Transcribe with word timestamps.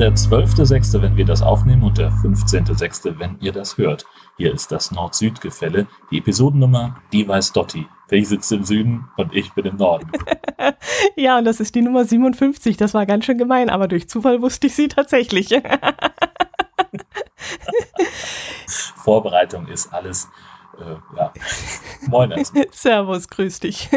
Der 0.00 0.14
12.06., 0.14 1.02
wenn 1.02 1.18
wir 1.18 1.26
das 1.26 1.42
aufnehmen 1.42 1.82
und 1.82 1.98
der 1.98 2.10
15.06., 2.10 3.18
wenn 3.18 3.36
ihr 3.42 3.52
das 3.52 3.76
hört. 3.76 4.06
Hier 4.38 4.50
ist 4.50 4.72
das 4.72 4.90
Nord-Süd-Gefälle, 4.92 5.88
die 6.10 6.20
Episodennummer, 6.20 7.02
die 7.12 7.28
weiß 7.28 7.52
Dotti. 7.52 7.86
Ich 8.08 8.30
sitze 8.30 8.56
im 8.56 8.64
Süden 8.64 9.10
und 9.18 9.34
ich 9.34 9.52
bin 9.52 9.66
im 9.66 9.76
Norden. 9.76 10.10
ja, 11.16 11.36
und 11.36 11.44
das 11.44 11.60
ist 11.60 11.74
die 11.74 11.82
Nummer 11.82 12.06
57. 12.06 12.78
Das 12.78 12.94
war 12.94 13.04
ganz 13.04 13.26
schön 13.26 13.36
gemein, 13.36 13.68
aber 13.68 13.88
durch 13.88 14.08
Zufall 14.08 14.40
wusste 14.40 14.68
ich 14.68 14.74
sie 14.74 14.88
tatsächlich. 14.88 15.50
Vorbereitung 18.96 19.68
ist 19.68 19.92
alles. 19.92 20.30
Äh, 20.78 20.96
ja. 21.18 21.30
Moin. 22.08 22.32
Servus, 22.70 23.28
grüß 23.28 23.60
dich. 23.60 23.90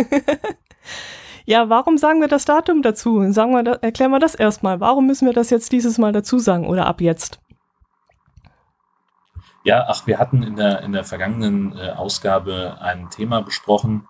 Ja, 1.46 1.70
warum 1.70 1.98
sagen 1.98 2.22
wir 2.22 2.28
das 2.28 2.46
Datum 2.46 2.82
dazu? 2.82 3.32
Sagen 3.32 3.54
wir, 3.54 3.80
erklären 3.82 4.12
wir 4.12 4.20
das 4.20 4.36
erstmal. 4.36 4.80
Warum 4.80 5.06
müssen 5.08 5.26
wir 5.26 5.34
das 5.34 5.50
jetzt 5.50 5.72
dieses 5.72 5.98
Mal 5.98 6.12
dazu 6.12 6.40
sagen 6.40 6.68
oder 6.68 6.86
ab 6.86 7.02
jetzt? 7.02 7.40
Ja, 9.64 9.86
ach, 9.88 10.06
wir 10.08 10.20
hatten 10.20 10.44
in 10.44 10.58
der, 10.58 10.82
in 10.82 10.92
der 10.92 11.06
vergangenen 11.06 11.78
äh, 11.78 11.92
Ausgabe 11.92 12.78
ein 12.82 13.10
Thema 13.10 13.42
besprochen, 13.42 14.08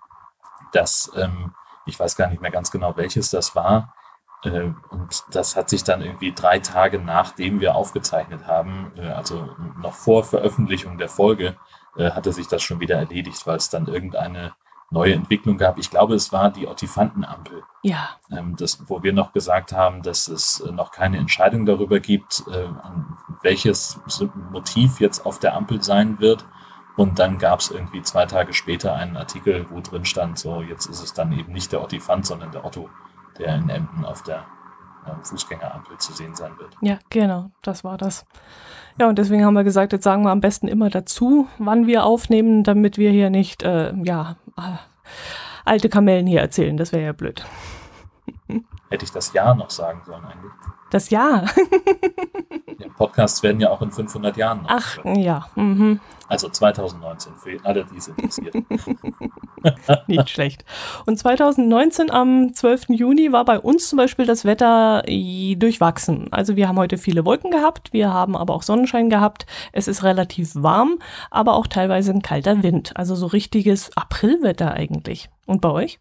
das, 0.71 1.11
ähm, 1.15 1.53
ich 1.85 1.99
weiß 1.99 2.15
gar 2.15 2.27
nicht 2.27 2.41
mehr 2.41 2.49
ganz 2.49 2.71
genau, 2.71 2.97
welches 2.97 3.29
das 3.29 3.55
war. 3.55 3.93
Äh, 4.43 4.71
und 4.89 5.23
das 5.31 5.55
hat 5.55 5.69
sich 5.69 5.83
dann 5.83 6.01
irgendwie 6.01 6.33
drei 6.33 6.57
Tage 6.59 6.99
nachdem 6.99 7.59
wir 7.59 7.75
aufgezeichnet 7.75 8.47
haben, 8.47 8.91
äh, 8.95 9.09
also 9.09 9.55
noch 9.79 9.93
vor 9.93 10.23
Veröffentlichung 10.23 10.97
der 10.97 11.09
Folge, 11.09 11.55
äh, 11.97 12.11
hatte 12.11 12.33
sich 12.33 12.47
das 12.47 12.63
schon 12.63 12.79
wieder 12.79 12.95
erledigt, 12.97 13.45
weil 13.45 13.57
es 13.57 13.69
dann 13.69 13.87
irgendeine 13.87 14.53
neue 14.93 15.13
Entwicklung 15.13 15.57
gab. 15.57 15.77
Ich 15.77 15.89
glaube, 15.89 16.13
es 16.15 16.31
war 16.31 16.51
die 16.51 16.67
Ottifantenampel. 16.67 17.63
Ja. 17.81 18.09
Ähm, 18.31 18.55
das, 18.55 18.87
wo 18.87 19.03
wir 19.03 19.11
noch 19.11 19.33
gesagt 19.33 19.73
haben, 19.73 20.03
dass 20.03 20.27
es 20.27 20.63
noch 20.71 20.91
keine 20.91 21.17
Entscheidung 21.17 21.65
darüber 21.65 21.99
gibt, 21.99 22.43
äh, 22.47 22.67
welches 23.41 23.99
Motiv 24.51 24.99
jetzt 24.99 25.25
auf 25.25 25.39
der 25.39 25.55
Ampel 25.55 25.81
sein 25.83 26.19
wird. 26.19 26.45
Und 26.95 27.17
dann 27.17 27.39
gab 27.39 27.59
es 27.59 27.71
irgendwie 27.71 28.03
zwei 28.03 28.27
Tage 28.27 28.53
später 28.53 28.93
einen 28.93 29.17
Artikel, 29.17 29.65
wo 29.71 29.81
drin 29.81 30.05
stand, 30.05 30.37
so 30.37 30.61
jetzt 30.61 30.85
ist 30.85 31.03
es 31.03 31.13
dann 31.13 31.31
eben 31.33 31.51
nicht 31.51 31.71
der 31.71 31.81
Ottifant, 31.81 32.25
sondern 32.25 32.51
der 32.51 32.63
Otto, 32.63 32.87
der 33.39 33.55
in 33.55 33.69
Emden 33.69 34.05
auf 34.05 34.21
der 34.21 34.45
äh, 35.05 35.23
Fußgängerampel 35.23 35.97
zu 35.97 36.13
sehen 36.13 36.35
sein 36.35 36.51
wird. 36.59 36.77
Ja, 36.81 36.99
genau, 37.09 37.49
das 37.63 37.83
war 37.83 37.97
das. 37.97 38.25
Ja, 38.99 39.09
und 39.09 39.17
deswegen 39.17 39.43
haben 39.43 39.55
wir 39.55 39.63
gesagt, 39.63 39.91
jetzt 39.91 40.03
sagen 40.03 40.23
wir 40.23 40.29
am 40.29 40.39
besten 40.39 40.67
immer 40.67 40.89
dazu, 40.89 41.47
wann 41.57 41.87
wir 41.87 42.05
aufnehmen, 42.05 42.63
damit 42.63 42.97
wir 42.97 43.09
hier 43.09 43.31
nicht, 43.31 43.63
äh, 43.63 43.91
ja, 44.03 44.35
äh, 44.42 44.42
alte 45.65 45.89
Kamellen 45.89 46.27
hier 46.27 46.41
erzählen. 46.41 46.77
Das 46.77 46.91
wäre 46.91 47.03
ja 47.03 47.11
blöd. 47.13 47.45
Hätte 48.93 49.05
ich 49.05 49.11
das 49.11 49.33
Jahr 49.33 49.55
noch 49.55 49.71
sagen 49.71 50.03
sollen 50.05 50.23
eigentlich? 50.23 50.51
Das 50.91 51.09
Jahr? 51.09 51.45
ja, 52.77 52.87
Podcasts 52.95 53.41
werden 53.41 53.59
ja 53.59 53.71
auch 53.71 53.81
in 53.81 53.91
500 53.91 54.37
Jahren 54.37 54.61
noch. 54.61 54.69
Ach, 54.69 54.99
ja. 55.03 55.47
Mhm. 55.55 55.99
Also 56.27 56.47
2019, 56.47 57.33
für 57.37 57.57
alle, 57.63 57.85
die 57.85 57.97
es 57.97 58.09
interessiert. 58.09 58.53
Nicht 60.07 60.29
schlecht. 60.29 60.63
Und 61.07 61.17
2019 61.17 62.11
am 62.11 62.53
12. 62.53 62.89
Juni 62.89 63.31
war 63.31 63.45
bei 63.45 63.59
uns 63.59 63.89
zum 63.89 63.97
Beispiel 63.97 64.27
das 64.27 64.45
Wetter 64.45 65.01
durchwachsen. 65.07 66.31
Also 66.31 66.55
wir 66.55 66.67
haben 66.67 66.77
heute 66.77 66.99
viele 66.99 67.25
Wolken 67.25 67.49
gehabt, 67.49 67.93
wir 67.93 68.13
haben 68.13 68.37
aber 68.37 68.53
auch 68.53 68.61
Sonnenschein 68.61 69.09
gehabt. 69.09 69.47
Es 69.71 69.87
ist 69.87 70.03
relativ 70.03 70.51
warm, 70.53 70.99
aber 71.31 71.55
auch 71.55 71.65
teilweise 71.65 72.11
ein 72.11 72.21
kalter 72.21 72.61
Wind. 72.61 72.95
Also 72.95 73.15
so 73.15 73.25
richtiges 73.25 73.89
Aprilwetter 73.97 74.71
eigentlich. 74.71 75.31
Und 75.47 75.61
bei 75.61 75.71
euch? 75.71 75.97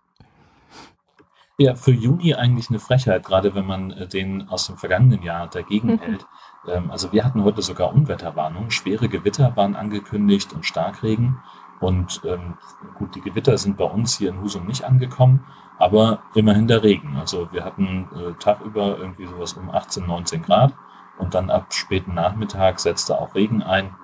Ja, 1.58 1.74
für 1.74 1.92
Juni 1.92 2.34
eigentlich 2.34 2.70
eine 2.70 2.78
Frechheit, 2.78 3.24
gerade 3.24 3.54
wenn 3.54 3.66
man 3.66 3.90
äh, 3.90 4.08
den 4.08 4.48
aus 4.48 4.66
dem 4.66 4.76
vergangenen 4.76 5.22
Jahr 5.22 5.48
dagegen 5.48 5.92
mhm. 5.92 5.98
hält. 5.98 6.26
Ähm, 6.66 6.90
also 6.90 7.12
wir 7.12 7.24
hatten 7.24 7.44
heute 7.44 7.62
sogar 7.62 7.92
Unwetterwarnungen. 7.92 8.70
Schwere 8.70 9.08
Gewitter 9.08 9.56
waren 9.56 9.76
angekündigt 9.76 10.52
und 10.52 10.64
Starkregen. 10.64 11.38
Und 11.80 12.20
ähm, 12.24 12.54
gut, 12.96 13.14
die 13.14 13.20
Gewitter 13.20 13.58
sind 13.58 13.76
bei 13.76 13.84
uns 13.84 14.16
hier 14.16 14.30
in 14.30 14.40
Husum 14.40 14.66
nicht 14.66 14.84
angekommen, 14.84 15.44
aber 15.78 16.22
immerhin 16.34 16.68
der 16.68 16.82
Regen. 16.82 17.16
Also 17.18 17.52
wir 17.52 17.64
hatten 17.64 18.08
äh, 18.14 18.32
tagüber 18.38 18.98
irgendwie 18.98 19.26
sowas 19.26 19.54
um 19.54 19.68
18, 19.68 20.06
19 20.06 20.42
Grad 20.42 20.74
und 21.18 21.34
dann 21.34 21.50
ab 21.50 21.74
späten 21.74 22.14
Nachmittag 22.14 22.78
setzte 22.78 23.18
auch 23.18 23.34
Regen 23.34 23.62
ein. 23.62 23.94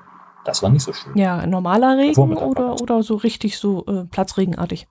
Das 0.45 0.63
war 0.63 0.71
nicht 0.71 0.83
so 0.83 0.93
schön. 0.93 1.17
Ja, 1.17 1.47
normaler 1.47 1.97
Regen 1.99 2.37
oder, 2.37 2.81
oder 2.81 3.03
so 3.03 3.17
richtig 3.17 3.59
so 3.59 3.85
äh, 3.87 4.05
platzregenartig? 4.05 4.89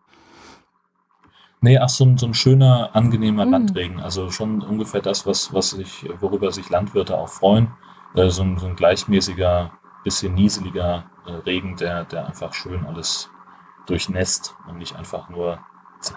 Nee, 1.60 1.78
ach, 1.80 1.90
so 1.90 2.06
ein, 2.06 2.18
so 2.18 2.28
ein 2.28 2.34
schöner, 2.34 2.92
angenehmer 2.94 3.46
mhm. 3.46 3.52
Landregen. 3.52 4.00
Also 4.00 4.30
schon 4.30 4.62
ungefähr 4.62 5.02
das, 5.02 5.26
was, 5.26 5.54
was 5.54 5.72
sich, 5.72 6.08
worüber 6.20 6.52
sich 6.52 6.70
Landwirte 6.70 7.18
auch 7.18 7.30
freuen. 7.30 7.72
Äh, 8.16 8.30
so, 8.30 8.44
ein, 8.44 8.58
so 8.58 8.68
ein 8.68 8.76
gleichmäßiger, 8.76 9.72
bisschen 10.04 10.36
nieseliger 10.36 11.10
äh, 11.26 11.32
Regen, 11.32 11.76
der, 11.78 12.06
der 12.06 12.28
einfach 12.28 12.54
schön 12.54 12.86
alles 12.86 13.30
durchnässt 13.88 14.56
und 14.68 14.78
nicht 14.78 14.96
einfach 14.96 15.30
nur 15.30 15.60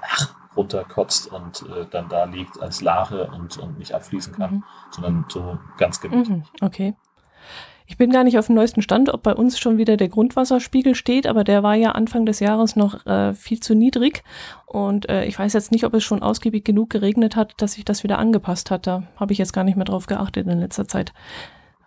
ach, 0.03 0.35
runterkotzt 0.57 1.33
und 1.33 1.63
äh, 1.63 1.87
dann 1.91 2.09
da 2.09 2.25
liegt 2.25 2.61
als 2.61 2.81
Lache 2.83 3.31
und, 3.31 3.57
und 3.59 3.79
nicht 3.79 3.95
abfließen 3.95 4.35
kann, 4.35 4.55
mhm. 4.55 4.65
sondern 4.91 5.25
so 5.29 5.59
ganz 5.79 6.01
gemütlich. 6.01 6.29
Mhm, 6.29 6.45
okay. 6.61 6.95
Ich 7.91 7.97
bin 7.97 8.13
gar 8.13 8.23
nicht 8.23 8.39
auf 8.39 8.47
dem 8.47 8.55
neuesten 8.55 8.83
Stand, 8.83 9.13
ob 9.13 9.25
bei 9.25 9.35
uns 9.35 9.59
schon 9.59 9.77
wieder 9.77 9.97
der 9.97 10.09
Grundwasserspiegel 10.09 10.95
steht, 10.95 11.27
aber 11.27 11.43
der 11.43 11.65
war 11.65 11.75
ja 11.75 11.91
Anfang 11.91 12.25
des 12.25 12.39
Jahres 12.39 12.77
noch 12.77 13.05
äh, 13.05 13.35
viel 13.35 13.59
zu 13.59 13.75
niedrig. 13.75 14.23
Und 14.65 15.09
äh, 15.09 15.25
ich 15.25 15.37
weiß 15.37 15.53
jetzt 15.55 15.73
nicht, 15.73 15.85
ob 15.85 15.93
es 15.95 16.05
schon 16.05 16.23
ausgiebig 16.23 16.65
genug 16.65 16.91
geregnet 16.91 17.35
hat, 17.35 17.61
dass 17.61 17.73
sich 17.73 17.85
das 17.85 18.05
wieder 18.05 18.21
angepasst 18.21 18.71
hat. 18.71 18.87
Da 18.87 19.03
habe 19.17 19.33
ich 19.33 19.41
jetzt 19.41 19.53
gar 19.53 19.65
nicht 19.65 19.75
mehr 19.75 19.87
drauf 19.87 20.07
geachtet 20.07 20.47
in 20.47 20.61
letzter 20.61 20.87
Zeit. 20.87 21.13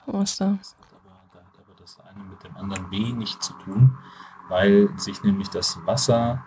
Was 0.06 0.36
da? 0.36 0.46
Hat 0.46 0.52
aber, 0.52 0.60
da 1.32 1.40
hat 1.40 1.46
aber 1.66 1.80
das 1.80 1.98
eine 2.02 2.24
mit 2.26 2.44
dem 2.44 2.58
anderen 2.58 2.92
wenig 2.92 3.40
zu 3.40 3.54
tun, 3.64 3.98
weil 4.50 4.90
sich 4.98 5.24
nämlich 5.24 5.48
das 5.48 5.80
Wasser 5.86 6.44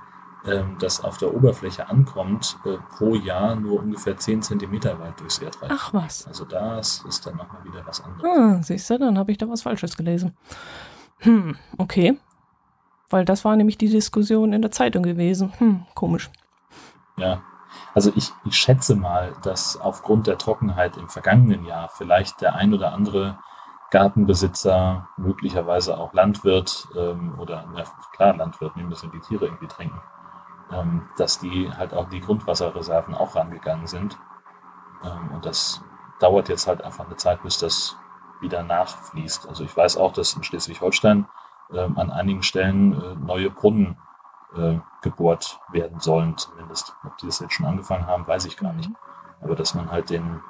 das 0.78 1.02
auf 1.02 1.18
der 1.18 1.34
Oberfläche 1.34 1.88
ankommt, 1.88 2.58
äh, 2.64 2.76
pro 2.96 3.14
Jahr 3.14 3.56
nur 3.56 3.80
ungefähr 3.80 4.16
10 4.16 4.42
cm 4.42 4.84
weit 4.98 5.20
durchs 5.20 5.38
Erdreich. 5.38 5.70
Ach 5.72 5.92
was. 5.92 6.26
Also 6.26 6.44
das 6.44 7.04
ist 7.08 7.26
dann 7.26 7.36
nochmal 7.36 7.64
wieder 7.64 7.84
was 7.86 8.02
anderes. 8.02 8.24
Ah, 8.24 8.62
siehst 8.62 8.88
du, 8.90 8.98
dann 8.98 9.18
habe 9.18 9.32
ich 9.32 9.38
da 9.38 9.48
was 9.48 9.62
Falsches 9.62 9.96
gelesen. 9.96 10.36
Hm, 11.18 11.56
okay. 11.78 12.18
Weil 13.10 13.24
das 13.24 13.44
war 13.44 13.56
nämlich 13.56 13.78
die 13.78 13.88
Diskussion 13.88 14.52
in 14.52 14.62
der 14.62 14.70
Zeitung 14.70 15.02
gewesen. 15.02 15.52
Hm, 15.58 15.86
komisch. 15.94 16.30
Ja, 17.16 17.42
also 17.94 18.12
ich, 18.14 18.32
ich 18.44 18.56
schätze 18.56 18.94
mal, 18.94 19.32
dass 19.42 19.76
aufgrund 19.80 20.26
der 20.26 20.38
Trockenheit 20.38 20.96
im 20.96 21.08
vergangenen 21.08 21.64
Jahr 21.64 21.88
vielleicht 21.88 22.40
der 22.40 22.54
ein 22.54 22.74
oder 22.74 22.92
andere 22.92 23.38
Gartenbesitzer, 23.90 25.08
möglicherweise 25.16 25.96
auch 25.96 26.12
Landwirt 26.12 26.88
ähm, 26.96 27.38
oder 27.38 27.64
na, 27.72 27.84
klar 28.12 28.36
Landwirt, 28.36 28.72
die 28.76 28.82
müssen 28.82 29.10
die 29.12 29.20
Tiere 29.20 29.46
irgendwie 29.46 29.68
trinken, 29.68 29.98
ähm, 29.98 30.15
dass 31.16 31.38
die 31.38 31.70
halt 31.72 31.94
auch 31.94 32.08
die 32.08 32.20
Grundwasserreserven 32.20 33.14
auch 33.14 33.36
rangegangen 33.36 33.86
sind. 33.86 34.18
Ähm, 35.04 35.30
und 35.32 35.46
das 35.46 35.82
dauert 36.20 36.48
jetzt 36.48 36.66
halt 36.66 36.82
einfach 36.82 37.06
eine 37.06 37.16
Zeit, 37.16 37.42
bis 37.42 37.58
das 37.58 37.96
wieder 38.40 38.62
nachfließt. 38.62 39.48
Also 39.48 39.64
ich 39.64 39.76
weiß 39.76 39.96
auch, 39.96 40.12
dass 40.12 40.34
in 40.34 40.42
Schleswig-Holstein 40.42 41.26
ähm, 41.72 41.98
an 41.98 42.10
einigen 42.10 42.42
Stellen 42.42 42.92
äh, 42.92 43.14
neue 43.14 43.50
Brunnen 43.50 43.98
äh, 44.56 44.78
gebohrt 45.02 45.60
werden 45.70 46.00
sollen, 46.00 46.36
zumindest. 46.36 46.94
Ob 47.04 47.16
die 47.18 47.26
das 47.26 47.40
jetzt 47.40 47.54
schon 47.54 47.66
angefangen 47.66 48.06
haben, 48.06 48.26
weiß 48.26 48.46
ich 48.46 48.56
gar 48.56 48.72
nicht. 48.72 48.90
Aber 49.40 49.54
dass 49.54 49.74
man 49.74 49.90
halt 49.90 50.10
den, 50.10 50.40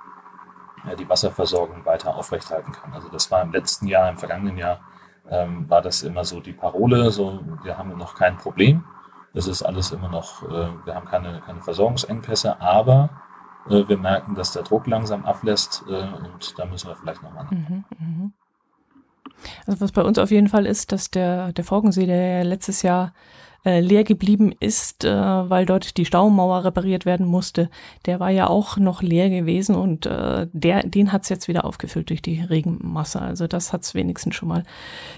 ja, 0.87 0.95
die 0.95 1.09
Wasserversorgung 1.09 1.85
weiter 1.85 2.15
aufrechthalten 2.17 2.73
kann. 2.73 2.93
Also 2.93 3.09
das 3.09 3.31
war 3.31 3.43
im 3.43 3.53
letzten 3.53 3.87
Jahr, 3.87 4.09
im 4.09 4.19
vergangenen 4.19 4.57
Jahr, 4.57 4.81
ähm, 5.29 5.69
war 5.69 5.83
das 5.83 6.03
immer 6.03 6.25
so 6.25 6.41
die 6.41 6.53
Parole, 6.53 7.11
so 7.11 7.41
wir 7.63 7.77
haben 7.77 7.97
noch 7.97 8.15
kein 8.15 8.37
Problem. 8.37 8.85
Es 9.37 9.47
ist 9.47 9.63
alles 9.63 9.93
immer 9.93 10.09
noch, 10.09 10.43
äh, 10.45 10.69
wir 10.85 10.95
haben 10.95 11.07
keine, 11.07 11.41
keine 11.45 11.61
Versorgungsengpässe, 11.61 12.61
aber 12.61 13.11
äh, 13.69 13.87
wir 13.87 13.99
merken, 13.99 14.35
dass 14.35 14.53
der 14.53 14.63
Druck 14.63 14.87
langsam 14.87 15.27
ablässt 15.27 15.85
äh, 15.89 15.93
und 15.93 16.59
da 16.59 16.65
müssen 16.65 16.89
wir 16.89 16.97
vielleicht 16.97 17.23
nochmal. 17.23 17.47
Mhm, 17.51 17.85
mh. 17.99 18.31
Also 19.67 19.81
was 19.83 19.93
bei 19.93 20.03
uns 20.03 20.19
auf 20.19 20.31
jeden 20.31 20.49
Fall 20.49 20.65
ist, 20.65 20.91
dass 20.93 21.11
der, 21.11 21.53
der 21.53 21.65
Forgensee, 21.65 22.07
der 22.07 22.45
letztes 22.45 22.81
Jahr 22.83 23.13
äh, 23.67 23.81
leer 23.81 24.05
geblieben 24.05 24.55
ist, 24.59 25.05
äh, 25.05 25.11
weil 25.11 25.67
dort 25.67 25.97
die 25.97 26.05
Staumauer 26.05 26.65
repariert 26.65 27.05
werden 27.05 27.27
musste, 27.27 27.69
der 28.07 28.21
war 28.21 28.31
ja 28.31 28.47
auch 28.47 28.77
noch 28.77 29.03
leer 29.03 29.29
gewesen 29.29 29.75
und 29.75 30.07
äh, 30.07 30.47
der, 30.53 30.85
den 30.85 31.13
hat 31.13 31.25
es 31.25 31.29
jetzt 31.29 31.49
wieder 31.49 31.65
aufgefüllt 31.65 32.09
durch 32.11 32.23
die 32.23 32.41
Regenmasse. 32.41 33.21
Also 33.21 33.47
das 33.49 33.73
hat 33.73 33.83
es 33.83 33.95
wenigstens 33.95 34.37
schon 34.37 34.49
mal 34.49 34.63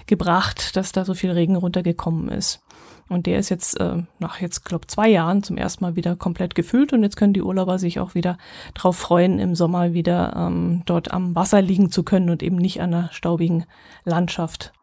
gebracht, 0.07 0.75
dass 0.75 0.91
da 0.91 1.05
so 1.05 1.13
viel 1.13 1.31
Regen 1.31 1.55
runtergekommen 1.55 2.29
ist. 2.29 2.61
Und 3.09 3.25
der 3.25 3.39
ist 3.39 3.49
jetzt 3.49 3.79
äh, 3.79 4.03
nach 4.19 4.39
jetzt, 4.39 4.65
glaube 4.65 4.87
zwei 4.87 5.09
Jahren 5.09 5.41
zum 5.41 5.57
ersten 5.57 5.83
Mal 5.83 5.95
wieder 5.95 6.15
komplett 6.15 6.53
gefüllt 6.53 6.93
und 6.93 7.01
jetzt 7.01 7.17
können 7.17 7.33
die 7.33 7.41
Urlauber 7.41 7.79
sich 7.79 7.99
auch 7.99 8.13
wieder 8.13 8.37
drauf 8.75 8.97
freuen, 8.97 9.39
im 9.39 9.55
Sommer 9.55 9.93
wieder 9.93 10.33
ähm, 10.35 10.83
dort 10.85 11.11
am 11.11 11.35
Wasser 11.35 11.61
liegen 11.61 11.91
zu 11.91 12.03
können 12.03 12.29
und 12.29 12.43
eben 12.43 12.57
nicht 12.57 12.81
an 12.81 12.93
einer 12.93 13.09
staubigen 13.11 13.65
Landschaft. 14.05 14.73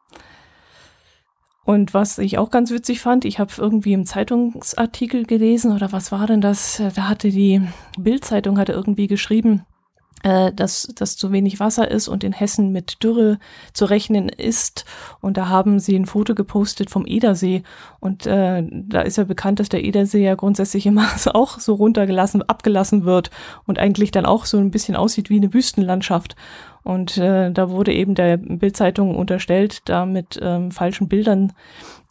Und 1.64 1.94
was 1.94 2.19
ich 2.19 2.38
auch 2.38 2.50
ganz 2.50 2.70
witzig 2.70 3.00
fand, 3.00 3.25
ich 3.25 3.40
habe 3.40 3.52
irgendwie 3.58 3.93
im 3.93 4.06
Zeitungsartikel 4.06 5.25
gelesen 5.25 5.73
oder 5.73 5.90
was 5.90 6.12
war 6.12 6.26
denn 6.26 6.40
das? 6.40 6.81
Da 6.94 7.08
hatte 7.08 7.31
die 7.31 7.61
Bildzeitung 7.99 8.58
hatte 8.58 8.73
irgendwie 8.73 9.08
geschrieben, 9.08 9.62
äh, 9.62 9.75
dass, 10.22 10.88
dass 10.94 11.16
zu 11.16 11.30
wenig 11.30 11.60
Wasser 11.60 11.90
ist 11.90 12.08
und 12.08 12.24
in 12.24 12.32
Hessen 12.32 12.72
mit 12.72 13.02
Dürre 13.02 13.38
zu 13.72 13.84
rechnen 13.84 14.28
ist. 14.28 14.84
Und 15.20 15.36
da 15.36 15.48
haben 15.48 15.78
sie 15.78 15.96
ein 15.96 16.06
Foto 16.06 16.34
gepostet 16.34 16.90
vom 16.90 17.06
Edersee. 17.06 17.62
Und 18.00 18.26
äh, 18.26 18.64
da 18.70 19.02
ist 19.02 19.18
ja 19.18 19.24
bekannt, 19.24 19.60
dass 19.60 19.68
der 19.68 19.84
Edersee 19.84 20.24
ja 20.24 20.34
grundsätzlich 20.34 20.86
immer 20.86 21.06
auch 21.34 21.60
so 21.60 21.74
runtergelassen, 21.74 22.42
abgelassen 22.42 23.04
wird 23.04 23.30
und 23.66 23.78
eigentlich 23.78 24.10
dann 24.10 24.26
auch 24.26 24.46
so 24.46 24.58
ein 24.58 24.70
bisschen 24.70 24.96
aussieht 24.96 25.30
wie 25.30 25.36
eine 25.36 25.52
Wüstenlandschaft. 25.54 26.34
Und 26.82 27.18
äh, 27.18 27.50
da 27.50 27.70
wurde 27.70 27.92
eben 27.92 28.14
der 28.14 28.36
Bildzeitung 28.36 29.16
unterstellt, 29.16 29.82
da 29.86 30.06
mit 30.06 30.38
ähm, 30.40 30.70
falschen 30.70 31.08
Bildern 31.08 31.52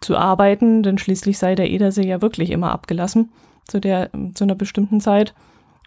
zu 0.01 0.17
arbeiten, 0.17 0.83
denn 0.83 0.97
schließlich 0.97 1.37
sei 1.37 1.55
der 1.55 1.69
Edersee 1.69 2.05
ja 2.05 2.21
wirklich 2.21 2.49
immer 2.49 2.71
abgelassen 2.71 3.29
zu 3.67 3.79
der 3.79 4.09
zu 4.33 4.43
einer 4.43 4.55
bestimmten 4.55 5.01
Zeit. 5.01 5.33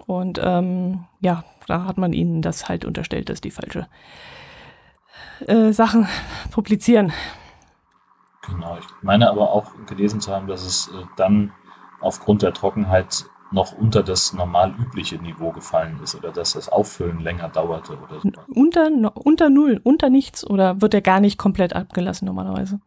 Und 0.08 0.40
ähm, 0.42 1.04
ja, 1.20 1.44
da 1.66 1.84
hat 1.84 1.98
man 1.98 2.14
ihnen 2.14 2.40
das 2.40 2.66
halt 2.66 2.86
unterstellt, 2.86 3.28
dass 3.28 3.42
die 3.42 3.50
falsche 3.50 3.88
äh, 5.46 5.70
Sachen 5.70 6.08
publizieren. 6.50 7.12
Genau, 8.46 8.78
ich 8.78 8.86
meine 9.02 9.28
aber 9.28 9.52
auch 9.52 9.72
gelesen 9.84 10.22
zu 10.22 10.34
haben, 10.34 10.46
dass 10.46 10.64
es 10.64 10.88
äh, 10.88 11.04
dann 11.16 11.52
aufgrund 12.00 12.40
der 12.40 12.54
Trockenheit 12.54 13.26
noch 13.50 13.72
unter 13.72 14.02
das 14.02 14.32
normal 14.32 14.74
übliche 14.78 15.16
Niveau 15.16 15.52
gefallen 15.52 16.00
ist 16.02 16.14
oder 16.14 16.32
dass 16.32 16.54
das 16.54 16.70
Auffüllen 16.70 17.20
länger 17.20 17.50
dauerte 17.50 17.92
oder 17.98 18.20
so. 18.20 18.30
Unter, 18.54 18.90
unter 19.14 19.50
Null, 19.50 19.78
unter 19.84 20.08
nichts 20.08 20.42
oder 20.42 20.80
wird 20.80 20.94
er 20.94 21.02
gar 21.02 21.20
nicht 21.20 21.36
komplett 21.36 21.76
abgelassen 21.76 22.24
normalerweise? 22.24 22.80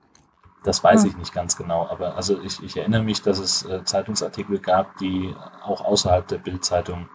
Das 0.64 0.84
weiß 0.84 1.04
ah. 1.04 1.08
ich 1.08 1.18
nicht 1.18 1.34
ganz 1.34 1.58
genau, 1.58 1.88
aber 1.90 2.16
also 2.16 2.40
ich, 2.42 2.62
ich 2.64 2.78
erinnere 2.78 3.02
mich, 3.02 3.22
dass 3.22 3.40
es 3.40 3.66
äh, 3.66 3.84
Zeitungsartikel 3.84 4.60
gab, 4.60 4.98
die 4.98 5.34
auch 5.64 5.84
außerhalb 5.84 6.28
der 6.28 6.38
Bildzeitung 6.38 7.10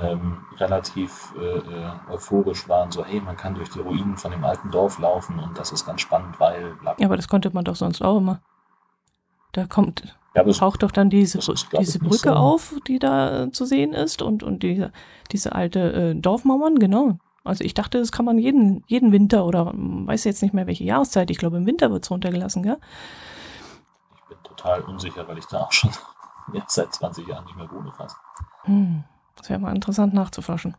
ähm, 0.00 0.38
relativ 0.56 1.32
äh, 1.38 1.58
äh, 1.58 1.90
euphorisch 2.10 2.68
waren, 2.68 2.90
so 2.90 3.04
hey, 3.04 3.20
man 3.20 3.36
kann 3.36 3.54
durch 3.54 3.70
die 3.70 3.80
Ruinen 3.80 4.16
von 4.16 4.30
dem 4.30 4.44
alten 4.44 4.70
Dorf 4.70 4.98
laufen 4.98 5.38
und 5.38 5.58
das 5.58 5.72
ist 5.72 5.86
ganz 5.86 6.00
spannend, 6.00 6.38
weil. 6.38 6.74
Ja, 6.98 7.06
aber 7.06 7.16
das 7.16 7.28
konnte 7.28 7.50
man 7.52 7.64
doch 7.64 7.76
sonst 7.76 8.02
auch 8.02 8.18
immer. 8.18 8.40
Da 9.52 9.66
kommt, 9.66 10.16
ja, 10.34 10.44
taucht 10.44 10.82
doch 10.82 10.90
dann 10.90 11.10
diese, 11.10 11.38
ist, 11.38 11.68
diese 11.78 11.98
Brücke 11.98 12.28
so. 12.28 12.34
auf, 12.34 12.74
die 12.86 12.98
da 12.98 13.44
äh, 13.44 13.50
zu 13.50 13.64
sehen 13.64 13.92
ist 13.92 14.22
und, 14.22 14.42
und 14.42 14.62
die, 14.62 14.86
diese 15.32 15.52
alte 15.54 15.92
äh, 15.92 16.14
Dorfmauern, 16.14 16.78
genau. 16.78 17.18
Also 17.44 17.64
ich 17.64 17.74
dachte, 17.74 17.98
das 17.98 18.12
kann 18.12 18.24
man 18.24 18.38
jeden, 18.38 18.84
jeden 18.86 19.12
Winter 19.12 19.44
oder 19.44 19.70
hm, 19.72 20.06
weiß 20.06 20.24
jetzt 20.24 20.42
nicht 20.42 20.54
mehr 20.54 20.66
welche 20.66 20.84
Jahreszeit, 20.84 21.30
ich 21.30 21.38
glaube 21.38 21.56
im 21.56 21.66
Winter 21.66 21.90
wird 21.90 22.04
es 22.04 22.10
runtergelassen, 22.10 22.62
gell? 22.62 22.78
Ich 24.14 24.28
bin 24.28 24.38
total 24.42 24.82
unsicher, 24.82 25.26
weil 25.26 25.38
ich 25.38 25.46
da 25.46 25.60
auch 25.60 25.72
schon 25.72 25.90
seit 26.66 26.92
20 26.92 27.26
Jahren 27.26 27.44
nicht 27.44 27.56
mehr 27.56 27.70
wohne 27.70 27.92
fast. 27.92 28.16
Hm. 28.64 29.04
Das 29.36 29.48
wäre 29.48 29.60
mal 29.60 29.74
interessant 29.74 30.14
nachzuforschen. 30.14 30.76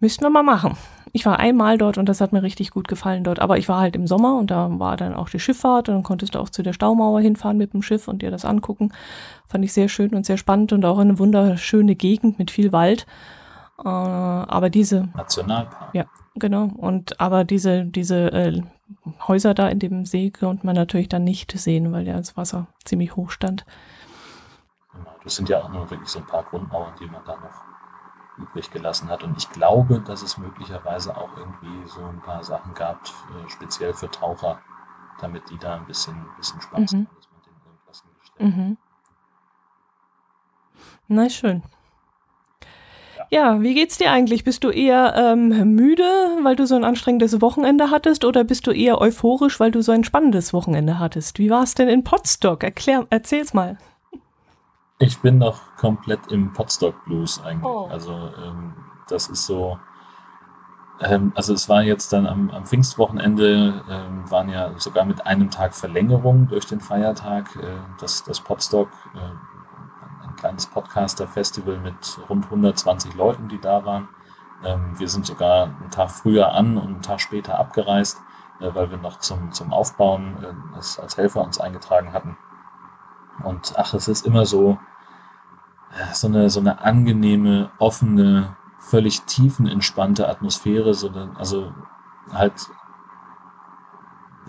Müssten 0.00 0.24
wir 0.24 0.30
mal 0.30 0.42
machen. 0.42 0.76
Ich 1.12 1.24
war 1.24 1.38
einmal 1.38 1.78
dort 1.78 1.96
und 1.96 2.08
das 2.08 2.20
hat 2.20 2.32
mir 2.32 2.42
richtig 2.42 2.70
gut 2.70 2.88
gefallen 2.88 3.24
dort. 3.24 3.38
Aber 3.38 3.56
ich 3.56 3.68
war 3.68 3.80
halt 3.80 3.96
im 3.96 4.06
Sommer 4.06 4.36
und 4.36 4.50
da 4.50 4.68
war 4.78 4.96
dann 4.96 5.14
auch 5.14 5.30
die 5.30 5.38
Schifffahrt 5.38 5.88
und 5.88 5.94
dann 5.94 6.02
konntest 6.02 6.34
du 6.34 6.38
auch 6.38 6.50
zu 6.50 6.62
der 6.62 6.74
Staumauer 6.74 7.20
hinfahren 7.20 7.56
mit 7.56 7.72
dem 7.72 7.82
Schiff 7.82 8.08
und 8.08 8.20
dir 8.20 8.30
das 8.30 8.44
angucken. 8.44 8.92
Fand 9.46 9.64
ich 9.64 9.72
sehr 9.72 9.88
schön 9.88 10.14
und 10.14 10.26
sehr 10.26 10.36
spannend 10.36 10.72
und 10.72 10.84
auch 10.84 10.98
eine 10.98 11.18
wunderschöne 11.18 11.94
Gegend 11.94 12.38
mit 12.38 12.50
viel 12.50 12.72
Wald. 12.72 13.06
Äh, 13.78 13.88
aber 13.88 14.70
diese. 14.70 15.08
Nationalpark. 15.14 15.94
Ja, 15.94 16.06
genau. 16.34 16.64
Und 16.76 17.20
aber 17.20 17.44
diese, 17.44 17.84
diese 17.84 18.32
äh, 18.32 18.62
Häuser 19.26 19.54
da 19.54 19.68
in 19.68 19.78
dem 19.78 20.04
See 20.04 20.30
konnte 20.30 20.66
man 20.66 20.76
natürlich 20.76 21.08
dann 21.08 21.24
nicht 21.24 21.52
sehen, 21.52 21.92
weil 21.92 22.06
ja 22.06 22.16
das 22.16 22.36
Wasser 22.36 22.68
ziemlich 22.84 23.16
hoch 23.16 23.30
stand. 23.30 23.66
Genau, 24.92 25.10
das 25.22 25.36
sind 25.36 25.48
ja 25.48 25.62
auch 25.62 25.68
nur 25.68 25.90
wirklich 25.90 26.08
so 26.08 26.20
ein 26.20 26.26
paar 26.26 26.44
Grundmauern, 26.44 26.94
die 27.00 27.06
man 27.06 27.24
da 27.24 27.36
noch 27.36 27.64
übrig 28.38 28.70
gelassen 28.70 29.08
hat. 29.08 29.22
Und 29.22 29.36
ich 29.36 29.50
glaube, 29.50 30.00
dass 30.00 30.22
es 30.22 30.38
möglicherweise 30.38 31.16
auch 31.16 31.36
irgendwie 31.36 31.88
so 31.88 32.04
ein 32.04 32.20
paar 32.20 32.42
Sachen 32.44 32.74
gab, 32.74 33.00
äh, 33.04 33.48
speziell 33.48 33.94
für 33.94 34.10
Taucher, 34.10 34.60
damit 35.20 35.48
die 35.50 35.58
da 35.58 35.76
ein 35.76 35.86
bisschen, 35.86 36.14
bisschen 36.36 36.60
Spaß 36.60 36.92
mhm. 36.92 36.96
haben, 36.98 37.16
dass 37.16 37.30
man 37.30 37.42
denen 37.42 37.60
irgendwas 37.66 38.02
hingestellt 38.02 38.56
mhm. 38.56 38.78
Na, 41.08 41.30
schön. 41.30 41.62
Ja. 43.30 43.60
wie 43.60 43.74
geht's 43.74 43.98
dir 43.98 44.10
eigentlich? 44.10 44.44
Bist 44.44 44.64
du 44.64 44.70
eher 44.70 45.14
ähm, 45.16 45.74
müde, 45.74 46.04
weil 46.42 46.56
du 46.56 46.66
so 46.66 46.74
ein 46.74 46.84
anstrengendes 46.84 47.40
Wochenende 47.40 47.90
hattest, 47.90 48.24
oder 48.24 48.44
bist 48.44 48.66
du 48.66 48.70
eher 48.70 49.00
euphorisch, 49.00 49.60
weil 49.60 49.70
du 49.70 49.82
so 49.82 49.92
ein 49.92 50.04
spannendes 50.04 50.52
Wochenende 50.52 50.98
hattest? 50.98 51.38
Wie 51.38 51.50
war 51.50 51.62
es 51.62 51.74
denn 51.74 51.88
in 51.88 52.04
Potsdok? 52.04 52.64
Erklär, 52.64 53.06
erzähl's 53.10 53.54
mal. 53.54 53.78
Ich 54.98 55.20
bin 55.20 55.38
noch 55.38 55.76
komplett 55.76 56.20
im 56.30 56.52
Potstock 56.52 57.04
Blues 57.04 57.42
eigentlich. 57.44 57.64
Oh. 57.64 57.88
Also 57.90 58.12
ähm, 58.12 58.74
das 59.08 59.28
ist 59.28 59.46
so. 59.46 59.78
Ähm, 61.00 61.32
also 61.34 61.52
es 61.52 61.68
war 61.68 61.82
jetzt 61.82 62.12
dann 62.14 62.26
am, 62.26 62.50
am 62.50 62.64
Pfingstwochenende, 62.64 63.82
ähm, 63.90 64.30
waren 64.30 64.48
ja 64.48 64.72
sogar 64.78 65.04
mit 65.04 65.26
einem 65.26 65.50
Tag 65.50 65.74
Verlängerung 65.74 66.48
durch 66.48 66.64
den 66.64 66.80
Feiertag 66.80 67.54
äh, 67.56 67.76
das, 68.00 68.24
das 68.24 68.40
Podstock, 68.40 68.88
äh, 69.14 69.55
kleines 70.46 70.66
Podcaster-Festival 70.68 71.78
mit 71.78 72.20
rund 72.28 72.44
120 72.44 73.14
Leuten, 73.14 73.48
die 73.48 73.60
da 73.60 73.84
waren. 73.84 74.08
Ähm, 74.64 74.96
wir 74.96 75.08
sind 75.08 75.26
sogar 75.26 75.64
einen 75.64 75.90
Tag 75.90 76.12
früher 76.12 76.52
an 76.52 76.78
und 76.78 76.86
einen 76.86 77.02
Tag 77.02 77.20
später 77.20 77.58
abgereist, 77.58 78.20
äh, 78.60 78.72
weil 78.72 78.92
wir 78.92 78.98
noch 78.98 79.18
zum, 79.18 79.50
zum 79.50 79.72
Aufbauen 79.72 80.36
äh, 80.40 80.76
als, 80.76 81.16
Helfer 81.16 81.42
uns 81.42 81.58
eingetragen 81.58 82.12
hatten. 82.12 82.36
Und 83.42 83.74
ach, 83.76 83.92
es 83.94 84.06
ist 84.06 84.24
immer 84.24 84.46
so, 84.46 84.78
so 86.12 86.28
eine, 86.28 86.48
so 86.48 86.60
eine 86.60 86.80
angenehme, 86.80 87.70
offene, 87.78 88.56
völlig 88.78 89.22
tiefenentspannte 89.22 90.28
Atmosphäre, 90.28 90.94
so 90.94 91.08
eine, 91.08 91.32
also 91.36 91.74
halt 92.32 92.70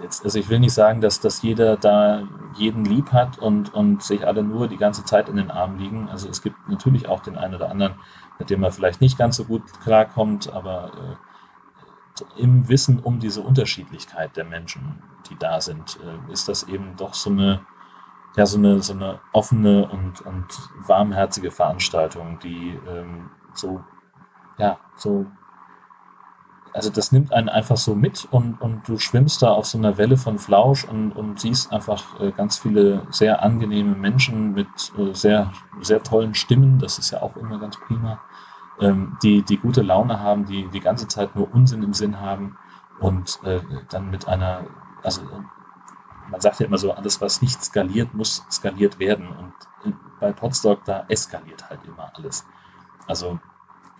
jetzt, 0.02 0.24
also 0.24 0.40
ich 0.40 0.50
will 0.50 0.60
nicht 0.60 0.74
sagen, 0.74 1.02
dass, 1.02 1.20
dass 1.20 1.42
jeder 1.42 1.78
da 1.78 2.24
jeden 2.56 2.86
lieb 2.86 3.12
hat 3.12 3.38
und, 3.38 3.74
und 3.74 4.04
sich 4.04 4.26
alle 4.26 4.44
nur 4.44 4.68
die 4.68 4.78
ganze 4.78 5.06
Zeit 5.06 5.30
in 5.30 5.36
den 5.36 5.52
Armen 5.52 5.80
liegen. 5.80 6.10
Also 6.10 6.30
es 6.30 6.42
gibt 6.42 6.70
natürlich 6.70 7.08
auch 7.08 7.22
den 7.22 7.38
einen 7.38 7.56
oder 7.56 7.70
anderen, 7.70 7.96
mit 8.40 8.50
dem 8.50 8.62
man 8.62 8.72
vielleicht 8.72 9.02
nicht 9.02 9.18
ganz 9.18 9.38
so 9.38 9.46
gut 9.46 9.64
klarkommt, 9.82 10.52
aber 10.54 10.92
äh, 10.94 12.42
im 12.42 12.68
Wissen 12.68 13.00
um 13.00 13.20
diese 13.20 13.42
Unterschiedlichkeit 13.42 14.36
der 14.38 14.46
Menschen, 14.46 15.04
die 15.30 15.38
da 15.38 15.62
sind, 15.62 16.00
äh, 16.04 16.32
ist 16.32 16.48
das 16.48 16.64
eben 16.64 16.96
doch 16.98 17.14
so 17.14 17.30
eine, 17.30 17.62
ja 18.36 18.46
so 18.46 18.58
eine, 18.58 18.82
so 18.82 18.94
eine 18.94 19.20
offene 19.34 19.88
und, 19.88 20.22
und 20.22 20.48
warmherzige 20.86 21.52
Veranstaltung, 21.52 22.40
die 22.40 22.80
ähm, 22.88 23.30
so, 23.54 23.84
ja, 24.58 24.80
so, 24.96 25.26
also 26.78 26.92
das 26.92 27.12
nimmt 27.12 27.34
einen 27.34 27.50
einfach 27.50 27.76
so 27.76 27.96
mit 27.96 28.28
und, 28.30 28.62
und 28.62 28.88
du 28.88 29.00
schwimmst 29.00 29.42
da 29.42 29.50
auf 29.50 29.66
so 29.66 29.80
einer 29.80 29.98
Welle 29.98 30.16
von 30.16 30.38
Flausch 30.38 30.86
und, 30.86 31.12
und 31.12 31.40
siehst 31.40 31.74
einfach 31.74 32.20
äh, 32.20 32.32
ganz 32.32 32.60
viele 32.60 33.08
sehr 33.10 33.42
angenehme 33.42 33.96
Menschen 33.96 34.54
mit 34.54 34.68
äh, 34.96 35.12
sehr, 35.16 35.52
sehr 35.82 36.04
tollen 36.04 36.36
Stimmen, 36.36 36.78
das 36.78 37.00
ist 37.00 37.10
ja 37.10 37.24
auch 37.24 37.36
immer 37.36 37.58
ganz 37.58 37.78
prima, 37.80 38.22
ähm, 38.80 39.18
die, 39.24 39.42
die 39.42 39.58
gute 39.58 39.82
Laune 39.82 40.20
haben, 40.20 40.46
die 40.46 40.68
die 40.68 40.80
ganze 40.80 41.08
Zeit 41.08 41.36
nur 41.36 41.52
Unsinn 41.52 41.82
im 41.82 41.96
Sinn 41.96 42.22
haben 42.22 42.60
und 43.00 43.40
äh, 43.44 43.62
dann 43.90 44.12
mit 44.12 44.28
einer, 44.28 44.68
also 45.02 45.24
man 46.30 46.42
sagt 46.42 46.60
ja 46.60 46.68
immer 46.68 46.78
so, 46.78 46.92
alles, 46.92 47.22
was 47.22 47.42
nicht 47.42 47.64
skaliert, 47.64 48.14
muss 48.14 48.46
skaliert 48.52 49.00
werden. 49.00 49.30
Und 49.30 49.54
bei 50.20 50.32
Podstock, 50.32 50.84
da 50.86 51.06
eskaliert 51.08 51.70
halt 51.72 51.80
immer 51.86 52.12
alles. 52.14 52.46
Also 53.08 53.40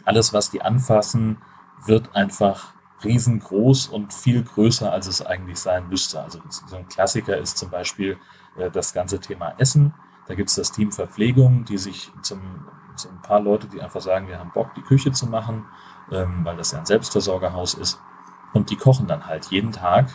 alles, 0.06 0.32
was 0.32 0.52
die 0.52 0.62
anfassen, 0.62 1.38
wird 1.86 2.16
einfach 2.16 2.74
riesengroß 3.04 3.88
und 3.88 4.14
viel 4.14 4.44
größer, 4.44 4.92
als 4.92 5.08
es 5.08 5.26
eigentlich 5.26 5.60
sein 5.60 5.88
müsste. 5.88 6.22
Also 6.22 6.40
so 6.50 6.76
ein 6.76 6.88
Klassiker 6.88 7.38
ist 7.38 7.58
zum 7.58 7.70
Beispiel 7.70 8.18
äh, 8.58 8.72
das 8.72 8.94
ganze 8.94 9.20
Thema 9.20 9.54
Essen. 9.58 9.94
Da 10.28 10.36
gibt 10.36 10.50
es 10.50 10.56
das 10.56 10.72
Team 10.72 10.92
Verpflegung, 10.92 11.66
die 11.66 11.78
sich 11.78 12.12
zum, 12.22 12.68
so 12.96 13.10
ein 13.10 13.22
paar 13.22 13.40
Leute, 13.40 13.68
die 13.68 13.82
einfach 13.82 14.02
sagen, 14.02 14.28
wir 14.28 14.40
haben 14.40 14.52
Bock, 14.52 14.74
die 14.76 14.82
Küche 14.82 15.12
zu 15.12 15.28
machen, 15.28 15.66
ähm, 16.12 16.44
weil 16.44 16.58
das 16.58 16.72
ja 16.72 16.80
ein 16.80 16.86
Selbstversorgerhaus 16.86 17.76
ist. 17.76 18.02
Und 18.54 18.70
die 18.72 18.76
kochen 18.76 19.08
dann 19.08 19.28
halt 19.28 19.46
jeden 19.46 19.72
Tag 19.72 20.10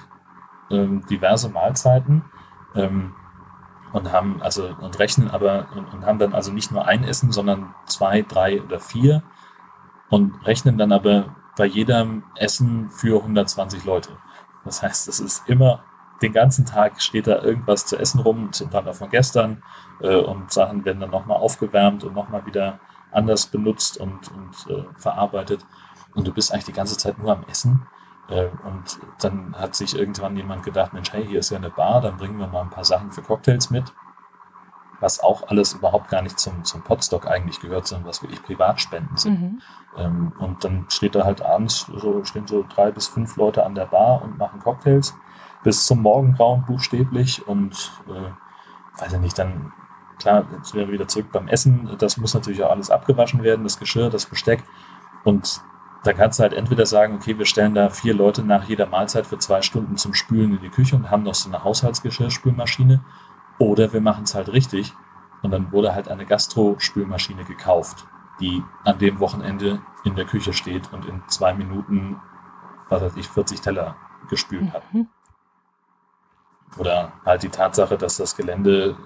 ähm, 0.70 1.06
diverse 1.06 1.48
Mahlzeiten 1.48 2.24
ähm, 2.74 3.14
und 3.92 4.10
haben 4.10 4.40
also 4.42 4.74
und 4.80 4.98
rechnen 4.98 5.30
aber 5.30 5.66
und, 5.76 6.06
haben 6.06 6.18
dann 6.18 6.34
also 6.34 6.50
nicht 6.50 6.72
nur 6.72 6.86
ein 6.86 7.04
Essen, 7.04 7.30
sondern 7.30 7.74
zwei, 7.86 8.22
drei 8.22 8.62
oder 8.62 8.80
vier 8.80 9.22
und 10.08 10.46
rechnen 10.46 10.78
dann 10.78 10.92
aber 10.92 11.36
bei 11.56 11.66
jedem 11.66 12.24
Essen 12.36 12.90
für 12.90 13.18
120 13.20 13.84
Leute. 13.84 14.10
Das 14.64 14.82
heißt, 14.82 15.08
es 15.08 15.20
ist 15.20 15.48
immer 15.48 15.84
den 16.22 16.32
ganzen 16.32 16.64
Tag 16.64 17.02
steht 17.02 17.26
da 17.26 17.42
irgendwas 17.42 17.84
zu 17.84 17.98
essen 17.98 18.20
rum, 18.20 18.52
zum 18.52 18.70
Teil 18.70 18.92
von 18.94 19.10
gestern 19.10 19.62
äh, 20.00 20.16
und 20.16 20.52
Sachen 20.52 20.84
werden 20.84 21.00
dann 21.00 21.10
nochmal 21.10 21.38
aufgewärmt 21.38 22.04
und 22.04 22.14
nochmal 22.14 22.46
wieder 22.46 22.78
anders 23.10 23.46
benutzt 23.46 23.98
und, 23.98 24.30
und 24.30 24.70
äh, 24.70 24.84
verarbeitet 24.96 25.66
und 26.14 26.26
du 26.26 26.32
bist 26.32 26.52
eigentlich 26.52 26.66
die 26.66 26.72
ganze 26.72 26.96
Zeit 26.96 27.18
nur 27.18 27.32
am 27.32 27.44
Essen 27.48 27.86
äh, 28.28 28.46
und 28.64 28.98
dann 29.20 29.54
hat 29.58 29.74
sich 29.74 29.96
irgendwann 29.96 30.36
jemand 30.36 30.62
gedacht, 30.62 30.92
Mensch, 30.92 31.12
hey, 31.12 31.26
hier 31.26 31.40
ist 31.40 31.50
ja 31.50 31.58
eine 31.58 31.70
Bar, 31.70 32.00
dann 32.00 32.16
bringen 32.16 32.38
wir 32.38 32.46
mal 32.46 32.62
ein 32.62 32.70
paar 32.70 32.84
Sachen 32.84 33.10
für 33.10 33.22
Cocktails 33.22 33.70
mit. 33.70 33.92
Was 35.02 35.20
auch 35.20 35.48
alles 35.48 35.74
überhaupt 35.74 36.08
gar 36.08 36.22
nicht 36.22 36.38
zum, 36.38 36.64
zum 36.64 36.82
Podstock 36.82 37.26
eigentlich 37.26 37.60
gehört, 37.60 37.88
sondern 37.88 38.08
was 38.08 38.22
wirklich 38.22 38.42
Privatspenden 38.42 39.16
sind. 39.16 39.40
Mhm. 39.40 39.62
Ähm, 39.98 40.32
und 40.38 40.64
dann 40.64 40.86
steht 40.88 41.16
da 41.16 41.24
halt 41.24 41.42
abends, 41.42 41.90
so 41.94 42.24
stehen 42.24 42.46
so 42.46 42.64
drei 42.72 42.92
bis 42.92 43.08
fünf 43.08 43.36
Leute 43.36 43.66
an 43.66 43.74
der 43.74 43.86
Bar 43.86 44.22
und 44.22 44.38
machen 44.38 44.60
Cocktails 44.60 45.14
bis 45.64 45.86
zum 45.86 46.02
Morgengrauen 46.02 46.64
buchstäblich 46.64 47.46
und 47.46 47.92
äh, 48.08 49.00
weiß 49.00 49.12
ich 49.12 49.18
nicht, 49.18 49.38
dann 49.38 49.72
klar, 50.18 50.44
jetzt 50.56 50.70
sind 50.70 50.80
wir 50.80 50.88
wieder 50.88 51.08
zurück 51.08 51.26
beim 51.32 51.48
Essen, 51.48 51.96
das 51.98 52.16
muss 52.16 52.34
natürlich 52.34 52.62
auch 52.62 52.70
alles 52.70 52.90
abgewaschen 52.90 53.42
werden, 53.42 53.64
das 53.64 53.78
Geschirr, 53.78 54.08
das 54.08 54.26
Besteck 54.26 54.62
und 55.24 55.62
da 56.04 56.12
kannst 56.12 56.38
du 56.38 56.42
halt 56.42 56.52
entweder 56.52 56.84
sagen, 56.84 57.14
okay, 57.14 57.38
wir 57.38 57.46
stellen 57.46 57.74
da 57.74 57.88
vier 57.88 58.14
Leute 58.14 58.42
nach 58.42 58.64
jeder 58.64 58.86
Mahlzeit 58.86 59.26
für 59.26 59.38
zwei 59.38 59.62
Stunden 59.62 59.96
zum 59.96 60.14
Spülen 60.14 60.56
in 60.56 60.60
die 60.60 60.68
Küche 60.68 60.96
und 60.96 61.10
haben 61.10 61.22
noch 61.22 61.34
so 61.34 61.48
eine 61.48 61.62
Haushaltsgeschirrspülmaschine. 61.62 63.04
Oder 63.58 63.92
wir 63.92 64.00
machen 64.00 64.24
es 64.24 64.34
halt 64.34 64.52
richtig. 64.52 64.94
Und 65.42 65.50
dann 65.50 65.72
wurde 65.72 65.94
halt 65.94 66.08
eine 66.08 66.26
Gastro-Spülmaschine 66.26 67.44
gekauft, 67.44 68.06
die 68.40 68.62
an 68.84 68.98
dem 68.98 69.18
Wochenende 69.18 69.80
in 70.04 70.14
der 70.14 70.24
Küche 70.24 70.52
steht 70.52 70.92
und 70.92 71.04
in 71.04 71.22
zwei 71.28 71.54
Minuten, 71.54 72.20
was 72.88 73.02
weiß 73.02 73.16
ich, 73.16 73.28
40 73.28 73.60
Teller 73.60 73.96
gespült 74.28 74.72
hat. 74.72 74.82
Mhm. 74.92 75.08
Oder 76.78 77.12
halt 77.24 77.42
die 77.42 77.48
Tatsache, 77.48 77.98
dass 77.98 78.16
das 78.16 78.36
Gelände 78.36 78.96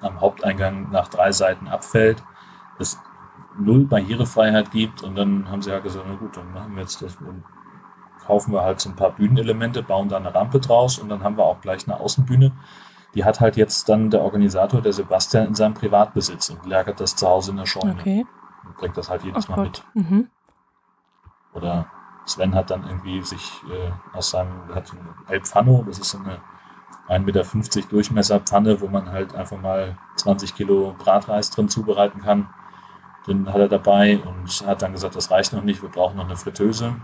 am 0.00 0.20
Haupteingang 0.20 0.90
nach 0.90 1.08
drei 1.08 1.30
Seiten 1.32 1.68
abfällt. 1.68 2.22
Es 2.78 2.98
null 3.58 3.84
Barrierefreiheit 3.84 4.70
gibt. 4.70 5.02
Und 5.02 5.16
dann 5.16 5.50
haben 5.50 5.62
sie 5.62 5.70
halt 5.70 5.82
gesagt, 5.82 6.04
na 6.08 6.16
gut, 6.16 6.36
dann 6.36 6.52
machen 6.52 6.74
wir 6.74 6.82
jetzt 6.82 7.00
das 7.02 7.16
und 7.16 7.44
kaufen 8.26 8.52
wir 8.52 8.62
halt 8.62 8.80
so 8.80 8.88
ein 8.88 8.96
paar 8.96 9.10
Bühnenelemente, 9.10 9.82
bauen 9.82 10.08
da 10.08 10.16
eine 10.16 10.34
Rampe 10.34 10.58
draus 10.58 10.98
und 10.98 11.10
dann 11.10 11.22
haben 11.22 11.36
wir 11.36 11.44
auch 11.44 11.60
gleich 11.60 11.86
eine 11.86 12.00
Außenbühne. 12.00 12.52
Die 13.14 13.24
hat 13.24 13.40
halt 13.40 13.56
jetzt 13.56 13.88
dann 13.88 14.10
der 14.10 14.22
Organisator, 14.22 14.80
der 14.80 14.92
Sebastian, 14.92 15.46
in 15.46 15.54
seinem 15.54 15.74
Privatbesitz 15.74 16.50
und 16.50 16.66
lagert 16.66 17.00
das 17.00 17.16
zu 17.16 17.28
Hause 17.28 17.52
in 17.52 17.58
der 17.58 17.66
Scheune. 17.66 17.96
Okay. 17.98 18.26
Und 18.64 18.76
bringt 18.76 18.96
das 18.96 19.08
halt 19.08 19.22
jedes 19.22 19.44
Ach 19.44 19.56
Mal 19.56 19.64
Gott. 19.64 19.84
mit. 19.94 20.10
Mhm. 20.10 20.28
Oder 21.52 21.86
Sven 22.26 22.54
hat 22.54 22.70
dann 22.70 22.84
irgendwie 22.84 23.22
sich 23.22 23.62
äh, 23.70 24.16
aus 24.16 24.30
seinem, 24.30 24.74
hat 24.74 24.92
El 25.28 25.40
Pfanno, 25.42 25.84
das 25.86 25.98
ist 25.98 26.10
so 26.10 26.18
eine 26.18 26.40
1,50 27.08 27.24
Meter 27.24 27.88
Durchmesser 27.88 28.40
Pfanne, 28.40 28.80
wo 28.80 28.88
man 28.88 29.12
halt 29.12 29.34
einfach 29.34 29.60
mal 29.60 29.98
20 30.16 30.54
Kilo 30.54 30.94
Bratreis 30.98 31.50
drin 31.50 31.68
zubereiten 31.68 32.22
kann 32.22 32.48
den 33.26 33.52
hat 33.52 33.60
er 33.60 33.68
dabei 33.68 34.18
und 34.18 34.66
hat 34.66 34.82
dann 34.82 34.92
gesagt, 34.92 35.16
das 35.16 35.30
reicht 35.30 35.52
noch 35.52 35.62
nicht, 35.62 35.82
wir 35.82 35.88
brauchen 35.88 36.16
noch 36.16 36.26
eine 36.26 36.36
Fritteuse 36.36 36.96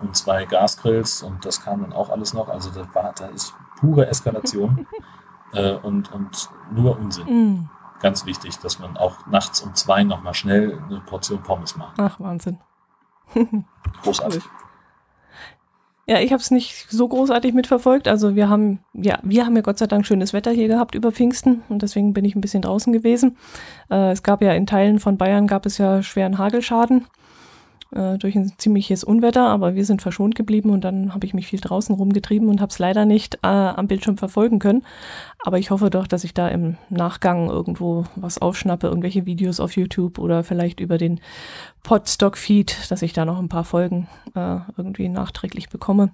und 0.00 0.16
zwei 0.16 0.46
Gasgrills 0.46 1.22
und 1.22 1.44
das 1.44 1.62
kam 1.62 1.82
dann 1.82 1.92
auch 1.92 2.08
alles 2.08 2.32
noch. 2.32 2.48
Also 2.48 2.70
das 2.70 2.86
war, 2.94 3.12
da 3.12 3.26
ist 3.26 3.54
pure 3.80 4.06
Eskalation 4.08 4.86
äh, 5.52 5.74
und, 5.74 6.12
und 6.12 6.50
nur 6.72 6.98
Unsinn. 6.98 7.26
Mm. 7.26 7.70
Ganz 8.00 8.24
wichtig, 8.24 8.58
dass 8.58 8.78
man 8.78 8.96
auch 8.96 9.26
nachts 9.26 9.60
um 9.60 9.74
zwei 9.74 10.04
nochmal 10.04 10.34
schnell 10.34 10.82
eine 10.88 11.00
Portion 11.00 11.42
Pommes 11.42 11.76
macht. 11.76 11.98
Ach, 11.98 12.18
Wahnsinn. 12.18 12.58
Großartig. 14.02 14.42
Ja, 16.06 16.18
ich 16.18 16.32
habe 16.32 16.40
es 16.40 16.50
nicht 16.50 16.90
so 16.90 17.06
großartig 17.06 17.54
mitverfolgt. 17.54 18.08
Also 18.08 18.34
wir 18.34 18.48
haben, 18.48 18.80
ja, 18.94 19.18
wir 19.22 19.44
haben 19.44 19.54
ja 19.54 19.62
Gott 19.62 19.78
sei 19.78 19.86
Dank 19.86 20.06
schönes 20.06 20.32
Wetter 20.32 20.50
hier 20.50 20.66
gehabt 20.66 20.96
über 20.96 21.12
Pfingsten 21.12 21.62
und 21.68 21.82
deswegen 21.82 22.14
bin 22.14 22.24
ich 22.24 22.34
ein 22.34 22.40
bisschen 22.40 22.62
draußen 22.62 22.92
gewesen. 22.92 23.36
Äh, 23.90 24.10
es 24.10 24.22
gab 24.22 24.42
ja 24.42 24.52
in 24.54 24.66
Teilen 24.66 24.98
von 24.98 25.18
Bayern 25.18 25.46
gab 25.46 25.66
es 25.66 25.78
ja 25.78 26.02
schweren 26.02 26.38
Hagelschaden 26.38 27.06
äh, 27.92 28.18
durch 28.18 28.36
ein 28.36 28.52
ziemliches 28.58 29.04
Unwetter, 29.04 29.46
aber 29.46 29.74
wir 29.74 29.84
sind 29.84 30.02
verschont 30.02 30.34
geblieben 30.34 30.70
und 30.70 30.82
dann 30.82 31.12
habe 31.14 31.26
ich 31.26 31.34
mich 31.34 31.46
viel 31.46 31.60
draußen 31.60 31.94
rumgetrieben 31.94 32.48
und 32.48 32.60
habe 32.60 32.70
es 32.70 32.78
leider 32.78 33.04
nicht 33.04 33.36
äh, 33.42 33.48
am 33.48 33.88
Bildschirm 33.88 34.16
verfolgen 34.16 34.58
können. 34.58 34.84
Aber 35.44 35.58
ich 35.58 35.70
hoffe 35.70 35.90
doch, 35.90 36.06
dass 36.06 36.24
ich 36.24 36.34
da 36.34 36.48
im 36.48 36.76
Nachgang 36.88 37.48
irgendwo 37.48 38.04
was 38.14 38.40
aufschnappe, 38.40 38.86
irgendwelche 38.86 39.26
Videos 39.26 39.60
auf 39.60 39.76
YouTube 39.76 40.18
oder 40.18 40.44
vielleicht 40.44 40.80
über 40.80 40.98
den 40.98 41.20
Podstock-Feed, 41.82 42.90
dass 42.90 43.02
ich 43.02 43.12
da 43.12 43.24
noch 43.24 43.38
ein 43.38 43.48
paar 43.48 43.64
Folgen 43.64 44.08
äh, 44.34 44.58
irgendwie 44.76 45.08
nachträglich 45.08 45.68
bekomme. 45.68 46.12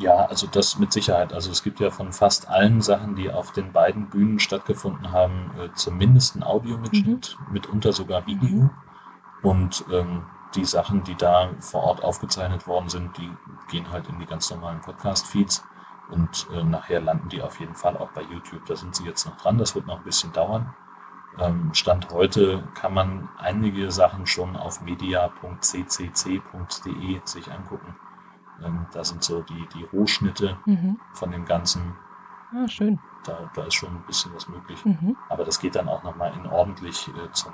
Ja, 0.00 0.24
also 0.24 0.46
das 0.46 0.78
mit 0.78 0.92
Sicherheit. 0.92 1.34
Also 1.34 1.50
es 1.50 1.62
gibt 1.62 1.78
ja 1.78 1.90
von 1.90 2.12
fast 2.12 2.48
allen 2.48 2.80
Sachen, 2.80 3.16
die 3.16 3.30
auf 3.30 3.52
den 3.52 3.72
beiden 3.72 4.08
Bühnen 4.08 4.40
stattgefunden 4.40 5.12
haben, 5.12 5.52
äh, 5.60 5.68
zumindest 5.74 6.36
ein 6.36 6.42
Audiomitschnitt, 6.42 7.36
mhm. 7.46 7.52
mitunter 7.52 7.92
sogar 7.92 8.26
Video. 8.26 8.70
Und 9.42 9.84
ähm, 9.90 10.26
die 10.54 10.64
Sachen, 10.64 11.04
die 11.04 11.14
da 11.14 11.50
vor 11.60 11.84
Ort 11.84 12.02
aufgezeichnet 12.02 12.66
worden 12.66 12.88
sind, 12.88 13.16
die 13.16 13.30
gehen 13.68 13.90
halt 13.90 14.08
in 14.08 14.18
die 14.18 14.26
ganz 14.26 14.50
normalen 14.50 14.80
Podcast-Feeds. 14.80 15.64
Und 16.10 16.48
äh, 16.52 16.64
nachher 16.64 17.00
landen 17.00 17.28
die 17.28 17.40
auf 17.40 17.60
jeden 17.60 17.76
Fall 17.76 17.96
auch 17.96 18.10
bei 18.10 18.22
YouTube. 18.22 18.66
Da 18.66 18.76
sind 18.76 18.96
sie 18.96 19.04
jetzt 19.04 19.26
noch 19.26 19.36
dran. 19.36 19.58
Das 19.58 19.74
wird 19.74 19.86
noch 19.86 19.98
ein 19.98 20.04
bisschen 20.04 20.32
dauern. 20.32 20.74
Ähm, 21.38 21.72
Stand 21.72 22.10
heute 22.10 22.64
kann 22.74 22.92
man 22.92 23.28
einige 23.38 23.92
Sachen 23.92 24.26
schon 24.26 24.56
auf 24.56 24.80
media.ccc.de 24.80 27.20
sich 27.24 27.52
angucken. 27.52 27.94
Ähm, 28.62 28.86
da 28.92 29.04
sind 29.04 29.22
so 29.22 29.42
die, 29.42 29.68
die 29.74 29.84
Rohschnitte 29.84 30.58
mhm. 30.66 30.98
von 31.12 31.30
dem 31.30 31.44
Ganzen. 31.44 31.94
Ah, 32.52 32.66
schön. 32.66 32.98
Da, 33.24 33.50
da 33.54 33.64
ist 33.64 33.74
schon 33.74 33.90
ein 33.90 34.02
bisschen 34.06 34.34
was 34.34 34.48
möglich. 34.48 34.84
Mhm. 34.84 35.16
Aber 35.28 35.44
das 35.44 35.60
geht 35.60 35.76
dann 35.76 35.88
auch 35.88 36.02
nochmal 36.02 36.32
in 36.34 36.46
ordentlich 36.46 37.08
äh, 37.08 37.30
zum, 37.32 37.52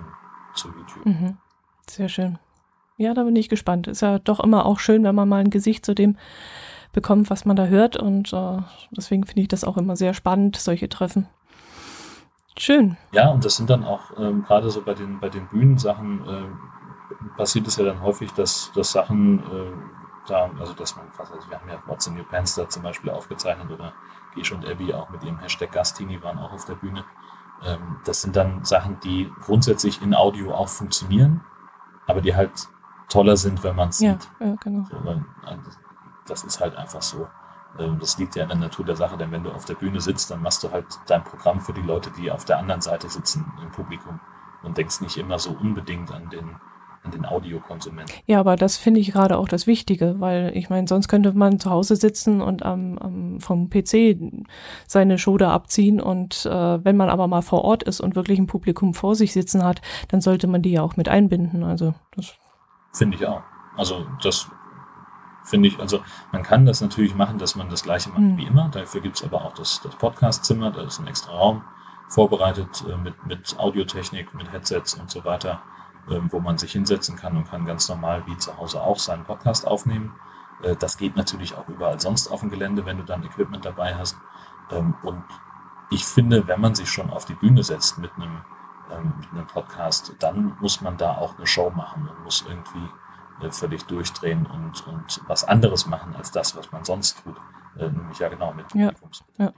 zu 0.55 0.69
YouTube. 0.69 1.05
Mhm. 1.05 1.37
Sehr 1.89 2.09
schön. 2.09 2.39
Ja, 2.97 3.15
da 3.15 3.25
bin 3.25 3.37
ich 3.37 3.49
gespannt. 3.49 3.87
Ist 3.87 4.03
ja 4.03 4.19
doch 4.19 4.41
immer 4.41 4.65
auch 4.65 4.79
schön, 4.79 5.05
wenn 5.05 5.15
man 5.15 5.29
mal 5.29 5.41
ein 5.41 5.51
Gesicht 5.51 5.85
zu 5.85 5.95
dem 5.95 6.17
bekommt, 6.93 7.29
was 7.31 7.45
man 7.45 7.57
da 7.57 7.67
hört. 7.67 7.97
Und 7.97 8.33
äh, 8.33 8.59
deswegen 8.91 9.25
finde 9.25 9.43
ich 9.43 9.49
das 9.49 9.65
auch 9.65 9.77
immer 9.77 9.97
sehr 9.97 10.15
spannend, 10.15 10.57
solche 10.57 10.89
Treffen. 10.89 11.29
Schön. 12.59 12.97
Ja, 13.13 13.29
und 13.29 13.45
das 13.45 13.57
sind 13.57 13.69
dann 13.69 13.85
auch 13.85 14.01
ähm, 14.19 14.43
gerade 14.43 14.71
so 14.71 14.83
bei 14.83 14.95
den, 14.95 15.21
bei 15.21 15.29
den 15.29 15.47
Bühnensachen 15.49 16.27
äh, 16.27 17.37
passiert 17.37 17.67
es 17.67 17.77
ja 17.77 17.85
dann 17.85 18.01
häufig, 18.01 18.33
dass, 18.33 18.73
dass 18.75 18.93
Sachen 18.93 19.41
äh, 19.41 19.73
da, 20.27 20.51
also 20.59 20.73
dass 20.73 20.97
man, 20.97 21.05
also 21.19 21.35
wir 21.49 21.61
haben 21.61 21.69
ja 21.69 21.79
What's 21.87 22.07
in 22.07 22.15
New 22.15 22.25
Pants 22.25 22.55
da 22.55 22.67
zum 22.69 22.83
Beispiel 22.83 23.11
aufgezeichnet 23.11 23.71
oder 23.71 23.93
Gish 24.35 24.53
und 24.53 24.67
Abby 24.67 24.95
auch 24.95 25.11
mit 25.11 25.23
ihrem 25.23 25.39
Hashtag 25.39 25.73
Gastini 25.73 26.23
waren 26.23 26.39
auch 26.39 26.53
auf 26.53 26.65
der 26.65 26.75
Bühne. 26.75 27.05
Ähm, 27.63 27.99
das 28.07 28.23
sind 28.23 28.37
dann 28.37 28.65
Sachen, 28.65 29.01
die 29.01 29.31
grundsätzlich 29.43 30.01
in 30.01 30.15
Audio 30.15 30.55
auch 30.55 30.69
funktionieren, 30.69 31.43
aber 32.07 32.21
die 32.21 32.35
halt 32.35 32.69
toller 33.09 33.37
sind, 33.37 33.63
wenn 33.63 33.77
man 33.77 33.91
es 33.91 34.01
ja, 34.01 34.13
sieht. 34.13 34.31
Ja, 34.41 34.55
genau. 34.61 34.85
So, 34.91 35.05
weil, 35.05 35.25
also, 35.45 35.71
das 36.27 36.45
ist 36.45 36.61
halt 36.61 36.77
einfach 36.77 37.03
so. 37.03 37.29
Ähm, 37.79 37.99
das 37.99 38.19
liegt 38.19 38.37
ja 38.37 38.43
in 38.45 38.49
der 38.49 38.59
Natur 38.59 38.85
der 38.85 38.97
Sache, 38.97 39.17
denn 39.17 39.31
wenn 39.31 39.45
du 39.45 39.53
auf 39.53 39.65
der 39.65 39.75
Bühne 39.75 40.01
sitzt, 40.01 40.31
dann 40.31 40.43
machst 40.43 40.63
du 40.63 40.71
halt 40.71 40.87
dein 41.07 41.25
Programm 41.25 41.61
für 41.61 41.73
die 41.73 41.83
Leute, 41.83 42.11
die 42.11 42.31
auf 42.31 42.45
der 42.45 42.59
anderen 42.59 42.81
Seite 42.81 43.09
sitzen 43.09 43.53
im 43.63 43.71
Publikum 43.71 44.21
und 44.63 44.77
denkst 44.77 45.01
nicht 45.01 45.17
immer 45.17 45.39
so 45.39 45.51
unbedingt 45.51 46.13
an 46.13 46.29
den 46.31 46.57
an 47.07 47.13
den 47.13 47.25
Audiokonsumenten. 47.25 48.15
Ja, 48.27 48.41
aber 48.41 48.57
das 48.57 48.77
finde 48.77 49.01
ich 49.01 49.13
gerade 49.13 49.39
auch 49.39 49.49
das 49.49 49.67
Wichtige, 49.67 50.17
weil 50.19 50.53
ich 50.55 50.69
meine, 50.69 50.87
sonst 50.87 51.09
könnte 51.09 51.33
man 51.33 51.59
zu 51.59 51.71
Hause 51.71 51.97
sitzen 51.97 52.41
und 52.41 52.65
am, 52.65 52.99
am 52.99 53.41
vom 53.41 53.71
PC 53.71 54.19
seine 54.87 55.19
Show 55.19 55.39
da 55.39 55.53
abziehen 55.53 56.01
und 56.01 56.45
äh, 56.47 56.85
wenn 56.85 56.97
man 56.97 57.09
aber 57.09 57.29
mal 57.29 57.43
vor 57.43 57.65
Ort 57.65 57.85
ist 57.85 58.01
und 58.01 58.17
wirklich 58.17 58.39
ein 58.39 58.47
Publikum 58.47 58.93
vor 58.93 59.15
sich 59.15 59.33
sitzen 59.33 59.65
hat, 59.65 59.81
dann 60.09 60.21
sollte 60.21 60.47
man 60.47 60.63
die 60.63 60.73
ja 60.73 60.83
auch 60.83 60.97
mit 60.97 61.09
einbinden. 61.09 61.63
Also 61.63 61.95
das 62.15 62.35
finde 62.93 63.17
ich 63.17 63.27
auch. 63.27 63.43
Also 63.77 64.07
das 64.23 64.51
finde 65.45 65.69
ich, 65.69 65.79
also 65.79 66.01
man 66.33 66.43
kann 66.43 66.67
das 66.67 66.81
natürlich 66.81 67.15
machen, 67.15 67.39
dass 67.39 67.55
man 67.55 67.69
das 67.71 67.85
gleiche 67.85 68.11
macht 68.11 68.21
mhm. 68.21 68.37
wie 68.37 68.47
immer. 68.47 68.69
Dafür 68.69 69.01
gibt 69.01 69.17
es 69.17 69.25
aber 69.25 69.45
auch 69.45 69.55
das, 69.55 69.81
das 69.83 69.95
Podcast-Zimmer, 69.95 70.73
da 70.73 70.83
ist 70.83 70.99
ein 70.99 71.07
extra 71.07 71.33
Raum 71.33 71.63
vorbereitet 72.09 72.85
äh, 72.89 72.97
mit, 72.97 73.27
mit 73.27 73.59
Audiotechnik, 73.59 74.35
mit 74.35 74.53
Headsets 74.53 74.95
und 74.95 75.11
so 75.11 75.25
weiter. 75.25 75.63
Ähm, 76.09 76.29
wo 76.31 76.39
man 76.39 76.57
sich 76.57 76.71
hinsetzen 76.71 77.17
kann 77.17 77.37
und 77.37 77.51
kann 77.51 77.67
ganz 77.67 77.89
normal 77.89 78.25
wie 78.27 78.37
zu 78.37 78.57
Hause 78.57 78.81
auch 78.81 78.99
seinen 78.99 79.25
Podcast 79.25 79.67
aufnehmen. 79.67 80.15
Äh, 80.63 80.77
das 80.77 80.99
geht 80.99 81.17
natürlich 81.17 81.57
auch 81.57 81.69
überall 81.69 81.99
sonst 81.99 82.29
auf 82.29 82.41
dem 82.41 82.51
Gelände, 82.51 82.87
wenn 82.87 82.99
du 82.99 83.03
dann 83.03 83.25
Equipment 83.25 83.65
dabei 83.65 83.97
hast. 83.97 84.17
Ähm, 84.71 84.95
und 85.03 85.25
ich 85.91 86.05
finde, 86.05 86.47
wenn 86.47 86.61
man 86.61 86.77
sich 86.77 86.89
schon 86.89 87.11
auf 87.11 87.25
die 87.25 87.35
Bühne 87.35 87.65
setzt 87.65 87.99
mit 87.99 88.13
einem, 88.15 88.45
ähm, 88.93 89.15
mit 89.19 89.33
einem 89.33 89.47
Podcast, 89.49 90.15
dann 90.21 90.57
muss 90.61 90.81
man 90.81 90.97
da 90.97 91.17
auch 91.17 91.37
eine 91.37 91.47
Show 91.47 91.71
machen 91.71 92.09
und 92.09 92.23
muss 92.23 92.45
irgendwie 92.49 92.89
äh, 93.45 93.51
völlig 93.51 93.85
durchdrehen 93.87 94.47
und, 94.47 94.87
und 94.87 95.21
was 95.27 95.43
anderes 95.43 95.87
machen 95.87 96.15
als 96.15 96.31
das, 96.31 96.57
was 96.57 96.71
man 96.71 96.85
sonst 96.85 97.21
tut. 97.25 97.37
Äh, 97.79 97.91
nämlich 97.91 98.21
ja 98.21 98.29
genau 98.29 98.53
mit 98.53 98.73
ja, 98.75 98.93
ja. 99.39 99.53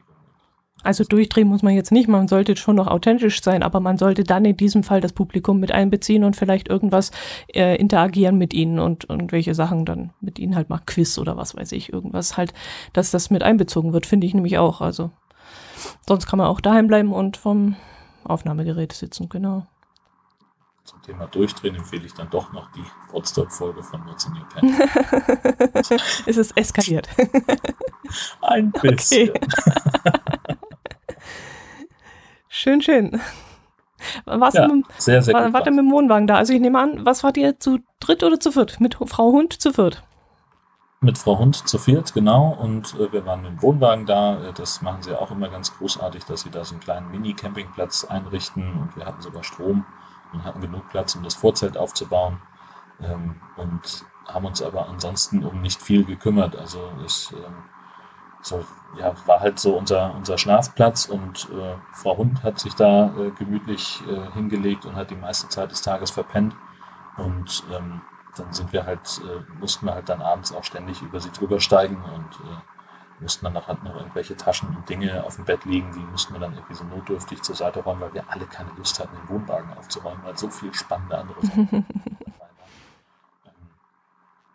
Also 0.85 1.03
durchdrehen 1.05 1.49
muss 1.49 1.63
man 1.63 1.75
jetzt 1.75 1.91
nicht, 1.91 2.09
man 2.09 2.29
sollte 2.29 2.57
schon 2.57 2.77
noch 2.77 2.87
authentisch 2.87 3.43
sein, 3.43 3.63
aber 3.63 3.81
man 3.81 3.99
sollte 3.99 4.23
dann 4.23 4.45
in 4.45 4.57
diesem 4.57 4.85
Fall 4.85 5.01
das 5.01 5.13
Publikum 5.13 5.59
mit 5.59 5.73
einbeziehen 5.73 6.23
und 6.23 6.37
vielleicht 6.37 6.69
irgendwas 6.69 7.11
äh, 7.53 7.77
interagieren 7.77 8.39
mit 8.39 8.55
ihnen 8.55 8.79
und 8.79 9.09
irgendwelche 9.09 9.55
Sachen 9.55 9.85
dann 9.85 10.11
mit 10.21 10.39
ihnen 10.39 10.55
halt 10.55 10.69
mal 10.69 10.81
Quiz 10.87 11.19
oder 11.19 11.37
was 11.37 11.57
weiß 11.57 11.73
ich, 11.73 11.93
irgendwas 11.93 12.37
halt, 12.37 12.55
dass 12.93 13.11
das 13.11 13.31
mit 13.31 13.43
einbezogen 13.43 13.93
wird, 13.93 14.07
finde 14.07 14.27
ich 14.27 14.35
nämlich 14.35 14.59
auch. 14.59 14.81
Also 14.81 15.11
sonst 16.07 16.27
kann 16.27 16.39
man 16.39 16.47
auch 16.47 16.61
daheim 16.61 16.87
bleiben 16.87 17.13
und 17.13 17.37
vom 17.37 17.75
Aufnahmegerät 18.25 18.93
sitzen, 18.93 19.29
genau. 19.29 19.67
Zum 20.85 21.03
Thema 21.03 21.27
Durchdrehen 21.27 21.75
empfehle 21.75 22.07
ich 22.07 22.15
dann 22.15 22.31
doch 22.31 22.51
noch 22.53 22.71
die 22.73 22.85
Potsdam-Folge 23.11 23.83
von 23.83 24.07
What's 24.07 24.25
in 24.25 24.33
Your 24.33 24.49
Pen. 24.49 24.75
es 26.25 26.37
ist 26.39 26.57
eskaliert. 26.57 27.09
Ein 28.41 28.73
bisschen. 28.83 29.33
Schön, 32.59 32.83
schön. 32.83 33.21
Was 34.25 34.55
Ja, 34.55 34.67
mit, 34.67 34.85
sehr, 35.01 35.23
sehr 35.23 35.33
war, 35.33 35.65
ihr 35.65 35.71
mit 35.71 35.79
dem 35.79 35.93
Wohnwagen 35.93 36.27
da? 36.27 36.35
Also 36.39 36.53
ich 36.53 36.61
nehme 36.61 36.81
an, 36.81 37.07
was 37.07 37.23
wart 37.23 37.37
ihr 37.37 37.61
zu 37.61 37.79
dritt 38.01 38.25
oder 38.25 38.41
zu 38.41 38.51
viert? 38.51 38.81
Mit 38.81 38.97
Frau 38.97 39.31
Hund 39.31 39.63
zu 39.63 39.73
viert? 39.73 40.03
Mit 41.01 41.19
Frau 41.19 41.39
Hund 41.39 41.55
zu 41.69 41.79
viert, 41.79 42.15
genau. 42.15 42.49
Und 42.61 42.97
äh, 42.99 43.13
wir 43.13 43.25
waren 43.25 43.43
mit 43.43 43.53
dem 43.53 43.63
Wohnwagen 43.63 44.07
da. 44.07 44.43
Äh, 44.43 44.53
Das 44.55 44.83
machen 44.83 45.03
sie 45.03 45.17
auch 45.17 45.31
immer 45.31 45.49
ganz 45.51 45.79
großartig, 45.79 46.25
dass 46.25 46.41
sie 46.41 46.51
da 46.51 46.65
so 46.65 46.75
einen 46.75 46.81
kleinen 46.81 47.13
Mini-Campingplatz 47.13 48.05
einrichten. 48.05 48.73
Und 48.73 48.97
wir 48.97 49.07
hatten 49.07 49.23
sogar 49.23 49.45
Strom 49.45 49.87
und 50.33 50.43
hatten 50.43 50.61
genug 50.61 50.89
Platz, 50.89 51.15
um 51.15 51.23
das 51.23 51.35
Vorzelt 51.35 51.77
aufzubauen. 51.77 52.43
Ähm, 53.01 53.37
und 53.57 54.05
haben 54.27 54.47
uns 54.47 54.63
aber 54.63 54.89
ansonsten 54.89 55.45
um 55.45 55.61
nicht 55.61 55.81
viel 55.81 56.05
gekümmert. 56.05 56.57
Also 56.57 56.81
es 57.07 57.33
ähm, 57.37 57.55
so, 58.43 58.65
ja, 58.99 59.15
war 59.27 59.41
halt 59.41 59.59
so 59.59 59.77
unser, 59.77 60.15
unser 60.15 60.39
Schlafplatz 60.39 61.07
und 61.07 61.49
äh, 61.51 61.77
Frau 61.93 62.17
Hund 62.17 62.43
hat 62.43 62.59
sich 62.59 62.75
da 62.75 63.13
äh, 63.19 63.31
gemütlich 63.31 64.03
äh, 64.09 64.33
hingelegt 64.33 64.87
und 64.87 64.97
hat 64.97 65.11
die 65.11 65.17
meiste 65.17 65.49
Zeit 65.49 65.71
des 65.71 65.83
Tages 65.83 66.11
verpennt. 66.11 66.55
Und 67.17 67.65
ähm, 67.77 68.01
dann 68.37 68.53
sind 68.53 68.73
wir 68.73 68.87
halt, 68.87 69.21
äh, 69.25 69.61
mussten 69.61 69.87
wir 69.87 69.95
halt 69.95 70.09
dann 70.09 70.23
abends 70.23 70.53
auch 70.55 70.65
ständig 70.65 71.03
über 71.03 71.21
sie 71.21 71.31
drüber 71.31 71.61
steigen 71.61 71.97
und 71.97 72.47
äh, 72.47 73.21
mussten 73.21 73.45
dann 73.45 73.55
noch, 73.55 73.67
halt 73.67 73.83
noch 73.83 73.97
irgendwelche 73.97 74.37
Taschen 74.37 74.69
und 74.77 74.89
Dinge 74.89 75.25
auf 75.25 75.35
dem 75.35 75.45
Bett 75.45 75.65
liegen, 75.65 75.91
die 75.93 75.99
mussten 75.99 76.35
wir 76.35 76.41
dann 76.41 76.55
irgendwie 76.55 76.75
so 76.75 76.85
notdürftig 76.85 77.43
zur 77.43 77.57
Seite 77.57 77.81
räumen, 77.81 78.01
weil 78.01 78.15
wir 78.15 78.25
alle 78.29 78.47
keine 78.47 78.71
Lust 78.77 79.01
hatten, 79.01 79.17
den 79.17 79.29
Wohnwagen 79.29 79.73
aufzuräumen, 79.77 80.23
weil 80.23 80.39
so 80.39 80.49
viel 80.49 80.73
spannende 80.73 81.19
andere 81.19 81.45
Sachen 81.45 81.69
dabei 81.71 82.39
waren. 82.39 82.51
Ähm, 83.47 83.53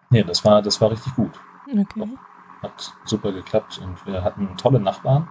nee, 0.10 0.24
das 0.24 0.46
war, 0.46 0.62
das 0.62 0.80
war 0.80 0.92
richtig 0.92 1.14
gut 1.16 1.38
Okay. 1.68 2.18
Hat 2.64 2.94
super 3.06 3.32
geklappt 3.32 3.80
und 3.84 4.06
wir 4.06 4.24
hatten 4.24 4.56
tolle 4.58 4.80
Nachbarn. 4.80 5.28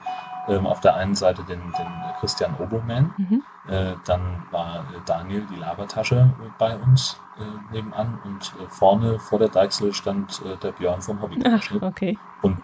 Ähm, 0.49 0.67
auf 0.67 0.81
der 0.81 0.97
einen 0.97 1.15
Seite 1.15 1.45
den, 1.45 1.61
den 1.61 1.87
Christian 2.19 2.57
Oboman, 2.59 3.15
Mhm. 3.17 3.45
äh, 3.69 3.95
dann 4.05 4.43
war 4.51 4.81
äh, 4.93 5.01
Daniel 5.07 5.47
die 5.47 5.55
Labertasche 5.55 6.17
äh, 6.43 6.49
bei 6.59 6.77
uns 6.77 7.17
äh, 7.39 7.73
nebenan 7.73 8.19
und 8.25 8.53
äh, 8.61 8.67
vorne 8.69 9.21
vor 9.21 9.39
der 9.39 9.51
Deichsel 9.51 9.93
stand 9.95 10.43
äh, 10.45 10.57
der 10.57 10.73
Björn 10.73 11.01
vom 11.01 11.19
Ach, 11.19 11.23
Hobbyschnitt. 11.23 11.83
okay. 11.85 12.19
Und 12.43 12.61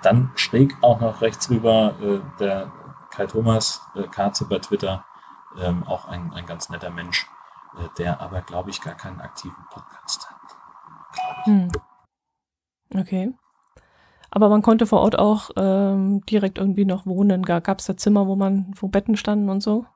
dann 0.00 0.30
schräg 0.36 0.74
auch 0.80 1.00
noch 1.00 1.20
rechts 1.20 1.50
rüber 1.50 1.92
der 2.38 2.70
Kai 3.10 3.26
Thomas 3.26 3.82
Karze 4.12 4.46
bei 4.46 4.58
Twitter, 4.60 5.04
ähm, 5.60 5.82
auch 5.86 6.06
ein, 6.08 6.32
ein 6.32 6.46
ganz 6.46 6.70
netter 6.70 6.88
Mensch, 6.90 7.28
der 7.98 8.20
aber, 8.20 8.40
glaube 8.42 8.70
ich, 8.70 8.80
gar 8.80 8.94
keinen 8.94 9.20
aktiven 9.20 9.64
Podcast 9.70 10.30
hat. 10.30 11.46
Hm. 11.46 11.68
Okay. 12.94 13.34
Aber 14.30 14.48
man 14.48 14.62
konnte 14.62 14.86
vor 14.86 15.00
Ort 15.00 15.18
auch 15.18 15.50
ähm, 15.56 16.20
direkt 16.26 16.58
irgendwie 16.58 16.84
noch 16.84 17.06
wohnen. 17.06 17.42
Gab 17.42 17.78
es 17.78 17.86
da 17.86 17.96
Zimmer, 17.96 18.26
wo 18.26 18.36
man, 18.36 18.72
wo 18.76 18.88
Betten 18.88 19.16
standen 19.16 19.48
und 19.48 19.62
so? 19.62 19.86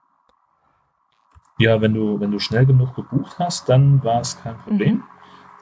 Ja, 1.59 1.81
wenn 1.81 1.95
du, 1.95 2.19
wenn 2.19 2.31
du 2.31 2.39
schnell 2.39 2.67
genug 2.67 2.95
gebucht 2.95 3.39
hast, 3.39 3.69
dann 3.69 4.03
war 4.03 4.21
es 4.21 4.41
kein 4.43 4.57
Problem. 4.59 5.05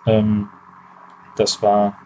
Ähm, 0.07 0.49
das 1.37 1.61
war, 1.63 1.99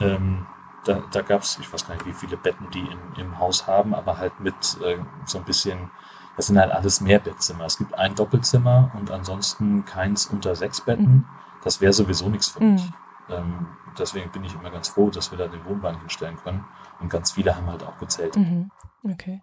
ähm, 0.00 0.46
da, 0.84 1.02
da 1.12 1.22
gab 1.22 1.42
es, 1.42 1.58
ich 1.60 1.70
weiß 1.72 1.86
gar 1.86 1.94
nicht, 1.94 2.06
wie 2.06 2.12
viele 2.12 2.36
Betten 2.36 2.68
die 2.70 2.80
im, 2.80 2.98
im 3.18 3.38
Haus 3.38 3.66
haben, 3.66 3.94
aber 3.94 4.18
halt 4.18 4.40
mit 4.40 4.54
äh, 4.82 4.98
so 5.26 5.38
ein 5.38 5.44
bisschen, 5.44 5.90
das 6.36 6.46
sind 6.46 6.58
halt 6.58 6.72
alles 6.72 7.00
Mehrbettzimmer. 7.00 7.64
Es 7.66 7.78
gibt 7.78 7.94
ein 7.94 8.14
Doppelzimmer 8.14 8.90
und 8.98 9.10
ansonsten 9.10 9.84
keins 9.84 10.26
unter 10.26 10.54
sechs 10.56 10.80
Betten. 10.80 11.04
Mhm. 11.12 11.24
Das 11.62 11.80
wäre 11.80 11.92
sowieso 11.92 12.28
nichts 12.28 12.48
für 12.48 12.62
Mhm. 12.64 12.72
mich. 12.72 12.90
Ähm, 13.28 13.66
deswegen 13.98 14.30
bin 14.32 14.44
ich 14.44 14.54
immer 14.54 14.70
ganz 14.70 14.88
froh, 14.88 15.10
dass 15.10 15.30
wir 15.30 15.38
da 15.38 15.48
den 15.48 15.64
Wohnwagen 15.64 16.00
hinstellen 16.00 16.36
können. 16.36 16.64
Und 17.00 17.08
ganz 17.10 17.32
viele 17.32 17.54
haben 17.56 17.66
halt 17.66 17.82
auch 17.84 17.98
gezählt. 17.98 18.36
Mhm. 18.36 18.70
Okay. 19.04 19.42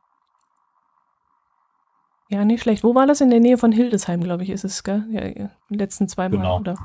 Ja, 2.29 2.45
nicht 2.45 2.61
schlecht. 2.63 2.83
Wo 2.83 2.95
war 2.95 3.05
das? 3.05 3.21
In 3.21 3.29
der 3.29 3.39
Nähe 3.39 3.57
von 3.57 3.71
Hildesheim, 3.71 4.21
glaube 4.21 4.43
ich, 4.43 4.49
ist 4.49 4.63
es, 4.63 4.83
gell? 4.83 5.05
Ja, 5.09 5.25
ja. 5.25 5.49
Die 5.69 5.75
letzten 5.77 6.07
zwei 6.07 6.29
Mal, 6.29 6.37
Genau. 6.37 6.59
oder? 6.59 6.75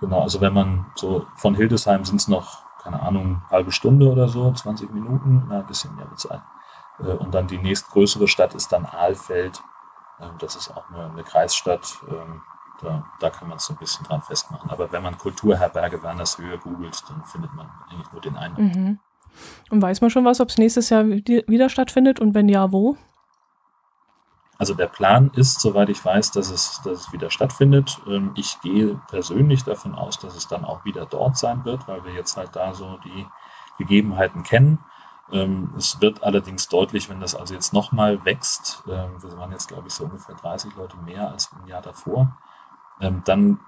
Genau, 0.00 0.20
also 0.22 0.40
wenn 0.40 0.52
man 0.54 0.86
so 0.96 1.26
von 1.36 1.54
Hildesheim 1.54 2.04
sind 2.04 2.16
es 2.20 2.28
noch, 2.28 2.62
keine 2.82 3.00
Ahnung, 3.02 3.42
halbe 3.50 3.72
Stunde 3.72 4.10
oder 4.10 4.28
so, 4.28 4.50
20 4.52 4.92
Minuten, 4.92 5.46
na, 5.48 5.60
ein 5.60 5.66
bisschen 5.66 5.94
mehr 5.96 6.08
wird 6.08 6.20
sein. 6.20 6.42
Äh, 7.00 7.12
Und 7.12 7.34
dann 7.34 7.46
die 7.46 7.58
nächstgrößere 7.58 8.28
Stadt 8.28 8.54
ist 8.54 8.72
dann 8.72 8.86
Ahlfeld. 8.86 9.62
Ähm, 10.20 10.32
Das 10.38 10.56
ist 10.56 10.70
auch 10.70 10.88
eine, 10.90 11.10
eine 11.10 11.24
Kreisstadt. 11.24 11.98
Ähm, 12.82 13.04
Da, 13.20 13.30
kann 13.30 13.48
man 13.48 13.58
es 13.58 13.66
so 13.66 13.74
ein 13.74 13.78
bisschen 13.78 14.04
dran 14.06 14.22
festmachen. 14.22 14.70
Aber 14.70 14.90
wenn 14.92 15.02
man 15.02 15.16
Kulturherberge 15.18 16.02
Wernershöhe 16.02 16.58
googelt, 16.58 17.02
dann 17.08 17.24
findet 17.24 17.52
man 17.54 17.70
eigentlich 17.90 18.12
nur 18.12 18.20
den 18.20 18.36
einen. 18.36 18.56
Mhm. 18.56 18.98
Und 19.70 19.82
weiß 19.82 20.00
man 20.00 20.10
schon 20.10 20.24
was, 20.24 20.40
ob 20.40 20.48
es 20.48 20.58
nächstes 20.58 20.90
Jahr 20.90 21.06
wi- 21.06 21.44
wieder 21.48 21.68
stattfindet 21.68 22.20
und 22.20 22.34
wenn 22.34 22.48
ja, 22.48 22.70
wo? 22.72 22.96
Also 24.56 24.74
der 24.74 24.86
Plan 24.86 25.30
ist, 25.34 25.60
soweit 25.60 25.88
ich 25.88 26.04
weiß, 26.04 26.30
dass 26.30 26.48
es, 26.50 26.80
dass 26.84 27.00
es 27.00 27.12
wieder 27.12 27.30
stattfindet. 27.30 28.00
Ähm, 28.06 28.32
Ich 28.36 28.60
gehe 28.60 29.00
persönlich 29.08 29.64
davon 29.64 29.94
aus, 29.96 30.18
dass 30.18 30.36
es 30.36 30.46
dann 30.46 30.64
auch 30.64 30.84
wieder 30.84 31.06
dort 31.06 31.36
sein 31.36 31.64
wird, 31.64 31.88
weil 31.88 32.04
wir 32.04 32.12
jetzt 32.12 32.36
halt 32.36 32.54
da 32.54 32.72
so 32.74 32.98
die 32.98 33.26
Gegebenheiten 33.78 34.44
kennen. 34.44 34.78
Ähm, 35.32 35.74
Es 35.76 36.00
wird 36.00 36.22
allerdings 36.22 36.68
deutlich, 36.68 37.08
wenn 37.10 37.18
das 37.20 37.34
also 37.34 37.52
jetzt 37.54 37.72
nochmal 37.72 38.24
wächst, 38.24 38.84
ähm, 38.86 39.20
wir 39.20 39.36
waren 39.36 39.50
jetzt 39.50 39.66
glaube 39.68 39.88
ich 39.88 39.94
so 39.94 40.04
ungefähr 40.04 40.36
30 40.36 40.76
Leute 40.76 40.96
mehr 40.98 41.28
als 41.30 41.50
im 41.60 41.66
Jahr 41.66 41.82
davor, 41.82 42.36
ähm, 43.04 43.22
dann 43.24 43.60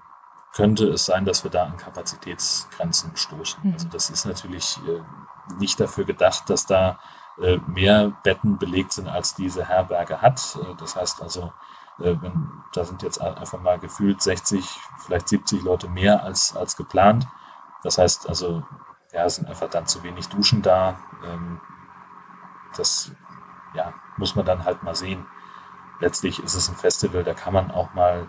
könnte 0.53 0.87
es 0.87 1.05
sein, 1.05 1.25
dass 1.25 1.43
wir 1.43 1.51
da 1.51 1.65
an 1.65 1.77
Kapazitätsgrenzen 1.77 3.15
stoßen. 3.15 3.59
Mhm. 3.63 3.73
Also 3.73 3.87
das 3.89 4.09
ist 4.09 4.25
natürlich 4.25 4.79
äh, 4.87 5.01
nicht 5.59 5.79
dafür 5.79 6.05
gedacht, 6.05 6.49
dass 6.49 6.65
da 6.65 6.99
äh, 7.39 7.57
mehr 7.67 8.11
Betten 8.23 8.57
belegt 8.57 8.93
sind, 8.93 9.07
als 9.07 9.35
diese 9.35 9.65
Herberge 9.67 10.21
hat. 10.21 10.57
Äh, 10.61 10.75
Das 10.77 10.95
heißt 10.95 11.21
also, 11.21 11.53
äh, 11.99 12.15
wenn, 12.21 12.63
da 12.73 12.83
sind 12.85 13.03
jetzt 13.03 13.21
einfach 13.21 13.61
mal 13.61 13.79
gefühlt 13.79 14.21
60, 14.21 14.65
vielleicht 14.97 15.29
70 15.29 15.61
Leute 15.63 15.87
mehr 15.89 16.23
als, 16.23 16.55
als 16.55 16.75
geplant. 16.75 17.27
Das 17.83 17.97
heißt 17.97 18.27
also, 18.27 18.63
ja, 19.13 19.25
es 19.25 19.35
sind 19.35 19.47
einfach 19.47 19.69
dann 19.69 19.85
zu 19.87 20.03
wenig 20.03 20.27
Duschen 20.29 20.61
da. 20.61 20.97
Ähm, 21.23 21.61
Das 22.75 23.11
ja, 23.73 23.93
muss 24.17 24.35
man 24.35 24.45
dann 24.45 24.65
halt 24.65 24.83
mal 24.83 24.95
sehen. 24.95 25.25
Letztlich 25.99 26.43
ist 26.43 26.55
es 26.55 26.69
ein 26.69 26.75
Festival, 26.75 27.23
da 27.23 27.33
kann 27.33 27.53
man 27.53 27.71
auch 27.71 27.93
mal 27.93 28.27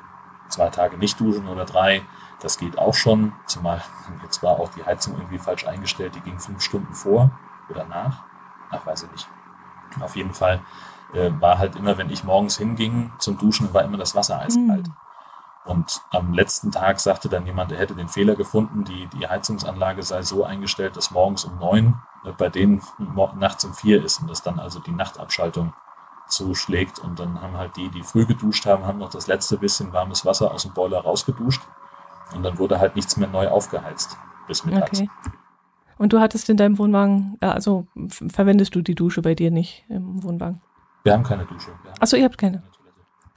zwei 0.49 0.69
Tage 0.69 0.97
nicht 0.97 1.19
duschen 1.21 1.49
oder 1.49 1.65
drei. 1.65 2.03
Das 2.41 2.59
geht 2.59 2.79
auch 2.79 2.95
schon. 2.95 3.33
Zumal 3.47 3.83
jetzt 4.23 4.43
war 4.43 4.59
auch 4.59 4.71
die 4.71 4.85
Heizung 4.85 5.15
irgendwie 5.17 5.39
falsch 5.39 5.67
eingestellt. 5.67 6.15
Die 6.15 6.21
ging 6.21 6.39
fünf 6.39 6.63
Stunden 6.63 6.95
vor 6.95 7.31
oder 7.69 7.85
nach. 7.85 8.25
Ach, 8.71 8.87
weiß 8.87 9.05
ich 9.05 9.11
nicht. 9.11 9.29
Auf 10.01 10.17
jeden 10.17 10.35
Fall 10.35 10.61
äh, 11.13 11.31
war 11.41 11.59
halt 11.59 11.77
immer, 11.77 11.99
wenn 11.99 12.11
ich 12.11 12.25
morgens 12.25 12.59
hinging 12.59 13.13
zum 13.19 13.39
Duschen, 13.39 13.73
war 13.73 13.83
immer 13.83 13.97
das 13.97 14.15
Wasser 14.15 14.41
eiskalt. 14.41 14.89
Mhm. 14.89 14.97
Und 15.65 16.03
am 16.11 16.33
letzten 16.33 16.71
Tag 16.71 16.99
sagte 16.99 17.29
dann 17.29 17.45
jemand, 17.45 17.73
er 17.73 17.79
hätte 17.79 17.95
den 17.95 18.09
Fehler 18.09 18.37
gefunden, 18.37 18.85
die, 18.85 19.07
die 19.09 19.29
Heizungsanlage 19.29 20.03
sei 20.03 20.23
so 20.23 20.45
eingestellt, 20.45 20.97
dass 20.97 21.11
morgens 21.11 21.45
um 21.45 21.59
neun 21.59 22.01
äh, 22.25 22.33
bei 22.33 22.49
denen 22.49 22.83
nachts 23.37 23.65
um 23.65 23.75
vier 23.75 24.03
ist 24.03 24.21
und 24.21 24.31
dass 24.31 24.43
dann 24.43 24.59
also 24.59 24.81
die 24.81 24.93
Nachtabschaltung 24.93 25.75
zuschlägt. 26.29 26.99
Und 26.99 27.19
dann 27.19 27.41
haben 27.41 27.57
halt 27.57 27.77
die, 27.77 27.89
die 27.91 28.03
früh 28.03 28.27
geduscht 28.27 28.67
haben, 28.67 28.85
haben 28.87 28.99
noch 28.99 29.11
das 29.11 29.27
letzte 29.27 29.59
bisschen 29.59 29.93
warmes 29.93 30.25
Wasser 30.25 30.53
aus 30.53 30.63
dem 30.63 30.73
Boiler 30.75 31.01
rausgeduscht. 31.01 31.63
Und 32.35 32.43
dann 32.43 32.59
wurde 32.59 32.79
halt 32.79 32.97
nichts 32.97 33.17
mehr 33.17 33.29
neu 33.29 33.49
aufgeheizt 33.49 34.17
bis 34.47 34.65
mittags. 34.65 35.01
Okay. 35.01 35.11
Und 35.97 36.13
du 36.13 36.21
hattest 36.21 36.49
in 36.49 36.57
deinem 36.57 36.79
Wohnwagen, 36.79 37.39
ja, 37.43 37.53
also 37.53 37.87
verwendest 38.09 38.75
du 38.75 38.83
die 38.83 38.95
Dusche 38.95 39.23
bei 39.23 39.35
dir 39.35 39.51
nicht 39.51 39.85
im 39.89 40.23
Wohnwagen? 40.23 40.61
Wir 41.03 41.13
haben 41.15 41.25
keine 41.25 41.45
Dusche. 41.45 41.71
Achso, 42.01 42.17
ihr 42.17 42.25
habt 42.25 42.39
keine. 42.39 42.63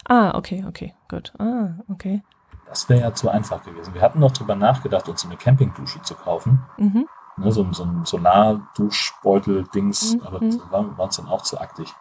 Ah, 0.08 0.36
okay, 0.38 0.63
okay, 0.67 0.93
gut. 1.10 1.34
Ah, 1.39 1.75
okay. 1.89 2.21
Das 2.67 2.88
wäre 2.89 3.01
ja 3.01 3.13
zu 3.13 3.30
einfach 3.30 3.63
gewesen. 3.63 3.93
Wir 3.93 4.01
hatten 4.01 4.19
noch 4.19 4.32
drüber 4.32 4.56
nachgedacht, 4.56 5.08
uns 5.10 5.25
eine 5.25 5.36
Campingdusche 5.38 6.01
zu 6.01 6.15
kaufen. 6.15 6.63
Mhm. 6.77 7.08
ne, 7.38 7.51
so, 7.51 7.63
ein- 7.63 7.73
so 7.73 7.84
ein 7.84 8.06
Solarduschbeutel-Dings, 8.06 10.15
Mhm. 10.15 10.21
aber 10.23 10.39
das 10.39 10.60
war, 10.71 10.97
war 10.97 11.06
uns 11.06 11.17
dann 11.17 11.27
auch 11.27 11.41
zu 11.41 11.60
aktig. 11.60 11.93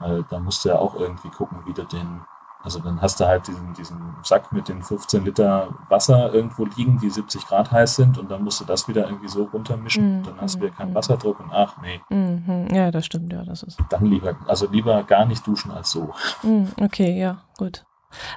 Weil 0.00 0.24
da 0.30 0.38
musst 0.38 0.64
du 0.64 0.68
ja 0.70 0.76
auch 0.76 0.94
irgendwie 0.94 1.28
gucken, 1.30 1.58
wie 1.66 1.72
du 1.72 1.84
den, 1.84 2.20
also 2.62 2.78
dann 2.80 3.00
hast 3.02 3.18
du 3.20 3.26
halt 3.26 3.46
diesen, 3.48 3.74
diesen 3.74 4.16
Sack 4.22 4.52
mit 4.52 4.68
den 4.68 4.82
15 4.82 5.24
Liter 5.24 5.68
Wasser 5.88 6.32
irgendwo 6.32 6.64
liegen, 6.64 6.98
die 6.98 7.10
70 7.10 7.46
Grad 7.46 7.70
heiß 7.72 7.96
sind 7.96 8.18
und 8.18 8.30
dann 8.30 8.42
musst 8.44 8.60
du 8.60 8.64
das 8.64 8.86
wieder 8.88 9.06
irgendwie 9.06 9.28
so 9.28 9.44
runtermischen, 9.44 10.18
Mhm. 10.18 10.22
dann 10.24 10.40
hast 10.40 10.56
du 10.56 10.60
wieder 10.62 10.70
keinen 10.74 10.90
Mhm. 10.90 10.94
Wasserdruck 10.94 11.40
und 11.40 11.50
ach 11.52 11.76
nee, 11.82 12.00
Mhm. 12.10 12.68
Ja, 12.72 12.90
das 12.90 13.06
stimmt, 13.06 13.32
ja, 13.32 13.42
das 13.44 13.62
ist. 13.62 13.78
dann 13.90 14.04
lieber, 14.06 14.36
also 14.46 14.68
lieber 14.70 15.02
gar 15.04 15.24
nicht 15.24 15.46
duschen 15.46 15.70
als 15.70 15.90
so. 15.90 16.12
Mhm, 16.42 16.68
okay, 16.80 17.18
ja, 17.18 17.38
gut. 17.56 17.84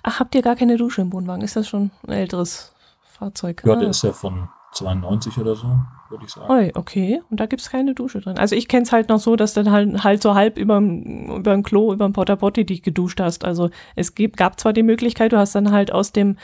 Ach, 0.03 0.19
habt 0.19 0.35
ihr 0.35 0.41
gar 0.41 0.55
keine 0.55 0.77
Dusche 0.77 1.01
im 1.01 1.13
Wohnwagen? 1.13 1.43
Ist 1.43 1.55
das 1.55 1.67
schon 1.67 1.91
ein 2.07 2.11
älteres 2.13 2.73
Fahrzeug? 3.11 3.63
Ja, 3.65 3.73
ah. 3.73 3.75
der 3.77 3.89
ist 3.89 4.03
ja 4.03 4.11
von 4.13 4.49
92 4.73 5.37
oder 5.37 5.55
so, 5.55 5.67
würde 6.09 6.23
ich 6.25 6.31
sagen. 6.31 6.49
Oi, 6.49 6.71
okay. 6.75 7.21
Und 7.29 7.39
da 7.41 7.45
gibt 7.45 7.61
es 7.61 7.69
keine 7.69 7.93
Dusche 7.93 8.21
drin. 8.21 8.37
Also 8.37 8.55
ich 8.55 8.69
kenne 8.69 8.83
es 8.83 8.93
halt 8.93 9.09
noch 9.09 9.19
so, 9.19 9.35
dass 9.35 9.53
dann 9.53 9.69
halt, 9.69 10.03
halt 10.03 10.21
so 10.21 10.33
halb 10.33 10.57
über 10.57 10.75
dem 10.79 11.63
Klo, 11.63 11.91
über 11.91 12.05
dem 12.05 12.13
Porta 12.13 12.37
Potty 12.37 12.65
dich 12.65 12.81
geduscht 12.81 13.19
hast. 13.19 13.43
Also 13.43 13.69
es 13.95 14.15
gibt, 14.15 14.37
gab 14.37 14.59
zwar 14.59 14.71
die 14.71 14.83
Möglichkeit, 14.83 15.33
du 15.33 15.37
hast 15.37 15.55
dann 15.55 15.71
halt 15.71 15.91
aus 15.91 16.13
dem, 16.13 16.37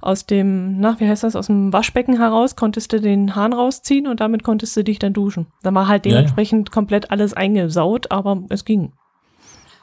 aus 0.00 0.26
dem, 0.26 0.80
na, 0.80 0.98
wie 0.98 1.08
heißt 1.08 1.22
das, 1.22 1.36
aus 1.36 1.46
dem 1.46 1.72
Waschbecken 1.72 2.16
heraus, 2.16 2.56
konntest 2.56 2.92
du 2.92 3.00
den 3.00 3.36
Hahn 3.36 3.52
rausziehen 3.52 4.08
und 4.08 4.18
damit 4.20 4.42
konntest 4.42 4.76
du 4.76 4.82
dich 4.82 4.98
dann 4.98 5.12
duschen. 5.12 5.46
Dann 5.62 5.74
war 5.74 5.86
halt 5.86 6.06
Ja, 6.06 6.12
ja. 6.12 6.18
dementsprechend 6.18 6.72
komplett 6.72 7.10
alles 7.12 7.34
eingesaut, 7.34 8.10
aber 8.10 8.42
es 8.48 8.64
ging. 8.64 8.92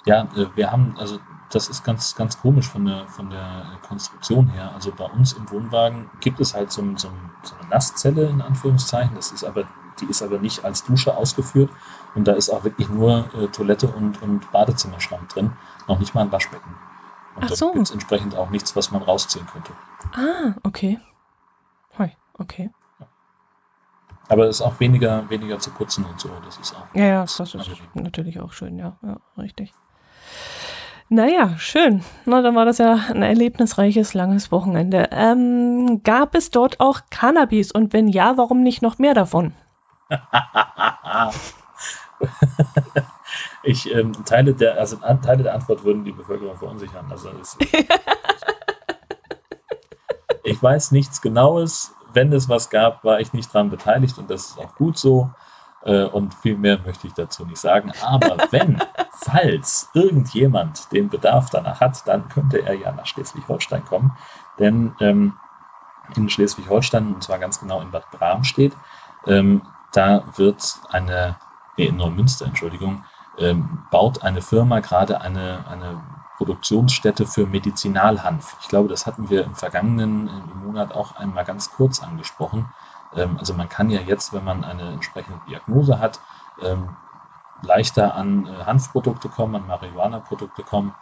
Ja, 0.06 0.24
äh, 0.36 0.46
wir 0.56 0.72
haben, 0.72 0.96
also 0.98 1.20
das 1.50 1.70
ist 1.70 1.84
ganz, 1.84 2.16
ganz 2.16 2.40
komisch 2.40 2.68
von 2.68 2.86
der, 2.86 3.08
von 3.08 3.30
der 3.30 3.66
Konstruktion 3.88 4.48
her. 4.50 4.72
Also 4.74 4.92
bei 4.92 5.06
uns 5.06 5.34
im 5.34 5.50
Wohnwagen 5.50 6.10
gibt 6.20 6.40
es 6.40 6.54
halt 6.54 6.72
so, 6.72 6.82
so, 6.98 7.10
so 7.44 7.56
eine 7.56 7.70
Nasszelle 7.70 8.28
in 8.28 8.42
Anführungszeichen. 8.42 9.16
Das 9.16 9.32
ist 9.32 9.44
aber, 9.44 9.64
die 10.02 10.06
ist 10.06 10.22
aber 10.22 10.40
nicht 10.40 10.66
als 10.66 10.84
Dusche 10.84 11.16
ausgeführt. 11.16 11.70
Und 12.16 12.28
da 12.28 12.34
ist 12.34 12.50
auch 12.50 12.64
wirklich 12.64 12.90
nur 12.90 13.30
äh, 13.34 13.48
Toilette 13.48 13.88
und, 13.88 14.22
und 14.22 14.52
Badezimmerschrank 14.52 15.30
drin. 15.30 15.54
Noch 15.88 16.00
nicht 16.00 16.14
mal 16.14 16.22
ein 16.22 16.32
Waschbecken. 16.32 16.76
Und 17.36 17.46
Ach 17.46 17.50
da 17.50 17.56
so. 17.56 17.72
gibt 17.72 17.88
es 17.88 17.92
entsprechend 17.92 18.36
auch 18.36 18.50
nichts, 18.50 18.76
was 18.76 18.92
man 18.92 19.02
rausziehen 19.02 19.46
könnte. 19.46 19.72
Ah, 20.14 20.56
okay. 20.64 21.00
Hoi, 21.98 22.12
okay. 22.34 22.72
Aber 24.30 24.48
es 24.48 24.58
ist 24.58 24.62
auch 24.62 24.80
weniger, 24.82 25.30
weniger 25.30 25.60
zu 25.60 25.72
putzen 25.72 26.04
und 26.04 26.20
so. 26.20 26.30
Das 26.44 26.58
ist 26.58 26.76
auch. 26.76 26.94
Ja, 26.94 27.06
ja, 27.06 27.22
das 27.22 27.40
ist 27.40 27.56
angenehm. 27.56 27.78
natürlich 27.94 28.40
auch 28.42 28.52
schön, 28.52 28.78
ja, 28.78 28.98
ja, 29.02 29.18
richtig. 29.38 29.74
Naja, 31.10 31.58
schön. 31.58 32.04
Na, 32.26 32.42
dann 32.42 32.56
war 32.56 32.66
das 32.66 32.80
ja 32.80 33.00
ein 33.10 33.24
erlebnisreiches, 33.24 34.14
langes 34.14 34.52
Wochenende. 34.52 35.10
Ähm, 35.12 36.02
gab 36.04 36.36
es 36.36 36.52
dort 36.52 36.82
auch 36.82 37.02
Cannabis? 37.10 37.72
Und 37.72 37.94
wenn 37.94 38.10
ja, 38.10 38.38
warum 38.38 38.62
nicht 38.62 38.82
noch 38.82 38.98
mehr 38.98 39.14
davon? 39.14 39.54
Ich 43.64 43.94
ähm, 43.94 44.14
teile 44.24 44.54
der, 44.54 44.78
also 44.78 44.96
Teile 44.96 45.44
der 45.44 45.54
Antwort 45.54 45.84
würden 45.84 46.06
die 46.06 46.14
Bevölkerung 46.14 46.58
verunsichern. 46.58 47.06
Also 47.12 47.30
es, 47.42 47.58
ich 50.44 50.64
weiß 50.64 50.92
nichts 50.92 51.22
Genaues. 51.22 51.94
Wenn 52.14 52.32
es 52.32 52.48
was 52.48 52.70
gab, 52.70 53.04
war 53.04 53.20
ich 53.20 53.34
nicht 53.34 53.54
dran 53.54 53.70
beteiligt 53.70 54.18
und 54.18 54.30
das 54.30 54.52
ist 54.52 54.60
auch 54.60 54.74
gut 54.76 54.98
so. 54.98 55.30
Äh, 55.84 56.04
und 56.04 56.34
viel 56.34 56.58
mehr 56.58 56.80
möchte 56.80 57.08
ich 57.08 57.14
dazu 57.14 57.46
nicht 57.46 57.60
sagen. 57.60 57.92
Aber 58.02 58.38
wenn, 58.52 58.82
falls 59.12 59.90
irgendjemand 59.94 60.92
den 60.92 61.10
Bedarf 61.10 61.50
danach 61.50 61.80
hat, 61.80 62.08
dann 62.08 62.28
könnte 62.30 62.62
er 62.66 62.74
ja 62.74 62.92
nach 62.92 63.06
Schleswig-Holstein 63.06 63.86
kommen. 63.86 64.18
Denn 64.60 64.96
ähm, 65.00 65.34
in 66.16 66.30
Schleswig-Holstein, 66.30 67.14
und 67.14 67.24
zwar 67.24 67.40
ganz 67.40 67.60
genau 67.60 67.82
in 67.82 67.92
Bad 67.92 68.10
Bramstedt, 68.12 68.74
ähm, 69.26 69.62
da 69.92 70.24
wird 70.36 70.80
eine, 70.90 71.38
nee, 71.78 71.88
in 71.88 71.98
Neumünster, 71.98 72.46
Entschuldigung, 72.46 73.04
ähm, 73.38 73.86
baut 73.92 74.24
eine 74.24 74.42
Firma 74.42 74.80
gerade 74.80 75.22
eine, 75.22 75.66
eine 75.70 76.02
Produktionsstätte 76.38 77.26
für 77.26 77.46
Medizinalhanf. 77.46 78.58
Ich 78.62 78.68
glaube, 78.68 78.90
das 78.90 79.06
hatten 79.06 79.30
wir 79.30 79.44
im 79.44 79.56
vergangenen 79.56 80.28
äh, 80.28 80.66
Monat 80.66 80.94
auch 80.94 81.16
einmal 81.16 81.46
ganz 81.46 81.72
kurz 81.72 82.02
angesprochen. 82.02 82.70
Ähm, 83.16 83.38
also 83.40 83.54
man 83.54 83.70
kann 83.70 83.90
ja 83.90 84.02
jetzt, 84.02 84.34
wenn 84.34 84.44
man 84.44 84.64
eine 84.64 84.92
entsprechende 84.94 85.40
Diagnose 85.48 86.00
hat, 86.00 86.20
ähm, 86.62 86.96
leichter 87.62 88.16
an 88.16 88.46
äh, 88.46 88.66
Hanfprodukte 88.66 89.30
kommen, 89.30 89.56
an 89.56 89.68
Marihuana-Produkte 89.68 90.64
kommen. 90.64 90.94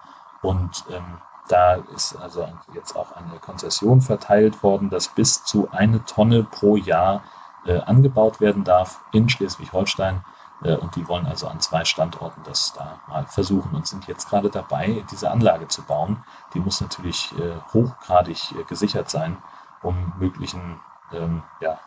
Und 0.41 0.85
ähm, 0.89 1.19
da 1.47 1.75
ist 1.75 2.15
also 2.15 2.47
jetzt 2.73 2.95
auch 2.95 3.11
eine 3.15 3.39
Konzession 3.39 4.01
verteilt 4.01 4.63
worden, 4.63 4.89
dass 4.89 5.09
bis 5.09 5.43
zu 5.43 5.69
eine 5.71 6.03
Tonne 6.05 6.43
pro 6.43 6.75
Jahr 6.75 7.23
äh, 7.65 7.79
angebaut 7.81 8.39
werden 8.39 8.63
darf 8.63 9.01
in 9.11 9.29
Schleswig-Holstein. 9.29 10.23
Äh, 10.63 10.75
und 10.75 10.95
die 10.95 11.07
wollen 11.07 11.27
also 11.27 11.47
an 11.47 11.59
zwei 11.59 11.83
Standorten 11.85 12.41
das 12.43 12.73
da 12.73 12.99
mal 13.07 13.25
versuchen 13.25 13.75
und 13.75 13.87
sind 13.87 14.07
jetzt 14.07 14.29
gerade 14.29 14.49
dabei, 14.49 15.03
diese 15.11 15.29
Anlage 15.29 15.67
zu 15.67 15.83
bauen. 15.83 16.23
Die 16.53 16.59
muss 16.59 16.81
natürlich 16.81 17.33
hochgradig 17.73 18.67
gesichert 18.67 19.09
sein, 19.09 19.37
um 19.81 20.13
möglichen 20.17 20.79
ähm, 21.11 21.43
ja, 21.59 21.79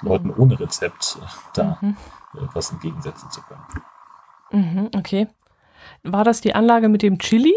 Leuten 0.00 0.30
ohne 0.30 0.58
Rezept 0.58 1.18
äh, 1.20 1.26
da 1.54 1.78
Mhm. 1.80 1.96
äh, 2.34 2.38
was 2.52 2.70
entgegensetzen 2.72 3.30
zu 3.30 3.40
können. 3.42 3.62
Mhm, 4.50 4.90
okay. 4.96 5.28
War 6.02 6.24
das 6.24 6.40
die 6.40 6.54
Anlage 6.54 6.88
mit 6.88 7.02
dem 7.02 7.18
Chili? 7.18 7.54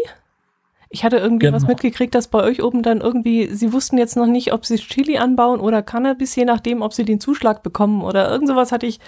Ich 0.90 1.04
hatte 1.04 1.18
irgendwie 1.18 1.52
was 1.52 1.62
Genau. 1.62 1.72
mitgekriegt, 1.72 2.14
dass 2.14 2.28
bei 2.28 2.42
euch 2.42 2.62
oben 2.62 2.82
dann 2.82 3.02
irgendwie, 3.02 3.54
sie 3.54 3.74
wussten 3.74 3.98
jetzt 3.98 4.16
noch 4.16 4.26
nicht, 4.26 4.54
ob 4.54 4.64
sie 4.64 4.76
Chili 4.76 5.18
anbauen 5.18 5.60
oder 5.60 5.82
Cannabis, 5.82 6.34
je 6.34 6.46
nachdem, 6.46 6.80
ob 6.80 6.94
sie 6.94 7.04
den 7.04 7.20
Zuschlag 7.20 7.62
bekommen 7.62 8.02
oder 8.02 8.30
irgend 8.30 8.48
sowas 8.48 8.72
hatte 8.72 8.86
ich 8.86 8.98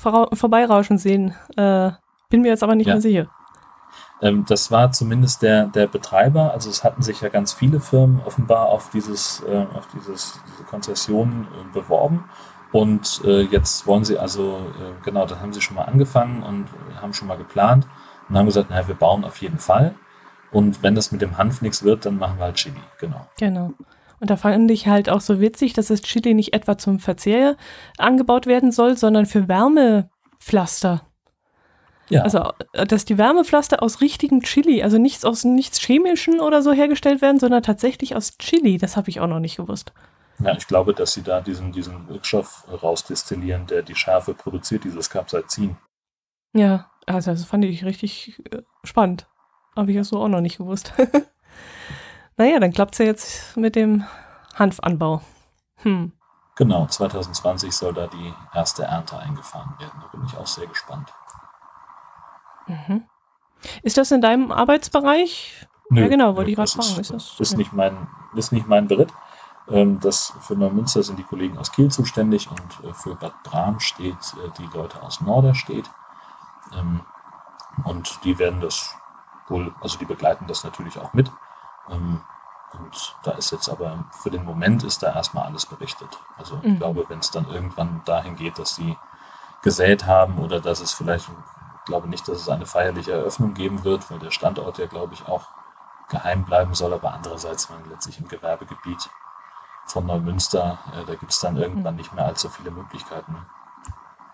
vorau- 0.00 0.34
vorbeirauschen 0.34 0.98
sehen. 0.98 1.34
Äh, 1.56 1.92
bin 2.30 2.42
mir 2.42 2.48
jetzt 2.48 2.64
aber 2.64 2.74
nicht 2.74 2.88
Ja. 2.88 2.94
mehr 2.94 3.00
sicher. 3.00 3.26
Ähm, 4.22 4.44
das 4.48 4.70
war 4.72 4.90
zumindest 4.92 5.42
der, 5.42 5.66
der 5.66 5.86
Betreiber. 5.86 6.52
Also 6.52 6.68
es 6.68 6.82
hatten 6.84 7.00
sich 7.02 7.20
ja 7.20 7.28
ganz 7.28 7.52
viele 7.52 7.80
Firmen 7.80 8.20
offenbar 8.26 8.66
auf 8.66 8.90
dieses, 8.90 9.40
äh, 9.48 9.66
auf 9.74 9.86
dieses, 9.94 10.38
diese 10.52 10.64
Konzession 10.64 11.46
äh, 11.52 11.72
beworben. 11.72 12.24
Und 12.72 13.22
äh, 13.24 13.42
jetzt 13.42 13.86
wollen 13.86 14.04
sie 14.04 14.18
also, 14.18 14.58
äh, 14.78 15.04
genau, 15.04 15.26
da 15.26 15.40
haben 15.40 15.52
sie 15.52 15.60
schon 15.60 15.76
mal 15.76 15.84
angefangen 15.84 16.42
und 16.42 16.66
haben 17.00 17.12
schon 17.14 17.26
mal 17.28 17.36
geplant 17.36 17.86
und 18.28 18.36
haben 18.38 18.46
gesagt, 18.46 18.70
naja, 18.70 18.86
wir 18.86 18.94
bauen 18.94 19.24
auf 19.24 19.38
jeden 19.38 19.58
Fall. 19.58 19.94
Und 20.52 20.82
wenn 20.82 20.94
das 20.94 21.12
mit 21.12 21.20
dem 21.20 21.38
Hanf 21.38 21.62
nichts 21.62 21.82
wird, 21.82 22.06
dann 22.06 22.18
machen 22.18 22.38
wir 22.38 22.44
halt 22.44 22.56
Chili, 22.56 22.80
genau. 22.98 23.26
Genau. 23.38 23.72
Und 24.20 24.30
da 24.30 24.36
fand 24.36 24.70
ich 24.70 24.86
halt 24.86 25.08
auch 25.08 25.20
so 25.20 25.40
witzig, 25.40 25.72
dass 25.72 25.86
das 25.86 26.02
Chili 26.02 26.34
nicht 26.34 26.52
etwa 26.52 26.76
zum 26.76 26.98
Verzehr 26.98 27.56
angebaut 27.98 28.46
werden 28.46 28.70
soll, 28.70 28.96
sondern 28.96 29.26
für 29.26 29.48
Wärmepflaster. 29.48 31.02
Ja, 32.10 32.22
Also, 32.22 32.52
äh, 32.72 32.86
dass 32.86 33.04
die 33.04 33.18
Wärmepflaster 33.18 33.82
aus 33.82 34.00
richtigem 34.00 34.42
Chili, 34.42 34.82
also 34.82 34.98
nichts 34.98 35.24
aus 35.24 35.44
nichts 35.44 35.80
Chemischen 35.80 36.40
oder 36.40 36.60
so 36.60 36.72
hergestellt 36.72 37.22
werden, 37.22 37.38
sondern 37.38 37.62
tatsächlich 37.62 38.14
aus 38.14 38.36
Chili. 38.38 38.78
Das 38.78 38.96
habe 38.96 39.08
ich 39.10 39.20
auch 39.20 39.28
noch 39.28 39.40
nicht 39.40 39.56
gewusst. 39.56 39.92
Ja, 40.40 40.52
ich 40.56 40.66
glaube, 40.66 40.94
dass 40.94 41.12
sie 41.12 41.22
da 41.22 41.40
diesen, 41.40 41.72
diesen 41.72 42.08
Wirkstoff 42.08 42.64
rausdestillieren, 42.82 43.66
der 43.66 43.82
die 43.82 43.94
Schärfe 43.94 44.34
produziert, 44.34 44.84
dieses 44.84 45.10
Capsaicin. 45.10 45.76
Ja, 46.52 46.90
also 47.06 47.30
das 47.30 47.44
fand 47.44 47.64
ich 47.64 47.84
richtig 47.84 48.42
äh, 48.52 48.62
spannend. 48.84 49.26
Habe 49.76 49.90
ich 49.90 49.96
ja 49.96 50.04
so 50.04 50.20
auch 50.20 50.28
noch 50.28 50.40
nicht 50.40 50.58
gewusst. 50.58 50.92
naja, 52.36 52.58
dann 52.58 52.72
klappt 52.72 52.94
es 52.94 52.98
ja 52.98 53.04
jetzt 53.06 53.56
mit 53.56 53.76
dem 53.76 54.04
Hanfanbau. 54.56 55.22
Hm. 55.76 56.12
Genau, 56.56 56.86
2020 56.86 57.72
soll 57.72 57.94
da 57.94 58.06
die 58.08 58.34
erste 58.54 58.82
Ernte 58.84 59.18
eingefahren 59.18 59.74
werden. 59.78 60.00
Da 60.02 60.08
bin 60.08 60.26
ich 60.26 60.36
auch 60.36 60.46
sehr 60.46 60.66
gespannt. 60.66 61.08
Mhm. 62.66 63.04
Ist 63.82 63.96
das 63.96 64.10
in 64.10 64.20
deinem 64.20 64.52
Arbeitsbereich? 64.52 65.66
Ja, 65.92 66.06
genau, 66.08 66.36
wollte 66.36 66.50
ich 66.50 66.56
gerade 66.56 66.70
fragen, 66.70 66.88
Ist, 66.88 66.98
ist 66.98 67.10
das- 67.10 67.40
ist, 67.40 67.52
ja. 67.52 67.58
nicht 67.58 67.72
mein, 67.72 68.08
ist 68.34 68.52
nicht 68.52 68.66
mein 68.68 68.86
Beritt. 68.88 69.12
Ähm, 69.70 70.00
das 70.00 70.32
für 70.40 70.54
Neumünster 70.56 71.02
sind 71.02 71.18
die 71.18 71.24
Kollegen 71.24 71.58
aus 71.58 71.72
Kiel 71.72 71.90
zuständig 71.90 72.48
und 72.50 72.84
äh, 72.88 72.92
für 72.92 73.14
Bad 73.14 73.42
Bramstedt 73.44 74.34
äh, 74.44 74.50
die 74.58 74.68
Leute 74.76 75.02
aus 75.02 75.20
Norderstedt. 75.20 75.90
Ähm, 76.72 77.00
und 77.84 78.24
die 78.24 78.38
werden 78.38 78.60
das 78.60 78.94
wohl, 79.48 79.74
also 79.80 79.98
die 79.98 80.04
begleiten 80.04 80.46
das 80.46 80.64
natürlich 80.64 80.98
auch 80.98 81.12
mit. 81.12 81.30
Ähm, 81.88 82.20
und 82.72 83.16
da 83.24 83.32
ist 83.32 83.50
jetzt 83.50 83.68
aber 83.68 84.04
für 84.12 84.30
den 84.30 84.44
Moment 84.44 84.84
ist 84.84 85.02
da 85.02 85.12
erstmal 85.12 85.46
alles 85.46 85.66
berichtet. 85.66 86.18
Also 86.38 86.60
ich 86.62 86.72
Mhm. 86.74 86.78
glaube, 86.78 87.04
wenn 87.08 87.18
es 87.18 87.30
dann 87.30 87.48
irgendwann 87.48 88.02
dahin 88.04 88.36
geht, 88.36 88.58
dass 88.58 88.76
sie 88.76 88.96
gesät 89.62 90.06
haben 90.06 90.38
oder 90.38 90.60
dass 90.60 90.80
es 90.80 90.92
vielleicht, 90.92 91.28
ich 91.28 91.84
glaube 91.84 92.08
nicht, 92.08 92.26
dass 92.28 92.38
es 92.38 92.48
eine 92.48 92.66
feierliche 92.66 93.12
Eröffnung 93.12 93.54
geben 93.54 93.84
wird, 93.84 94.10
weil 94.10 94.20
der 94.20 94.30
Standort 94.30 94.78
ja, 94.78 94.86
glaube 94.86 95.14
ich, 95.14 95.26
auch 95.28 95.48
geheim 96.08 96.44
bleiben 96.44 96.74
soll, 96.74 96.92
aber 96.92 97.12
andererseits, 97.12 97.68
man 97.70 97.88
letztlich 97.88 98.18
im 98.20 98.28
Gewerbegebiet 98.28 99.10
von 99.92 100.06
Neumünster, 100.06 100.78
äh, 100.92 101.06
da 101.06 101.14
gibt 101.14 101.32
es 101.32 101.40
dann 101.40 101.56
irgendwann 101.56 101.96
nicht 101.96 102.14
mehr 102.14 102.26
allzu 102.26 102.48
viele 102.48 102.70
Möglichkeiten. 102.70 103.36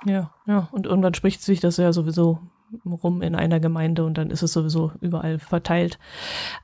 Ja, 0.04 0.30
ja. 0.46 0.68
Und 0.70 0.86
irgendwann 0.86 1.14
spricht 1.14 1.42
sich 1.42 1.60
das 1.60 1.76
ja 1.78 1.92
sowieso 1.92 2.38
rum 2.84 3.22
in 3.22 3.34
einer 3.34 3.60
Gemeinde 3.60 4.04
und 4.04 4.18
dann 4.18 4.30
ist 4.30 4.42
es 4.42 4.52
sowieso 4.52 4.92
überall 5.00 5.38
verteilt. 5.38 5.98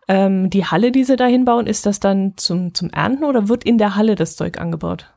Ähm, 0.08 0.50
die 0.50 0.66
Halle, 0.66 0.92
die 0.92 1.04
sie 1.04 1.16
da 1.16 1.26
hinbauen, 1.26 1.66
ist 1.66 1.86
das 1.86 2.00
dann 2.00 2.34
zum, 2.36 2.74
zum 2.74 2.90
Ernten 2.90 3.24
oder 3.24 3.48
wird 3.48 3.64
in 3.64 3.78
der 3.78 3.94
Halle 3.94 4.14
das 4.14 4.36
Zeug 4.36 4.60
angebaut? 4.60 5.12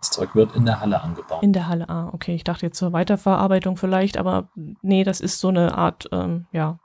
Das 0.00 0.10
Zeug 0.10 0.34
wird 0.34 0.54
in 0.54 0.64
der 0.64 0.80
Halle 0.80 1.02
angebaut. 1.02 1.42
In 1.42 1.52
der 1.52 1.66
Halle, 1.66 1.88
ah, 1.88 2.10
okay. 2.12 2.34
Ich 2.34 2.44
dachte 2.44 2.66
jetzt 2.66 2.78
zur 2.78 2.92
Weiterverarbeitung 2.92 3.76
vielleicht, 3.76 4.16
aber 4.16 4.48
nee, 4.54 5.02
das 5.02 5.20
ist 5.20 5.40
so 5.40 5.48
eine 5.48 5.76
Art, 5.76 6.08
ähm, 6.12 6.46
ja. 6.52 6.78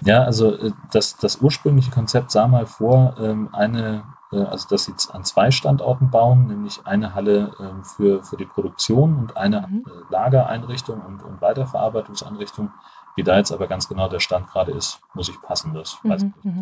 Ja, 0.00 0.22
also 0.22 0.54
äh, 0.54 0.72
das, 0.90 1.18
das 1.18 1.42
ursprüngliche 1.42 1.90
Konzept 1.90 2.30
sah 2.30 2.48
mal 2.48 2.66
vor, 2.66 3.16
ähm, 3.20 3.50
eine, 3.52 4.04
also 4.36 4.68
dass 4.68 4.84
sie 4.84 4.94
an 5.12 5.24
zwei 5.24 5.50
Standorten 5.50 6.10
bauen, 6.10 6.46
nämlich 6.46 6.86
eine 6.86 7.14
Halle 7.14 7.54
ähm, 7.60 7.84
für, 7.84 8.22
für 8.22 8.36
die 8.36 8.44
Produktion 8.46 9.16
und 9.18 9.36
eine 9.36 9.66
Mhm. 9.66 9.84
äh, 9.86 10.12
Lagereinrichtung 10.12 11.00
und, 11.00 11.22
und 11.22 11.40
Weiterverarbeitungseinrichtung. 11.40 12.72
Wie 13.16 13.22
da 13.24 13.36
jetzt 13.36 13.50
aber 13.52 13.66
ganz 13.66 13.88
genau 13.88 14.08
der 14.08 14.20
Stand 14.20 14.46
gerade 14.48 14.72
ist, 14.72 15.00
muss 15.14 15.28
ich 15.28 15.40
passen. 15.40 15.74
Das 15.74 15.98
weiß 16.04 16.22
ich 16.22 16.44
Mhm, 16.44 16.44
nicht. 16.44 16.56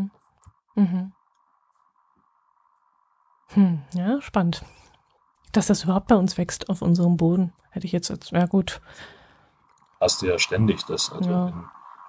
mhm, 0.76 0.82
mhm. 0.84 1.12
Hm, 3.48 3.82
ja, 3.94 4.20
spannend. 4.20 4.64
Dass 5.52 5.66
das 5.66 5.84
überhaupt 5.84 6.08
bei 6.08 6.16
uns 6.16 6.36
wächst 6.38 6.68
auf 6.68 6.82
unserem 6.82 7.16
Boden. 7.16 7.52
Hätte 7.70 7.86
ich 7.86 7.92
jetzt, 7.92 8.08
jetzt 8.10 8.30
ja 8.30 8.46
gut. 8.46 8.80
Hast 10.00 10.22
du 10.22 10.26
ja 10.26 10.38
ständig 10.38 10.84
das. 10.86 11.10
Also, 11.12 11.30
Ja. 11.30 11.48
in, 11.48 11.64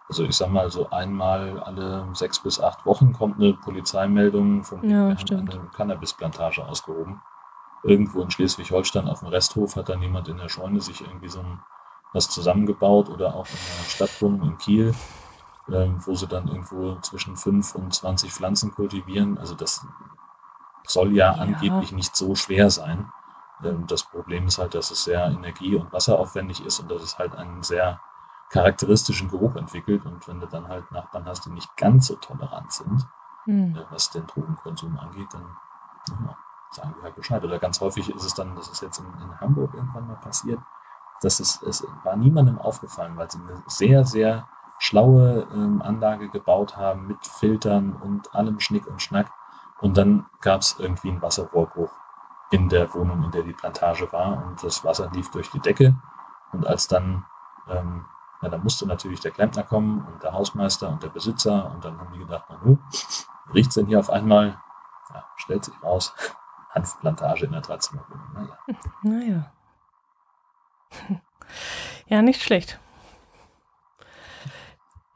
also 0.10 0.24
ich 0.24 0.36
sag 0.38 0.50
mal, 0.50 0.72
so 0.72 0.90
einmal 0.90 1.60
alle 1.62 2.08
sechs 2.14 2.40
bis 2.40 2.60
acht 2.60 2.86
Wochen 2.86 3.14
kommt 3.14 3.38
eine 3.38 3.54
Polizeimeldung 3.54 4.64
von 4.64 4.84
Ja, 4.84 4.90
wir 4.90 5.10
haben 5.10 5.18
stimmt. 5.20 5.54
eine 5.54 5.68
Cannabisplantage 5.76 6.66
ausgehoben. 6.66 7.22
Irgendwo 7.84 8.22
in 8.22 8.32
Schleswig-Holstein 8.32 9.08
auf 9.08 9.20
dem 9.20 9.30
Resthof 9.30 9.76
hat 9.76 9.90
dann 9.90 10.02
jemand 10.02 10.28
in 10.28 10.38
der 10.38 10.50
Scheune 10.50 10.82
sich 10.82 11.02
irgendwie 11.02 11.30
so 11.30 11.40
ein, 11.40 11.60
was 12.14 12.30
zusammengebaut 12.30 13.10
oder 13.10 13.36
auch 13.36 13.46
in 13.48 13.54
der 13.54 13.90
Stadtwohnung 13.90 14.42
in 14.48 14.58
Kiel. 14.58 14.94
ähm, 15.70 16.00
wo 16.06 16.16
sie 16.16 16.28
dann 16.28 16.48
irgendwo 16.48 16.96
zwischen 17.02 17.36
5 17.36 17.76
und 17.76 17.94
20 17.94 18.32
Pflanzen 18.32 18.74
kultivieren. 18.74 19.38
Also 19.38 19.54
das 19.56 19.86
soll 20.86 21.14
ja, 21.14 21.36
ja. 21.36 21.42
angeblich 21.42 21.92
nicht 21.92 22.16
so 22.16 22.36
schwer 22.36 22.70
sein. 22.70 23.12
Ähm, 23.64 23.86
das 23.88 24.04
Problem 24.04 24.48
ist 24.48 24.58
halt, 24.60 24.74
dass 24.76 24.92
es 24.92 25.04
sehr 25.04 25.26
energie- 25.26 25.76
und 25.76 25.92
wasseraufwendig 25.92 26.66
ist 26.66 26.80
und 26.80 26.90
dass 26.92 27.02
es 27.02 27.18
halt 27.18 27.36
einen 27.36 27.64
sehr 27.64 28.00
charakteristischen 28.50 29.30
Geruch 29.30 29.56
entwickelt. 29.56 30.06
Und 30.06 30.28
wenn 30.28 30.40
du 30.40 30.48
dann 30.48 30.68
halt 30.68 30.92
Nachbarn 30.92 31.26
hast, 31.26 31.46
die 31.46 31.52
nicht 31.52 31.76
ganz 31.78 32.08
so 32.08 32.16
tolerant 32.16 32.72
sind, 32.72 33.08
mhm. 33.46 33.78
was 33.90 34.10
den 34.10 34.26
Drogenkonsum 34.28 34.98
angeht, 34.98 35.28
dann 35.32 35.46
ja, 36.08 36.38
sagen 36.72 36.96
die 36.98 37.04
halt 37.04 37.16
Bescheid. 37.16 37.44
Oder 37.44 37.60
ganz 37.60 37.82
häufig 37.82 38.10
ist 38.10 38.24
es 38.24 38.34
dann, 38.34 38.56
das 38.56 38.70
ist 38.70 38.82
jetzt 38.82 39.00
in, 39.00 39.06
in 39.06 39.40
Hamburg 39.40 39.74
irgendwann 39.74 40.08
mal 40.08 40.16
passiert, 40.16 40.60
dass 41.22 41.40
es, 41.40 41.62
es 41.64 41.86
war 42.04 42.16
niemandem 42.16 42.60
aufgefallen, 42.60 43.18
weil 43.18 43.30
sie 43.30 43.40
eine 43.40 43.64
sehr, 43.68 44.06
sehr 44.06 44.48
schlaue 44.80 45.48
ähm, 45.52 45.82
Anlage 45.82 46.30
gebaut 46.30 46.78
haben 46.78 47.08
mit 47.08 47.26
Filtern 47.26 47.94
und 47.94 48.36
allem 48.36 48.60
Schnick 48.60 48.88
und 48.88 49.02
Schnack. 49.02 49.32
Und 49.80 49.98
dann 49.98 50.28
gab 50.42 50.62
es 50.62 50.80
irgendwie 50.80 51.10
einen 51.10 51.22
Wasserrohrbruch 51.22 51.92
in 52.52 52.70
der 52.70 52.94
Wohnung, 52.94 53.24
in 53.24 53.32
der 53.32 53.44
die 53.44 53.54
Plantage 53.54 54.12
war. 54.12 54.46
Und 54.46 54.64
das 54.64 54.84
Wasser 54.84 55.10
lief 55.12 55.30
durch 55.32 55.50
die 55.52 55.60
Decke. 55.60 55.96
Und 56.52 56.66
als 56.66 56.88
dann, 56.88 57.26
ähm, 57.68 58.06
ja, 58.42 58.50
da 58.50 58.58
musste 58.58 58.86
natürlich 58.86 59.20
der 59.20 59.32
Klempner 59.32 59.64
kommen 59.64 60.06
und 60.06 60.22
der 60.24 60.34
Hausmeister 60.34 60.90
und 60.90 61.02
der 61.02 61.10
Besitzer. 61.10 61.72
Und 61.72 61.84
dann 61.84 62.00
haben 62.00 62.14
die 62.14 62.20
gedacht, 62.20 62.46
na 62.50 62.60
nu, 62.64 62.78
riecht's 63.54 63.76
denn 63.76 63.88
hier 63.88 64.00
auf 64.00 64.10
einmal? 64.10 64.60
Ja, 65.14 65.26
stellt 65.38 65.66
sich 65.66 65.74
raus. 65.84 66.14
Hanfplantage 66.70 67.46
in 67.46 67.54
der 67.54 67.62
Dreizimmerwohnung. 67.62 68.34
Naja. 68.34 68.58
Naja. 69.04 69.52
Ja, 72.10 72.22
nicht 72.22 72.42
schlecht. 72.42 72.80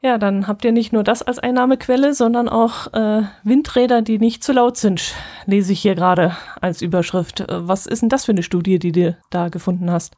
Ja, 0.02 0.18
dann 0.18 0.48
habt 0.48 0.64
ihr 0.64 0.72
nicht 0.72 0.92
nur 0.92 1.04
das 1.04 1.22
als 1.22 1.38
Einnahmequelle, 1.38 2.12
sondern 2.12 2.48
auch 2.48 2.92
äh, 2.92 3.22
Windräder, 3.44 4.02
die 4.02 4.18
nicht 4.18 4.42
zu 4.42 4.52
laut 4.52 4.76
sind, 4.76 5.14
lese 5.46 5.72
ich 5.72 5.80
hier 5.80 5.94
gerade 5.94 6.36
als 6.60 6.82
Überschrift. 6.82 7.40
Äh, 7.40 7.68
was 7.68 7.86
ist 7.86 8.02
denn 8.02 8.08
das 8.08 8.24
für 8.24 8.32
eine 8.32 8.42
Studie, 8.42 8.78
die 8.78 8.92
du 8.92 9.16
da 9.30 9.48
gefunden 9.48 9.90
hast? 9.90 10.16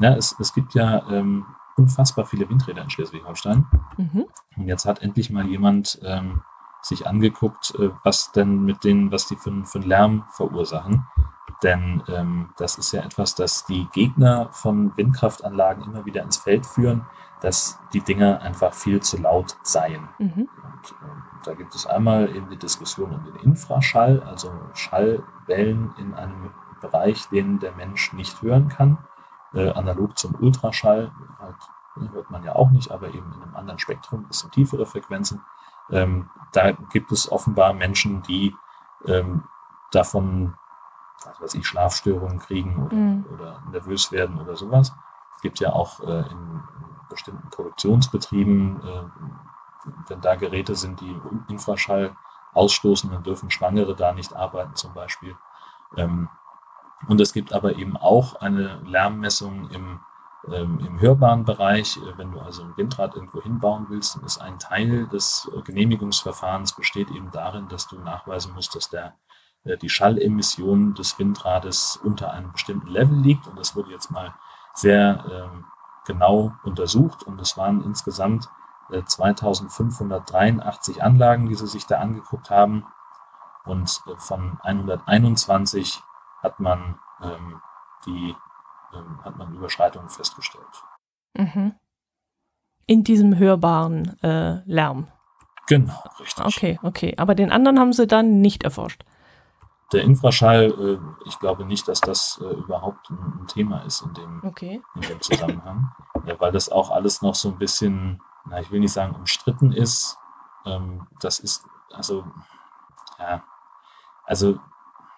Ja, 0.00 0.14
es, 0.14 0.36
es 0.38 0.54
gibt 0.54 0.74
ja 0.74 1.02
ähm, 1.10 1.44
unfassbar 1.76 2.26
viele 2.26 2.48
Windräder 2.48 2.82
in 2.82 2.90
Schleswig-Holstein. 2.90 3.66
Mhm. 3.96 4.26
Und 4.56 4.68
jetzt 4.68 4.86
hat 4.86 5.02
endlich 5.02 5.30
mal 5.30 5.46
jemand 5.46 6.00
ähm, 6.04 6.42
sich 6.82 7.06
angeguckt, 7.06 7.74
äh, 7.78 7.90
was 8.04 8.32
denn 8.32 8.62
mit 8.64 8.84
denen, 8.84 9.12
was 9.12 9.26
die 9.26 9.36
für, 9.36 9.64
für 9.64 9.78
einen 9.78 9.88
Lärm 9.88 10.24
verursachen. 10.32 11.06
Denn 11.62 12.02
ähm, 12.08 12.50
das 12.56 12.76
ist 12.76 12.92
ja 12.92 13.02
etwas, 13.02 13.34
das 13.34 13.64
die 13.66 13.86
Gegner 13.92 14.48
von 14.52 14.96
Windkraftanlagen 14.96 15.84
immer 15.84 16.04
wieder 16.04 16.22
ins 16.22 16.38
Feld 16.38 16.66
führen 16.66 17.06
dass 17.42 17.78
die 17.92 18.00
Dinge 18.00 18.40
einfach 18.40 18.72
viel 18.72 19.00
zu 19.00 19.20
laut 19.20 19.56
seien. 19.62 20.08
Mhm. 20.18 20.48
Und, 20.62 20.92
äh, 20.92 21.44
da 21.44 21.54
gibt 21.54 21.74
es 21.74 21.86
einmal 21.86 22.34
eben 22.34 22.48
die 22.48 22.56
Diskussion 22.56 23.12
um 23.12 23.24
den 23.24 23.34
Infraschall, 23.36 24.22
also 24.22 24.52
Schallwellen 24.74 25.92
in 25.98 26.14
einem 26.14 26.52
Bereich, 26.80 27.28
den 27.28 27.58
der 27.58 27.72
Mensch 27.72 28.12
nicht 28.12 28.42
hören 28.42 28.68
kann, 28.68 28.98
äh, 29.54 29.70
analog 29.70 30.18
zum 30.18 30.34
Ultraschall, 30.34 31.12
halt, 31.38 31.56
ne, 31.96 32.10
hört 32.12 32.30
man 32.30 32.42
ja 32.44 32.54
auch 32.54 32.70
nicht, 32.70 32.90
aber 32.90 33.08
eben 33.08 33.32
in 33.34 33.42
einem 33.42 33.56
anderen 33.56 33.78
Spektrum, 33.78 34.24
bisschen 34.24 34.50
tiefere 34.50 34.86
Frequenzen. 34.86 35.42
Ähm, 35.90 36.30
da 36.52 36.72
gibt 36.72 37.12
es 37.12 37.30
offenbar 37.30 37.74
Menschen, 37.74 38.22
die 38.22 38.54
ähm, 39.06 39.44
davon, 39.90 40.54
was 41.24 41.40
weiß 41.40 41.54
ich, 41.54 41.66
Schlafstörungen 41.66 42.38
kriegen 42.38 42.84
oder, 42.84 42.96
mhm. 42.96 43.26
oder 43.32 43.62
nervös 43.70 44.12
werden 44.12 44.40
oder 44.40 44.56
sowas. 44.56 44.94
Es 45.36 45.42
gibt 45.42 45.60
ja 45.60 45.72
auch 45.72 46.00
äh, 46.00 46.20
in 46.30 46.62
bestimmten 47.08 47.50
Produktionsbetrieben, 47.50 48.80
äh, 48.82 49.04
wenn 50.08 50.20
da 50.20 50.36
Geräte 50.36 50.74
sind, 50.74 51.00
die 51.00 51.20
Infraschall 51.48 52.16
ausstoßen, 52.54 53.10
dann 53.10 53.22
dürfen 53.22 53.50
Schwangere 53.50 53.96
da 53.96 54.12
nicht 54.12 54.34
arbeiten 54.34 54.74
zum 54.76 54.94
Beispiel. 54.94 55.36
Ähm, 55.96 56.28
und 57.08 57.20
es 57.20 57.32
gibt 57.32 57.52
aber 57.52 57.76
eben 57.76 57.96
auch 57.96 58.36
eine 58.36 58.80
Lärmmessung 58.86 59.68
im, 59.70 60.00
ähm, 60.52 60.78
im 60.86 61.00
hörbaren 61.00 61.44
Bereich. 61.44 61.98
Wenn 62.16 62.32
du 62.32 62.40
also 62.40 62.62
ein 62.62 62.76
Windrad 62.76 63.14
irgendwo 63.14 63.42
hinbauen 63.42 63.86
willst, 63.88 64.16
dann 64.16 64.24
ist 64.24 64.38
ein 64.38 64.58
Teil 64.58 65.06
des 65.08 65.50
Genehmigungsverfahrens 65.64 66.74
besteht 66.74 67.10
eben 67.10 67.30
darin, 67.30 67.68
dass 67.68 67.88
du 67.88 67.98
nachweisen 67.98 68.54
musst, 68.54 68.74
dass 68.76 68.88
der, 68.88 69.16
äh, 69.64 69.76
die 69.76 69.88
Schallemission 69.88 70.94
des 70.94 71.18
Windrades 71.18 71.98
unter 72.02 72.32
einem 72.32 72.52
bestimmten 72.52 72.88
Level 72.88 73.18
liegt. 73.18 73.46
Und 73.46 73.58
das 73.58 73.74
wurde 73.74 73.90
jetzt 73.90 74.10
mal 74.10 74.34
sehr 74.74 75.24
ähm, 75.30 75.64
genau 76.06 76.52
untersucht 76.62 77.22
und 77.22 77.40
es 77.40 77.56
waren 77.56 77.82
insgesamt 77.84 78.48
2583 79.04 80.98
äh, 80.98 81.00
Anlagen, 81.00 81.48
die 81.48 81.54
sie 81.54 81.66
sich 81.66 81.86
da 81.86 81.98
angeguckt 81.98 82.50
haben 82.50 82.84
und 83.64 84.02
äh, 84.06 84.16
von 84.16 84.58
121 84.62 86.02
hat 86.42 86.60
man 86.60 86.98
ähm, 87.22 87.60
die 88.06 88.34
ähm, 88.94 89.24
hat 89.24 89.36
man 89.36 89.54
Überschreitungen 89.54 90.08
festgestellt. 90.08 90.84
Mhm. 91.34 91.74
In 92.86 93.04
diesem 93.04 93.38
hörbaren 93.38 94.20
äh, 94.22 94.60
Lärm. 94.66 95.08
Genau, 95.68 96.02
richtig. 96.20 96.44
Okay, 96.44 96.78
okay. 96.82 97.14
Aber 97.16 97.34
den 97.34 97.52
anderen 97.52 97.78
haben 97.78 97.92
sie 97.92 98.06
dann 98.06 98.40
nicht 98.40 98.64
erforscht. 98.64 99.04
Der 99.92 100.02
Infraschall, 100.02 100.72
äh, 100.72 101.28
ich 101.28 101.38
glaube 101.38 101.64
nicht, 101.64 101.86
dass 101.86 102.00
das 102.00 102.40
äh, 102.42 102.54
überhaupt 102.54 103.10
ein, 103.10 103.46
Thema 103.46 103.82
ist 103.82 104.02
in 104.02 104.14
dem, 104.14 104.42
okay. 104.44 104.82
in 104.94 105.02
dem 105.02 105.20
Zusammenhang, 105.20 105.92
ja, 106.26 106.38
weil 106.40 106.52
das 106.52 106.70
auch 106.70 106.90
alles 106.90 107.22
noch 107.22 107.34
so 107.34 107.50
ein 107.50 107.58
bisschen, 107.58 108.20
na, 108.46 108.60
ich 108.60 108.70
will 108.70 108.80
nicht 108.80 108.92
sagen 108.92 109.14
umstritten 109.14 109.72
ist. 109.72 110.16
Ähm, 110.64 111.06
das 111.20 111.38
ist, 111.38 111.64
also, 111.92 112.24
ja, 113.18 113.42
also 114.24 114.58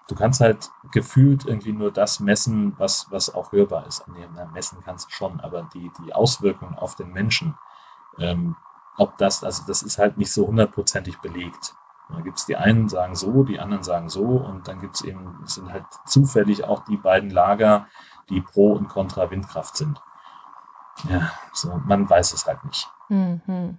du 0.09 0.15
kannst 0.15 0.41
halt 0.41 0.71
gefühlt 0.93 1.47
irgendwie 1.47 1.73
nur 1.73 1.91
das 1.91 2.21
messen, 2.21 2.79
was, 2.79 3.07
was 3.11 3.35
auch 3.35 3.53
hörbar 3.53 3.87
ist. 3.87 4.07
Nee, 4.09 4.27
messen 4.53 4.79
kannst 4.85 5.07
du 5.07 5.11
schon, 5.11 5.41
aber 5.41 5.69
die, 5.75 5.91
die 6.05 6.15
Auswirkungen 6.15 6.75
auf 6.75 6.95
den 6.95 7.13
Menschen, 7.13 7.57
ähm, 8.19 8.57
ob 8.97 9.19
das, 9.19 9.43
also 9.43 9.65
das 9.67 9.83
ist 9.83 9.99
halt 9.99 10.19
nicht 10.19 10.33
so 10.33 10.47
hundertprozentig 10.47 11.19
belegt. 11.19 11.75
Da 12.11 12.21
gibt 12.21 12.39
es 12.39 12.47
die 12.47 12.57
einen 12.57 12.89
sagen 12.89 13.17
so, 13.17 13.45
die 13.45 13.59
anderen 13.59 13.83
sagen 13.83 14.09
so 14.09 14.25
und 14.25 14.69
dann 14.69 14.81
gibt 14.81 14.97
es 14.97 15.03
eben, 15.03 15.41
sind 15.47 15.73
halt 15.73 15.87
zufällig 16.07 16.65
auch 16.65 16.85
die 16.85 16.99
beiden 16.99 17.31
Lager, 17.31 17.89
die 18.29 18.41
pro 18.41 18.73
und 18.73 18.89
contra 18.89 19.31
Windkraft 19.31 19.77
sind. 19.77 20.01
Ja, 21.09 21.33
so, 21.53 21.81
man 21.85 22.09
weiß 22.09 22.35
es 22.35 22.47
halt 22.47 22.65
nicht. 22.65 22.89
Mhm. 23.09 23.79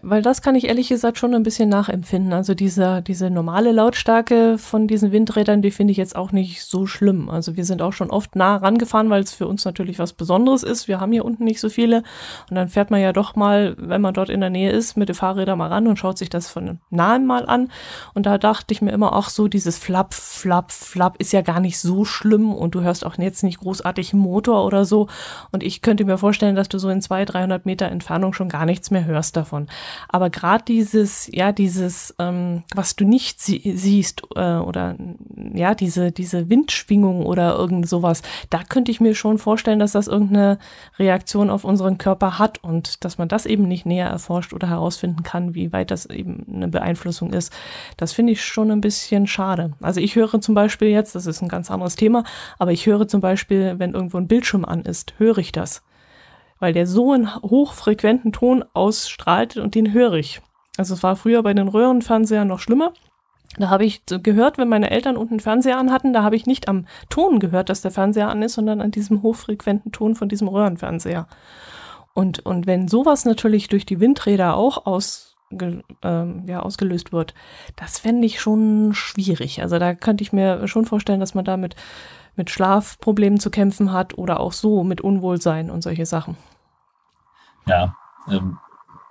Weil 0.00 0.22
das 0.22 0.40
kann 0.40 0.54
ich 0.54 0.68
ehrlich 0.68 0.88
gesagt 0.88 1.18
schon 1.18 1.34
ein 1.34 1.42
bisschen 1.42 1.68
nachempfinden. 1.68 2.32
Also 2.32 2.54
diese, 2.54 3.02
diese 3.02 3.30
normale 3.30 3.72
Lautstärke 3.72 4.56
von 4.58 4.88
diesen 4.88 5.12
Windrädern, 5.12 5.62
die 5.62 5.70
finde 5.70 5.92
ich 5.92 5.98
jetzt 5.98 6.16
auch 6.16 6.32
nicht 6.32 6.64
so 6.64 6.86
schlimm. 6.86 7.28
Also 7.28 7.56
wir 7.56 7.64
sind 7.64 7.82
auch 7.82 7.92
schon 7.92 8.10
oft 8.10 8.34
nah 8.34 8.56
rangefahren, 8.56 9.10
weil 9.10 9.22
es 9.22 9.32
für 9.32 9.46
uns 9.46 9.64
natürlich 9.64 9.98
was 9.98 10.14
Besonderes 10.14 10.62
ist. 10.62 10.88
Wir 10.88 11.00
haben 11.00 11.12
hier 11.12 11.24
unten 11.24 11.44
nicht 11.44 11.60
so 11.60 11.68
viele. 11.68 12.02
Und 12.48 12.56
dann 12.56 12.68
fährt 12.68 12.90
man 12.90 13.00
ja 13.00 13.12
doch 13.12 13.36
mal, 13.36 13.76
wenn 13.78 14.00
man 14.00 14.14
dort 14.14 14.30
in 14.30 14.40
der 14.40 14.50
Nähe 14.50 14.70
ist, 14.70 14.96
mit 14.96 15.08
den 15.08 15.14
Fahrrädern 15.14 15.58
mal 15.58 15.68
ran 15.68 15.86
und 15.86 15.98
schaut 15.98 16.18
sich 16.18 16.30
das 16.30 16.48
von 16.48 16.80
nahem 16.90 17.26
mal 17.26 17.46
an. 17.46 17.70
Und 18.14 18.26
da 18.26 18.38
dachte 18.38 18.72
ich 18.72 18.80
mir 18.80 18.92
immer, 18.92 19.12
ach 19.12 19.28
so, 19.28 19.48
dieses 19.48 19.78
Flapp, 19.78 20.14
Flapp, 20.14 20.72
Flapp 20.72 21.16
ist 21.18 21.32
ja 21.32 21.42
gar 21.42 21.60
nicht 21.60 21.78
so 21.78 22.04
schlimm 22.04 22.54
und 22.54 22.74
du 22.74 22.80
hörst 22.80 23.04
auch 23.04 23.18
jetzt 23.18 23.42
nicht 23.42 23.60
großartig 23.60 24.14
Motor 24.14 24.64
oder 24.64 24.84
so. 24.84 25.08
Und 25.50 25.62
ich 25.62 25.82
könnte 25.82 26.04
mir 26.04 26.18
vorstellen, 26.18 26.56
dass 26.56 26.68
du 26.68 26.78
so 26.78 26.88
in 26.88 27.02
200, 27.02 27.34
300 27.34 27.66
Meter 27.66 27.86
Entfernung 27.86 28.32
schon 28.32 28.48
gar 28.48 28.64
nichts 28.64 28.90
mehr 28.90 29.04
hörst 29.04 29.36
davon. 29.42 29.66
Aber 30.08 30.30
gerade 30.30 30.64
dieses, 30.64 31.28
ja, 31.32 31.52
dieses, 31.52 32.14
ähm, 32.18 32.62
was 32.74 32.96
du 32.96 33.04
nicht 33.04 33.40
sie 33.40 33.74
siehst 33.76 34.22
äh, 34.36 34.56
oder 34.56 34.96
ja, 35.54 35.74
diese, 35.74 36.12
diese 36.12 36.48
Windschwingung 36.48 37.26
oder 37.26 37.56
irgend 37.56 37.88
sowas, 37.88 38.22
da 38.50 38.62
könnte 38.62 38.90
ich 38.90 39.00
mir 39.00 39.14
schon 39.14 39.38
vorstellen, 39.38 39.78
dass 39.78 39.92
das 39.92 40.08
irgendeine 40.08 40.58
Reaktion 40.98 41.50
auf 41.50 41.64
unseren 41.64 41.98
Körper 41.98 42.38
hat 42.38 42.62
und 42.62 43.04
dass 43.04 43.18
man 43.18 43.28
das 43.28 43.46
eben 43.46 43.66
nicht 43.68 43.86
näher 43.86 44.08
erforscht 44.08 44.52
oder 44.52 44.68
herausfinden 44.68 45.22
kann, 45.22 45.54
wie 45.54 45.72
weit 45.72 45.90
das 45.90 46.06
eben 46.06 46.46
eine 46.52 46.68
Beeinflussung 46.68 47.32
ist. 47.32 47.52
Das 47.96 48.12
finde 48.12 48.32
ich 48.32 48.44
schon 48.44 48.70
ein 48.70 48.80
bisschen 48.80 49.26
schade. 49.26 49.72
Also 49.80 50.00
ich 50.00 50.14
höre 50.14 50.40
zum 50.40 50.54
Beispiel 50.54 50.88
jetzt, 50.88 51.14
das 51.14 51.26
ist 51.26 51.42
ein 51.42 51.48
ganz 51.48 51.70
anderes 51.70 51.96
Thema, 51.96 52.24
aber 52.58 52.72
ich 52.72 52.86
höre 52.86 53.08
zum 53.08 53.20
Beispiel, 53.20 53.74
wenn 53.78 53.94
irgendwo 53.94 54.18
ein 54.18 54.28
Bildschirm 54.28 54.64
an 54.64 54.82
ist, 54.82 55.14
höre 55.18 55.38
ich 55.38 55.52
das 55.52 55.82
weil 56.62 56.72
der 56.72 56.86
so 56.86 57.10
einen 57.10 57.34
hochfrequenten 57.42 58.30
Ton 58.30 58.64
ausstrahlt 58.72 59.56
und 59.56 59.74
den 59.74 59.92
höre 59.92 60.12
ich. 60.12 60.40
Also 60.76 60.94
es 60.94 61.02
war 61.02 61.16
früher 61.16 61.42
bei 61.42 61.54
den 61.54 61.66
Röhrenfernsehern 61.66 62.46
noch 62.46 62.60
schlimmer. 62.60 62.92
Da 63.58 63.68
habe 63.68 63.84
ich 63.84 64.02
gehört, 64.06 64.58
wenn 64.58 64.68
meine 64.68 64.92
Eltern 64.92 65.16
unten 65.16 65.34
einen 65.34 65.40
Fernseher 65.40 65.76
anhatten, 65.76 66.12
da 66.12 66.22
habe 66.22 66.36
ich 66.36 66.46
nicht 66.46 66.68
am 66.68 66.86
Ton 67.10 67.40
gehört, 67.40 67.68
dass 67.68 67.82
der 67.82 67.90
Fernseher 67.90 68.28
an 68.28 68.42
ist, 68.42 68.54
sondern 68.54 68.80
an 68.80 68.92
diesem 68.92 69.22
hochfrequenten 69.22 69.90
Ton 69.90 70.14
von 70.14 70.28
diesem 70.28 70.46
Röhrenfernseher. 70.46 71.26
Und, 72.14 72.46
und 72.46 72.68
wenn 72.68 72.86
sowas 72.86 73.24
natürlich 73.24 73.66
durch 73.66 73.84
die 73.84 73.98
Windräder 73.98 74.56
auch 74.56 74.86
aus, 74.86 75.34
ähm, 75.50 76.44
ja, 76.46 76.60
ausgelöst 76.60 77.12
wird, 77.12 77.34
das 77.74 77.98
fände 77.98 78.24
ich 78.24 78.40
schon 78.40 78.94
schwierig. 78.94 79.62
Also 79.62 79.80
da 79.80 79.94
könnte 79.96 80.22
ich 80.22 80.32
mir 80.32 80.68
schon 80.68 80.84
vorstellen, 80.84 81.18
dass 81.18 81.34
man 81.34 81.44
damit 81.44 81.74
mit 82.36 82.50
Schlafproblemen 82.50 83.40
zu 83.40 83.50
kämpfen 83.50 83.92
hat 83.92 84.16
oder 84.16 84.38
auch 84.38 84.52
so 84.52 84.84
mit 84.84 85.00
Unwohlsein 85.00 85.68
und 85.68 85.82
solche 85.82 86.06
Sachen. 86.06 86.36
Ja, 87.66 87.94
ähm, 88.28 88.58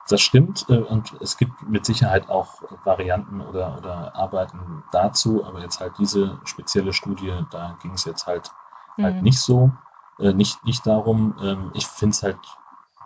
das 0.08 0.22
stimmt 0.22 0.66
äh, 0.70 0.80
und 0.80 1.14
es 1.22 1.38
gibt 1.38 1.64
mit 1.64 1.86
Sicherheit 1.86 2.30
auch 2.30 2.62
Varianten 2.84 3.42
oder, 3.42 3.78
oder 3.78 4.16
Arbeiten 4.16 4.84
dazu, 4.92 5.46
aber 5.46 5.62
jetzt 5.62 5.80
halt 5.80 5.94
diese 5.98 6.40
spezielle 6.44 6.94
Studie, 6.94 7.46
da 7.52 7.78
ging 7.82 7.94
es 7.94 8.06
jetzt 8.06 8.28
halt, 8.28 8.52
halt 8.52 8.98
mhm. 8.98 9.04
halt 9.04 9.22
nicht 9.24 9.40
so, 9.40 9.72
äh, 10.20 10.34
nicht, 10.34 10.64
nicht 10.66 10.86
darum. 10.86 11.36
Ähm, 11.42 11.72
ich 11.74 11.88
finde 11.88 12.14
es 12.14 12.24
halt, 12.24 12.40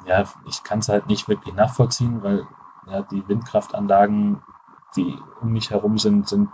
ja, 0.05 0.23
ich 0.45 0.63
kann 0.63 0.79
es 0.79 0.89
halt 0.89 1.07
nicht 1.07 1.27
wirklich 1.27 1.53
nachvollziehen, 1.53 2.23
weil 2.23 2.47
ja, 2.87 3.01
die 3.01 3.27
Windkraftanlagen, 3.27 4.43
die 4.95 5.17
um 5.41 5.51
mich 5.51 5.71
herum 5.71 5.97
sind, 5.97 6.27
sind 6.27 6.49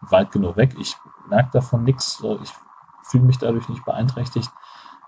weit 0.00 0.30
genug 0.30 0.56
weg. 0.56 0.74
Ich 0.78 0.96
merke 1.26 1.50
davon 1.52 1.84
nichts, 1.84 2.22
ich 2.42 2.52
fühle 3.02 3.24
mich 3.24 3.38
dadurch 3.38 3.68
nicht 3.68 3.84
beeinträchtigt. 3.84 4.50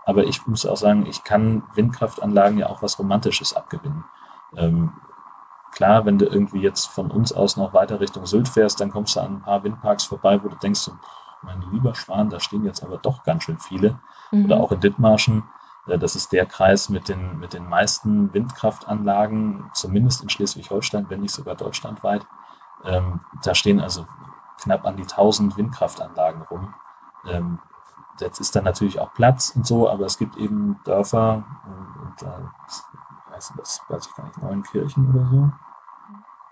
Aber 0.06 0.24
ich 0.24 0.46
muss 0.46 0.64
auch 0.64 0.76
sagen, 0.76 1.04
ich 1.04 1.24
kann 1.24 1.64
Windkraftanlagen 1.74 2.58
ja 2.58 2.68
auch 2.68 2.80
was 2.80 2.98
Romantisches 2.98 3.54
abgewinnen. 3.54 4.04
Ähm, 4.56 4.92
klar, 5.72 6.06
wenn 6.06 6.16
du 6.16 6.26
irgendwie 6.26 6.62
jetzt 6.62 6.86
von 6.86 7.10
uns 7.10 7.32
aus 7.32 7.56
noch 7.56 7.74
weiter 7.74 7.98
Richtung 7.98 8.24
Sylt 8.24 8.48
fährst, 8.48 8.80
dann 8.80 8.90
kommst 8.90 9.16
du 9.16 9.20
an 9.20 9.36
ein 9.36 9.42
paar 9.42 9.64
Windparks 9.64 10.04
vorbei, 10.04 10.42
wo 10.42 10.48
du 10.48 10.56
denkst, 10.56 10.80
so, 10.80 10.92
mein 11.42 11.60
lieber 11.72 11.94
Schwan, 11.94 12.30
da 12.30 12.38
stehen 12.38 12.64
jetzt 12.64 12.84
aber 12.84 12.98
doch 12.98 13.24
ganz 13.24 13.42
schön 13.42 13.58
viele. 13.58 13.98
Mhm. 14.30 14.44
Oder 14.46 14.60
auch 14.60 14.70
in 14.70 14.80
Dithmarschen, 14.80 15.42
äh, 15.88 15.98
das 15.98 16.14
ist 16.14 16.32
der 16.32 16.46
Kreis 16.46 16.88
mit 16.88 17.08
den, 17.08 17.40
mit 17.40 17.52
den 17.52 17.68
meisten 17.68 18.32
Windkraftanlagen, 18.32 19.70
zumindest 19.74 20.22
in 20.22 20.28
Schleswig-Holstein, 20.28 21.06
wenn 21.08 21.20
nicht 21.20 21.34
sogar 21.34 21.56
deutschlandweit. 21.56 22.24
Ähm, 22.84 23.20
da 23.42 23.56
stehen 23.56 23.80
also 23.80 24.06
knapp 24.62 24.86
an 24.86 24.96
die 24.96 25.02
1000 25.02 25.56
Windkraftanlagen 25.56 26.42
rum. 26.42 26.74
Ähm, 27.28 27.58
jetzt 28.20 28.40
ist 28.40 28.54
da 28.56 28.62
natürlich 28.62 29.00
auch 29.00 29.12
Platz 29.14 29.52
und 29.54 29.66
so, 29.66 29.88
aber 29.88 30.06
es 30.06 30.18
gibt 30.18 30.36
eben 30.36 30.80
Dörfer 30.84 31.44
und, 31.64 32.02
und 32.02 32.22
äh, 32.22 33.32
weiß, 33.32 33.52
das 33.56 33.82
weiß 33.88 34.06
ich 34.06 34.14
gar 34.14 34.24
nicht, 34.24 34.42
Neuenkirchen 34.42 35.10
oder 35.10 35.28
so. 35.30 35.50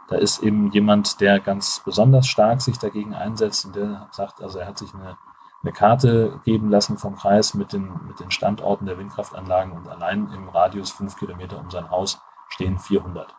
Da 0.09 0.16
ist 0.16 0.42
eben 0.42 0.70
jemand, 0.70 1.20
der 1.20 1.40
ganz 1.40 1.81
besonders 1.81 2.27
stark 2.27 2.61
sich 2.61 2.79
dagegen 2.79 3.14
einsetzt 3.14 3.64
und 3.64 3.77
der 3.77 4.09
sagt, 4.11 4.42
also 4.42 4.59
er 4.59 4.68
hat 4.68 4.79
sich 4.79 4.92
eine, 4.92 5.16
eine 5.62 5.72
Karte 5.72 6.40
geben 6.44 6.70
lassen 6.70 6.98
vom 6.98 7.16
Kreis 7.16 7.55
mit 7.55 7.72
den, 7.72 8.07
mit 8.07 8.20
den 8.20 8.31
Standorten 8.31 8.85
der 8.85 8.98
Windkraftanlagen 8.98 9.72
und 9.72 9.88
allein 9.88 10.31
im 10.33 10.48
Radius 10.48 10.90
fünf 10.90 11.16
Kilometer 11.16 11.59
um 11.59 11.70
sein 11.70 11.90
Haus 11.90 12.20
stehen 12.48 12.79
400 12.79 13.35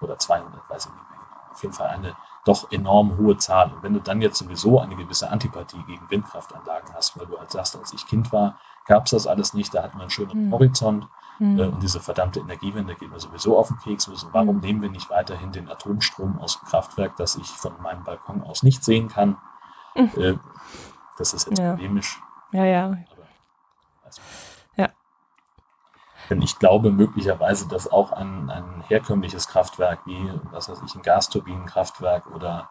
oder 0.00 0.18
200, 0.18 0.68
weiß 0.70 0.86
ich 0.86 0.92
nicht 0.92 1.10
mehr 1.10 1.18
genau. 1.18 1.52
Auf 1.52 1.62
jeden 1.62 1.74
Fall 1.74 1.88
eine 1.88 2.16
doch 2.44 2.70
enorm 2.70 3.16
hohe 3.18 3.36
Zahl. 3.36 3.72
Und 3.72 3.82
wenn 3.82 3.94
du 3.94 4.00
dann 4.00 4.22
jetzt 4.22 4.38
sowieso 4.38 4.80
eine 4.80 4.96
gewisse 4.96 5.30
Antipathie 5.30 5.82
gegen 5.86 6.08
Windkraftanlagen 6.10 6.94
hast, 6.94 7.18
weil 7.18 7.26
du 7.26 7.38
halt 7.38 7.50
sagst, 7.50 7.76
als 7.76 7.92
ich 7.92 8.06
Kind 8.06 8.32
war, 8.32 8.58
gab 8.86 9.04
es 9.04 9.10
das 9.10 9.26
alles 9.26 9.54
nicht, 9.54 9.74
da 9.74 9.82
hatten 9.82 9.98
wir 9.98 10.02
einen 10.02 10.10
schönen 10.10 10.46
mhm. 10.46 10.52
Horizont 10.52 11.08
mhm. 11.38 11.58
äh, 11.58 11.66
und 11.66 11.82
diese 11.82 12.00
verdammte 12.00 12.40
Energiewende 12.40 12.94
geht 12.94 13.10
mir 13.10 13.20
sowieso 13.20 13.58
auf 13.58 13.68
den 13.68 13.78
Keks. 13.78 14.08
Also 14.08 14.28
warum 14.32 14.56
mhm. 14.56 14.62
nehmen 14.62 14.82
wir 14.82 14.90
nicht 14.90 15.10
weiterhin 15.10 15.52
den 15.52 15.68
Atomstrom 15.68 16.38
aus 16.38 16.58
dem 16.58 16.68
Kraftwerk, 16.68 17.16
das 17.16 17.36
ich 17.36 17.48
von 17.48 17.80
meinem 17.82 18.04
Balkon 18.04 18.42
aus 18.42 18.62
nicht 18.62 18.82
sehen 18.82 19.08
kann? 19.08 19.36
Mhm. 19.94 20.10
Äh, 20.16 20.38
das 21.18 21.34
ist 21.34 21.48
jetzt 21.48 21.58
ja. 21.58 21.74
polemisch. 21.74 22.20
Ja, 22.52 22.64
ja. 22.64 22.86
Aber, 22.86 22.98
also. 24.04 24.22
Denn 26.28 26.42
ich 26.42 26.58
glaube 26.58 26.90
möglicherweise, 26.90 27.68
dass 27.68 27.90
auch 27.90 28.12
ein, 28.12 28.50
ein 28.50 28.82
herkömmliches 28.86 29.48
Kraftwerk 29.48 30.00
wie, 30.04 30.32
was 30.50 30.68
weiß 30.68 30.82
ich, 30.84 30.94
ein 30.94 31.02
Gasturbinenkraftwerk 31.02 32.26
oder, 32.26 32.68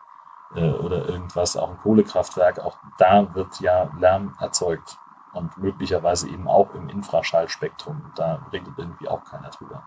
äh, 0.55 0.71
oder 0.71 1.07
irgendwas, 1.07 1.57
auch 1.57 1.71
ein 1.71 1.77
Kohlekraftwerk, 1.77 2.59
auch 2.59 2.77
da 2.97 3.33
wird 3.33 3.59
ja 3.59 3.89
Lärm 3.99 4.35
erzeugt 4.39 4.97
und 5.33 5.57
möglicherweise 5.57 6.29
eben 6.29 6.47
auch 6.47 6.73
im 6.73 6.89
Infraschallspektrum. 6.89 8.11
Da 8.15 8.45
redet 8.51 8.73
irgendwie 8.77 9.07
auch 9.07 9.23
keiner 9.23 9.49
drüber. 9.49 9.83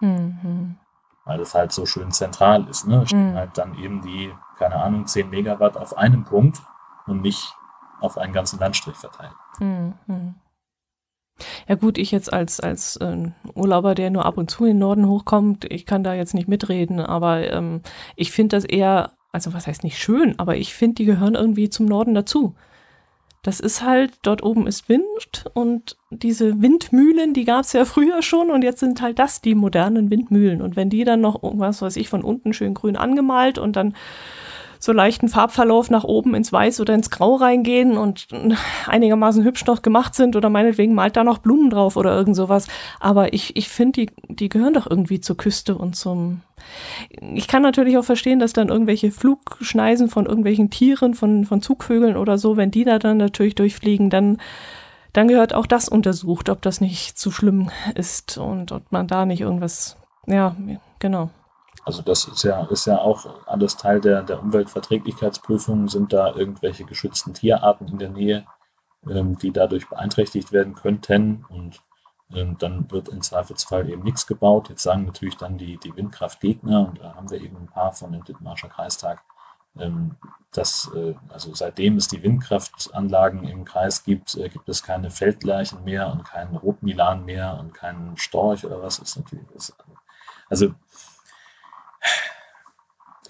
Mhm. 0.00 0.76
Weil 1.24 1.38
das 1.38 1.54
halt 1.54 1.72
so 1.72 1.86
schön 1.86 2.10
zentral 2.12 2.66
ist. 2.68 2.86
Ne? 2.86 3.06
Stehen 3.06 3.32
mhm. 3.32 3.36
halt 3.36 3.58
dann 3.58 3.74
eben 3.74 4.02
die, 4.02 4.34
keine 4.56 4.76
Ahnung, 4.76 5.06
10 5.06 5.30
Megawatt 5.30 5.76
auf 5.76 5.96
einem 5.96 6.24
Punkt 6.24 6.62
und 7.06 7.22
nicht 7.22 7.54
auf 8.00 8.18
einen 8.18 8.32
ganzen 8.32 8.58
Landstrich 8.58 8.96
verteilt. 8.96 9.34
Mhm. 9.58 10.34
Ja 11.68 11.74
gut, 11.74 11.98
ich 11.98 12.10
jetzt 12.10 12.32
als, 12.32 12.60
als 12.60 12.96
äh, 12.96 13.30
Urlauber, 13.54 13.94
der 13.94 14.10
nur 14.10 14.24
ab 14.24 14.38
und 14.38 14.50
zu 14.50 14.64
in 14.64 14.72
den 14.72 14.78
Norden 14.78 15.08
hochkommt, 15.08 15.64
ich 15.70 15.86
kann 15.86 16.04
da 16.04 16.14
jetzt 16.14 16.34
nicht 16.34 16.48
mitreden, 16.48 17.00
aber 17.00 17.50
ähm, 17.52 17.82
ich 18.16 18.32
finde 18.32 18.56
das 18.56 18.64
eher, 18.64 19.12
also 19.32 19.52
was 19.52 19.66
heißt 19.66 19.84
nicht 19.84 19.98
schön, 19.98 20.38
aber 20.38 20.56
ich 20.56 20.74
finde, 20.74 20.96
die 20.96 21.04
gehören 21.04 21.34
irgendwie 21.34 21.70
zum 21.70 21.86
Norden 21.86 22.14
dazu. 22.14 22.54
Das 23.42 23.58
ist 23.58 23.82
halt, 23.82 24.12
dort 24.22 24.42
oben 24.42 24.66
ist 24.66 24.90
Wind 24.90 25.46
und 25.54 25.96
diese 26.10 26.60
Windmühlen, 26.60 27.32
die 27.32 27.46
gab 27.46 27.64
es 27.64 27.72
ja 27.72 27.86
früher 27.86 28.20
schon 28.20 28.50
und 28.50 28.62
jetzt 28.62 28.80
sind 28.80 29.00
halt 29.00 29.18
das 29.18 29.40
die 29.40 29.54
modernen 29.54 30.10
Windmühlen. 30.10 30.60
Und 30.60 30.76
wenn 30.76 30.90
die 30.90 31.04
dann 31.04 31.22
noch 31.22 31.42
irgendwas, 31.42 31.80
weiß 31.80 31.96
ich, 31.96 32.10
von 32.10 32.22
unten 32.22 32.52
schön 32.52 32.74
grün 32.74 32.96
angemalt 32.96 33.56
und 33.56 33.76
dann 33.76 33.94
so 34.80 34.92
leichten 34.92 35.28
Farbverlauf 35.28 35.90
nach 35.90 36.04
oben 36.04 36.34
ins 36.34 36.52
Weiß 36.52 36.80
oder 36.80 36.94
ins 36.94 37.10
Grau 37.10 37.36
reingehen 37.36 37.98
und 37.98 38.28
einigermaßen 38.86 39.44
hübsch 39.44 39.66
noch 39.66 39.82
gemacht 39.82 40.14
sind 40.14 40.34
oder 40.34 40.48
meinetwegen 40.48 40.94
malt 40.94 41.16
da 41.16 41.22
noch 41.22 41.38
Blumen 41.38 41.70
drauf 41.70 41.96
oder 41.96 42.16
irgend 42.16 42.34
sowas. 42.34 42.66
Aber 42.98 43.34
ich, 43.34 43.56
ich 43.56 43.68
finde, 43.68 44.06
die, 44.06 44.10
die 44.28 44.48
gehören 44.48 44.72
doch 44.72 44.90
irgendwie 44.90 45.20
zur 45.20 45.36
Küste 45.36 45.76
und 45.76 45.94
zum. 45.94 46.40
Ich 47.20 47.46
kann 47.46 47.62
natürlich 47.62 47.98
auch 47.98 48.04
verstehen, 48.04 48.38
dass 48.38 48.54
dann 48.54 48.68
irgendwelche 48.68 49.10
Flugschneisen 49.10 50.08
von 50.08 50.26
irgendwelchen 50.26 50.70
Tieren, 50.70 51.14
von, 51.14 51.44
von 51.44 51.62
Zugvögeln 51.62 52.16
oder 52.16 52.38
so, 52.38 52.56
wenn 52.56 52.70
die 52.70 52.84
da 52.84 52.98
dann 52.98 53.18
natürlich 53.18 53.54
durchfliegen, 53.54 54.10
dann 54.10 54.38
dann 55.12 55.26
gehört 55.26 55.54
auch 55.54 55.66
das 55.66 55.88
untersucht, 55.88 56.48
ob 56.48 56.62
das 56.62 56.80
nicht 56.80 57.18
zu 57.18 57.32
schlimm 57.32 57.70
ist 57.94 58.38
und 58.38 58.70
ob 58.70 58.92
man 58.92 59.08
da 59.08 59.26
nicht 59.26 59.40
irgendwas, 59.40 59.96
ja, 60.26 60.54
genau. 61.00 61.30
Also 61.84 62.02
das 62.02 62.24
ist 62.26 62.42
ja, 62.42 62.64
ist 62.66 62.86
ja 62.86 62.98
auch 62.98 63.46
alles 63.46 63.76
Teil 63.76 64.00
der, 64.00 64.22
der 64.22 64.40
Umweltverträglichkeitsprüfung. 64.40 65.88
Sind 65.88 66.12
da 66.12 66.34
irgendwelche 66.34 66.84
geschützten 66.84 67.34
Tierarten 67.34 67.88
in 67.88 67.98
der 67.98 68.10
Nähe, 68.10 68.46
ähm, 69.08 69.38
die 69.38 69.50
dadurch 69.52 69.88
beeinträchtigt 69.88 70.52
werden 70.52 70.74
könnten? 70.74 71.46
Und 71.48 71.80
ähm, 72.34 72.56
dann 72.58 72.90
wird 72.90 73.08
im 73.08 73.22
Zweifelsfall 73.22 73.88
eben 73.88 74.02
nichts 74.02 74.26
gebaut. 74.26 74.68
Jetzt 74.68 74.82
sagen 74.82 75.06
natürlich 75.06 75.36
dann 75.36 75.58
die, 75.58 75.78
die 75.78 75.94
Windkraftgegner, 75.96 76.88
und 76.88 77.00
da 77.00 77.14
haben 77.14 77.30
wir 77.30 77.40
eben 77.40 77.56
ein 77.56 77.68
paar 77.68 77.92
von 77.92 78.12
dem 78.12 78.24
Dithmarscher 78.24 78.68
Kreistag, 78.68 79.22
ähm, 79.78 80.16
dass 80.52 80.90
äh, 80.94 81.14
also 81.28 81.54
seitdem 81.54 81.96
es 81.96 82.08
die 82.08 82.22
Windkraftanlagen 82.22 83.44
im 83.44 83.64
Kreis 83.64 84.04
gibt, 84.04 84.36
äh, 84.36 84.48
gibt 84.48 84.68
es 84.68 84.82
keine 84.82 85.10
Feldleichen 85.10 85.84
mehr 85.84 86.10
und 86.12 86.24
keinen 86.24 86.56
Rotmilan 86.56 87.24
mehr 87.24 87.56
und 87.58 87.72
keinen 87.72 88.16
Storch 88.16 88.64
oder 88.64 88.82
was 88.82 88.98
ist 88.98 89.16
natürlich. 89.16 89.48
Ist, 89.54 89.74
also 90.48 90.74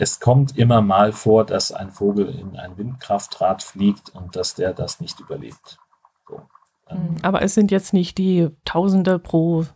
es 0.00 0.18
kommt 0.18 0.56
immer 0.56 0.80
mal 0.80 1.12
vor, 1.12 1.44
dass 1.44 1.72
ein 1.72 1.92
Vogel 1.92 2.30
in 2.30 2.56
ein 2.56 2.78
Windkraftrad 2.78 3.62
fliegt 3.62 4.08
und 4.08 4.34
dass 4.34 4.54
der 4.54 4.72
das 4.72 4.98
nicht 4.98 5.20
überlebt. 5.20 5.78
So, 6.26 6.40
ähm, 6.88 7.16
Aber 7.20 7.42
es 7.42 7.52
sind 7.52 7.70
jetzt 7.70 7.92
nicht 7.92 8.16
die 8.16 8.48
Tausende 8.64 9.18
pro 9.18 9.66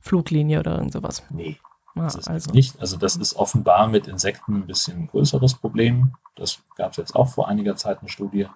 Fluglinie 0.00 0.60
oder 0.60 0.76
irgend 0.76 0.94
sowas. 0.94 1.22
Nee. 1.28 1.58
Ah, 1.94 2.04
das 2.04 2.14
ist 2.14 2.28
also. 2.28 2.50
nicht. 2.52 2.80
Also 2.80 2.96
das 2.96 3.16
ist 3.16 3.36
offenbar 3.36 3.88
mit 3.88 4.06
Insekten 4.06 4.54
ein 4.54 4.66
bisschen 4.66 5.00
ein 5.02 5.06
größeres 5.08 5.56
Problem. 5.56 6.14
Das 6.34 6.60
gab 6.76 6.92
es 6.92 6.96
jetzt 6.96 7.14
auch 7.14 7.28
vor 7.28 7.48
einiger 7.48 7.76
Zeit 7.76 8.00
eine 8.00 8.08
Studie. 8.08 8.48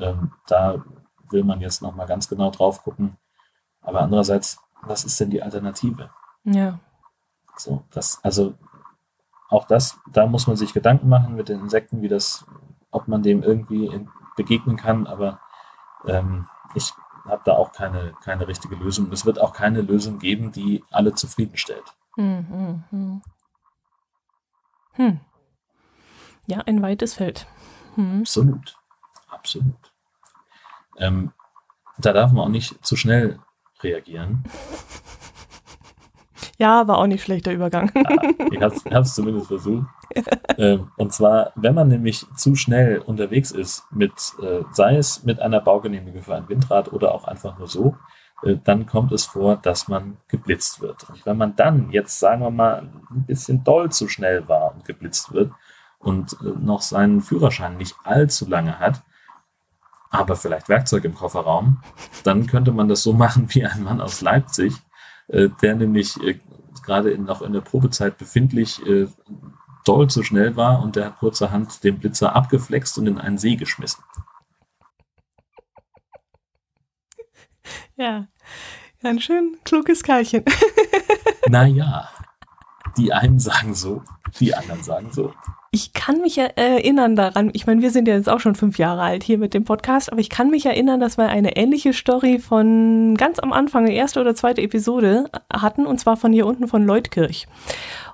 Ähm, 0.00 0.32
da 0.46 0.84
will 1.30 1.44
man 1.44 1.62
jetzt 1.62 1.80
nochmal 1.80 2.06
ganz 2.06 2.28
genau 2.28 2.50
drauf 2.50 2.82
gucken. 2.82 3.16
Aber 3.80 4.02
andererseits, 4.02 4.58
was 4.82 5.04
ist 5.04 5.18
denn 5.18 5.30
die 5.30 5.42
Alternative? 5.42 6.10
Ja. 6.44 6.78
So, 7.56 7.84
das, 7.90 8.18
also 8.22 8.54
auch 9.52 9.66
das, 9.66 9.98
da 10.10 10.26
muss 10.26 10.46
man 10.46 10.56
sich 10.56 10.72
Gedanken 10.72 11.08
machen 11.08 11.36
mit 11.36 11.48
den 11.48 11.60
Insekten, 11.60 12.02
wie 12.02 12.08
das, 12.08 12.46
ob 12.90 13.06
man 13.06 13.22
dem 13.22 13.42
irgendwie 13.42 14.06
begegnen 14.36 14.76
kann, 14.76 15.06
aber 15.06 15.40
ähm, 16.06 16.46
ich 16.74 16.92
habe 17.26 17.42
da 17.44 17.52
auch 17.52 17.72
keine, 17.72 18.14
keine 18.22 18.48
richtige 18.48 18.74
Lösung. 18.74 19.12
Es 19.12 19.26
wird 19.26 19.40
auch 19.40 19.52
keine 19.52 19.82
Lösung 19.82 20.18
geben, 20.18 20.52
die 20.52 20.82
alle 20.90 21.14
zufriedenstellt. 21.14 21.84
Hm, 22.16 22.84
hm, 22.90 23.22
hm. 24.94 25.20
Ja, 26.46 26.58
ein 26.60 26.82
weites 26.82 27.14
Feld. 27.14 27.46
Hm. 27.94 28.20
Absolut. 28.20 28.76
Absolut. 29.28 29.92
Ähm, 30.98 31.32
da 31.98 32.12
darf 32.12 32.32
man 32.32 32.44
auch 32.44 32.50
nicht 32.50 32.84
zu 32.84 32.96
schnell 32.96 33.38
reagieren. 33.82 34.44
Ja, 36.62 36.86
war 36.86 36.98
auch 36.98 37.08
nicht 37.08 37.24
schlechter 37.24 37.52
Übergang. 37.52 37.90
Ja, 38.52 38.70
ich 38.70 38.92
habe 38.92 39.00
es 39.00 39.14
zumindest 39.14 39.48
versucht. 39.48 39.84
ähm, 40.58 40.92
und 40.96 41.12
zwar, 41.12 41.50
wenn 41.56 41.74
man 41.74 41.88
nämlich 41.88 42.24
zu 42.36 42.54
schnell 42.54 43.00
unterwegs 43.00 43.50
ist, 43.50 43.84
mit, 43.90 44.12
äh, 44.40 44.60
sei 44.70 44.96
es 44.96 45.24
mit 45.24 45.40
einer 45.40 45.60
Baugenehmigung 45.60 46.22
für 46.22 46.36
ein 46.36 46.48
Windrad 46.48 46.92
oder 46.92 47.14
auch 47.14 47.24
einfach 47.24 47.58
nur 47.58 47.66
so, 47.66 47.96
äh, 48.44 48.58
dann 48.62 48.86
kommt 48.86 49.10
es 49.10 49.24
vor, 49.24 49.56
dass 49.56 49.88
man 49.88 50.18
geblitzt 50.28 50.80
wird. 50.80 51.08
Und 51.10 51.26
wenn 51.26 51.36
man 51.36 51.56
dann 51.56 51.90
jetzt, 51.90 52.20
sagen 52.20 52.42
wir 52.42 52.52
mal, 52.52 52.88
ein 53.10 53.26
bisschen 53.26 53.64
doll 53.64 53.90
zu 53.90 54.06
schnell 54.06 54.46
war 54.46 54.72
und 54.72 54.84
geblitzt 54.84 55.32
wird 55.32 55.50
und 55.98 56.34
äh, 56.42 56.44
noch 56.60 56.82
seinen 56.82 57.22
Führerschein 57.22 57.76
nicht 57.76 57.96
allzu 58.04 58.48
lange 58.48 58.78
hat, 58.78 59.02
aber 60.10 60.36
vielleicht 60.36 60.68
Werkzeug 60.68 61.04
im 61.06 61.16
Kofferraum, 61.16 61.82
dann 62.22 62.46
könnte 62.46 62.70
man 62.70 62.86
das 62.86 63.02
so 63.02 63.12
machen 63.12 63.46
wie 63.48 63.64
ein 63.66 63.82
Mann 63.82 64.00
aus 64.00 64.20
Leipzig, 64.20 64.74
äh, 65.26 65.48
der 65.60 65.74
nämlich 65.74 66.16
gerade 66.82 67.10
in, 67.10 67.24
noch 67.24 67.42
in 67.42 67.52
der 67.52 67.60
Probezeit 67.60 68.18
befindlich, 68.18 68.84
äh, 68.86 69.08
doll 69.84 70.08
zu 70.08 70.22
schnell 70.22 70.56
war 70.56 70.82
und 70.82 70.96
der 70.96 71.06
hat 71.06 71.18
kurzerhand 71.18 71.82
den 71.84 71.98
Blitzer 71.98 72.34
abgeflext 72.36 72.98
und 72.98 73.06
in 73.06 73.18
einen 73.18 73.38
See 73.38 73.56
geschmissen. 73.56 74.04
Ja, 77.96 78.26
ein 79.02 79.20
schön 79.20 79.58
kluges 79.64 80.02
Kerlchen. 80.02 80.44
naja, 81.48 82.08
die 82.96 83.12
einen 83.12 83.38
sagen 83.38 83.74
so, 83.74 84.02
die 84.38 84.54
anderen 84.54 84.82
sagen 84.82 85.12
so. 85.12 85.34
Ich 85.74 85.94
kann 85.94 86.20
mich 86.20 86.36
erinnern 86.36 87.16
daran, 87.16 87.48
ich 87.54 87.66
meine, 87.66 87.80
wir 87.80 87.90
sind 87.90 88.06
ja 88.06 88.14
jetzt 88.14 88.28
auch 88.28 88.40
schon 88.40 88.54
fünf 88.54 88.76
Jahre 88.76 89.00
alt 89.00 89.22
hier 89.22 89.38
mit 89.38 89.54
dem 89.54 89.64
Podcast, 89.64 90.12
aber 90.12 90.20
ich 90.20 90.28
kann 90.28 90.50
mich 90.50 90.66
erinnern, 90.66 91.00
dass 91.00 91.16
wir 91.16 91.30
eine 91.30 91.56
ähnliche 91.56 91.94
Story 91.94 92.38
von 92.40 93.14
ganz 93.16 93.38
am 93.38 93.54
Anfang, 93.54 93.86
erste 93.86 94.20
oder 94.20 94.34
zweite 94.34 94.60
Episode 94.60 95.30
hatten, 95.50 95.86
und 95.86 95.98
zwar 95.98 96.18
von 96.18 96.30
hier 96.30 96.44
unten 96.44 96.68
von 96.68 96.84
Leutkirch. 96.84 97.46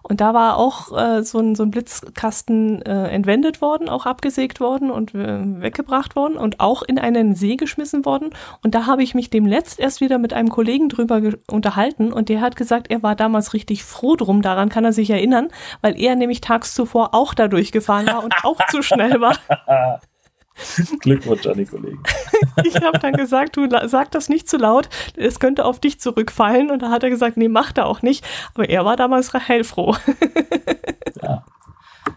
Und 0.08 0.20
da 0.20 0.34
war 0.34 0.56
auch 0.56 0.96
äh, 0.96 1.22
so, 1.22 1.38
ein, 1.38 1.54
so 1.54 1.62
ein 1.62 1.70
Blitzkasten 1.70 2.82
äh, 2.82 3.08
entwendet 3.08 3.60
worden, 3.60 3.88
auch 3.88 4.06
abgesägt 4.06 4.60
worden 4.60 4.90
und 4.90 5.14
äh, 5.14 5.60
weggebracht 5.60 6.16
worden 6.16 6.36
und 6.36 6.60
auch 6.60 6.82
in 6.82 6.98
einen 6.98 7.34
See 7.34 7.56
geschmissen 7.56 8.04
worden. 8.04 8.30
Und 8.62 8.74
da 8.74 8.86
habe 8.86 9.02
ich 9.02 9.14
mich 9.14 9.30
demnächst 9.30 9.78
erst 9.78 10.00
wieder 10.00 10.18
mit 10.18 10.32
einem 10.32 10.48
Kollegen 10.48 10.88
drüber 10.88 11.20
unterhalten 11.46 12.12
und 12.12 12.28
der 12.28 12.40
hat 12.40 12.56
gesagt, 12.56 12.90
er 12.90 13.02
war 13.02 13.14
damals 13.14 13.52
richtig 13.52 13.84
froh 13.84 14.16
drum, 14.16 14.42
daran 14.42 14.68
kann 14.68 14.84
er 14.84 14.92
sich 14.92 15.10
erinnern, 15.10 15.48
weil 15.82 15.98
er 16.00 16.16
nämlich 16.16 16.40
tags 16.40 16.74
zuvor 16.74 17.14
auch 17.14 17.34
da 17.34 17.48
durchgefahren 17.48 18.06
war 18.06 18.24
und 18.24 18.34
auch 18.44 18.58
zu 18.70 18.82
schnell 18.82 19.20
war. 19.20 19.36
Glückwunsch 21.00 21.46
an 21.46 21.58
die 21.58 21.66
Kollegen. 21.66 22.02
ich 22.64 22.76
habe 22.76 22.98
dann 22.98 23.14
gesagt, 23.14 23.56
du 23.56 23.68
sag 23.86 24.10
das 24.10 24.28
nicht 24.28 24.48
zu 24.48 24.56
laut, 24.56 24.88
es 25.16 25.40
könnte 25.40 25.64
auf 25.64 25.80
dich 25.80 26.00
zurückfallen. 26.00 26.70
Und 26.70 26.82
da 26.82 26.90
hat 26.90 27.02
er 27.02 27.10
gesagt, 27.10 27.36
nee, 27.36 27.48
macht 27.48 27.78
er 27.78 27.86
auch 27.86 28.02
nicht. 28.02 28.24
Aber 28.54 28.68
er 28.68 28.84
war 28.84 28.96
damals 28.96 29.32
heilfroh. 29.32 29.96
ja. 31.22 31.44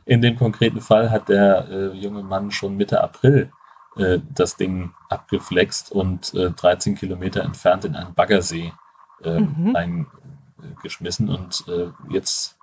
In 0.05 0.21
dem 0.21 0.35
konkreten 0.37 0.81
Fall 0.81 1.11
hat 1.11 1.29
der 1.29 1.67
äh, 1.69 1.97
junge 1.97 2.23
Mann 2.23 2.51
schon 2.51 2.75
Mitte 2.75 3.01
April 3.01 3.51
äh, 3.97 4.19
das 4.33 4.55
Ding 4.55 4.93
abgeflext 5.09 5.91
und 5.91 6.33
äh, 6.33 6.51
13 6.51 6.95
Kilometer 6.95 7.43
entfernt 7.43 7.85
in 7.85 7.95
einen 7.95 8.13
Baggersee 8.13 8.73
äh, 9.23 9.39
mhm. 9.39 9.75
eingeschmissen. 9.75 11.29
Und 11.29 11.65
äh, 11.67 11.89
jetzt 12.09 12.57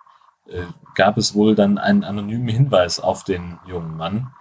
äh, 0.48 0.64
gab 0.94 1.18
es 1.18 1.34
wohl 1.34 1.54
dann 1.54 1.78
einen 1.78 2.04
anonymen 2.04 2.48
Hinweis 2.48 2.98
auf 3.00 3.24
den 3.24 3.58
jungen 3.66 3.96
Mann 3.96 4.32
äh, 4.32 4.37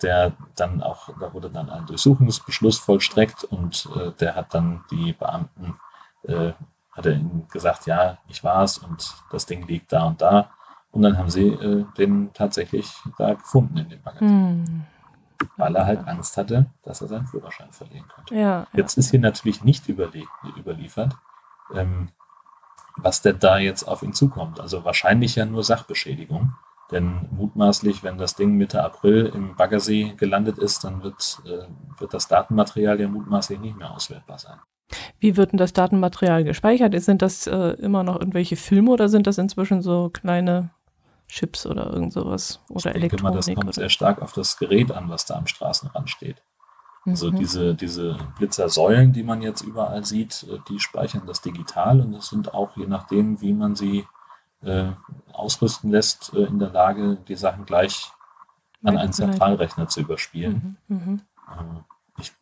der 0.00 0.32
dann 0.56 0.82
auch, 0.82 1.08
da 1.18 1.32
wurde 1.32 1.50
dann 1.50 1.70
ein 1.70 1.86
Durchsuchungsbeschluss 1.86 2.78
vollstreckt 2.78 3.44
und 3.44 3.88
äh, 3.96 4.12
der 4.12 4.36
hat 4.36 4.54
dann 4.54 4.84
die 4.90 5.12
Beamten, 5.12 5.76
äh, 6.22 6.52
hat 6.92 7.06
er 7.06 7.12
ihnen 7.12 7.48
gesagt, 7.48 7.86
ja, 7.86 8.18
ich 8.28 8.44
war 8.44 8.62
es 8.62 8.78
und 8.78 9.14
das 9.30 9.46
Ding 9.46 9.66
liegt 9.66 9.92
da 9.92 10.04
und 10.04 10.20
da. 10.20 10.50
Und 10.92 11.02
dann 11.02 11.16
haben 11.16 11.30
sie 11.30 11.48
äh, 11.48 11.84
den 11.96 12.32
tatsächlich 12.32 12.92
da 13.16 13.34
gefunden 13.34 13.76
in 13.76 13.88
dem 13.88 14.02
Bagger. 14.02 14.20
Hm. 14.20 14.86
Weil 15.56 15.74
er 15.76 15.86
halt 15.86 16.06
Angst 16.06 16.36
hatte, 16.36 16.66
dass 16.82 17.00
er 17.00 17.08
seinen 17.08 17.26
Führerschein 17.26 17.72
verlieren 17.72 18.06
könnte. 18.08 18.34
Ja, 18.34 18.66
jetzt 18.72 18.98
ist 18.98 19.10
hier 19.10 19.20
natürlich 19.20 19.64
nicht 19.64 19.88
überliefert, 19.88 21.16
ähm, 21.74 22.08
was 22.96 23.22
denn 23.22 23.38
da 23.38 23.58
jetzt 23.58 23.84
auf 23.84 24.02
ihn 24.02 24.12
zukommt. 24.12 24.60
Also 24.60 24.84
wahrscheinlich 24.84 25.36
ja 25.36 25.46
nur 25.46 25.64
Sachbeschädigung. 25.64 26.54
Denn 26.90 27.28
mutmaßlich, 27.30 28.02
wenn 28.02 28.18
das 28.18 28.34
Ding 28.34 28.56
Mitte 28.56 28.82
April 28.82 29.26
im 29.34 29.54
Baggersee 29.54 30.14
gelandet 30.16 30.58
ist, 30.58 30.84
dann 30.84 31.02
wird, 31.02 31.40
äh, 31.44 31.66
wird 31.98 32.14
das 32.14 32.28
Datenmaterial 32.28 33.00
ja 33.00 33.08
mutmaßlich 33.08 33.60
nicht 33.60 33.76
mehr 33.76 33.90
auswertbar 33.92 34.38
sein. 34.38 34.58
Wie 35.20 35.36
wird 35.36 35.52
denn 35.52 35.58
das 35.58 35.72
Datenmaterial 35.72 36.44
gespeichert? 36.44 37.00
Sind 37.00 37.22
das 37.22 37.46
äh, 37.46 37.74
immer 37.74 38.02
noch 38.02 38.18
irgendwelche 38.18 38.56
Filme 38.56 38.90
oder 38.90 39.08
sind 39.08 39.26
das 39.26 39.38
inzwischen 39.38 39.82
so 39.82 40.10
kleine 40.10 40.70
Chips 41.28 41.64
oder 41.64 41.92
irgend 41.92 42.12
sowas? 42.12 42.60
Oder 42.68 42.94
ich 42.94 43.00
denke 43.00 43.22
mal, 43.22 43.30
das 43.30 43.46
kommt 43.46 43.72
sehr 43.72 43.88
stark 43.88 44.20
auf 44.20 44.32
das 44.32 44.58
Gerät 44.58 44.90
an, 44.90 45.08
was 45.08 45.26
da 45.26 45.36
am 45.36 45.46
Straßenrand 45.46 46.10
steht. 46.10 46.42
Also 47.06 47.30
mhm. 47.30 47.36
diese, 47.36 47.74
diese 47.74 48.18
Blitzersäulen, 48.36 49.12
die 49.12 49.22
man 49.22 49.40
jetzt 49.40 49.62
überall 49.62 50.04
sieht, 50.04 50.46
äh, 50.50 50.58
die 50.68 50.80
speichern 50.80 51.22
das 51.26 51.40
digital 51.40 52.00
und 52.00 52.12
das 52.12 52.28
sind 52.28 52.52
auch 52.52 52.76
je 52.76 52.86
nachdem, 52.86 53.40
wie 53.40 53.54
man 53.54 53.74
sie 53.76 54.06
äh, 54.62 54.92
ausrüsten 55.32 55.90
lässt, 55.90 56.32
äh, 56.34 56.44
in 56.44 56.58
der 56.58 56.70
Lage, 56.70 57.18
die 57.28 57.36
Sachen 57.36 57.66
gleich 57.66 58.10
an 58.82 58.96
einen 58.96 59.12
Zentralrechner 59.12 59.88
zu 59.88 60.00
überspielen. 60.00 60.76
Mhm. 60.88 61.20
Ähm, 61.58 61.84
ich 62.18 62.32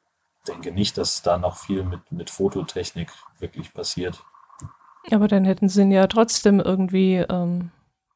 denke 0.46 0.72
nicht, 0.72 0.98
dass 0.98 1.22
da 1.22 1.38
noch 1.38 1.56
viel 1.56 1.82
mit, 1.84 2.12
mit 2.12 2.30
Fototechnik 2.30 3.10
wirklich 3.38 3.74
passiert. 3.74 4.22
Aber 5.10 5.28
dann 5.28 5.44
hätten 5.44 5.68
sie 5.68 5.82
ihn 5.82 5.90
ja 5.90 6.06
trotzdem 6.06 6.60
irgendwie 6.60 7.16
ähm, 7.16 7.70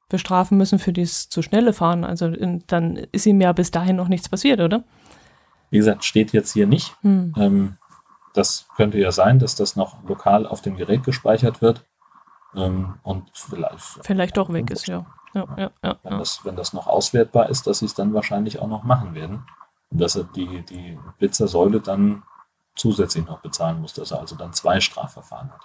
bestrafen 0.09 0.59
müssen 0.59 0.79
für 0.79 0.93
dieses 0.93 1.29
zu 1.29 1.43
schnelle 1.43 1.73
Fahren. 1.73 2.05
Also 2.05 2.27
in, 2.27 2.63
dann 2.67 2.97
ist 2.97 3.27
ihm 3.27 3.41
ja 3.41 3.53
bis 3.53 3.71
dahin 3.71 3.97
noch 3.97 4.09
nichts 4.09 4.29
passiert, 4.29 4.61
oder? 4.61 4.85
Wie 5.71 5.79
gesagt, 5.79 6.05
steht 6.05 6.33
jetzt 6.33 6.53
hier 6.53 6.67
nicht. 6.67 6.95
Hm. 7.03 7.33
Ähm, 7.37 7.79
das 8.35 8.67
könnte 8.77 8.99
ja 8.99 9.11
sein, 9.11 9.39
dass 9.39 9.55
das 9.55 9.75
noch 9.75 10.05
lokal 10.05 10.47
auf 10.47 10.61
dem 10.61 10.77
Gerät 10.77 11.03
gespeichert 11.03 11.63
wird. 11.63 11.85
Ähm, 12.55 12.95
und 13.03 13.31
vielleicht, 13.33 14.01
vielleicht 14.03 14.37
doch 14.37 14.53
weg 14.53 14.71
ist, 14.71 14.87
ja. 14.87 15.07
Ja, 15.35 15.47
ja, 15.57 15.71
ja, 15.83 15.97
wenn, 16.03 16.19
das, 16.19 16.45
wenn 16.45 16.57
das 16.57 16.75
noch 16.75 16.87
auswertbar 16.87 17.49
ist, 17.49 17.67
dass 17.67 17.79
sie 17.79 17.87
es 17.87 17.95
dann 17.95 18.13
wahrscheinlich 18.13 18.59
auch 18.59 18.69
noch 18.69 18.83
machen 18.83 19.15
werden. 19.15 19.45
Und 19.91 20.01
dass 20.01 20.17
er 20.17 20.25
die, 20.25 20.63
die 20.63 20.99
Blitzersäule 21.19 21.81
dann 21.81 22.23
zusätzlich 22.75 23.27
noch 23.27 23.41
bezahlen 23.41 23.81
muss, 23.81 23.95
dass 23.95 24.11
er 24.11 24.21
also 24.21 24.37
dann 24.37 24.53
zwei 24.53 24.81
Strafverfahren 24.81 25.51
hat. 25.51 25.61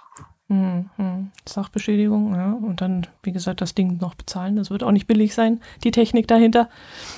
Mhm. 0.48 1.30
Sachbeschädigung, 1.46 2.34
ja. 2.34 2.52
Und 2.52 2.80
dann, 2.80 3.06
wie 3.22 3.32
gesagt, 3.32 3.60
das 3.60 3.74
Ding 3.74 3.98
noch 3.98 4.14
bezahlen. 4.14 4.56
Das 4.56 4.70
wird 4.70 4.82
auch 4.82 4.92
nicht 4.92 5.06
billig 5.06 5.34
sein, 5.34 5.60
die 5.84 5.90
Technik 5.90 6.26
dahinter. 6.26 6.70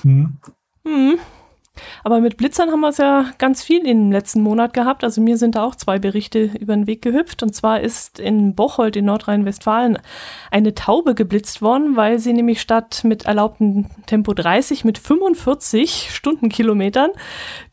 Mhm. 0.02 0.38
Mhm. 0.84 1.18
Aber 2.04 2.20
mit 2.20 2.36
Blitzern 2.36 2.70
haben 2.70 2.80
wir 2.80 2.88
es 2.88 2.98
ja 2.98 3.26
ganz 3.38 3.62
viel 3.62 3.86
im 3.86 4.10
letzten 4.12 4.42
Monat 4.42 4.72
gehabt. 4.72 5.04
Also 5.04 5.20
mir 5.20 5.36
sind 5.36 5.54
da 5.54 5.64
auch 5.64 5.74
zwei 5.74 5.98
Berichte 5.98 6.50
über 6.58 6.74
den 6.74 6.86
Weg 6.86 7.02
gehüpft. 7.02 7.42
Und 7.42 7.54
zwar 7.54 7.80
ist 7.80 8.18
in 8.18 8.54
Bocholt 8.54 8.96
in 8.96 9.04
Nordrhein-Westfalen 9.06 9.98
eine 10.50 10.74
Taube 10.74 11.14
geblitzt 11.14 11.62
worden, 11.62 11.96
weil 11.96 12.18
sie 12.18 12.32
nämlich 12.32 12.60
statt 12.60 13.02
mit 13.04 13.26
erlaubtem 13.26 13.86
Tempo 14.06 14.34
30 14.34 14.84
mit 14.84 14.98
45 14.98 16.08
Stundenkilometern 16.10 17.10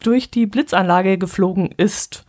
durch 0.03 0.31
die 0.31 0.45
Blitzanlage 0.45 1.17
geflogen 1.17 1.73
ist. 1.77 2.25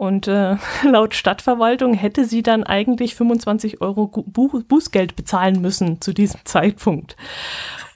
Und 0.00 0.28
äh, 0.28 0.56
laut 0.82 1.14
Stadtverwaltung 1.14 1.92
hätte 1.92 2.24
sie 2.24 2.42
dann 2.42 2.64
eigentlich 2.64 3.14
25 3.14 3.82
Euro 3.82 4.06
Bußgeld 4.06 5.14
bezahlen 5.14 5.60
müssen 5.60 6.00
zu 6.00 6.14
diesem 6.14 6.40
Zeitpunkt. 6.44 7.16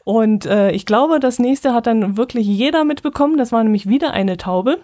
Und 0.04 0.44
äh, 0.44 0.70
ich 0.70 0.84
glaube, 0.84 1.18
das 1.18 1.38
nächste 1.38 1.72
hat 1.72 1.86
dann 1.86 2.16
wirklich 2.16 2.46
jeder 2.46 2.84
mitbekommen. 2.84 3.38
Das 3.38 3.52
war 3.52 3.64
nämlich 3.64 3.88
wieder 3.88 4.12
eine 4.12 4.36
Taube. 4.36 4.80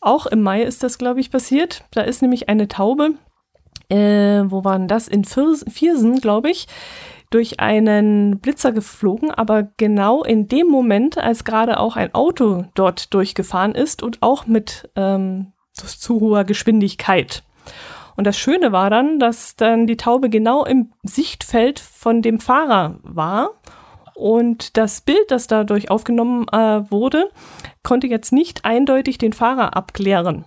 Auch 0.00 0.26
im 0.26 0.42
Mai 0.42 0.62
ist 0.62 0.82
das, 0.82 0.98
glaube 0.98 1.20
ich, 1.20 1.30
passiert. 1.30 1.84
Da 1.92 2.02
ist 2.02 2.22
nämlich 2.22 2.48
eine 2.48 2.68
Taube, 2.68 3.14
äh, 3.88 4.42
wo 4.46 4.64
waren 4.64 4.88
das? 4.88 5.08
In 5.08 5.24
Viersen, 5.24 6.20
glaube 6.20 6.50
ich, 6.50 6.66
durch 7.30 7.60
einen 7.60 8.38
Blitzer 8.40 8.72
geflogen, 8.72 9.30
aber 9.30 9.64
genau 9.76 10.22
in 10.22 10.48
dem 10.48 10.68
Moment, 10.68 11.18
als 11.18 11.44
gerade 11.44 11.80
auch 11.80 11.96
ein 11.96 12.14
Auto 12.14 12.64
dort 12.74 13.12
durchgefahren 13.12 13.74
ist 13.74 14.02
und 14.02 14.22
auch 14.22 14.46
mit 14.46 14.88
ähm, 14.96 15.52
zu 15.72 16.20
hoher 16.20 16.44
Geschwindigkeit. 16.44 17.42
Und 18.16 18.26
das 18.26 18.38
Schöne 18.38 18.72
war 18.72 18.88
dann, 18.88 19.18
dass 19.18 19.56
dann 19.56 19.86
die 19.86 19.98
Taube 19.98 20.30
genau 20.30 20.64
im 20.64 20.92
Sichtfeld 21.02 21.80
von 21.80 22.22
dem 22.22 22.40
Fahrer 22.40 22.98
war 23.02 23.50
und 24.16 24.76
das 24.76 25.02
Bild, 25.02 25.30
das 25.30 25.46
dadurch 25.46 25.90
aufgenommen 25.90 26.46
äh, 26.48 26.90
wurde, 26.90 27.30
konnte 27.82 28.06
jetzt 28.06 28.32
nicht 28.32 28.64
eindeutig 28.64 29.18
den 29.18 29.32
Fahrer 29.32 29.76
abklären. 29.76 30.44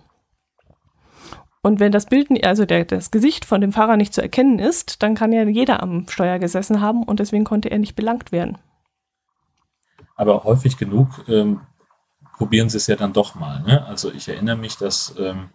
Und 1.62 1.80
wenn 1.80 1.92
das 1.92 2.06
Bild, 2.06 2.30
also 2.44 2.66
der, 2.66 2.86
das 2.86 3.12
Gesicht 3.12 3.46
von 3.46 3.62
dem 3.62 3.74
Fahrer 3.74 3.98
nicht 3.98 4.14
zu 4.14 4.22
erkennen 4.22 4.60
ist, 4.60 5.04
dann 5.04 5.14
kann 5.14 5.34
ja 5.34 5.44
jeder 5.44 5.84
am 5.84 6.08
Steuer 6.08 6.40
gesessen 6.40 6.82
haben 6.82 7.04
und 7.04 7.20
deswegen 7.20 7.44
konnte 7.44 7.70
er 7.70 7.80
nicht 7.80 7.96
belangt 7.96 8.32
werden. 8.32 8.58
Aber 10.16 10.44
häufig 10.46 10.78
genug 10.78 11.08
ähm, 11.28 11.62
probieren 12.38 12.70
sie 12.70 12.78
es 12.78 12.88
ja 12.88 12.96
dann 12.96 13.14
doch 13.14 13.36
mal. 13.36 13.62
Ne? 13.62 13.86
Also 13.86 14.12
ich 14.12 14.30
erinnere 14.30 14.56
mich, 14.56 14.78
dass 14.78 15.14
ähm, 15.20 15.50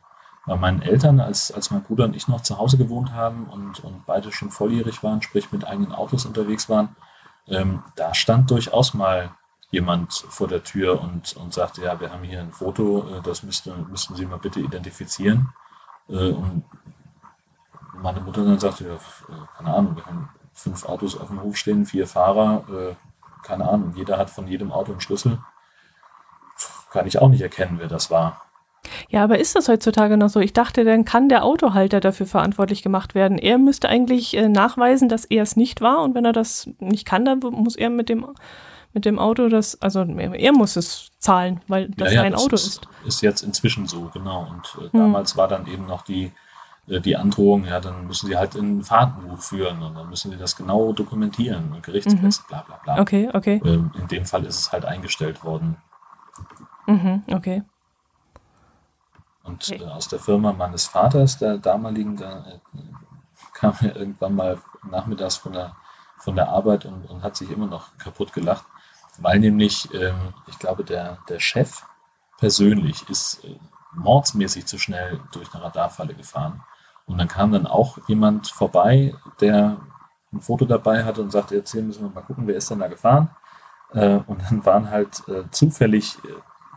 bei 0.46 0.56
meinen 0.56 0.82
Eltern, 0.82 1.20
als, 1.20 1.50
als 1.50 1.70
mein 1.70 1.82
Bruder 1.82 2.04
und 2.04 2.14
ich 2.14 2.28
noch 2.28 2.42
zu 2.42 2.58
Hause 2.58 2.76
gewohnt 2.76 3.12
haben 3.12 3.46
und, 3.46 3.82
und 3.82 4.04
beide 4.06 4.30
schon 4.30 4.50
volljährig 4.50 5.02
waren, 5.02 5.22
sprich 5.22 5.52
mit 5.52 5.66
eigenen 5.66 5.92
Autos 5.92 6.26
unterwegs 6.26 6.68
waren, 6.68 6.94
ähm, 7.48 7.82
da 7.96 8.14
stand 8.14 8.50
durchaus 8.50 8.94
mal 8.94 9.30
jemand 9.70 10.12
vor 10.12 10.48
der 10.48 10.62
Tür 10.62 11.00
und, 11.00 11.36
und 11.36 11.52
sagte, 11.52 11.82
ja, 11.82 12.00
wir 12.00 12.12
haben 12.12 12.22
hier 12.22 12.40
ein 12.40 12.52
Foto, 12.52 13.08
äh, 13.08 13.22
das 13.22 13.42
müsste, 13.42 13.74
müssten 13.90 14.14
Sie 14.14 14.24
mal 14.24 14.38
bitte 14.38 14.60
identifizieren. 14.60 15.52
Äh, 16.08 16.30
und 16.30 16.64
meine 17.94 18.20
Mutter 18.20 18.44
dann 18.44 18.58
sagte, 18.58 18.84
ja, 18.86 18.94
äh, 18.94 19.46
keine 19.56 19.74
Ahnung, 19.74 19.96
wir 19.96 20.06
haben 20.06 20.28
fünf 20.52 20.84
Autos 20.84 21.18
auf 21.18 21.28
dem 21.28 21.42
Hof 21.42 21.56
stehen, 21.56 21.86
vier 21.86 22.06
Fahrer, 22.06 22.64
äh, 22.70 22.94
keine 23.42 23.68
Ahnung, 23.68 23.92
jeder 23.94 24.16
hat 24.16 24.30
von 24.30 24.46
jedem 24.46 24.72
Auto 24.72 24.92
einen 24.92 25.00
Schlüssel. 25.00 25.38
Kann 26.90 27.06
ich 27.06 27.18
auch 27.18 27.28
nicht 27.28 27.42
erkennen, 27.42 27.78
wer 27.78 27.88
das 27.88 28.10
war. 28.10 28.42
Ja, 29.08 29.24
aber 29.24 29.38
ist 29.38 29.56
das 29.56 29.68
heutzutage 29.68 30.16
noch 30.16 30.28
so? 30.28 30.40
Ich 30.40 30.52
dachte, 30.52 30.84
dann 30.84 31.04
kann 31.04 31.28
der 31.28 31.44
Autohalter 31.44 32.00
dafür 32.00 32.26
verantwortlich 32.26 32.82
gemacht 32.82 33.14
werden. 33.14 33.38
Er 33.38 33.58
müsste 33.58 33.88
eigentlich 33.88 34.36
äh, 34.36 34.48
nachweisen, 34.48 35.08
dass 35.08 35.24
er 35.24 35.42
es 35.42 35.56
nicht 35.56 35.80
war 35.80 36.02
und 36.02 36.14
wenn 36.14 36.24
er 36.24 36.32
das 36.32 36.68
nicht 36.78 37.06
kann, 37.06 37.24
dann 37.24 37.40
muss 37.40 37.76
er 37.76 37.90
mit 37.90 38.08
dem 38.08 38.26
mit 38.94 39.04
dem 39.04 39.18
Auto 39.18 39.48
das, 39.48 39.82
also 39.82 40.02
er 40.04 40.52
muss 40.52 40.76
es 40.76 41.10
zahlen, 41.18 41.60
weil 41.66 41.88
das 41.90 42.10
ja, 42.10 42.14
ja, 42.14 42.22
sein 42.22 42.32
das 42.32 42.44
Auto 42.44 42.54
ist, 42.54 42.66
ist. 42.66 42.88
Ist 43.04 43.22
jetzt 43.22 43.42
inzwischen 43.42 43.88
so, 43.88 44.08
genau. 44.14 44.46
Und 44.48 44.78
äh, 44.78 44.92
hm. 44.92 45.00
damals 45.00 45.36
war 45.36 45.48
dann 45.48 45.66
eben 45.66 45.86
noch 45.86 46.02
die, 46.02 46.30
äh, 46.86 47.00
die 47.00 47.16
Androhung, 47.16 47.64
ja, 47.64 47.80
dann 47.80 48.06
müssen 48.06 48.28
sie 48.28 48.36
halt 48.36 48.54
ein 48.54 48.84
Fahrtenbuch 48.84 49.40
führen 49.40 49.82
und 49.82 49.96
dann 49.96 50.08
müssen 50.08 50.30
sie 50.30 50.36
das 50.36 50.54
genau 50.54 50.92
dokumentieren 50.92 51.72
und 51.72 51.82
Gerichtsfest, 51.82 52.44
mhm. 52.44 52.48
bla 52.48 52.62
bla 52.62 52.80
bla. 52.84 53.00
Okay, 53.00 53.28
okay. 53.32 53.60
Ähm, 53.64 53.90
in 54.00 54.06
dem 54.06 54.24
Fall 54.26 54.44
ist 54.44 54.60
es 54.60 54.72
halt 54.72 54.84
eingestellt 54.84 55.42
worden. 55.42 55.76
Mhm, 56.86 57.24
okay. 57.32 57.62
Und 59.44 59.70
okay. 59.70 59.82
Äh, 59.82 59.86
aus 59.86 60.08
der 60.08 60.18
Firma 60.18 60.52
meines 60.52 60.86
Vaters, 60.86 61.38
der 61.38 61.58
damaligen, 61.58 62.16
da, 62.16 62.44
äh, 62.46 62.80
kam 63.52 63.74
er 63.80 63.94
irgendwann 63.94 64.34
mal 64.34 64.58
nachmittags 64.90 65.36
von 65.36 65.52
der, 65.52 65.76
von 66.18 66.34
der 66.34 66.48
Arbeit 66.48 66.84
und, 66.86 67.08
und 67.08 67.22
hat 67.22 67.36
sich 67.36 67.50
immer 67.50 67.66
noch 67.66 67.96
kaputt 67.98 68.32
gelacht 68.32 68.64
weil 69.18 69.38
nämlich, 69.38 69.92
ähm, 69.94 70.34
ich 70.46 70.58
glaube, 70.58 70.84
der, 70.84 71.18
der 71.28 71.40
Chef 71.40 71.84
persönlich 72.38 73.08
ist 73.08 73.44
äh, 73.44 73.58
mordsmäßig 73.94 74.66
zu 74.66 74.78
schnell 74.78 75.20
durch 75.32 75.52
eine 75.54 75.64
Radarfalle 75.64 76.14
gefahren. 76.14 76.62
Und 77.06 77.18
dann 77.18 77.28
kam 77.28 77.52
dann 77.52 77.66
auch 77.66 77.98
jemand 78.08 78.48
vorbei, 78.48 79.14
der 79.40 79.76
ein 80.32 80.40
Foto 80.40 80.64
dabei 80.64 81.04
hatte 81.04 81.22
und 81.22 81.30
sagte, 81.30 81.54
jetzt 81.54 81.70
hier 81.72 81.82
müssen 81.82 82.02
wir 82.02 82.10
mal 82.10 82.22
gucken, 82.22 82.46
wer 82.46 82.56
ist 82.56 82.70
denn 82.70 82.80
da 82.80 82.88
gefahren. 82.88 83.30
Und 83.92 84.42
dann 84.50 84.66
waren 84.66 84.90
halt 84.90 85.22
zufällig 85.52 86.18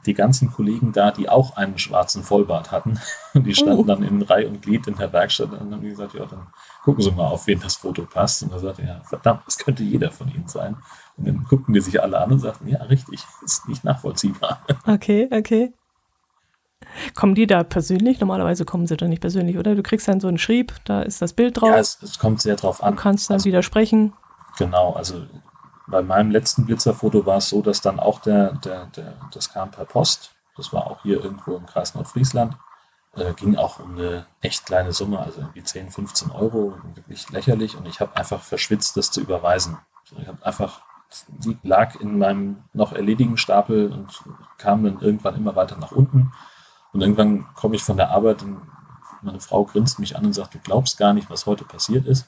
die 0.05 0.13
ganzen 0.13 0.51
Kollegen 0.51 0.91
da, 0.93 1.11
die 1.11 1.29
auch 1.29 1.57
einen 1.57 1.77
schwarzen 1.77 2.23
Vollbart 2.23 2.71
hatten. 2.71 2.99
Und 3.33 3.43
die 3.45 3.55
standen 3.55 3.81
uh. 3.81 3.85
dann 3.85 4.03
in 4.03 4.21
Reihe 4.21 4.47
und 4.47 4.61
Glied 4.61 4.87
in 4.87 4.95
der 4.95 5.11
Werkstatt 5.11 5.51
und 5.51 5.71
haben 5.73 5.81
gesagt, 5.81 6.13
ja, 6.13 6.25
dann 6.25 6.47
gucken 6.83 7.03
Sie 7.03 7.11
mal, 7.11 7.27
auf 7.27 7.47
wen 7.47 7.59
das 7.59 7.75
Foto 7.75 8.05
passt. 8.05 8.43
Und 8.43 8.51
er 8.51 8.59
sagte, 8.59 8.83
ja, 8.83 9.01
verdammt, 9.03 9.41
das 9.45 9.57
könnte 9.57 9.83
jeder 9.83 10.11
von 10.11 10.33
Ihnen 10.33 10.47
sein. 10.47 10.77
Und 11.17 11.27
dann 11.27 11.45
guckten 11.49 11.73
die 11.73 11.81
sich 11.81 12.01
alle 12.01 12.19
an 12.19 12.31
und 12.31 12.39
sagten, 12.39 12.67
ja, 12.67 12.81
richtig, 12.83 13.21
ist 13.43 13.67
nicht 13.67 13.83
nachvollziehbar. 13.83 14.61
Okay, 14.87 15.27
okay. 15.31 15.73
Kommen 17.13 17.35
die 17.35 17.47
da 17.47 17.63
persönlich? 17.63 18.19
Normalerweise 18.19 18.63
kommen 18.63 18.87
sie 18.87 18.95
da 18.95 19.07
nicht 19.07 19.21
persönlich, 19.21 19.57
oder? 19.57 19.75
Du 19.75 19.83
kriegst 19.83 20.07
dann 20.07 20.19
so 20.19 20.27
einen 20.27 20.37
Schrieb, 20.37 20.73
da 20.85 21.01
ist 21.01 21.21
das 21.21 21.33
Bild 21.33 21.59
drauf. 21.59 21.69
Ja, 21.69 21.77
es, 21.77 22.01
es 22.01 22.19
kommt 22.19 22.41
sehr 22.41 22.55
drauf 22.55 22.81
an. 22.81 22.95
Du 22.95 23.01
kannst 23.01 23.29
dann 23.29 23.35
also, 23.35 23.45
widersprechen. 23.45 24.13
Genau, 24.57 24.93
also 24.93 25.23
bei 25.87 26.01
meinem 26.01 26.31
letzten 26.31 26.65
Blitzerfoto 26.65 27.25
war 27.25 27.37
es 27.37 27.49
so, 27.49 27.61
dass 27.61 27.81
dann 27.81 27.99
auch 27.99 28.19
der, 28.19 28.53
der, 28.53 28.87
der, 28.87 29.13
das 29.33 29.51
kam 29.51 29.71
per 29.71 29.85
Post. 29.85 30.31
Das 30.55 30.73
war 30.73 30.87
auch 30.87 31.01
hier 31.03 31.23
irgendwo 31.23 31.55
im 31.55 31.65
Kreis 31.65 31.95
Nordfriesland. 31.95 32.55
Äh, 33.15 33.33
ging 33.33 33.55
auch 33.55 33.79
um 33.79 33.97
eine 33.97 34.25
echt 34.41 34.65
kleine 34.65 34.91
Summe, 34.91 35.19
also 35.19 35.39
irgendwie 35.39 35.63
10, 35.63 35.91
15 35.91 36.31
Euro, 36.31 36.75
wirklich 36.95 37.29
lächerlich. 37.29 37.77
Und 37.77 37.87
ich 37.87 37.99
habe 37.99 38.15
einfach 38.15 38.41
verschwitzt, 38.41 38.97
das 38.97 39.11
zu 39.11 39.21
überweisen. 39.21 39.77
Ich 40.19 40.27
habe 40.27 40.45
einfach 40.45 40.81
die 41.27 41.57
lag 41.63 41.95
in 41.99 42.17
meinem 42.17 42.63
noch 42.73 42.91
erledigen 42.91 43.37
Stapel 43.37 43.91
und 43.91 44.23
kam 44.57 44.83
dann 44.83 44.99
irgendwann 44.99 45.35
immer 45.35 45.55
weiter 45.55 45.77
nach 45.77 45.91
unten. 45.91 46.33
Und 46.91 47.01
irgendwann 47.01 47.47
komme 47.55 47.75
ich 47.75 47.83
von 47.83 47.97
der 47.97 48.11
Arbeit 48.11 48.43
und 48.43 48.61
meine 49.21 49.39
Frau 49.39 49.63
grinst 49.63 49.99
mich 49.99 50.15
an 50.15 50.25
und 50.25 50.33
sagt, 50.33 50.53
du 50.53 50.59
glaubst 50.59 50.97
gar 50.97 51.13
nicht, 51.13 51.29
was 51.29 51.45
heute 51.45 51.63
passiert 51.63 52.05
ist. 52.05 52.27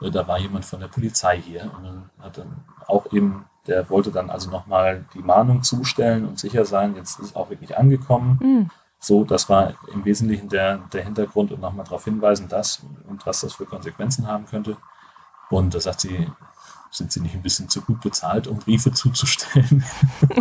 Äh, 0.00 0.10
da 0.10 0.26
war 0.26 0.38
jemand 0.38 0.64
von 0.64 0.80
der 0.80 0.88
Polizei 0.88 1.40
hier 1.40 1.70
und 1.76 1.84
dann 1.84 2.10
hat 2.20 2.38
dann 2.38 2.64
auch 2.86 3.12
eben, 3.12 3.44
der 3.66 3.88
wollte 3.90 4.10
dann 4.10 4.30
also 4.30 4.50
nochmal 4.50 5.04
die 5.14 5.22
Mahnung 5.22 5.62
zustellen 5.62 6.26
und 6.26 6.38
sicher 6.38 6.64
sein, 6.64 6.96
jetzt 6.96 7.18
ist 7.18 7.26
es 7.26 7.36
auch 7.36 7.50
wirklich 7.50 7.76
angekommen. 7.76 8.38
Mhm. 8.42 8.70
So, 8.98 9.24
das 9.24 9.48
war 9.48 9.74
im 9.92 10.04
Wesentlichen 10.04 10.48
der, 10.48 10.78
der 10.92 11.04
Hintergrund 11.04 11.52
und 11.52 11.60
nochmal 11.60 11.84
darauf 11.84 12.04
hinweisen, 12.04 12.48
dass 12.48 12.82
und 13.08 13.24
was 13.24 13.40
das 13.40 13.54
für 13.54 13.64
Konsequenzen 13.64 14.26
haben 14.26 14.46
könnte. 14.46 14.76
Und 15.48 15.74
da 15.74 15.80
sagt 15.80 16.02
sie, 16.02 16.30
sind 16.90 17.12
sie 17.12 17.20
nicht 17.20 17.34
ein 17.34 17.42
bisschen 17.42 17.68
zu 17.68 17.80
gut 17.82 18.00
bezahlt, 18.00 18.46
um 18.46 18.58
Briefe 18.58 18.92
zuzustellen? 18.92 19.84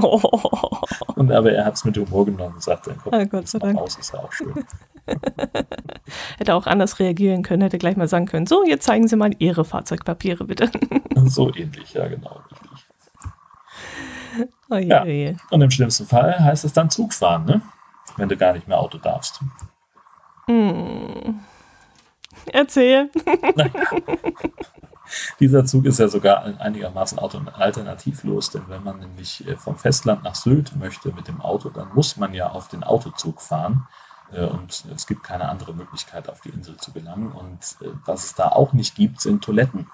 Oh. 0.02 0.22
Und 1.16 1.32
aber 1.32 1.52
er 1.52 1.66
hat 1.66 1.76
es 1.76 1.84
mit 1.84 1.98
Humor 1.98 2.26
genommen 2.26 2.56
und 2.56 2.64
sagte, 2.64 2.96
komm, 3.04 3.14
oh, 3.14 3.26
Gott 3.26 3.48
sei 3.48 3.60
Dank. 3.60 3.78
raus, 3.78 3.98
ist 4.00 4.14
ja 4.14 4.20
auch 4.20 4.32
schön. 4.32 4.54
hätte 6.38 6.54
auch 6.54 6.68
anders 6.68 7.00
reagieren 7.00 7.44
können, 7.44 7.62
hätte 7.62 7.78
gleich 7.78 7.98
mal 7.98 8.08
sagen 8.08 8.26
können, 8.26 8.48
so, 8.48 8.64
jetzt 8.66 8.86
zeigen 8.86 9.08
Sie 9.08 9.16
mal 9.16 9.32
Ihre 9.40 9.66
Fahrzeugpapiere 9.66 10.46
bitte. 10.46 10.70
so 11.26 11.54
ähnlich, 11.54 11.94
ja 11.94 12.08
genau. 12.08 12.42
Oh 14.70 14.76
je, 14.76 14.88
ja. 14.88 15.06
je. 15.06 15.36
Und 15.50 15.62
im 15.62 15.72
schlimmsten 15.72 16.06
Fall 16.06 16.40
heißt 16.40 16.66
es 16.66 16.74
dann 16.74 16.90
Zugfahren, 16.90 17.46
ne? 17.46 17.62
wenn 18.18 18.30
du 18.30 18.38
gar 18.38 18.54
nicht 18.54 18.68
mehr 18.68 18.80
Auto 18.80 18.98
darfst. 18.98 19.40
Hm. 20.48 21.40
Erzähl. 22.52 23.10
Dieser 25.40 25.66
Zug 25.66 25.86
ist 25.86 26.00
ja 26.00 26.08
sogar 26.08 26.44
einigermaßen 26.60 27.18
alternativlos, 27.18 28.52
denn 28.52 28.64
wenn 28.68 28.84
man 28.84 29.00
nämlich 29.00 29.48
äh, 29.48 29.56
vom 29.56 29.76
Festland 29.76 30.24
nach 30.24 30.36
Sylt 30.36 30.76
möchte 30.76 31.12
mit 31.14 31.28
dem 31.28 31.42
Auto, 31.42 31.70
dann 31.70 31.94
muss 31.96 32.18
man 32.18 32.34
ja 32.34 32.50
auf 32.50 32.68
den 32.68 32.84
Autozug 32.84 33.42
fahren. 33.42 33.88
Äh, 34.32 34.46
und 34.46 34.86
es 34.96 35.08
gibt 35.08 35.24
keine 35.24 35.50
andere 35.50 35.74
Möglichkeit, 35.74 36.30
auf 36.30 36.42
die 36.42 36.50
Insel 36.50 36.78
zu 36.78 36.92
gelangen. 36.92 37.32
Und 37.32 37.78
äh, 37.82 37.92
was 38.06 38.26
es 38.26 38.36
da 38.36 38.50
auch 38.50 38.74
nicht 38.74 38.96
gibt, 38.96 39.22
sind 39.22 39.44
Toiletten. 39.44 39.90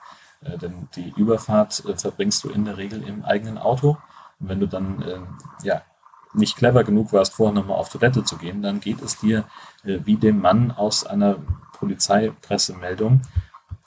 Denn 0.62 0.90
die 0.96 1.12
Überfahrt 1.18 1.82
verbringst 1.98 2.44
du 2.44 2.50
in 2.50 2.66
der 2.66 2.78
Regel 2.78 3.02
im 3.02 3.26
eigenen 3.26 3.58
Auto. 3.58 3.98
Und 4.40 4.50
wenn 4.50 4.60
du 4.60 4.68
dann 4.68 5.04
ja, 5.64 5.82
nicht 6.34 6.56
clever 6.56 6.84
genug 6.84 7.14
warst, 7.14 7.34
vorher 7.34 7.56
nochmal 7.56 7.78
auf 7.78 7.90
Toilette 7.90 8.24
zu 8.24 8.38
gehen, 8.38 8.62
dann 8.62 8.80
geht 8.80 9.02
es 9.02 9.18
dir 9.18 9.46
wie 9.82 10.18
dem 10.18 10.42
Mann 10.42 10.72
aus 10.72 11.04
einer 11.04 11.38
Polizeipressemeldung. 11.80 13.24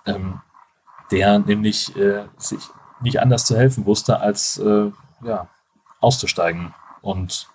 Ähm, 0.05 0.41
der 1.11 1.39
nämlich 1.39 1.97
äh, 1.97 2.27
sich 2.37 2.61
nicht 3.01 3.21
anders 3.21 3.45
zu 3.45 3.57
helfen 3.57 3.87
wusste, 3.87 4.21
als 4.21 4.59
äh, 4.59 4.91
ja, 5.23 5.49
auszusteigen 6.01 6.75
und 7.01 7.49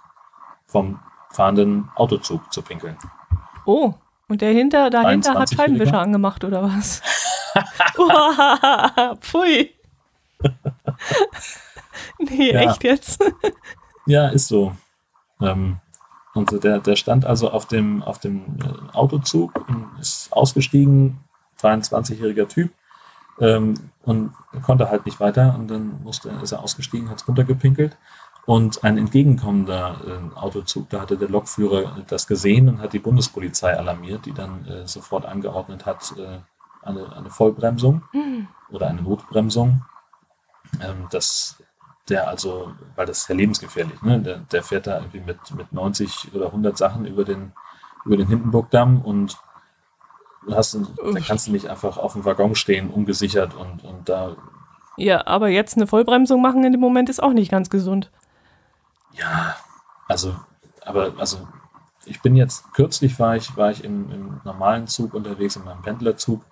vom 0.66 1.00
fahrenden 1.34 1.90
Autozug 1.96 2.52
zu 2.54 2.62
pinkeln. 2.62 2.98
Oh, 3.66 3.94
und 4.28 4.42
der 4.42 4.52
hinter, 4.52 4.90
dahinter 4.90 5.34
hat 5.36 5.50
Scheibenwischer 5.50 6.00
angemacht, 6.00 6.44
oder 6.44 6.64
was? 6.64 7.02
Pfui. 9.20 9.72
nee, 12.20 12.54
ja. 12.54 12.62
echt 12.62 12.84
jetzt? 12.84 13.24
ja, 14.06 14.28
ist 14.30 14.48
so. 14.48 14.76
Ähm, 15.42 15.78
und 16.34 16.64
der, 16.64 16.80
der 16.80 16.96
stand 16.96 17.26
also 17.26 17.52
auf 17.52 17.68
dem, 17.68 18.02
auf 18.02 18.20
dem 18.20 18.58
äh, 18.60 18.96
Autozug 18.96 19.68
und 19.68 20.00
ist 20.00 20.32
ausgestiegen, 20.34 21.20
23-jähriger 21.62 22.48
Typ, 22.48 22.72
ähm, 23.40 23.92
und 24.04 24.34
konnte 24.62 24.90
halt 24.90 25.06
nicht 25.06 25.20
weiter 25.20 25.56
und 25.58 25.68
dann 25.68 26.02
musste, 26.04 26.30
ist 26.42 26.52
er 26.52 26.62
ausgestiegen, 26.62 27.10
hat 27.10 27.22
es 27.22 27.28
runtergepinkelt 27.28 27.98
und 28.46 28.84
ein 28.84 28.98
entgegenkommender 28.98 30.02
äh, 30.06 30.38
Autozug, 30.38 30.90
da 30.90 31.02
hatte 31.02 31.18
der 31.18 31.30
Lokführer 31.30 32.04
das 32.08 32.28
gesehen 32.28 32.68
und 32.68 32.82
hat 32.82 32.94
die 32.94 33.00
Bundespolizei 33.00 33.78
alarmiert, 33.78 34.26
die 34.26 34.34
dann 34.34 34.66
äh, 34.68 34.88
sofort 34.88 35.26
angeordnet 35.26 35.86
hat, 35.86 36.14
äh, 36.18 36.40
eine, 36.82 37.16
eine 37.16 37.30
Vollbremsung 37.30 38.04
mhm. 38.12 38.48
oder 38.70 38.88
eine 38.88 39.02
Notbremsung. 39.02 39.86
Ähm, 40.82 41.08
das, 41.10 41.64
der 42.10 42.28
also, 42.28 42.74
weil 42.96 43.06
das 43.06 43.20
ist 43.20 43.30
ja 43.30 43.36
lebensgefährlich, 43.36 44.02
ne? 44.02 44.20
der, 44.20 44.38
der 44.40 44.64
fährt 44.64 44.88
da 44.88 44.98
irgendwie 44.98 45.22
mit, 45.22 45.38
mit 45.56 45.72
90 45.72 46.34
oder 46.34 46.48
100 46.48 46.78
Sachen 46.78 47.06
über 47.06 47.24
den, 47.24 47.54
über 48.04 48.18
den 48.18 48.28
Hindenburgdamm 48.28 49.02
und 49.02 49.38
hast, 50.52 50.76
da 50.76 51.20
kannst 51.26 51.48
du 51.48 51.52
nicht 51.52 51.70
einfach 51.70 51.98
auf 51.98 52.12
dem 52.12 52.26
Waggon 52.26 52.56
stehen, 52.56 52.90
ungesichert 52.90 53.54
und, 53.56 53.86
und 53.86 54.10
da. 54.10 54.36
Ja, 54.98 55.26
aber 55.26 55.48
jetzt 55.48 55.78
eine 55.78 55.88
Vollbremsung 55.88 56.42
machen 56.42 56.66
in 56.66 56.74
dem 56.74 56.82
Moment 56.82 57.10
ist 57.10 57.24
auch 57.24 57.32
nicht 57.32 57.50
ganz 57.50 57.70
gesund. 57.70 58.12
Ja, 59.14 59.56
also, 60.08 60.36
aber 60.86 61.14
also 61.18 61.48
ich 62.06 62.22
bin 62.22 62.36
jetzt, 62.36 62.74
kürzlich 62.74 63.20
war 63.20 63.36
ich, 63.36 63.56
war 63.56 63.72
ich 63.72 63.84
im, 63.84 64.12
im 64.12 64.42
normalen 64.44 64.88
Zug 64.88 65.14
unterwegs, 65.14 65.56
in 65.56 65.64
meinem 65.64 65.82
Pendlerzug, 65.82 66.44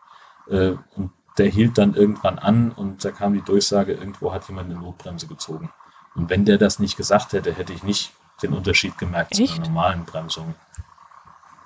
äh, 0.49 0.73
und 0.95 1.11
der 1.37 1.47
hielt 1.47 1.77
dann 1.77 1.95
irgendwann 1.95 2.39
an 2.39 2.71
und 2.71 3.03
da 3.03 3.11
kam 3.11 3.33
die 3.33 3.41
Durchsage, 3.41 3.93
irgendwo 3.93 4.33
hat 4.33 4.47
jemand 4.47 4.69
eine 4.69 4.79
Notbremse 4.79 5.27
gezogen. 5.27 5.71
Und 6.15 6.29
wenn 6.29 6.45
der 6.45 6.57
das 6.57 6.79
nicht 6.79 6.97
gesagt 6.97 7.33
hätte, 7.33 7.53
hätte 7.53 7.73
ich 7.73 7.83
nicht 7.83 8.11
den 8.43 8.53
Unterschied 8.53 8.97
gemerkt 8.97 9.39
Echt? 9.39 9.47
zu 9.47 9.55
einer 9.55 9.67
normalen 9.67 10.05
Bremsung. 10.05 10.55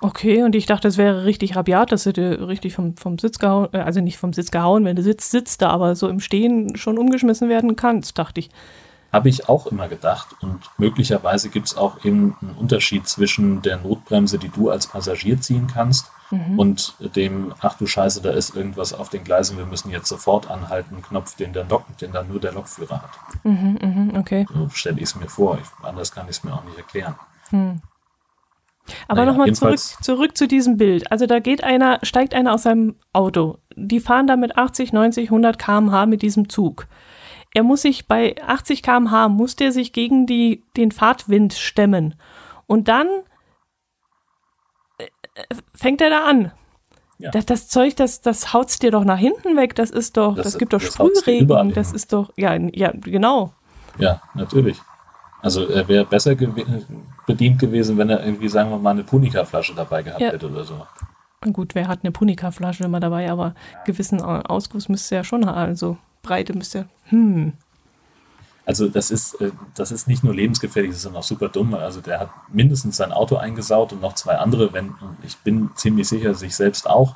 Okay, 0.00 0.42
und 0.42 0.54
ich 0.54 0.66
dachte, 0.66 0.88
es 0.88 0.98
wäre 0.98 1.24
richtig 1.24 1.56
rabiat, 1.56 1.90
dass 1.90 2.04
du 2.04 2.12
dir 2.12 2.46
richtig 2.46 2.74
vom, 2.74 2.96
vom 2.96 3.18
Sitz 3.18 3.38
gehauen, 3.38 3.68
äh, 3.72 3.78
also 3.78 4.00
nicht 4.00 4.18
vom 4.18 4.32
Sitz 4.32 4.50
gehauen, 4.50 4.84
wenn 4.84 4.96
du 4.96 5.02
sitzt, 5.02 5.30
sitzt 5.30 5.62
da, 5.62 5.70
aber 5.70 5.96
so 5.96 6.08
im 6.08 6.20
Stehen 6.20 6.76
schon 6.76 6.98
umgeschmissen 6.98 7.48
werden 7.48 7.76
kannst, 7.76 8.18
dachte 8.18 8.40
ich. 8.40 8.50
Habe 9.12 9.28
ich 9.28 9.48
auch 9.48 9.66
immer 9.66 9.88
gedacht. 9.88 10.36
Und 10.40 10.60
möglicherweise 10.78 11.48
gibt 11.48 11.68
es 11.68 11.76
auch 11.76 12.04
eben 12.04 12.36
einen 12.40 12.54
Unterschied 12.58 13.08
zwischen 13.08 13.62
der 13.62 13.78
Notbremse, 13.78 14.38
die 14.38 14.48
du 14.48 14.70
als 14.70 14.86
Passagier 14.86 15.40
ziehen 15.40 15.68
kannst, 15.72 16.10
mhm. 16.30 16.58
und 16.58 16.94
dem, 17.16 17.54
ach 17.60 17.76
du 17.76 17.86
Scheiße, 17.86 18.22
da 18.22 18.30
ist 18.30 18.54
irgendwas 18.54 18.92
auf 18.92 19.08
den 19.08 19.24
Gleisen, 19.24 19.58
wir 19.58 19.66
müssen 19.66 19.90
jetzt 19.90 20.08
sofort 20.08 20.50
anhalten, 20.50 21.02
Knopf, 21.02 21.36
den, 21.36 21.52
der 21.52 21.64
Lok, 21.64 21.84
den 21.98 22.12
dann 22.12 22.28
nur 22.28 22.40
der 22.40 22.52
Lokführer 22.52 23.02
hat. 23.02 23.44
Mhm, 23.44 23.78
mh, 23.80 24.18
okay. 24.18 24.46
So 24.52 24.68
stelle 24.70 24.96
ich 24.96 25.04
es 25.04 25.16
mir 25.16 25.28
vor. 25.28 25.58
Ich, 25.60 25.84
anders 25.84 26.12
kann 26.12 26.26
ich 26.26 26.36
es 26.36 26.44
mir 26.44 26.54
auch 26.54 26.64
nicht 26.64 26.76
erklären. 26.76 27.14
Mhm. 27.50 27.80
Aber 29.08 29.20
Naja, 29.22 29.32
nochmal 29.32 29.52
zurück, 29.52 29.78
zurück 29.78 30.36
zu 30.36 30.46
diesem 30.46 30.76
Bild. 30.76 31.10
Also 31.10 31.26
da 31.26 31.40
geht 31.40 31.64
einer, 31.64 31.98
steigt 32.02 32.34
einer 32.34 32.54
aus 32.54 32.62
seinem 32.62 32.94
Auto. 33.12 33.58
Die 33.74 33.98
fahren 33.98 34.28
da 34.28 34.36
mit 34.36 34.56
80, 34.56 34.92
90, 34.92 35.28
100 35.28 35.58
km/h 35.58 36.06
mit 36.06 36.22
diesem 36.22 36.48
Zug. 36.48 36.86
Er 37.56 37.62
muss 37.62 37.80
sich 37.80 38.06
bei 38.06 38.36
80 38.46 38.82
km/h, 38.82 39.28
muss 39.30 39.56
der 39.56 39.72
sich 39.72 39.94
gegen 39.94 40.26
die, 40.26 40.62
den 40.76 40.92
Fahrtwind 40.92 41.54
stemmen. 41.54 42.14
Und 42.66 42.86
dann 42.88 43.06
äh, 44.98 45.04
äh, 45.04 45.54
fängt 45.74 46.02
er 46.02 46.10
da 46.10 46.24
an. 46.26 46.52
Ja. 47.18 47.30
Das, 47.30 47.46
das 47.46 47.68
Zeug, 47.68 47.96
das, 47.96 48.20
das 48.20 48.52
haut's 48.52 48.78
dir 48.78 48.90
doch 48.90 49.04
nach 49.04 49.18
hinten 49.18 49.56
weg. 49.56 49.74
Das 49.74 49.90
ist 49.90 50.18
doch, 50.18 50.34
das, 50.34 50.44
Das- 50.44 50.58
gibt 50.58 50.74
doch 50.74 50.80
das 50.82 50.92
Sprühregen. 50.92 51.72
Das 51.72 51.92
ist 51.92 52.12
doch, 52.12 52.30
ja, 52.36 52.54
ja, 52.74 52.92
genau. 52.94 53.54
Ja, 53.98 54.20
natürlich. 54.34 54.78
Also 55.40 55.66
er 55.66 55.88
wäre 55.88 56.04
besser 56.04 56.34
gew 56.34 56.52
bedient 57.26 57.58
gewesen, 57.58 57.96
wenn 57.96 58.10
er 58.10 58.22
irgendwie, 58.22 58.48
sagen 58.50 58.68
wir 58.70 58.78
mal, 58.78 58.90
eine 58.90 59.02
Punika-Flasche 59.04 59.74
dabei 59.74 60.02
gehabt 60.02 60.20
Ja. 60.20 60.32
hätte 60.32 60.46
oder 60.50 60.64
so. 60.64 60.86
Gut, 61.52 61.74
wer 61.74 61.88
hat 61.88 62.00
eine 62.02 62.12
Punika-Flasche 62.12 62.84
immer 62.84 63.00
dabei, 63.00 63.30
aber 63.30 63.54
gewissen 63.86 64.20
Au- 64.22 64.40
Ausguss 64.42 64.88
müsste 64.90 65.14
er 65.16 65.24
schon 65.24 65.46
haben. 65.46 65.56
Also 65.56 65.96
Breite 66.26 66.52
müsste, 66.54 66.88
hm. 67.06 67.52
Also 68.66 68.88
das 68.88 69.12
ist, 69.12 69.40
äh, 69.40 69.52
das 69.76 69.92
ist 69.92 70.08
nicht 70.08 70.24
nur 70.24 70.34
lebensgefährlich, 70.34 70.90
das 70.90 70.98
ist 70.98 71.06
dann 71.06 71.16
auch 71.16 71.22
super 71.22 71.48
dumm. 71.48 71.74
Also 71.74 72.00
der 72.00 72.18
hat 72.18 72.30
mindestens 72.52 72.96
sein 72.96 73.12
Auto 73.12 73.36
eingesaut 73.36 73.92
und 73.92 74.00
noch 74.02 74.14
zwei 74.16 74.36
andere, 74.38 74.72
wenn, 74.72 74.94
ich 75.22 75.36
bin 75.38 75.70
ziemlich 75.76 76.08
sicher, 76.08 76.34
sich 76.34 76.56
selbst 76.56 76.90
auch. 76.90 77.14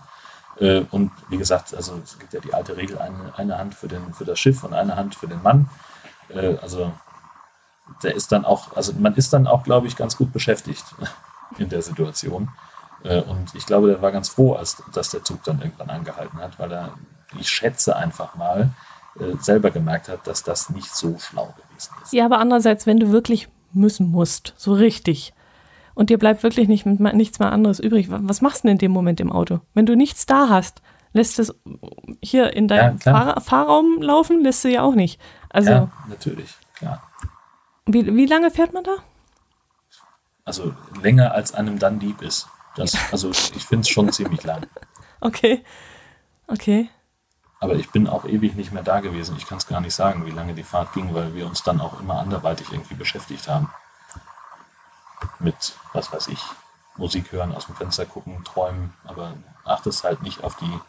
Äh, 0.60 0.82
Und 0.92 1.10
wie 1.28 1.38
gesagt, 1.38 1.74
also 1.74 2.00
es 2.04 2.18
gibt 2.20 2.32
ja 2.34 2.40
die 2.40 2.54
alte 2.54 2.76
Regel, 2.76 2.98
eine, 2.98 3.36
eine 3.36 3.58
Hand 3.58 3.74
für, 3.74 3.88
den, 3.88 4.14
für 4.14 4.24
das 4.24 4.38
Schiff 4.38 4.62
und 4.62 4.74
eine 4.74 4.94
Hand 4.94 5.16
für 5.16 5.26
den 5.26 5.42
Mann. 5.42 5.68
Äh, 6.28 6.56
Also 6.62 6.92
der 8.04 8.14
ist 8.14 8.30
dann 8.30 8.44
auch, 8.44 8.76
also 8.76 8.92
man 8.92 9.16
ist 9.16 9.32
dann 9.32 9.48
auch, 9.48 9.64
glaube 9.64 9.88
ich, 9.88 9.96
ganz 9.96 10.16
gut 10.16 10.32
beschäftigt 10.32 10.84
in 11.58 11.68
der 11.68 11.82
Situation. 11.82 12.48
Und 13.02 13.54
ich 13.54 13.64
glaube, 13.64 13.88
der 13.88 14.02
war 14.02 14.12
ganz 14.12 14.28
froh, 14.28 14.52
als, 14.52 14.82
dass 14.92 15.08
der 15.10 15.24
Zug 15.24 15.42
dann 15.42 15.62
irgendwann 15.62 15.88
angehalten 15.88 16.38
hat, 16.38 16.58
weil 16.58 16.70
er, 16.70 16.92
ich 17.38 17.48
schätze 17.48 17.96
einfach 17.96 18.36
mal, 18.36 18.70
selber 19.40 19.70
gemerkt 19.70 20.08
hat, 20.08 20.26
dass 20.26 20.42
das 20.42 20.70
nicht 20.70 20.94
so 20.94 21.18
schlau 21.18 21.46
gewesen 21.56 21.92
ist. 22.02 22.12
Ja, 22.12 22.24
aber 22.26 22.38
andererseits, 22.38 22.86
wenn 22.86 22.98
du 22.98 23.10
wirklich 23.12 23.48
müssen 23.72 24.08
musst, 24.08 24.54
so 24.56 24.72
richtig, 24.72 25.32
und 25.94 26.10
dir 26.10 26.18
bleibt 26.18 26.42
wirklich 26.42 26.68
nicht, 26.68 26.86
nichts 26.86 27.38
mehr 27.38 27.52
anderes 27.52 27.80
übrig, 27.80 28.10
wa- 28.10 28.20
was 28.22 28.40
machst 28.40 28.62
du 28.64 28.68
denn 28.68 28.72
in 28.76 28.78
dem 28.78 28.92
Moment 28.92 29.20
im 29.20 29.32
Auto? 29.32 29.60
Wenn 29.74 29.86
du 29.86 29.96
nichts 29.96 30.26
da 30.26 30.48
hast, 30.48 30.80
lässt 31.12 31.38
es 31.38 31.54
hier 32.22 32.52
in 32.54 32.68
deinem 32.68 32.98
Ja. 33.04 33.12
Fahr 33.12 33.40
Fahrraum 33.40 34.00
laufen, 34.00 34.42
lässt 34.42 34.64
du 34.64 34.68
ja 34.68 34.82
auch 34.82 34.94
nicht. 34.94 35.20
Also, 35.50 35.70
Ja, 35.70 35.88
natürlich, 36.08 36.54
klar. 36.74 37.02
wie, 37.86 38.14
wie 38.14 38.26
lange 38.26 38.50
fährt 38.50 38.72
man 38.72 38.84
da? 38.84 38.94
Also 40.44 40.72
länger 41.02 41.32
als 41.32 41.52
einem 41.54 41.78
dann 41.78 42.00
lieb 42.00 42.22
ist. 42.22 42.48
Das, 42.76 42.96
Also 43.12 43.30
ich 43.30 43.64
finde 43.66 43.82
es 43.82 43.88
schon 43.88 44.10
ziemlich 44.12 44.42
lang. 44.44 44.66
Okay. 45.22 45.62
Okay. 46.46 46.88
Aber 47.60 47.74
ich 47.74 47.90
bin 47.90 48.08
auch 48.08 48.24
ewig 48.24 48.54
nicht 48.54 48.72
mehr 48.72 48.82
da 48.82 49.00
gewesen. 49.00 49.36
Ich 49.36 49.46
kann 49.46 49.58
es 49.58 49.66
gar 49.66 49.82
nicht 49.82 49.94
sagen, 49.94 50.24
wie 50.24 50.30
lange 50.30 50.54
die 50.54 50.62
Fahrt 50.62 50.94
ging, 50.94 51.14
weil 51.14 51.34
wir 51.34 51.46
uns 51.46 51.62
dann 51.62 51.80
auch 51.80 52.00
immer 52.00 52.18
anderweitig 52.18 52.72
irgendwie 52.72 52.94
beschäftigt 52.94 53.48
haben. 53.48 53.68
Mit, 55.38 55.74
was 55.92 56.10
weiß 56.10 56.28
ich, 56.28 56.42
Musik 56.96 57.32
hören, 57.32 57.54
aus 57.54 57.66
dem 57.66 57.76
Fenster 57.76 58.06
gucken, 58.06 58.42
träumen, 58.44 58.94
aber 59.04 59.34
achtest 59.64 60.04
halt 60.04 60.22
nicht 60.22 60.42
auf 60.42 60.56
die, 60.56 60.80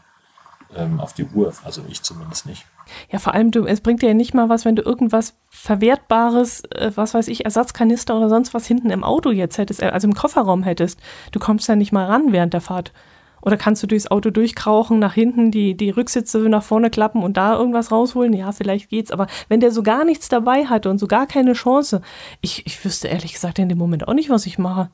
ähm, 0.76 1.02
auf 1.02 1.14
die 1.14 1.26
Uhr. 1.26 1.52
Also 1.66 1.84
ich 1.90 2.04
zumindest 2.04 2.46
nicht. 2.46 2.66
Ja, 3.10 3.20
vor 3.20 3.34
allem, 3.34 3.52
du, 3.52 3.66
es 3.66 3.82
bringt 3.82 4.02
dir 4.02 4.08
ja 4.08 4.14
nicht 4.14 4.34
mal 4.34 4.48
was, 4.48 4.64
wenn 4.64 4.78
du 4.78 4.82
irgendwas 4.82 5.36
Verwertbares, 5.50 6.64
äh, 6.72 6.92
was 6.96 7.14
weiß 7.14 7.28
ich, 7.28 7.44
Ersatzkanister 7.44 8.16
oder 8.16 8.30
sonst 8.30 8.54
was 8.54 8.66
hinten 8.66 8.92
im 8.92 9.04
Auto 9.04 9.32
jetzt 9.32 9.58
hättest, 9.58 9.82
äh, 9.82 9.90
also 9.90 10.08
im 10.08 10.16
Kofferraum 10.16 10.64
hättest. 10.64 11.00
Du 11.34 11.40
kommst 11.40 11.68
ja 11.68 11.76
nicht 11.76 11.92
mal 11.92 12.06
ran 12.06 12.32
während 12.32 12.54
der 12.54 12.62
Fahrt. 12.62 12.94
Oder 13.42 13.58
kannst 13.58 13.82
du 13.82 13.88
durchs 13.88 14.08
Auto 14.08 14.30
durchkrauchen, 14.30 15.00
nach 15.00 15.14
hinten 15.14 15.52
die, 15.52 15.76
die 15.76 15.90
Rücksitze 15.90 16.38
nach 16.40 16.64
vorne 16.64 16.90
klappen 16.90 17.24
und 17.24 17.38
da 17.38 17.58
irgendwas 17.58 17.92
rausholen? 17.92 18.34
Ja, 18.34 18.52
vielleicht 18.52 18.90
geht's. 18.90 19.12
Aber 19.12 19.28
wenn 19.50 19.60
der 19.60 19.72
so 19.72 19.84
gar 19.84 20.06
nichts 20.06 20.30
dabei 20.30 20.66
hatte 20.66 20.90
und 20.90 21.00
so 21.00 21.08
gar 21.08 21.26
keine 21.26 21.54
Chance, 21.54 22.02
ich, 22.42 22.66
ich 22.66 22.84
wüsste 22.84 23.08
ehrlich 23.08 23.34
gesagt 23.34 23.60
in 23.60 23.70
dem 23.70 23.78
Moment 23.78 24.08
auch 24.08 24.14
nicht, 24.14 24.30
was 24.30 24.46
ich 24.46 24.60
mache. 24.60 24.90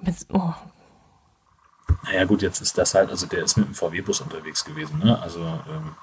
Wenn's, 0.00 0.26
oh, 0.32 0.54
Naja 2.04 2.24
gut, 2.24 2.42
jetzt 2.42 2.60
ist 2.60 2.78
das 2.78 2.94
halt, 2.94 3.10
also 3.10 3.26
der 3.26 3.42
ist 3.42 3.56
mit 3.56 3.66
dem 3.66 3.74
VW-Bus 3.74 4.20
unterwegs 4.20 4.64
gewesen, 4.64 5.00
ne? 5.00 5.20
Also 5.20 5.40
ähm, 5.40 5.94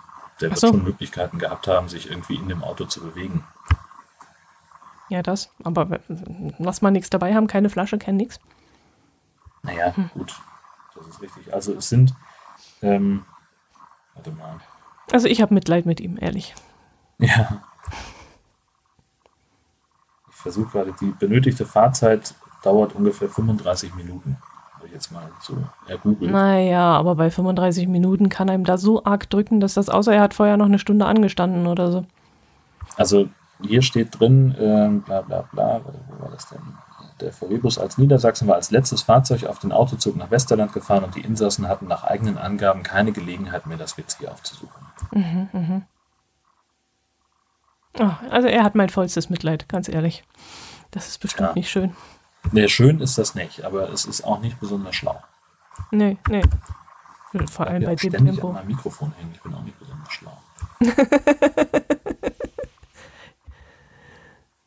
der 0.41 0.49
wird 0.49 0.59
so. 0.59 0.67
schon 0.67 0.83
Möglichkeiten 0.83 1.39
gehabt 1.39 1.67
haben, 1.67 1.87
sich 1.89 2.09
irgendwie 2.09 2.35
in 2.35 2.49
dem 2.49 2.63
Auto 2.63 2.85
zu 2.85 3.01
bewegen. 3.01 3.43
ja, 5.09 5.23
das. 5.23 5.49
Aber 5.63 5.99
lass 6.59 6.81
mal 6.81 6.91
nichts 6.91 7.09
dabei 7.09 7.33
haben, 7.33 7.47
keine 7.47 7.69
Flasche, 7.69 7.97
kein 7.97 8.17
nix. 8.17 8.39
Naja, 9.63 9.93
gut, 10.13 10.35
das 10.95 11.07
ist 11.07 11.21
richtig. 11.21 11.53
Also 11.53 11.73
es 11.73 11.89
sind, 11.89 12.13
ähm, 12.81 13.23
warte 14.13 14.31
mal, 14.31 14.59
Also 15.11 15.27
ich 15.27 15.41
habe 15.41 15.53
Mitleid 15.53 15.85
mit 15.85 15.99
ihm, 15.99 16.17
ehrlich. 16.19 16.55
ja. 17.19 17.61
Ich 20.29 20.35
versuche 20.35 20.71
gerade, 20.71 20.93
die 20.99 21.11
benötigte 21.11 21.65
Fahrzeit 21.65 22.35
dauert 22.63 22.93
ungefähr 22.95 23.29
35 23.29 23.95
Minuten. 23.95 24.37
Habe 24.75 24.87
ich 24.87 24.93
jetzt 24.93 25.11
mal 25.11 25.27
so 25.41 25.57
ergoogelt. 25.87 26.31
Naja, 26.31 26.85
aber 26.97 27.15
bei 27.15 27.31
35 27.31 27.87
Minuten 27.87 28.29
kann 28.29 28.49
einem 28.49 28.63
da 28.63 28.77
so 28.77 29.03
arg 29.03 29.29
drücken, 29.29 29.59
dass 29.59 29.73
das, 29.75 29.89
außer 29.89 30.13
er 30.13 30.21
hat 30.21 30.33
vorher 30.35 30.57
noch 30.57 30.65
eine 30.65 30.77
Stunde 30.79 31.05
angestanden 31.05 31.65
oder 31.65 31.91
so. 31.91 32.05
Also 32.95 33.29
hier 33.61 33.81
steht 33.81 34.19
drin, 34.19 34.55
ähm, 34.59 35.01
bla 35.01 35.21
bla 35.21 35.41
bla, 35.51 35.81
wo 35.83 36.23
war 36.23 36.29
das 36.31 36.47
denn? 36.49 36.59
Der 37.21 37.31
VW-Bus 37.31 37.77
als 37.77 37.97
Niedersachsen 37.97 38.47
war 38.47 38.55
als 38.55 38.71
letztes 38.71 39.01
Fahrzeug 39.03 39.45
auf 39.45 39.59
den 39.59 39.71
Autozug 39.71 40.17
nach 40.17 40.31
Westerland 40.31 40.73
gefahren 40.73 41.03
und 41.05 41.15
die 41.15 41.21
Insassen 41.21 41.67
hatten 41.69 41.87
nach 41.87 42.03
eigenen 42.03 42.37
Angaben 42.37 42.83
keine 42.83 43.13
Gelegenheit 43.13 43.65
mehr, 43.67 43.77
das 43.77 43.97
WC 43.97 44.27
aufzusuchen. 44.27 44.85
Oh, 47.99 48.11
also 48.29 48.47
er 48.49 48.63
hat 48.63 48.75
mein 48.75 48.89
vollstes 48.89 49.29
Mitleid, 49.29 49.69
ganz 49.69 49.87
ehrlich. 49.87 50.23
Das 50.91 51.07
ist 51.07 51.19
bestimmt 51.19 51.49
Ja. 51.49 51.53
nicht 51.55 51.69
schön. 51.69 51.95
Nee, 52.51 52.67
schön 52.67 52.99
ist 52.99 53.17
das 53.17 53.33
nicht, 53.33 53.63
aber 53.63 53.89
es 53.89 54.05
ist 54.05 54.23
auch 54.23 54.41
nicht 54.41 54.59
besonders 54.59 54.95
schlau. 54.95 55.21
Nee, 55.91 56.17
nee. 56.29 56.41
Vor 57.49 57.65
Ich 57.65 57.71
allem 57.71 57.79
bin 57.79 57.87
bei 57.89 57.95
dem 57.95 57.97
ständig 58.11 58.33
Tempo. 58.35 58.47
an 58.49 58.53
meinem 58.55 58.67
Mikrofon 58.67 59.13
hängen, 59.17 59.31
ich 59.33 59.41
bin 59.41 59.53
auch 59.53 59.61
nicht 59.63 59.79
besonders 59.79 60.11
schlau. 60.11 60.37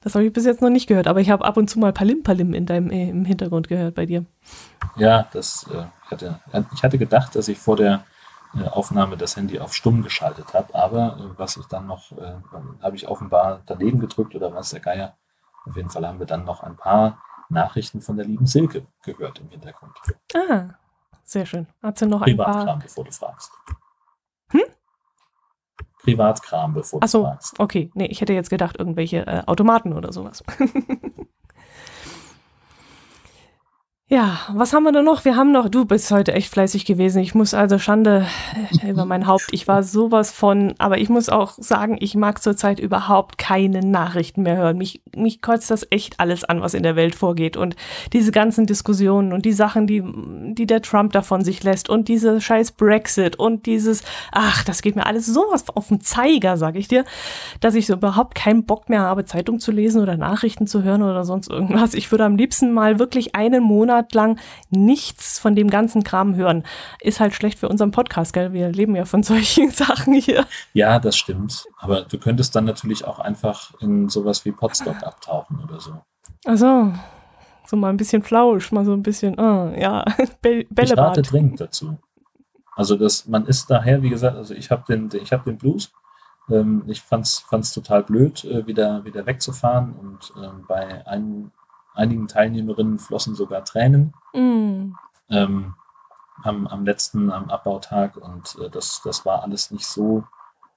Das 0.08 0.14
habe 0.14 0.24
ich 0.24 0.32
bis 0.32 0.46
jetzt 0.46 0.62
noch 0.62 0.70
nicht 0.70 0.86
gehört, 0.86 1.06
aber 1.06 1.20
ich 1.20 1.28
habe 1.28 1.44
ab 1.44 1.58
und 1.58 1.68
zu 1.68 1.78
mal 1.78 1.92
Palim 1.92 2.22
Palim 2.22 2.54
in 2.54 2.64
deinem 2.64 2.88
äh, 2.88 3.10
im 3.10 3.26
Hintergrund 3.26 3.68
gehört 3.68 3.94
bei 3.94 4.06
dir. 4.06 4.24
Ja, 4.96 5.28
das, 5.34 5.66
äh, 5.70 5.84
ich, 6.06 6.10
hatte, 6.10 6.40
ich 6.72 6.82
hatte 6.82 6.96
gedacht, 6.96 7.34
dass 7.34 7.46
ich 7.46 7.58
vor 7.58 7.76
der 7.76 8.04
äh, 8.58 8.66
Aufnahme 8.68 9.18
das 9.18 9.36
Handy 9.36 9.60
auf 9.60 9.74
stumm 9.74 10.02
geschaltet 10.02 10.54
habe, 10.54 10.74
aber 10.74 11.18
äh, 11.18 11.38
was 11.38 11.58
ich 11.58 11.66
dann 11.66 11.86
noch, 11.86 12.10
äh, 12.12 12.36
habe 12.82 12.96
ich 12.96 13.06
offenbar 13.06 13.60
daneben 13.66 14.00
gedrückt 14.00 14.34
oder 14.34 14.54
was 14.54 14.70
der 14.70 14.80
Geier. 14.80 15.14
Auf 15.66 15.76
jeden 15.76 15.90
Fall 15.90 16.08
haben 16.08 16.20
wir 16.20 16.26
dann 16.26 16.46
noch 16.46 16.62
ein 16.62 16.76
paar 16.76 17.22
Nachrichten 17.50 18.00
von 18.00 18.16
der 18.16 18.24
lieben 18.24 18.46
Silke 18.46 18.86
gehört 19.02 19.40
im 19.40 19.50
Hintergrund. 19.50 19.92
Ah, 20.34 20.70
sehr 21.22 21.44
schön. 21.44 21.66
Hat 21.82 21.98
sie 21.98 22.06
noch 22.06 22.22
ein 22.22 22.34
Privatkram, 22.34 22.64
paar. 22.64 22.78
bevor 22.78 23.04
du 23.04 23.12
fragst. 23.12 23.52
Privatkram, 26.02 26.74
bevor 26.74 27.02
Achso, 27.02 27.18
du 27.18 27.24
fragst. 27.24 27.58
okay. 27.60 27.90
Nee, 27.94 28.06
ich 28.06 28.20
hätte 28.20 28.32
jetzt 28.32 28.50
gedacht, 28.50 28.76
irgendwelche 28.78 29.26
äh, 29.26 29.42
Automaten 29.46 29.92
oder 29.92 30.12
sowas. 30.12 30.42
Ja, 34.10 34.38
was 34.54 34.72
haben 34.72 34.84
wir 34.84 34.92
denn 34.92 35.04
noch? 35.04 35.26
Wir 35.26 35.36
haben 35.36 35.52
noch, 35.52 35.68
du 35.68 35.84
bist 35.84 36.10
heute 36.10 36.32
echt 36.32 36.50
fleißig 36.50 36.86
gewesen. 36.86 37.20
Ich 37.20 37.34
muss 37.34 37.52
also 37.52 37.78
Schande 37.78 38.26
äh, 38.82 38.90
über 38.90 39.04
mein 39.04 39.26
Haupt. 39.26 39.48
Ich 39.50 39.68
war 39.68 39.82
sowas 39.82 40.32
von, 40.32 40.72
aber 40.78 40.96
ich 40.96 41.10
muss 41.10 41.28
auch 41.28 41.52
sagen, 41.58 41.98
ich 42.00 42.14
mag 42.14 42.42
zurzeit 42.42 42.80
überhaupt 42.80 43.36
keine 43.36 43.80
Nachrichten 43.80 44.44
mehr 44.44 44.56
hören. 44.56 44.78
Mich, 44.78 45.02
mich 45.14 45.42
kotzt 45.42 45.70
das 45.70 45.86
echt 45.90 46.20
alles 46.20 46.42
an, 46.42 46.62
was 46.62 46.72
in 46.72 46.84
der 46.84 46.96
Welt 46.96 47.16
vorgeht. 47.16 47.58
Und 47.58 47.76
diese 48.14 48.32
ganzen 48.32 48.64
Diskussionen 48.64 49.34
und 49.34 49.44
die 49.44 49.52
Sachen, 49.52 49.86
die, 49.86 50.02
die 50.54 50.64
der 50.64 50.80
Trump 50.80 51.12
davon 51.12 51.44
sich 51.44 51.62
lässt 51.62 51.90
und 51.90 52.08
diese 52.08 52.40
scheiß 52.40 52.72
Brexit 52.72 53.36
und 53.36 53.66
dieses, 53.66 54.02
ach, 54.32 54.64
das 54.64 54.80
geht 54.80 54.96
mir 54.96 55.04
alles 55.04 55.26
sowas 55.26 55.66
auf 55.74 55.88
den 55.88 56.00
Zeiger, 56.00 56.56
sag 56.56 56.76
ich 56.76 56.88
dir, 56.88 57.04
dass 57.60 57.74
ich 57.74 57.84
so 57.84 57.92
überhaupt 57.92 58.34
keinen 58.34 58.64
Bock 58.64 58.88
mehr 58.88 59.02
habe, 59.02 59.26
Zeitung 59.26 59.58
zu 59.58 59.70
lesen 59.70 60.00
oder 60.00 60.16
Nachrichten 60.16 60.66
zu 60.66 60.82
hören 60.82 61.02
oder 61.02 61.26
sonst 61.26 61.50
irgendwas. 61.50 61.92
Ich 61.92 62.10
würde 62.10 62.24
am 62.24 62.36
liebsten 62.36 62.72
mal 62.72 62.98
wirklich 62.98 63.34
einen 63.34 63.62
Monat 63.62 63.97
lang 64.12 64.38
nichts 64.70 65.38
von 65.38 65.54
dem 65.54 65.68
ganzen 65.70 66.02
Kram 66.04 66.34
hören. 66.36 66.64
Ist 67.00 67.20
halt 67.20 67.34
schlecht 67.34 67.58
für 67.58 67.68
unseren 67.68 67.90
Podcast, 67.90 68.32
gell? 68.32 68.52
Wir 68.52 68.70
leben 68.70 68.96
ja 68.96 69.04
von 69.04 69.22
solchen 69.24 69.70
Sachen 69.70 70.14
hier. 70.14 70.46
Ja, 70.72 70.98
das 70.98 71.16
stimmt. 71.16 71.64
Aber 71.78 72.02
du 72.02 72.18
könntest 72.18 72.54
dann 72.56 72.64
natürlich 72.64 73.04
auch 73.04 73.18
einfach 73.18 73.72
in 73.80 74.08
sowas 74.08 74.44
wie 74.44 74.52
Podstock 74.52 75.02
abtauchen 75.02 75.60
oder 75.62 75.80
so. 75.80 76.00
Also, 76.44 76.92
so 77.66 77.76
mal 77.76 77.90
ein 77.90 77.96
bisschen 77.96 78.22
flausch, 78.22 78.72
mal 78.72 78.84
so 78.84 78.92
ein 78.92 79.02
bisschen, 79.02 79.36
äh, 79.36 79.80
ja, 79.80 80.04
Bäll 80.42 80.60
Ich 80.60 80.68
rate 80.70 80.74
Bällebad. 80.74 81.32
dringend 81.32 81.60
dazu. 81.60 81.98
Also 82.74 82.96
das, 82.96 83.26
man 83.26 83.44
ist 83.46 83.68
daher, 83.70 84.02
wie 84.02 84.08
gesagt, 84.08 84.36
also 84.36 84.54
ich 84.54 84.70
habe 84.70 84.84
den, 84.88 85.10
ich 85.20 85.32
habe 85.32 85.44
den 85.44 85.58
Blues. 85.58 85.90
Ähm, 86.48 86.84
ich 86.86 87.02
fand's, 87.02 87.40
fand's 87.40 87.72
total 87.72 88.04
blöd, 88.04 88.44
äh, 88.44 88.66
wieder, 88.66 89.04
wieder 89.04 89.26
wegzufahren 89.26 89.92
und 89.94 90.32
ähm, 90.42 90.64
bei 90.66 91.06
ein, 91.06 91.50
einigen 91.98 92.28
Teilnehmerinnen 92.28 92.98
flossen 92.98 93.34
sogar 93.34 93.64
Tränen 93.64 94.14
mm. 94.32 94.92
ähm, 95.30 95.74
am, 96.42 96.66
am 96.66 96.84
letzten, 96.84 97.30
am 97.30 97.50
Abbautag 97.50 98.16
und 98.16 98.56
äh, 98.60 98.70
das, 98.70 99.02
das 99.04 99.26
war 99.26 99.42
alles 99.42 99.70
nicht 99.70 99.86
so, 99.86 100.24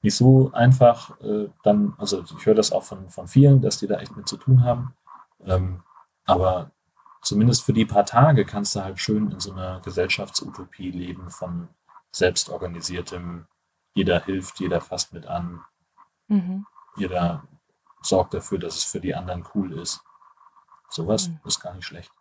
nicht 0.01 0.15
so 0.15 0.51
einfach. 0.53 1.19
Äh, 1.21 1.49
dann, 1.63 1.93
also 1.97 2.23
ich 2.23 2.45
höre 2.45 2.55
das 2.55 2.71
auch 2.71 2.83
von, 2.83 3.09
von 3.09 3.27
vielen, 3.27 3.61
dass 3.61 3.79
die 3.79 3.87
da 3.87 3.99
echt 3.99 4.15
mit 4.17 4.27
zu 4.27 4.37
tun 4.37 4.63
haben. 4.63 4.95
Ähm, 5.45 5.83
aber 6.25 6.71
zumindest 7.21 7.63
für 7.63 7.73
die 7.73 7.85
paar 7.85 8.05
Tage 8.05 8.45
kannst 8.45 8.75
du 8.75 8.83
halt 8.83 8.99
schön 8.99 9.29
in 9.31 9.39
so 9.39 9.51
einer 9.51 9.79
Gesellschaftsutopie 9.81 10.91
leben 10.91 11.29
von 11.29 11.69
selbstorganisiertem, 12.11 13.45
jeder 13.93 14.23
hilft, 14.23 14.59
jeder 14.59 14.81
fasst 14.81 15.13
mit 15.13 15.27
an, 15.27 15.61
mhm. 16.27 16.65
jeder 16.97 17.43
sorgt 18.01 18.33
dafür, 18.33 18.57
dass 18.57 18.75
es 18.75 18.83
für 18.83 18.99
die 18.99 19.13
anderen 19.13 19.45
cool 19.53 19.73
ist. 19.73 20.03
Sowas 20.91 21.29
mhm. 21.29 21.39
ist 21.45 21.59
gar 21.59 21.73
nicht 21.73 21.85
schlecht. 21.85 22.11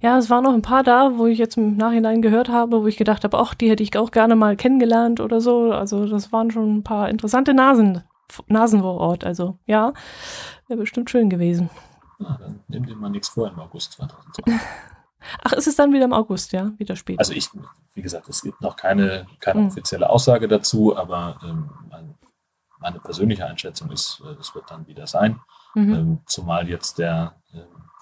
Ja, 0.00 0.16
es 0.16 0.30
waren 0.30 0.44
noch 0.44 0.54
ein 0.54 0.62
paar 0.62 0.84
da, 0.84 1.18
wo 1.18 1.26
ich 1.26 1.38
jetzt 1.38 1.56
im 1.56 1.76
Nachhinein 1.76 2.22
gehört 2.22 2.48
habe, 2.48 2.82
wo 2.82 2.86
ich 2.86 2.96
gedacht 2.96 3.24
habe, 3.24 3.38
ach, 3.38 3.54
die 3.54 3.68
hätte 3.68 3.82
ich 3.82 3.96
auch 3.98 4.12
gerne 4.12 4.36
mal 4.36 4.56
kennengelernt 4.56 5.20
oder 5.20 5.40
so. 5.40 5.72
Also 5.72 6.06
das 6.06 6.32
waren 6.32 6.50
schon 6.50 6.78
ein 6.78 6.84
paar 6.84 7.08
interessante 7.08 7.52
Nasen, 7.52 8.04
Nasen 8.46 8.80
vor 8.80 8.98
Ort. 8.98 9.24
Also 9.24 9.58
ja, 9.66 9.92
wäre 10.68 10.78
bestimmt 10.78 11.10
schön 11.10 11.28
gewesen. 11.28 11.68
Ja, 12.20 12.38
dann 12.40 12.60
nimm 12.68 12.86
dir 12.86 12.96
mal 12.96 13.10
nichts 13.10 13.28
vor 13.28 13.48
im 13.48 13.58
August 13.58 13.92
2020. 13.92 14.54
Ach, 15.42 15.52
ist 15.52 15.66
es 15.66 15.74
dann 15.74 15.92
wieder 15.92 16.04
im 16.04 16.12
August, 16.12 16.52
ja? 16.52 16.72
Wieder 16.78 16.94
später. 16.94 17.18
Also 17.18 17.32
ich, 17.32 17.48
wie 17.94 18.02
gesagt, 18.02 18.28
es 18.28 18.42
gibt 18.42 18.60
noch 18.60 18.76
keine, 18.76 19.26
keine 19.40 19.62
mhm. 19.62 19.66
offizielle 19.68 20.08
Aussage 20.08 20.46
dazu, 20.46 20.96
aber 20.96 21.38
ähm, 21.42 21.68
mein, 21.90 22.14
meine 22.78 23.00
persönliche 23.00 23.44
Einschätzung 23.44 23.90
ist, 23.90 24.22
äh, 24.24 24.40
es 24.40 24.54
wird 24.54 24.70
dann 24.70 24.86
wieder 24.86 25.08
sein. 25.08 25.40
Mhm. 25.74 25.94
Ähm, 25.94 26.18
zumal 26.26 26.68
jetzt 26.68 26.98
der 26.98 27.34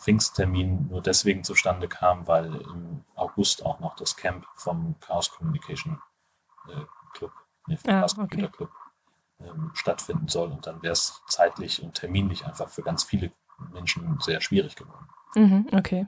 Pfingsttermin 0.01 0.89
nur 0.89 1.03
deswegen 1.03 1.45
zustande 1.45 1.89
kam, 1.89 2.27
weil 2.27 2.55
im 2.55 3.05
August 3.15 3.65
auch 3.65 3.81
noch 3.81 3.97
das 3.97 4.17
Camp 4.17 4.47
vom 4.55 4.97
Chaos 5.01 5.31
Communication 5.31 6.01
äh, 6.69 6.85
Club, 7.15 7.33
nee, 7.67 7.77
vom 7.77 7.91
ah, 7.91 8.01
Chaos 8.01 8.17
Computer 8.17 8.49
okay. 8.49 8.57
Club 8.57 8.71
ähm, 9.41 9.71
stattfinden 9.75 10.29
soll. 10.29 10.51
Und 10.51 10.67
dann 10.67 10.83
wäre 10.83 10.93
es 10.93 11.23
zeitlich 11.29 11.83
und 11.83 11.95
terminlich 11.95 12.45
einfach 12.45 12.69
für 12.69 12.83
ganz 12.83 13.05
viele 13.05 13.31
Menschen 13.73 14.19
sehr 14.21 14.41
schwierig 14.41 14.77
geworden. 14.77 15.07
Mhm, 15.37 15.67
okay. 15.73 16.07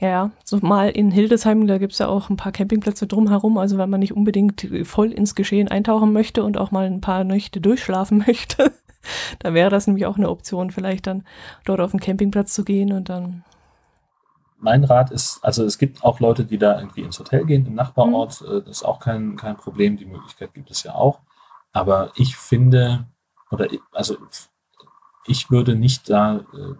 Ja, 0.00 0.30
so 0.44 0.58
mal 0.58 0.90
in 0.90 1.10
Hildesheim, 1.10 1.66
da 1.66 1.78
gibt 1.78 1.92
es 1.92 1.98
ja 1.98 2.08
auch 2.08 2.30
ein 2.30 2.36
paar 2.36 2.52
Campingplätze 2.52 3.06
drumherum. 3.06 3.58
Also 3.58 3.78
wenn 3.78 3.90
man 3.90 4.00
nicht 4.00 4.14
unbedingt 4.14 4.66
voll 4.84 5.12
ins 5.12 5.34
Geschehen 5.34 5.68
eintauchen 5.68 6.12
möchte 6.12 6.44
und 6.44 6.56
auch 6.56 6.70
mal 6.70 6.86
ein 6.86 7.00
paar 7.00 7.24
Nächte 7.24 7.60
durchschlafen 7.60 8.18
möchte, 8.26 8.72
da 9.38 9.54
wäre 9.54 9.70
das 9.70 9.86
nämlich 9.86 10.06
auch 10.06 10.16
eine 10.16 10.30
Option, 10.30 10.70
vielleicht 10.70 11.06
dann 11.06 11.24
dort 11.64 11.80
auf 11.80 11.90
den 11.90 12.00
Campingplatz 12.00 12.52
zu 12.52 12.64
gehen 12.64 12.92
und 12.92 13.08
dann. 13.08 13.44
Mein 14.58 14.84
Rat 14.84 15.10
ist, 15.10 15.40
also 15.42 15.64
es 15.64 15.76
gibt 15.76 16.04
auch 16.04 16.20
Leute, 16.20 16.44
die 16.44 16.58
da 16.58 16.78
irgendwie 16.78 17.02
ins 17.02 17.18
Hotel 17.18 17.44
gehen, 17.44 17.66
im 17.66 17.74
Nachbarort. 17.74 18.40
Mhm. 18.40 18.62
Das 18.64 18.78
ist 18.78 18.84
auch 18.84 19.00
kein, 19.00 19.36
kein 19.36 19.56
Problem. 19.56 19.96
Die 19.96 20.06
Möglichkeit 20.06 20.54
gibt 20.54 20.70
es 20.70 20.84
ja 20.84 20.94
auch. 20.94 21.20
Aber 21.72 22.12
ich 22.14 22.36
finde, 22.36 23.06
oder 23.50 23.66
also 23.90 24.16
ich 25.26 25.50
würde 25.50 25.74
nicht 25.74 26.08
da 26.10 26.36
äh, 26.36 26.74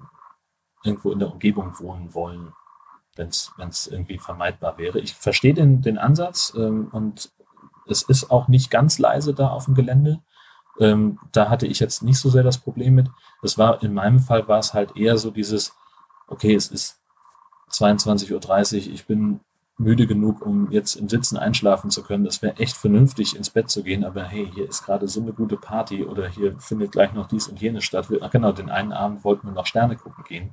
irgendwo 0.85 1.11
in 1.11 1.19
der 1.19 1.33
Umgebung 1.33 1.79
wohnen 1.79 2.15
wollen 2.15 2.53
wenn 3.17 3.29
es 3.29 3.87
irgendwie 3.87 4.19
vermeidbar 4.19 4.79
wäre. 4.79 4.99
Ich 4.99 5.15
verstehe 5.15 5.55
den, 5.55 5.83
den 5.83 5.99
Ansatz 5.99 6.55
ähm, 6.57 6.89
und 6.93 7.31
es 7.87 8.03
ist 8.03 8.31
auch 8.31 8.49
nicht 8.49 8.71
ganz 8.71 8.99
leise 8.99 9.35
da 9.35 9.49
auf 9.49 9.67
dem 9.67 9.75
Gelände. 9.75 10.23
Ähm, 10.81 11.19
da 11.33 11.49
hatte 11.49 11.67
ich 11.67 11.81
jetzt 11.81 12.03
nicht 12.03 12.19
so 12.19 12.31
sehr 12.31 12.43
das 12.43 12.59
Problem 12.59 12.95
mit. 12.95 13.09
Es 13.43 13.59
war 13.59 13.83
in 13.83 13.93
meinem 13.95 14.21
Fall 14.21 14.49
war 14.49 14.59
es 14.59 14.75
halt 14.75 14.97
eher 14.97 15.19
so 15.19 15.31
dieses, 15.31 15.75
okay, 16.29 16.55
es 16.55 16.69
ist 16.69 16.99
22.30 17.71 18.31
Uhr, 18.33 18.95
ich 18.95 19.07
bin 19.07 19.41
müde 19.79 20.07
genug, 20.07 20.43
um 20.43 20.71
jetzt 20.71 20.95
im 20.97 21.09
Sitzen 21.09 21.37
einschlafen 21.37 21.91
zu 21.91 22.03
können. 22.03 22.25
Das 22.25 22.43
wäre 22.43 22.57
echt 22.57 22.77
vernünftig, 22.77 23.37
ins 23.37 23.51
Bett 23.51 23.71
zu 23.71 23.83
gehen, 23.83 24.05
aber 24.05 24.23
hey, 24.25 24.51
hier 24.55 24.69
ist 24.69 24.85
gerade 24.85 25.09
so 25.09 25.21
eine 25.21 25.33
gute 25.33 25.57
Party 25.57 26.05
oder 26.05 26.29
hier 26.29 26.59
findet 26.61 26.93
gleich 26.93 27.13
noch 27.13 27.27
dies 27.27 27.49
und 27.49 27.61
jenes 27.61 27.85
statt. 27.85 28.09
Ach 28.21 28.31
genau, 28.31 28.53
den 28.53 28.71
einen 28.71 28.93
Abend 28.93 29.25
wollten 29.25 29.49
wir 29.49 29.53
noch 29.53 29.67
Sterne 29.67 29.97
gucken 29.97 30.25
gehen. 30.25 30.51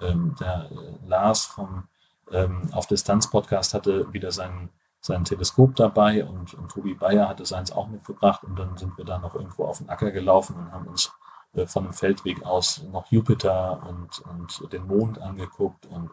Ähm, 0.00 0.34
der 0.40 0.70
äh, 0.70 1.08
Lars 1.08 1.44
vom 1.44 1.84
ähm, 2.30 2.68
auf 2.72 2.86
Distanz-Podcast 2.86 3.74
hatte 3.74 4.12
wieder 4.12 4.32
sein, 4.32 4.70
sein 5.02 5.24
Teleskop 5.24 5.74
dabei 5.74 6.24
und, 6.24 6.54
und 6.54 6.70
Tobi 6.70 6.94
Bayer 6.94 7.28
hatte 7.28 7.44
seins 7.44 7.72
auch 7.72 7.88
mitgebracht 7.88 8.44
und 8.44 8.56
dann 8.56 8.78
sind 8.78 8.96
wir 8.96 9.04
da 9.04 9.18
noch 9.18 9.34
irgendwo 9.34 9.64
auf 9.64 9.78
den 9.78 9.88
Acker 9.88 10.12
gelaufen 10.12 10.56
und 10.56 10.72
haben 10.72 10.86
uns 10.86 11.12
äh, 11.54 11.66
von 11.66 11.84
dem 11.84 11.92
Feldweg 11.92 12.46
aus 12.46 12.84
noch 12.92 13.10
Jupiter 13.10 13.82
und, 13.88 14.20
und 14.20 14.72
den 14.72 14.86
Mond 14.86 15.20
angeguckt 15.20 15.86
und 15.86 16.10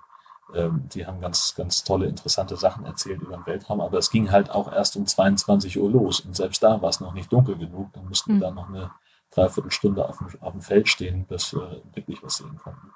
ähm, 0.55 0.89
die 0.91 1.05
haben 1.05 1.21
ganz, 1.21 1.53
ganz 1.55 1.83
tolle, 1.83 2.07
interessante 2.07 2.57
Sachen 2.57 2.83
erzählt 2.83 3.21
über 3.21 3.37
den 3.37 3.45
Weltraum, 3.45 3.79
aber 3.79 3.99
es 3.99 4.09
ging 4.09 4.31
halt 4.31 4.49
auch 4.49 4.73
erst 4.73 4.97
um 4.97 5.05
22 5.05 5.79
Uhr 5.79 5.91
los 5.91 6.21
und 6.21 6.35
selbst 6.35 6.63
da 6.63 6.81
war 6.81 6.89
es 6.89 6.99
noch 6.99 7.13
nicht 7.13 7.31
dunkel 7.31 7.57
genug, 7.57 7.93
dann 7.93 8.07
mussten 8.07 8.37
mhm. 8.37 8.41
wir 8.41 8.47
hm. 8.47 8.55
da 8.55 8.61
noch 8.61 8.69
eine 8.69 8.91
Dreiviertelstunde 9.29 10.09
auf 10.09 10.17
dem, 10.17 10.29
auf 10.41 10.53
dem 10.53 10.61
Feld 10.63 10.89
stehen, 10.89 11.25
bis 11.25 11.53
wir 11.53 11.83
wirklich 11.93 12.23
was 12.23 12.37
sehen 12.37 12.57
konnten. 12.57 12.91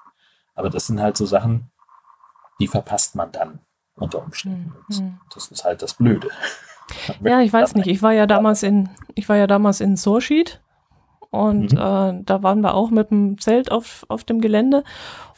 Aber 0.56 0.70
das 0.70 0.88
sind 0.88 1.00
halt 1.00 1.16
so 1.16 1.24
Sachen, 1.24 1.70
die 2.58 2.66
verpasst 2.66 3.14
man 3.14 3.30
dann 3.30 3.60
unter 3.96 4.22
Umständen. 4.22 4.72
Mhm. 4.88 5.20
Das 5.32 5.48
ist 5.48 5.64
halt 5.64 5.82
das 5.82 5.94
Blöde. 5.94 6.28
Ja, 7.22 7.40
ich 7.40 7.52
weiß 7.52 7.74
nicht. 7.76 7.86
Ich 7.86 8.02
war 8.02 8.12
ja 8.12 8.26
damals 8.26 8.62
in, 8.62 8.90
ich 9.14 9.28
war 9.28 9.36
ja 9.36 9.46
damals 9.46 9.80
in 9.80 9.96
Sorschied 9.96 10.60
und 11.30 11.72
mhm. 11.72 11.78
äh, 11.78 12.22
da 12.24 12.42
waren 12.42 12.60
wir 12.60 12.74
auch 12.74 12.90
mit 12.90 13.10
dem 13.10 13.38
Zelt 13.38 13.72
auf, 13.72 14.04
auf 14.08 14.24
dem 14.24 14.40
Gelände 14.40 14.84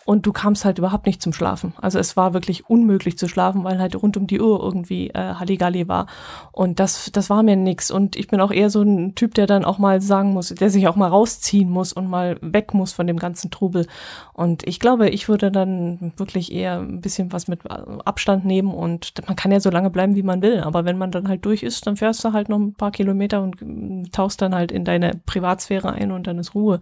und 0.07 0.24
du 0.24 0.32
kamst 0.32 0.64
halt 0.64 0.78
überhaupt 0.78 1.04
nicht 1.07 1.20
zum 1.20 1.32
Schlafen. 1.32 1.74
Also 1.80 1.98
es 1.98 2.16
war 2.16 2.32
wirklich 2.32 2.70
unmöglich 2.70 3.18
zu 3.18 3.26
schlafen, 3.26 3.64
weil 3.64 3.80
halt 3.80 4.00
rund 4.00 4.16
um 4.16 4.28
die 4.28 4.40
Uhr 4.40 4.62
irgendwie 4.62 5.11
äh, 5.11 5.34
Halligalli 5.34 5.88
war. 5.88 6.07
Und 6.52 6.78
das, 6.78 7.11
das 7.12 7.28
war 7.28 7.42
mir 7.42 7.57
nix. 7.57 7.90
Und 7.90 8.14
ich 8.14 8.28
bin 8.28 8.40
auch 8.40 8.52
eher 8.52 8.70
so 8.70 8.82
ein 8.82 9.16
Typ, 9.16 9.34
der 9.34 9.48
dann 9.48 9.64
auch 9.64 9.78
mal 9.78 10.00
sagen 10.00 10.32
muss, 10.32 10.50
der 10.50 10.70
sich 10.70 10.86
auch 10.86 10.94
mal 10.94 11.09
rausziehen 11.09 11.68
muss 11.68 11.92
und 11.92 12.09
mal 12.09 12.38
weg 12.40 12.72
muss 12.72 12.92
von 12.92 13.09
dem 13.09 13.18
ganzen 13.18 13.50
Trubel. 13.50 13.88
Und 14.32 14.64
ich 14.68 14.78
glaube, 14.78 15.09
ich 15.09 15.28
würde 15.28 15.50
dann 15.50 16.12
wirklich 16.16 16.52
eher 16.52 16.78
ein 16.78 17.00
bisschen 17.00 17.32
was 17.32 17.48
mit 17.48 17.68
Abstand 17.68 18.44
nehmen 18.44 18.72
und 18.72 19.12
man 19.26 19.34
kann 19.34 19.50
ja 19.50 19.59
so 19.59 19.70
lange 19.70 19.90
bleiben, 19.90 20.14
wie 20.14 20.22
man 20.22 20.40
will. 20.40 20.61
Aber 20.61 20.84
wenn 20.84 20.98
man 20.98 21.11
dann 21.11 21.26
halt 21.26 21.44
durch 21.44 21.64
ist, 21.64 21.84
dann 21.84 21.96
fährst 21.96 22.24
du 22.24 22.32
halt 22.32 22.48
noch 22.48 22.61
ein 22.61 22.74
paar 22.74 22.92
Kilometer 22.92 23.42
und 23.42 23.61
äh, 23.61 24.09
tauchst 24.11 24.40
dann 24.40 24.54
halt 24.54 24.70
in 24.70 24.84
deine 24.84 25.20
Privatsphäre 25.26 25.92
ein 25.92 26.12
und 26.12 26.28
dann 26.28 26.38
ist 26.38 26.54
Ruhe. 26.54 26.80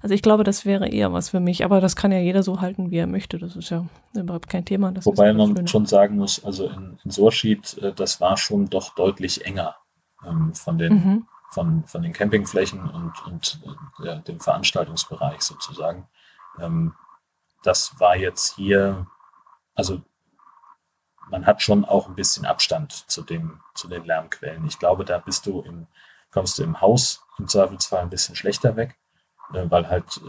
Also 0.00 0.14
ich 0.14 0.22
glaube, 0.22 0.44
das 0.44 0.64
wäre 0.64 0.88
eher 0.88 1.12
was 1.12 1.28
für 1.28 1.40
mich. 1.40 1.62
Aber 1.62 1.82
das 1.82 1.94
kann 1.94 2.10
ja 2.10 2.20
jeder 2.20 2.42
so 2.42 2.53
halten, 2.60 2.90
wie 2.90 2.98
er 2.98 3.06
möchte. 3.06 3.38
Das 3.38 3.56
ist 3.56 3.70
ja 3.70 3.86
überhaupt 4.14 4.48
kein 4.48 4.64
Thema. 4.64 4.92
Das 4.92 5.06
Wobei 5.06 5.32
man 5.32 5.66
schon 5.66 5.86
sagen 5.86 6.16
muss, 6.16 6.44
also 6.44 6.68
in, 6.68 6.98
in 7.04 7.10
Sorschied, 7.10 7.78
äh, 7.78 7.92
das 7.92 8.20
war 8.20 8.36
schon 8.36 8.70
doch 8.70 8.94
deutlich 8.94 9.44
enger 9.44 9.76
ähm, 10.26 10.54
von, 10.54 10.78
den, 10.78 10.92
mhm. 10.94 11.26
von, 11.50 11.84
von 11.84 12.02
den 12.02 12.12
Campingflächen 12.12 12.88
und, 12.88 13.26
und 13.26 13.60
äh, 13.64 14.06
ja, 14.06 14.14
dem 14.16 14.40
Veranstaltungsbereich 14.40 15.40
sozusagen. 15.42 16.08
Ähm, 16.60 16.94
das 17.62 17.98
war 17.98 18.16
jetzt 18.16 18.54
hier, 18.56 19.06
also 19.74 20.02
man 21.30 21.46
hat 21.46 21.62
schon 21.62 21.84
auch 21.84 22.08
ein 22.08 22.14
bisschen 22.14 22.44
Abstand 22.44 22.92
zu, 23.10 23.22
dem, 23.22 23.60
zu 23.74 23.88
den 23.88 24.04
Lärmquellen. 24.04 24.66
Ich 24.66 24.78
glaube, 24.78 25.04
da 25.04 25.18
bist 25.18 25.46
du 25.46 25.62
im, 25.62 25.86
kommst 26.30 26.58
du 26.58 26.62
im 26.62 26.80
Haus 26.80 27.22
im 27.38 27.48
Zweifelsfall 27.48 28.02
ein 28.02 28.10
bisschen 28.10 28.36
schlechter 28.36 28.76
weg, 28.76 28.96
äh, 29.52 29.64
weil 29.70 29.88
halt 29.88 30.20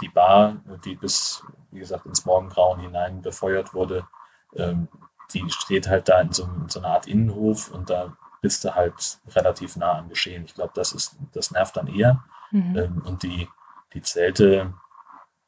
die 0.00 0.08
Bar, 0.08 0.56
die 0.84 0.94
bis 0.94 1.42
wie 1.74 1.80
gesagt, 1.80 2.06
ins 2.06 2.24
Morgengrauen 2.24 2.80
hinein 2.80 3.20
befeuert 3.22 3.74
wurde, 3.74 4.06
ähm, 4.54 4.88
die 5.32 5.44
steht 5.50 5.88
halt 5.88 6.08
da 6.08 6.20
in 6.20 6.32
so, 6.32 6.44
in 6.44 6.68
so, 6.68 6.78
einer 6.78 6.90
Art 6.90 7.06
Innenhof 7.06 7.70
und 7.70 7.90
da 7.90 8.16
bist 8.40 8.64
du 8.64 8.74
halt 8.74 9.18
relativ 9.34 9.76
nah 9.76 9.98
am 9.98 10.08
Geschehen. 10.08 10.44
Ich 10.44 10.54
glaube, 10.54 10.72
das 10.74 10.92
ist, 10.92 11.16
das 11.32 11.50
nervt 11.50 11.76
dann 11.76 11.88
eher. 11.88 12.24
Mhm. 12.50 12.76
Ähm, 12.76 13.02
und 13.04 13.22
die, 13.22 13.48
die 13.94 14.02
Zelte 14.02 14.74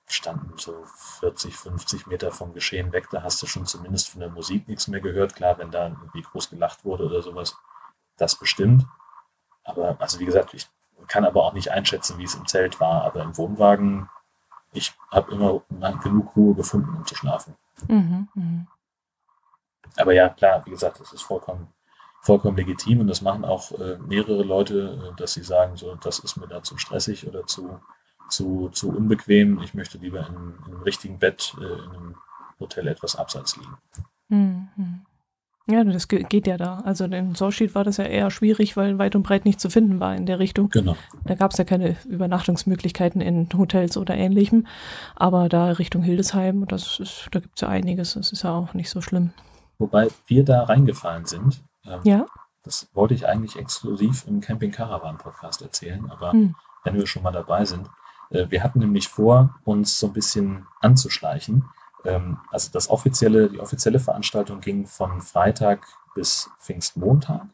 standen 0.09 0.57
so 0.57 0.85
40, 1.21 1.55
50 1.55 2.07
Meter 2.07 2.33
vom 2.33 2.53
Geschehen 2.53 2.93
weg. 2.93 3.09
Da 3.11 3.23
hast 3.23 3.43
du 3.43 3.47
schon 3.47 3.67
zumindest 3.67 4.09
von 4.09 4.21
der 4.21 4.31
Musik 4.31 4.69
nichts 4.69 4.89
mehr 4.89 5.01
gehört. 5.01 5.35
Klar, 5.35 5.59
wenn 5.59 5.71
da 5.71 5.89
irgendwie 5.89 6.23
groß 6.23 6.51
gelacht 6.51 6.85
wurde 6.85 7.05
oder 7.05 7.23
sowas, 7.23 7.57
das 8.17 8.37
bestimmt. 8.37 8.87
Aber, 9.65 9.97
also 10.01 10.19
wie 10.19 10.25
gesagt, 10.25 10.55
ich 10.55 10.67
kann 11.09 11.25
aber 11.25 11.45
auch 11.45 11.53
nicht 11.53 11.71
einschätzen, 11.71 12.19
wie 12.19 12.25
es 12.25 12.35
im 12.35 12.47
Zelt 12.47 12.81
war. 12.81 13.03
Aber 13.03 13.23
im 13.23 13.37
Wohnwagen 13.37 14.09
ich 14.77 14.95
habe 15.11 15.33
immer 15.33 15.63
genug 16.03 16.37
Ruhe 16.37 16.55
gefunden, 16.55 16.95
um 16.97 17.07
zu 17.07 17.15
schlafen. 17.15 17.55
Mhm, 17.89 18.29
mh. 18.35 18.67
Aber 19.97 20.13
ja, 20.13 20.29
klar, 20.29 20.65
wie 20.67 20.71
gesagt, 20.71 21.01
das 21.01 21.13
ist 21.13 21.23
vollkommen, 21.23 21.69
vollkommen 22.23 22.57
legitim 22.57 23.01
und 23.01 23.07
das 23.07 23.23
machen 23.23 23.45
auch 23.45 23.73
äh, 23.73 23.99
mehrere 23.99 24.43
Leute, 24.43 25.13
äh, 25.13 25.17
dass 25.17 25.35
sie 25.35 25.43
sagen, 25.43 25.77
so, 25.77 25.95
das 25.95 26.19
ist 26.19 26.37
mir 26.37 26.47
da 26.47 26.63
zu 26.63 26.77
stressig 26.77 27.27
oder 27.27 27.47
zu, 27.47 27.81
zu, 28.29 28.69
zu 28.71 28.91
unbequem. 28.91 29.61
Ich 29.63 29.75
möchte 29.75 29.99
lieber 29.99 30.27
in, 30.27 30.59
in 30.67 30.75
einem 30.75 30.83
richtigen 30.83 31.19
Bett 31.19 31.55
äh, 31.59 31.65
in 31.65 31.91
einem 31.91 32.17
Hotel 32.61 32.89
etwas 32.89 33.17
abseits 33.17 33.57
liegen. 33.57 33.79
Mhm. 34.29 35.07
Ja, 35.69 35.83
das 35.83 36.07
geht 36.07 36.47
ja 36.47 36.57
da. 36.57 36.79
Also 36.85 37.05
in 37.05 37.35
Sorschied 37.35 37.75
war 37.75 37.83
das 37.83 37.97
ja 37.97 38.05
eher 38.05 38.31
schwierig, 38.31 38.77
weil 38.77 38.99
weit 38.99 39.17
und 39.17 39.25
breit 39.25 39.45
nicht 39.45 39.61
zu 39.61 39.69
finden 39.69 39.99
war 39.99 40.15
in 40.15 40.25
der 40.25 40.39
Richtung. 40.39 40.69
Genau. 40.71 40.97
Da 41.25 41.35
gab 41.35 41.51
es 41.51 41.59
ja 41.59 41.65
keine 41.65 41.97
Übernachtungsmöglichkeiten 42.09 43.21
in 43.21 43.49
Hotels 43.57 43.97
oder 43.97 44.15
ähnlichem. 44.15 44.69
Aber 45.17 45.49
da 45.49 45.73
Richtung 45.73 46.05
Hildesheim, 46.05 46.67
das 46.69 47.01
ist, 47.01 47.29
da 47.33 47.41
gibt 47.41 47.57
es 47.57 47.63
ja 47.63 47.69
einiges. 47.69 48.15
Das 48.15 48.31
ist 48.31 48.45
ja 48.45 48.53
auch 48.53 48.75
nicht 48.75 48.91
so 48.91 49.01
schlimm. 49.01 49.33
Wobei 49.79 50.09
wir 50.27 50.45
da 50.45 50.63
reingefallen 50.63 51.27
sind. 51.27 51.61
Ähm, 51.85 52.01
ja. 52.05 52.27
Das 52.63 52.89
wollte 52.95 53.15
ich 53.15 53.27
eigentlich 53.27 53.57
exklusiv 53.57 54.25
im 54.29 54.41
Camping 54.41 54.71
Caravan 54.71 55.19
Podcast 55.19 55.63
erzählen, 55.63 56.09
aber 56.11 56.33
hm. 56.33 56.55
wenn 56.85 56.95
wir 56.95 57.07
schon 57.07 57.25
mal 57.25 57.33
dabei 57.33 57.65
sind. 57.65 57.89
Äh, 58.31 58.47
wir 58.51 58.63
hatten 58.63 58.79
nämlich 58.79 59.09
vor, 59.09 59.57
uns 59.65 59.99
so 59.99 60.07
ein 60.07 60.13
bisschen 60.13 60.67
anzuschleichen 60.81 61.65
also 62.05 62.71
das 62.73 62.89
offizielle, 62.89 63.49
die 63.51 63.61
offizielle 63.61 63.99
Veranstaltung 63.99 64.61
ging 64.61 64.87
von 64.87 65.21
Freitag 65.23 65.87
bis 66.15 66.51
Pfingstmontag. 66.61 67.47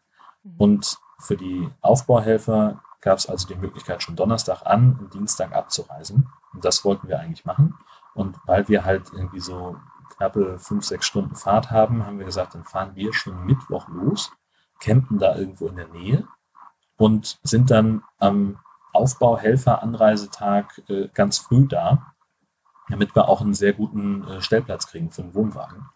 Mhm. 0.43 0.55
Und 0.59 0.99
für 1.19 1.37
die 1.37 1.69
Aufbauhelfer 1.81 2.83
gab 3.01 3.19
es 3.19 3.29
also 3.29 3.47
die 3.47 3.57
Möglichkeit, 3.57 4.03
schon 4.03 4.17
Donnerstag 4.17 4.63
an 4.65 4.97
und 4.99 5.15
Dienstag 5.15 5.53
abzureisen. 5.53 6.29
Und 6.53 6.65
das 6.65 6.85
wollten 6.85 7.09
wir 7.09 7.19
eigentlich 7.19 7.45
machen. 7.45 7.75
Und 8.15 8.37
weil 8.47 8.69
wir 8.69 8.85
halt 8.85 9.11
irgendwie 9.13 9.41
so 9.41 9.77
knappe 10.17 10.59
fünf, 10.59 10.85
sechs 10.85 11.07
Stunden 11.07 11.35
Fahrt 11.35 11.71
haben, 11.71 12.07
haben 12.07 12.19
wir 12.19 12.27
gesagt, 12.27 12.55
dann 12.55 12.65
fahren 12.65 12.93
wir 12.95 13.13
schon 13.13 13.45
Mittwoch 13.45 13.89
los, 13.89 14.33
campen 14.81 15.19
da 15.19 15.37
irgendwo 15.37 15.69
in 15.69 15.77
der 15.77 15.89
Nähe 15.89 16.29
und 16.97 17.39
sind 17.43 17.71
dann 17.71 18.03
am 18.19 18.59
Aufbauhelfer-Anreisetag 18.93 20.83
äh, 20.89 21.09
ganz 21.15 21.39
früh 21.39 21.67
da 21.67 22.15
damit 22.93 23.15
wir 23.17 23.29
auch 23.29 23.41
einen 23.41 23.55
sehr 23.55 23.73
guten 23.73 24.23
äh, 24.29 24.43
Stellplatz 24.43 24.87
kriegen 24.87 25.11
für 25.11 25.23
einen 25.23 25.35
Wohnwagen. 25.35 25.87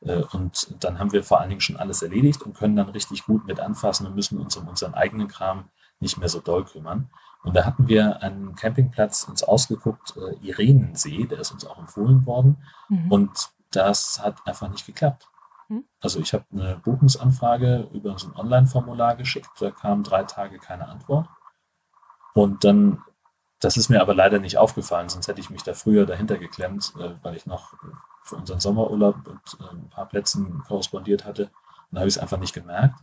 Äh, 0.00 0.22
und 0.32 0.74
dann 0.82 0.98
haben 0.98 1.12
wir 1.12 1.22
vor 1.22 1.40
allen 1.40 1.48
Dingen 1.48 1.60
schon 1.60 1.76
alles 1.76 2.02
erledigt 2.02 2.42
und 2.42 2.56
können 2.56 2.76
dann 2.76 2.88
richtig 2.88 3.24
gut 3.24 3.46
mit 3.46 3.60
anfassen 3.60 4.06
und 4.06 4.16
müssen 4.16 4.38
uns 4.38 4.56
um 4.56 4.66
unseren 4.68 4.94
eigenen 4.94 5.28
Kram 5.28 5.70
nicht 6.00 6.18
mehr 6.18 6.28
so 6.28 6.40
doll 6.40 6.64
kümmern. 6.64 7.08
Und 7.42 7.56
da 7.56 7.64
hatten 7.64 7.88
wir 7.88 8.22
einen 8.22 8.54
Campingplatz 8.54 9.24
uns 9.24 9.42
ausgeguckt, 9.42 10.14
äh, 10.16 10.34
Irenensee, 10.46 11.26
der 11.26 11.38
ist 11.38 11.52
uns 11.52 11.64
auch 11.64 11.78
empfohlen 11.78 12.26
worden. 12.26 12.58
Mhm. 12.88 13.12
Und 13.12 13.50
das 13.70 14.20
hat 14.22 14.46
einfach 14.46 14.68
nicht 14.68 14.86
geklappt. 14.86 15.28
Mhm. 15.68 15.84
Also 16.00 16.18
ich 16.18 16.34
habe 16.34 16.44
eine 16.52 16.80
Buchungsanfrage 16.82 17.88
über 17.92 18.18
so 18.18 18.28
ein 18.28 18.36
Online-Formular 18.36 19.14
geschickt, 19.14 19.50
da 19.60 19.70
kam 19.70 20.02
drei 20.02 20.24
Tage 20.24 20.58
keine 20.58 20.88
Antwort. 20.88 21.28
Und 22.34 22.64
dann 22.64 23.02
das 23.60 23.76
ist 23.76 23.90
mir 23.90 24.00
aber 24.00 24.14
leider 24.14 24.38
nicht 24.38 24.58
aufgefallen, 24.58 25.08
sonst 25.08 25.28
hätte 25.28 25.40
ich 25.40 25.50
mich 25.50 25.62
da 25.62 25.74
früher 25.74 26.06
dahinter 26.06 26.38
geklemmt, 26.38 26.94
äh, 26.98 27.14
weil 27.22 27.36
ich 27.36 27.46
noch 27.46 27.74
für 28.22 28.36
unseren 28.36 28.60
Sommerurlaub 28.60 29.16
mit 29.26 29.60
äh, 29.60 29.74
ein 29.74 29.88
paar 29.90 30.06
Plätzen 30.06 30.64
korrespondiert 30.66 31.24
hatte. 31.24 31.44
Und 31.44 31.96
da 31.96 32.00
habe 32.00 32.08
ich 32.08 32.16
es 32.16 32.22
einfach 32.22 32.38
nicht 32.38 32.54
gemerkt. 32.54 32.96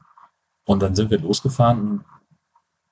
Und 0.65 0.81
dann 0.81 0.95
sind 0.95 1.11
wir 1.11 1.19
losgefahren 1.19 1.79
und 1.79 2.05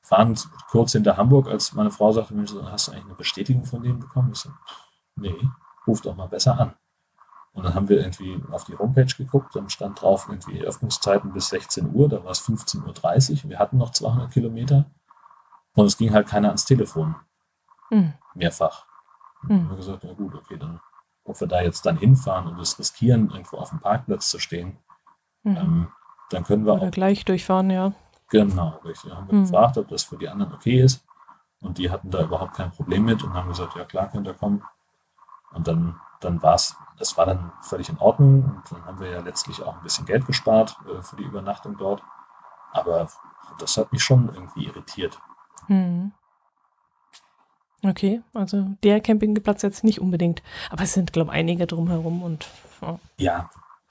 fahren 0.02 0.38
kurz 0.70 0.92
hinter 0.92 1.18
Hamburg, 1.18 1.48
als 1.48 1.74
meine 1.74 1.92
Frau 1.92 2.12
sagte, 2.12 2.36
Mensch, 2.36 2.54
hast 2.66 2.88
du 2.88 2.92
eigentlich 2.92 3.06
eine 3.06 3.16
Bestätigung 3.16 3.66
von 3.66 3.82
denen 3.82 4.00
bekommen? 4.00 4.32
Ich 4.34 4.40
so, 4.40 4.50
nee, 5.16 5.36
ruf 5.88 6.02
doch 6.02 6.16
mal 6.16 6.28
besser 6.28 6.60
an. 6.60 6.76
Und 7.54 7.64
dann 7.64 7.74
haben 7.74 7.90
wir 7.90 8.00
irgendwie 8.00 8.40
auf 8.52 8.66
die 8.66 8.78
Homepage 8.78 9.06
geguckt, 9.06 9.56
dann 9.56 9.70
stand 9.70 10.02
drauf 10.02 10.28
irgendwie 10.30 10.62
Öffnungszeiten 10.62 11.32
bis 11.32 11.48
16 11.48 11.96
Uhr, 11.96 12.10
da 12.10 12.24
war 12.24 12.32
es 12.32 12.42
15.30 12.42 13.46
Uhr, 13.46 13.50
wir 13.50 13.60
hatten 13.60 13.78
noch 13.78 13.92
200 13.92 14.30
Kilometer 14.30 14.86
und 15.74 15.86
es 15.86 15.98
ging 15.98 16.14
halt 16.14 16.28
keiner 16.28 16.50
ans 16.50 16.66
Telefon. 16.66 17.16
Mhm. 17.90 18.14
Mehrfach. 18.34 18.86
Mhm. 19.44 19.50
Dann 19.50 19.60
haben 19.60 19.70
wir 19.70 19.78
gesagt, 19.78 20.04
ja 20.04 20.14
gut, 20.14 20.36
okay, 20.36 20.58
dann, 20.58 20.80
ob 21.24 21.40
wir 21.40 21.48
da 21.48 21.62
jetzt 21.62 21.86
dann 21.86 21.98
hinfahren 21.98 22.48
und 22.48 22.60
es 22.60 22.78
riskieren, 22.80 23.30
irgendwo 23.30 23.58
auf 23.58 23.70
dem 23.70 23.80
Parkplatz 23.80 24.30
zu 24.30 24.40
stehen, 24.40 24.78
mhm. 25.44 25.58
ähm, 25.58 25.88
dann 26.30 26.44
können 26.44 26.66
wir 26.66 26.74
Oder 26.74 26.88
auch. 26.88 26.92
gleich 26.92 27.26
durchfahren, 27.26 27.70
ja. 27.70 27.94
Genau, 28.30 28.80
richtig. 28.84 29.14
Haben 29.14 29.28
wir 29.30 29.36
mhm. 29.36 29.44
gefragt, 29.44 29.78
ob 29.78 29.88
das 29.88 30.04
für 30.04 30.18
die 30.18 30.28
anderen 30.28 30.54
okay 30.54 30.82
ist. 30.82 31.06
Und 31.60 31.78
die 31.78 31.90
hatten 31.90 32.12
da 32.12 32.24
überhaupt 32.24 32.56
kein 32.56 32.72
Problem 32.72 33.06
mit 33.06 33.24
und 33.24 33.34
haben 33.34 33.50
gesagt, 33.50 33.76
ja 33.76 33.86
klar, 33.86 34.10
könnt 34.10 34.28
ihr 34.28 34.34
kommen. 34.34 34.64
Und 35.52 35.68
dann, 35.68 36.00
dann 36.20 36.42
war 36.42 36.56
es, 36.56 36.76
das 36.98 37.18
war 37.18 37.26
dann 37.26 37.52
völlig 37.62 37.90
in 37.90 37.98
Ordnung. 37.98 38.44
Und 38.44 38.72
dann 38.72 38.86
haben 38.86 39.00
wir 39.00 39.10
ja 39.10 39.20
letztlich 39.22 39.64
auch 39.64 39.78
ein 39.78 39.84
bisschen 39.84 40.06
Geld 40.06 40.26
gespart 40.26 40.78
äh, 40.88 41.02
für 41.02 41.16
die 41.16 41.24
Übernachtung 41.24 41.78
dort. 41.78 42.04
Aber 42.72 43.08
das 43.60 43.78
hat 43.78 43.92
mich 43.92 44.04
schon 44.04 44.30
irgendwie 44.34 44.66
irritiert. 44.66 45.20
Mhm. 45.68 46.12
Okay, 47.86 48.22
also 48.34 48.66
der 48.84 49.00
Campingplatz 49.00 49.62
jetzt 49.62 49.84
nicht 49.84 50.02
unbedingt. 50.02 50.42
Aber 50.72 50.84
es 50.84 50.94
sind, 50.94 51.14
glaube 51.14 51.32
ich, 51.32 51.38
einige 51.38 51.68
drumherum 51.68 52.24
und. 52.24 52.48
Ja. 52.82 53.00
ja. 53.18 53.50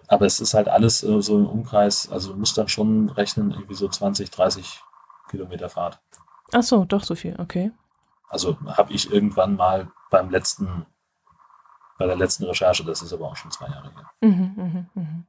aber 0.09 0.27
es 0.27 0.41
ist 0.41 0.55
halt 0.55 0.69
alles 0.69 1.03
äh, 1.05 1.23
so 1.23 1.39
im 1.39 1.47
Umkreis, 1.47 2.11
also 2.11 2.33
du 2.33 2.39
musst 2.39 2.59
dann 2.59 2.69
schon 2.69 3.09
rechnen, 3.11 3.53
irgendwie 3.53 3.75
so 3.75 3.89
20, 3.89 4.31
30 4.31 4.83
Kilometer 5.31 5.69
Fahrt. 5.69 6.01
Ach 6.53 6.63
so, 6.63 6.85
doch 6.85 7.05
so 7.05 7.15
viel, 7.15 7.37
okay. 7.39 7.71
Also 8.29 8.59
habe 8.67 8.93
ich 8.93 9.11
irgendwann 9.11 9.57
mal 9.57 9.89
beim 10.11 10.31
letzten, 10.31 10.87
bei 11.99 12.07
der 12.07 12.17
letzten 12.17 12.45
Recherche, 12.45 12.85
das 12.85 13.01
ist 13.03 13.13
aber 13.13 13.27
auch 13.27 13.37
schon 13.37 13.51
zwei 13.51 13.69
Jahre 13.69 13.91
her. 13.93 14.11
Mhm, 14.21 14.55
mh, 14.57 14.87
mh. 14.95 15.25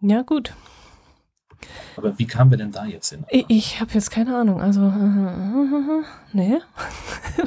Ja, 0.00 0.22
gut. 0.22 0.54
Aber 1.96 2.18
wie 2.18 2.26
kamen 2.26 2.50
wir 2.50 2.58
denn 2.58 2.72
da 2.72 2.84
jetzt 2.84 3.10
hin? 3.10 3.24
Ich, 3.30 3.44
ich 3.48 3.80
habe 3.80 3.92
jetzt 3.92 4.10
keine 4.10 4.36
Ahnung. 4.36 4.60
Also, 4.60 4.80
uh, 4.80 4.84
uh, 4.84 6.00
uh, 6.00 6.04
nee, 6.32 6.58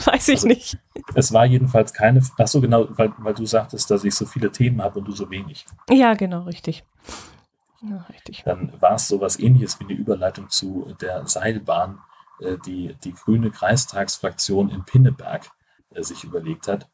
weiß 0.06 0.30
ich 0.30 0.36
also, 0.36 0.48
nicht. 0.48 0.78
Es 1.14 1.32
war 1.32 1.46
jedenfalls 1.46 1.94
keine. 1.94 2.22
Ach 2.38 2.48
so, 2.48 2.62
genau, 2.62 2.88
weil, 2.98 3.14
weil 3.18 3.34
du 3.34 3.46
sagtest, 3.46 3.90
dass 3.92 4.04
ich 4.04 4.16
so 4.16 4.26
viele 4.26 4.52
Themen 4.52 4.82
habe 4.82 5.00
und 5.00 5.06
du 5.06 5.12
so 5.12 5.30
wenig. 5.30 5.66
Ja, 5.90 6.14
genau, 6.14 6.44
richtig. 6.44 6.84
Ja, 7.82 8.06
richtig. 8.10 8.44
Dann 8.44 8.74
war 8.82 8.96
es 8.96 9.08
so 9.08 9.22
was 9.22 9.40
ähnliches 9.40 9.80
wie 9.80 9.86
eine 9.86 9.94
Überleitung 9.94 10.50
zu 10.50 10.96
der 11.00 11.28
Seilbahn, 11.28 12.00
äh, 12.42 12.58
die 12.66 12.96
die 13.04 13.14
grüne 13.14 13.52
Kreistagsfraktion 13.52 14.70
in 14.70 14.84
Pinneberg 14.84 15.50
äh, 15.92 16.04
sich 16.04 16.24
überlegt 16.24 16.68
hat. 16.68 16.90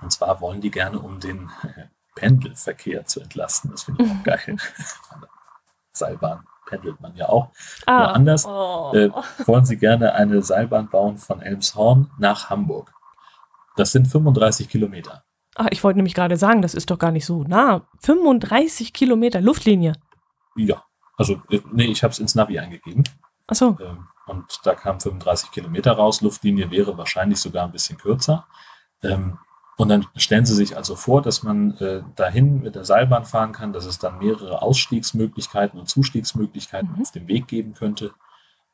Und 0.00 0.12
zwar 0.12 0.40
wollen 0.40 0.60
die 0.60 0.70
gerne, 0.70 0.98
um 0.98 1.20
den 1.20 1.50
Pendelverkehr 2.14 3.06
zu 3.06 3.20
entlasten. 3.20 3.70
Das 3.70 3.84
finde 3.84 4.04
ich 4.04 4.10
auch 4.10 4.22
geil. 4.24 4.56
Seilbahn 6.00 6.44
pendelt 6.66 7.00
man 7.00 7.14
ja 7.14 7.28
auch. 7.28 7.50
Ah, 7.86 7.98
Nur 7.98 8.14
anders 8.14 8.46
oh. 8.46 8.92
äh, 8.94 9.10
wollen 9.46 9.64
sie 9.64 9.76
gerne 9.76 10.14
eine 10.14 10.42
Seilbahn 10.42 10.88
bauen 10.88 11.18
von 11.18 11.40
Elmshorn 11.40 12.10
nach 12.18 12.50
Hamburg. 12.50 12.92
Das 13.76 13.92
sind 13.92 14.06
35 14.06 14.68
Kilometer. 14.68 15.24
Ach, 15.56 15.68
ich 15.70 15.82
wollte 15.82 15.98
nämlich 15.98 16.14
gerade 16.14 16.36
sagen, 16.36 16.62
das 16.62 16.74
ist 16.74 16.90
doch 16.90 16.98
gar 16.98 17.10
nicht 17.10 17.26
so 17.26 17.42
nah. 17.44 17.86
35 18.02 18.92
Kilometer 18.92 19.40
Luftlinie. 19.40 19.92
Ja, 20.56 20.84
also 21.16 21.40
äh, 21.50 21.60
nee, 21.72 21.86
ich 21.86 22.02
habe 22.02 22.12
es 22.12 22.18
ins 22.18 22.34
Navi 22.34 22.58
eingegeben. 22.58 23.04
Ach 23.46 23.54
so. 23.54 23.76
Ähm, 23.80 24.06
und 24.26 24.60
da 24.64 24.74
kamen 24.74 25.00
35 25.00 25.50
Kilometer 25.50 25.92
raus. 25.92 26.20
Luftlinie 26.20 26.70
wäre 26.70 26.96
wahrscheinlich 26.96 27.40
sogar 27.40 27.64
ein 27.64 27.72
bisschen 27.72 27.98
kürzer. 27.98 28.46
Ähm, 29.02 29.38
und 29.80 29.88
dann 29.88 30.06
stellen 30.14 30.44
Sie 30.44 30.54
sich 30.54 30.76
also 30.76 30.94
vor, 30.94 31.22
dass 31.22 31.42
man 31.42 31.74
äh, 31.78 32.02
dahin 32.14 32.60
mit 32.60 32.74
der 32.74 32.84
Seilbahn 32.84 33.24
fahren 33.24 33.52
kann, 33.52 33.72
dass 33.72 33.86
es 33.86 33.98
dann 33.98 34.18
mehrere 34.18 34.60
Ausstiegsmöglichkeiten 34.60 35.80
und 35.80 35.88
Zustiegsmöglichkeiten 35.88 36.92
mhm. 36.92 37.00
auf 37.00 37.12
dem 37.12 37.26
Weg 37.28 37.48
geben 37.48 37.72
könnte. 37.72 38.12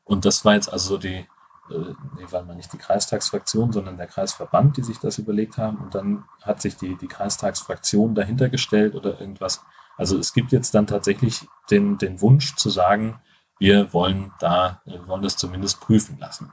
Und 0.03 0.25
das 0.25 0.43
war 0.43 0.55
jetzt 0.55 0.69
also 0.69 0.97
die, 0.97 1.25
äh, 1.69 1.93
nee, 2.17 2.25
war 2.29 2.43
mal 2.43 2.57
nicht 2.57 2.73
die 2.73 2.77
Kreistagsfraktion, 2.77 3.71
sondern 3.71 3.95
der 3.95 4.07
Kreisverband, 4.07 4.75
die 4.75 4.83
sich 4.83 4.99
das 4.99 5.17
überlegt 5.17 5.57
haben. 5.57 5.77
Und 5.77 5.95
dann 5.95 6.25
hat 6.41 6.61
sich 6.61 6.75
die, 6.75 6.97
die 6.97 7.07
Kreistagsfraktion 7.07 8.13
dahinter 8.13 8.49
gestellt 8.49 8.93
oder 8.93 9.21
irgendwas. 9.21 9.63
Also 9.95 10.17
es 10.17 10.33
gibt 10.33 10.51
jetzt 10.51 10.75
dann 10.75 10.87
tatsächlich 10.87 11.47
den, 11.71 11.97
den 11.97 12.19
Wunsch 12.19 12.57
zu 12.57 12.69
sagen, 12.69 13.21
wir 13.59 13.93
wollen 13.93 14.33
da, 14.41 14.81
wir 14.83 15.07
wollen 15.07 15.21
das 15.21 15.37
zumindest 15.37 15.79
prüfen 15.79 16.19
lassen, 16.19 16.51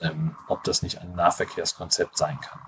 ähm, 0.00 0.34
ob 0.48 0.64
das 0.64 0.80
nicht 0.80 0.98
ein 1.02 1.14
Nahverkehrskonzept 1.14 2.16
sein 2.16 2.40
kann. 2.40 2.60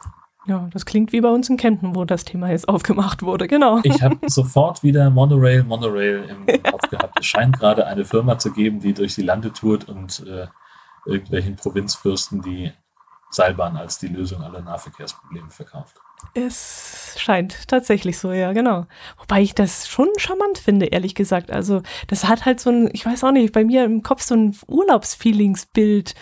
Ja, 0.46 0.68
das 0.72 0.84
klingt 0.84 1.12
wie 1.12 1.20
bei 1.20 1.30
uns 1.30 1.48
in 1.48 1.56
Kempten, 1.56 1.94
wo 1.94 2.04
das 2.04 2.24
Thema 2.24 2.50
jetzt 2.50 2.68
aufgemacht 2.68 3.22
wurde, 3.22 3.48
genau. 3.48 3.80
Ich 3.82 4.02
habe 4.02 4.18
sofort 4.28 4.82
wieder 4.82 5.08
Monorail, 5.08 5.64
Monorail 5.64 6.24
im, 6.28 6.62
Kopf 6.62 6.90
gehabt. 6.90 7.18
Es 7.18 7.26
scheint 7.26 7.58
gerade 7.58 7.86
eine 7.86 8.04
Firma 8.04 8.38
zu 8.38 8.52
geben, 8.52 8.80
die 8.80 8.92
durch 8.92 9.14
die 9.14 9.22
Lande 9.22 9.52
tourt 9.52 9.88
und 9.88 10.24
äh, 10.26 10.46
irgendwelchen 11.06 11.56
Provinzfürsten 11.56 12.42
die 12.42 12.72
Seilbahn 13.30 13.76
als 13.76 13.98
die 13.98 14.08
Lösung 14.08 14.42
aller 14.42 14.60
Nahverkehrsprobleme 14.60 15.50
verkauft. 15.50 15.96
Es 16.32 17.14
scheint 17.18 17.68
tatsächlich 17.68 18.18
so, 18.18 18.32
ja, 18.32 18.52
genau. 18.52 18.86
Wobei 19.18 19.42
ich 19.42 19.54
das 19.54 19.88
schon 19.88 20.08
charmant 20.16 20.58
finde, 20.58 20.86
ehrlich 20.86 21.14
gesagt. 21.14 21.52
Also, 21.52 21.82
das 22.08 22.26
hat 22.26 22.44
halt 22.44 22.60
so 22.60 22.70
ein, 22.70 22.90
ich 22.92 23.06
weiß 23.06 23.22
auch 23.24 23.30
nicht, 23.30 23.52
bei 23.52 23.64
mir 23.64 23.84
im 23.84 24.02
Kopf 24.02 24.22
so 24.22 24.34
ein 24.34 24.56
Urlaubsfeelingsbild. 24.66 26.14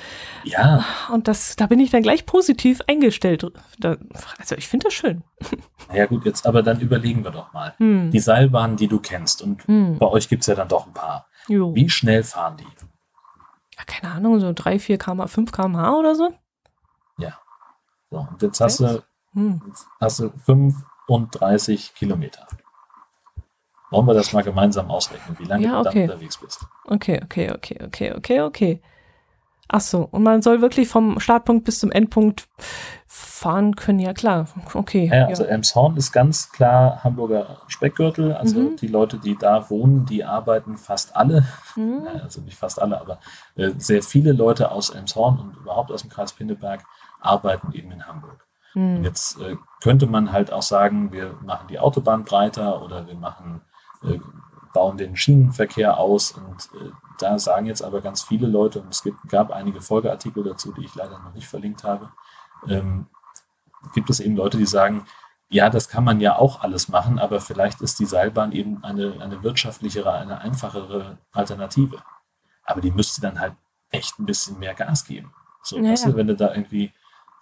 Ja. 0.45 0.85
Und 1.13 1.29
das, 1.29 1.57
da 1.57 1.67
bin 1.67 1.81
ich 1.81 1.91
dann 1.91 2.03
gleich 2.03 2.27
positiv 2.27 2.81
eingestellt. 2.87 3.47
Da, 3.79 3.97
also, 4.39 4.55
ich 4.57 4.69
finde 4.69 4.85
das 4.85 4.95
schön. 4.95 5.23
Ja, 5.93 6.07
gut, 6.07 6.25
jetzt 6.25 6.47
aber 6.47 6.63
dann 6.63 6.81
überlegen 6.81 7.25
wir 7.25 7.31
doch 7.31 7.53
mal. 7.53 7.75
Hm. 7.79 8.11
Die 8.11 8.21
Seilbahnen, 8.21 8.77
die 8.77 8.89
du 8.89 8.99
kennst, 8.99 9.43
und 9.43 9.67
hm. 9.67 9.99
bei 9.99 10.07
euch 10.07 10.29
gibt 10.29 10.43
es 10.43 10.47
ja 10.47 10.55
dann 10.55 10.69
doch 10.69 10.87
ein 10.87 10.93
paar. 10.93 11.27
Jo. 11.49 11.75
Wie 11.75 11.91
schnell 11.91 12.23
fahren 12.23 12.57
die? 12.59 12.87
Ja, 13.77 13.85
keine 13.87 14.15
Ahnung, 14.15 14.41
so 14.41 14.53
3, 14.55 14.79
4 14.79 14.99
km, 14.99 15.27
5 15.27 15.53
km/h 15.53 15.99
oder 15.99 16.15
so. 16.15 16.33
Ja. 17.19 17.39
So, 18.11 18.27
und 18.31 18.43
jetzt 18.43 18.61
hast 18.61 18.81
du 18.81 19.03
hm. 19.35 19.61
Hast 20.01 20.21
du 20.21 20.31
35 20.45 21.95
Kilometer. 21.95 22.47
Wollen 23.91 24.07
wir 24.07 24.15
das 24.15 24.33
mal 24.33 24.43
gemeinsam 24.43 24.91
ausrechnen, 24.91 25.37
wie 25.39 25.45
lange 25.45 25.65
Ja, 25.65 25.83
du 25.83 25.89
okay. 25.89 26.07
dann 26.07 26.11
unterwegs 26.17 26.39
bist? 26.39 26.65
Okay, 26.87 27.21
okay, 27.23 27.51
okay, 27.53 27.79
okay, 27.85 28.13
okay, 28.17 28.41
okay. 28.41 28.83
Ach 29.69 29.81
so, 29.81 30.07
und 30.11 30.23
man 30.23 30.43
soll 30.43 30.61
wirklich 30.61 30.89
vom 30.89 31.19
Startpunkt 31.21 31.65
bis 31.65 31.79
zum 31.79 31.91
Endpunkt 31.91 32.47
fahren 33.07 33.75
können, 33.77 33.99
ja 33.99 34.13
klar. 34.13 34.47
Okay. 34.75 35.11
Ja, 35.13 35.27
also 35.27 35.45
Elmshorn 35.45 35.97
ist 35.97 36.13
ganz 36.13 36.51
klar 36.53 37.03
Hamburger 37.05 37.59
Speckgürtel. 37.69 38.35
Also 38.35 38.61
Mhm. 38.61 38.77
die 38.77 38.87
Leute, 38.87 39.19
die 39.19 39.37
da 39.37 39.69
wohnen, 39.71 40.05
die 40.07 40.25
arbeiten 40.25 40.77
fast 40.77 41.15
alle, 41.17 41.45
Hm? 41.75 42.05
naja, 42.05 42.23
also 42.23 42.41
nicht 42.43 42.57
fast 42.59 42.81
alle, 42.81 43.01
aber 43.01 43.19
äh, 43.57 43.71
sehr 43.79 44.03
viele 44.03 44.33
Leute 44.33 44.71
aus 44.71 44.91
Elmshorn 44.91 45.39
und 45.39 45.57
überhaupt 45.57 45.91
aus 45.91 46.03
dem 46.03 46.11
Kreis 46.11 46.33
Pinneberg 46.33 46.83
arbeiten 47.21 47.73
eben 47.73 47.93
in 47.93 48.07
Hamburg. 48.07 48.42
Und 48.75 48.99
Hm. 48.99 49.05
jetzt 49.05 49.39
äh, 49.41 49.57
könnte 49.83 50.07
man 50.07 50.33
halt 50.33 50.53
auch 50.53 50.63
sagen, 50.63 51.13
wir 51.13 51.35
machen 51.45 51.69
die 51.69 51.79
Autobahn 51.79 52.25
breiter 52.25 52.83
oder 52.83 53.07
wir 53.07 53.15
machen, 53.15 53.63
äh, 54.03 54.19
bauen 54.73 54.97
den 54.97 55.17
Schienenverkehr 55.17 55.99
aus. 55.99 56.33
Und 56.33 56.71
äh, 56.81 56.91
da 57.19 57.39
sagen 57.39 57.67
jetzt 57.67 57.83
aber 57.83 58.01
ganz 58.01 58.23
viele 58.23 58.47
Leute, 58.47 58.81
und 58.81 58.89
es 58.89 59.03
gibt, 59.03 59.19
gab 59.29 59.51
einige 59.51 59.81
Folgeartikel 59.81 60.43
dazu, 60.43 60.73
die 60.73 60.85
ich 60.85 60.95
leider 60.95 61.19
noch 61.19 61.35
nicht 61.35 61.47
verlinkt 61.47 61.85
habe, 61.85 62.11
ähm, 62.69 63.07
gibt 63.95 64.09
es 64.11 64.21
eben 64.21 64.37
Leute, 64.37 64.59
die 64.59 64.67
sagen, 64.67 65.05
ja, 65.49 65.69
das 65.69 65.89
kann 65.89 66.05
man 66.05 66.21
ja 66.21 66.37
auch 66.37 66.63
alles 66.63 66.89
machen, 66.89 67.19
aber 67.19 67.41
vielleicht 67.41 67.83
ist 67.83 67.99
die 68.01 68.07
Seilbahn 68.07 68.53
eben 68.53 68.83
eine, 68.83 69.21
eine 69.21 69.43
wirtschaftlichere, 69.43 70.13
eine 70.13 70.41
einfachere 70.41 71.19
Alternative. 71.33 71.99
Aber 72.65 72.81
die 72.81 72.91
müsste 72.91 73.21
dann 73.21 73.39
halt 73.39 73.55
echt 73.91 74.19
ein 74.19 74.25
bisschen 74.25 74.59
mehr 74.59 74.73
Gas 74.73 75.05
geben. 75.05 75.35
So, 75.63 75.77
Ja, 75.77 75.91
weißt 75.91 76.07
du, 76.07 76.17
wenn 76.17 76.29
du 76.29 76.37
da 76.37 76.55
irgendwie 76.55 76.93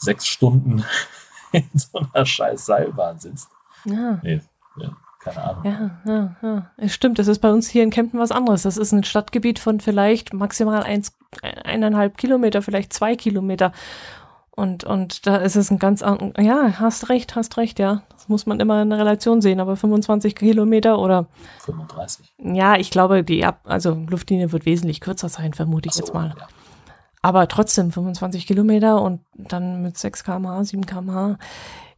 sechs 0.00 0.26
Stunden 0.26 0.84
in 1.52 1.68
so 1.74 1.98
einer 2.12 2.26
scheiß 2.26 2.66
Seilbahn 2.66 3.18
sitzt. 3.20 3.48
Ja. 3.84 4.18
Nee, 4.22 4.40
ja, 4.76 4.90
keine 5.20 5.42
Ahnung. 5.42 5.64
Ja, 5.64 5.90
ja, 6.12 6.36
ja. 6.42 6.70
Es 6.76 6.92
stimmt, 6.94 7.18
das 7.18 7.28
ist 7.28 7.38
bei 7.40 7.50
uns 7.52 7.68
hier 7.68 7.82
in 7.82 7.90
Kempten 7.90 8.18
was 8.18 8.32
anderes. 8.32 8.62
Das 8.62 8.76
ist 8.76 8.92
ein 8.92 9.04
Stadtgebiet 9.04 9.58
von 9.58 9.80
vielleicht 9.80 10.32
maximal 10.34 10.82
eins, 10.82 11.12
eineinhalb 11.64 12.16
Kilometer, 12.18 12.62
vielleicht 12.62 12.92
zwei 12.92 13.16
Kilometer. 13.16 13.72
Und, 14.52 14.84
und 14.84 15.26
da 15.26 15.36
ist 15.36 15.56
es 15.56 15.70
ein 15.70 15.78
ganz 15.78 16.02
an- 16.02 16.34
ja, 16.38 16.78
hast 16.80 17.08
recht, 17.08 17.34
hast 17.36 17.56
recht, 17.56 17.78
ja. 17.78 18.02
Das 18.12 18.28
muss 18.28 18.44
man 18.44 18.60
immer 18.60 18.82
in 18.82 18.92
Relation 18.92 19.40
sehen, 19.40 19.60
aber 19.60 19.76
25 19.76 20.34
Kilometer 20.34 20.98
oder 20.98 21.26
35. 21.60 22.30
ja, 22.38 22.76
ich 22.76 22.90
glaube, 22.90 23.24
die 23.24 23.44
Ab 23.46 23.60
also 23.64 23.94
Luftlinie 23.94 24.52
wird 24.52 24.66
wesentlich 24.66 25.00
kürzer 25.00 25.30
sein, 25.30 25.54
vermute 25.54 25.88
ich 25.88 25.94
so, 25.94 26.00
jetzt 26.00 26.12
mal. 26.12 26.34
Ja. 26.38 26.46
Aber 27.22 27.48
trotzdem 27.48 27.92
25 27.92 28.46
Kilometer 28.46 29.02
und 29.02 29.20
dann 29.34 29.82
mit 29.82 29.98
6 29.98 30.24
km/h, 30.24 30.64
7 30.64 30.86
km/h. 30.86 31.38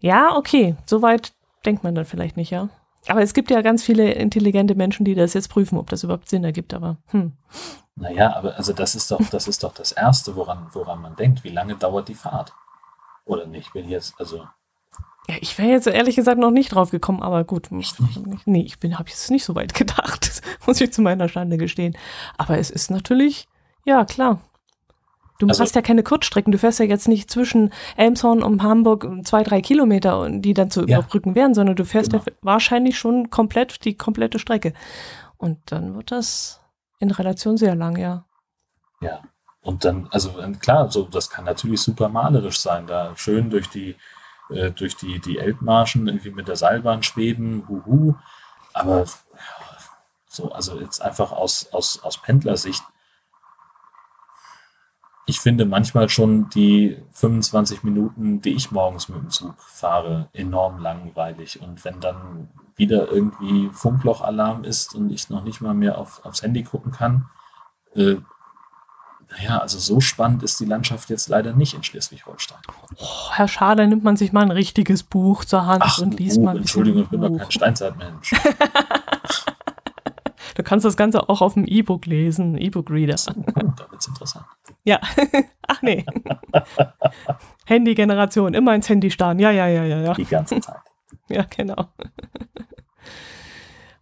Ja, 0.01 0.37
okay, 0.37 0.75
soweit 0.87 1.33
denkt 1.65 1.85
man 1.85 1.95
dann 1.95 2.05
vielleicht 2.05 2.37
nicht, 2.37 2.51
ja. 2.51 2.69
Aber 3.09 3.23
es 3.23 3.35
gibt 3.35 3.51
ja 3.51 3.63
ganz 3.63 3.83
viele 3.83 4.13
intelligente 4.13 4.75
Menschen, 4.75 5.05
die 5.05 5.15
das 5.15 5.35
jetzt 5.35 5.49
prüfen, 5.49 5.79
ob 5.79 5.91
das 5.91 6.05
überhaupt 6.05 6.29
Sinn 6.29 6.45
ergibt. 6.45 6.75
Aber 6.75 6.97
hm. 7.09 7.33
Naja, 7.95 8.35
aber 8.35 8.57
also 8.57 8.73
das 8.73 8.95
ist 8.95 9.11
doch, 9.11 9.21
das 9.31 9.49
ist 9.49 9.63
doch 9.63 9.75
das 9.75 9.93
Erste, 9.93 10.35
woran, 10.35 10.69
woran 10.73 11.01
man 11.01 11.17
denkt. 11.17 11.45
Wie 11.45 11.51
lange 11.51 11.77
dauert 11.77 12.09
die 12.09 12.15
Fahrt? 12.15 12.53
Oder 13.25 13.47
nicht? 13.47 13.75
Wenn 13.75 13.89
jetzt, 13.89 14.15
also, 14.19 14.47
ja, 15.29 15.37
ich 15.41 15.57
wäre 15.59 15.71
jetzt 15.71 15.87
ehrlich 15.87 16.17
gesagt 16.17 16.39
noch 16.39 16.51
nicht 16.51 16.75
drauf 16.75 16.91
gekommen, 16.91 17.23
aber 17.23 17.45
gut. 17.45 17.71
Echt 17.71 18.01
nicht? 18.01 18.47
Nee, 18.47 18.63
ich 18.63 18.81
bin, 18.81 18.99
habe 18.99 19.09
jetzt 19.09 19.31
nicht 19.31 19.45
so 19.45 19.55
weit 19.55 19.75
gedacht. 19.75 20.27
Das 20.27 20.41
muss 20.67 20.81
ich 20.81 20.93
zu 20.93 21.03
meiner 21.03 21.29
Schande 21.29 21.59
gestehen. 21.59 21.97
Aber 22.39 22.59
es 22.59 22.71
ist 22.71 22.91
natürlich, 22.91 23.49
ja, 23.85 24.05
klar. 24.05 24.41
Du 25.43 25.49
Also- 25.49 25.65
hast 25.65 25.75
ja 25.75 25.83
keine 25.83 26.05
Kurzstrecken. 26.05 26.53
Du 26.53 26.59
fährst 26.59 26.79
ja 26.79 26.85
jetzt 26.85 27.09
nicht 27.09 27.29
zwischen 27.29 27.73
Elmshorn 27.97 28.45
und 28.45 28.63
Hamburg 28.63 29.09
zwei, 29.25 29.43
drei 29.43 29.61
Kilometer, 29.61 30.31
die 30.31 30.55
dann 30.55 30.71
zu 30.71 30.87
Ja. 30.87 30.99
überbrücken 30.99 31.35
wären, 31.35 31.53
sondern 31.53 31.75
du 31.75 31.85
fährst 31.85 32.13
Genau. 32.13 32.23
ja 32.25 32.33
wahrscheinlich 32.43 32.97
schon 32.97 33.29
komplett 33.31 33.85
die 33.85 33.97
komplette 33.97 34.39
Strecke. 34.39 34.73
Und 35.39 35.59
dann 35.73 35.97
wird 35.97 36.13
das 36.13 36.61
in 37.01 37.11
Relation 37.11 37.57
sehr 37.57 37.75
lang, 37.75 37.97
ja. 37.99 38.25
ja. 39.01 39.21
Und 39.63 39.85
dann, 39.85 40.07
also 40.13 40.39
ähm, 40.41 40.61
klar, 40.61 40.91
so, 40.93 41.03
das 41.05 41.29
kann 41.29 41.45
natürlich 41.45 41.81
super 41.81 42.09
malerisch 42.09 42.61
sein, 42.61 42.87
da 42.87 43.13
schön 43.17 43.51
durch 43.51 43.69
die, 43.69 43.97
äh, 44.51 44.71
durch 44.71 44.97
die, 44.97 45.19
die 45.21 45.39
Elbmarschen 45.39 46.07
irgendwie 46.07 46.31
mit 46.31 46.47
der 46.47 46.55
Seilbahn 46.57 47.03
schweben, 47.03 47.65
huhu. 47.69 48.15
Aber 48.75 48.99
ja, 48.99 49.05
so, 50.29 50.53
also 50.53 50.79
jetzt 50.81 51.01
einfach 51.03 51.33
aus, 51.33 51.69
aus, 51.73 52.01
aus 52.05 52.19
Pendlersicht, 52.23 52.83
ich 55.27 55.41
finde 55.41 55.65
manchmal 55.65 56.09
schon 56.09 56.49
die 56.51 56.97
25 57.13 57.85
Minuten, 57.85 58.41
die 58.43 58.55
ich 58.55 58.71
morgens 58.71 59.09
mit 59.09 59.19
dem 59.19 59.31
Zug 59.31 59.55
fahre, 59.59 60.29
enorm 60.33 60.79
langweilig. 60.79 61.61
Und 61.61 61.85
wenn 61.85 62.01
dann 62.01 62.49
wieder 62.77 63.09
irgendwie 63.09 63.71
Funklochlalarm 63.73 64.65
ist 64.65 64.95
und 64.95 65.11
ich 65.11 65.31
noch 65.31 65.45
nicht 65.45 65.61
mal 65.61 65.75
mehr 65.75 65.99
auf, 65.99 66.25
aufs 66.25 66.43
Handy 66.43 66.65
gucken 66.65 66.93
kann, 66.93 67.27
äh, 67.95 68.17
naja, 69.31 69.59
also 69.59 69.79
so 69.79 70.01
spannend 70.01 70.43
ist 70.43 70.61
die 70.61 70.67
Landschaft 70.67 71.09
jetzt 71.09 71.29
leider 71.29 71.55
nicht 71.55 71.75
in 71.75 71.83
Schleswig-Holstein. 71.83 72.59
Oh, 72.97 73.31
Herr 73.31 73.49
Schader 73.49 73.87
nimmt 73.87 74.05
man 74.05 74.17
sich 74.17 74.33
mal 74.33 74.43
ein 74.43 74.51
richtiges 74.51 75.03
Buch 75.03 75.45
zur 75.45 75.65
Hand 75.67 75.83
Ach, 75.87 75.99
und 75.99 76.19
liest 76.19 76.39
oh, 76.39 76.43
mal 76.43 76.51
ein 76.51 76.59
Entschuldigung, 76.59 77.05
ich 77.05 77.09
bin 77.09 77.21
doch 77.21 77.39
kein 77.39 77.51
Steinzeitmensch. 77.51 78.35
Du 80.55 80.63
kannst 80.63 80.85
das 80.85 80.97
Ganze 80.97 81.29
auch 81.29 81.41
auf 81.41 81.55
dem 81.55 81.65
E-Book 81.65 82.07
lesen, 82.07 82.59
E-Book-Reader. 82.59 83.17
Oh, 83.29 83.73
da 83.77 83.91
wird's 83.91 84.07
interessant. 84.07 84.45
Ja. 84.85 85.01
Ach 85.69 85.83
nee. 85.83 86.05
Handy-Generation, 87.67 88.55
immer 88.55 88.75
ins 88.75 88.89
Handy 88.89 89.11
starren. 89.11 89.39
Ja, 89.39 89.51
ja, 89.51 89.69
ja, 89.69 89.85
ja, 89.85 90.01
ja. 90.01 90.15
Die 90.15 90.25
ganze 90.25 90.61
Zeit. 90.61 90.77
Ja, 91.29 91.45
genau. 91.57 91.87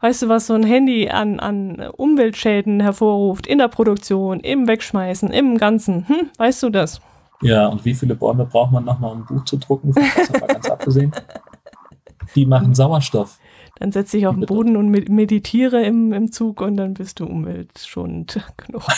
Weißt 0.01 0.23
du, 0.23 0.29
was 0.29 0.47
so 0.47 0.55
ein 0.55 0.63
Handy 0.65 1.09
an, 1.09 1.39
an 1.39 1.91
Umweltschäden 1.97 2.81
hervorruft? 2.81 3.47
In 3.47 3.59
der 3.59 3.69
Produktion, 3.69 4.41
im 4.41 4.67
Wegschmeißen, 4.67 5.31
im 5.31 5.59
Ganzen. 5.59 6.09
Hm? 6.09 6.31
Weißt 6.39 6.63
du 6.63 6.71
das? 6.71 7.01
Ja, 7.43 7.67
und 7.67 7.85
wie 7.85 7.95
viele 7.95 8.15
Bäume 8.15 8.47
braucht 8.47 8.73
man 8.73 8.85
nochmal, 8.85 9.13
um 9.13 9.19
ein 9.19 9.27
Buch 9.27 9.45
zu 9.45 9.59
drucken? 9.59 9.93
Von 9.93 10.47
ganz 10.47 10.71
abgesehen. 10.71 11.13
Die 12.35 12.47
machen 12.47 12.75
Sauerstoff. 12.75 13.39
Dann 13.81 13.91
setze 13.93 14.19
ich 14.19 14.27
auf 14.29 14.37
den. 14.37 14.47
Boden 14.47 14.77
und 14.77 14.89
med- 14.91 15.09
meditiere 15.09 15.83
im, 15.83 16.13
im 16.13 16.31
Zug 16.31 16.61
und 16.61 16.77
dann 16.77 16.95
bist 16.95 17.19
du 17.19 17.27
umweltschonend 17.27 18.47
genug. 18.57 18.85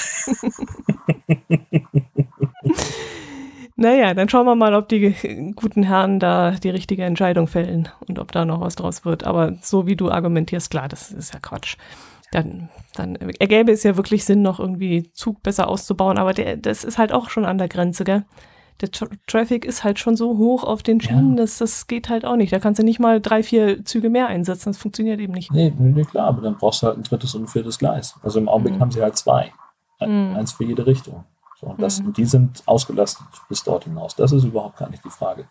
naja, 3.77 4.15
dann 4.15 4.29
schauen 4.29 4.47
wir 4.47 4.55
mal, 4.55 4.75
ob 4.75 4.89
die 4.89 5.53
guten 5.57 5.83
Herren 5.83 6.19
da 6.19 6.53
die 6.53 6.71
richtige 6.71 7.05
Entscheidung 7.05 7.47
fällen 7.47 7.89
und 8.07 8.19
ob 8.19 8.33
da 8.33 8.45
noch 8.45 8.61
was 8.61 8.77
draus 8.77 9.05
wird. 9.05 9.25
Aber 9.25 9.55
so 9.63 9.87
wie 9.87 9.97
du 9.97 10.11
argumentierst, 10.11 10.71
klar, 10.71 10.89
das 10.89 11.11
ist 11.11 11.33
ja 11.33 11.41
Quatsch. 11.41 11.77
Dann, 12.33 12.69
dann 12.95 13.17
ergäbe 13.17 13.73
es 13.73 13.83
ja 13.83 13.97
wirklich 13.97 14.25
Sinn, 14.25 14.43
noch 14.43 14.59
irgendwie 14.59 15.11
Zug 15.13 15.43
besser 15.43 15.69
auszubauen, 15.69 16.19
aber 16.19 16.33
der, 16.33 16.57
das 16.57 16.83
ist 16.83 16.99
halt 16.99 17.13
auch 17.13 17.29
schon 17.31 17.45
an 17.45 17.59
der 17.59 17.69
Grenze, 17.69 18.05
gell? 18.05 18.25
Der 18.83 18.91
Tra 18.91 19.07
Traffic 19.29 19.65
ist 19.65 19.85
halt 19.85 19.99
schon 20.01 20.17
so 20.17 20.37
hoch 20.39 20.65
auf 20.65 20.83
den 20.83 21.01
Schienen, 21.01 21.37
Ja. 21.37 21.43
dass 21.43 21.59
das 21.59 21.87
geht 21.87 22.09
halt 22.09 22.25
auch 22.25 22.37
nicht. 22.37 22.53
Da 22.53 22.59
kannst 22.59 22.81
du 22.81 22.85
nicht 22.85 22.99
mal 22.99 23.21
drei, 23.21 23.43
vier 23.43 23.85
Züge 23.85 24.11
mehr 24.11 24.27
einsetzen. 24.27 24.71
Das 24.71 24.79
funktioniert 24.79 25.21
eben 25.21 25.33
nicht. 25.33 25.53
Nee, 25.53 25.73
nee, 25.79 26.05
klar, 26.05 26.27
aber 26.27 26.43
dann 26.43 26.57
brauchst 26.57 26.83
du 26.83 26.89
halt 26.89 26.99
ein 26.99 27.05
drittes 27.05 27.35
und 27.37 27.45
ein 27.45 27.49
viertes 27.49 27.79
Gleis. 27.79 28.17
Also 28.23 28.39
im 28.41 28.49
Augenblick 28.49 28.75
Mhm. 28.77 28.81
haben 28.81 28.91
sie 28.91 29.01
halt 29.03 29.17
zwei. 29.17 29.53
Ein- 30.01 30.31
Mhm. 30.31 30.37
Eins 30.37 30.53
für 30.53 30.65
jede 30.65 30.85
Richtung. 30.85 31.25
So, 31.61 31.69
und, 31.69 31.81
das, 31.81 32.03
Mhm. 32.03 32.13
die 32.15 32.25
sind 32.25 32.63
ausgelastet 32.67 33.25
bis 33.49 33.63
dort 33.63 33.85
hinaus. 33.85 34.17
Das 34.17 34.33
ist 34.33 34.43
überhaupt 34.45 34.79
gar 34.79 34.91
nicht 34.91 35.05
die 35.05 35.11
Frage. 35.11 35.45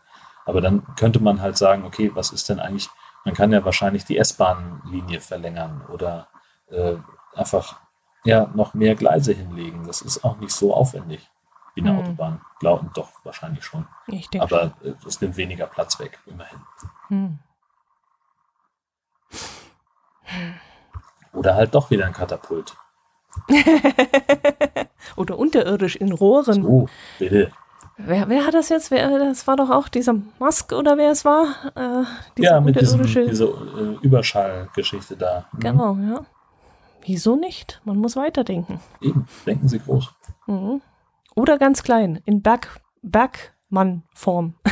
Aber 0.45 0.59
dann 0.59 0.83
könnte 0.97 1.21
man 1.23 1.41
halt 1.41 1.57
sagen, 1.57 1.85
okay, 1.85 2.11
was 2.13 2.31
ist 2.31 2.49
denn 2.49 2.59
eigentlich, 2.59 2.89
man 3.23 3.33
kann 3.33 3.53
ja 3.53 3.63
wahrscheinlich 3.63 4.03
die 4.03 4.17
S-Bahn-Linie 4.17 5.21
verlängern 5.21 5.81
oder 5.93 6.27
äh, 6.69 6.95
einfach 7.35 7.77
ja, 8.25 8.49
noch 8.53 8.73
mehr 8.75 8.93
Gleise 8.95 9.33
hinlegen. 9.33 9.87
Das 9.87 10.01
ist 10.01 10.23
auch 10.25 10.37
nicht 10.39 10.51
so 10.51 10.73
aufwendig 10.75 11.30
wie 11.75 11.81
eine 11.81 11.93
Mhm. 11.93 11.99
Autobahn. 11.99 12.41
Glauben 12.59 12.91
doch 12.93 13.09
wahrscheinlich 13.23 13.63
schon. 13.63 13.87
Ich 14.07 14.29
denke. 14.29 14.43
Aber 14.45 14.73
äh, 14.83 14.93
es 15.07 15.21
nimmt 15.21 15.37
weniger 15.37 15.67
Platz 15.67 15.99
weg, 15.99 16.19
immerhin. 16.25 16.59
Hm. 17.07 17.39
Oder 21.33 21.55
halt 21.55 21.73
doch 21.75 21.89
wieder 21.91 22.05
ein 22.05 22.13
Katapult. 22.13 22.75
Oder 25.15 25.37
unterirdisch 25.37 25.95
in 25.95 26.11
Rohren. 26.11 26.65
Oh, 26.65 26.87
bitte. 27.19 27.51
Wer, 27.97 28.27
wer 28.29 28.45
hat 28.45 28.53
das 28.53 28.69
jetzt? 28.69 28.91
Wer, 28.91 29.19
das 29.19 29.45
war 29.47 29.55
doch 29.55 29.69
auch 29.69 29.87
dieser 29.87 30.13
Musk 30.39 30.71
oder 30.73 30.97
wer 30.97 31.11
es 31.11 31.23
war? 31.23 31.45
Äh, 31.75 32.03
dieser 32.37 32.51
ja, 32.53 32.61
mit 32.61 32.79
diesem, 32.79 33.01
unterirdische- 33.01 33.29
diese 33.29 33.45
äh, 33.45 33.97
Überschallgeschichte 34.05 35.17
da. 35.17 35.45
Mhm. 35.51 35.59
Genau, 35.59 35.95
ja. 35.95 36.25
Wieso 37.05 37.35
nicht? 37.35 37.79
Man 37.83 37.97
muss 37.97 38.15
weiterdenken. 38.15 38.79
Eben, 39.01 39.27
denken 39.45 39.67
Sie 39.67 39.79
groß. 39.79 40.09
Mhm. 40.47 40.81
Oder 41.35 41.57
ganz 41.57 41.83
klein, 41.83 42.21
in 42.25 42.41
Berg, 42.41 42.79
Bergmann-Form. 43.01 44.55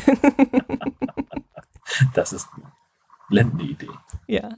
Das 2.13 2.33
ist 2.33 2.47
eine 2.55 2.65
blendende 3.29 3.63
Idee. 3.63 3.89
ja. 4.27 4.49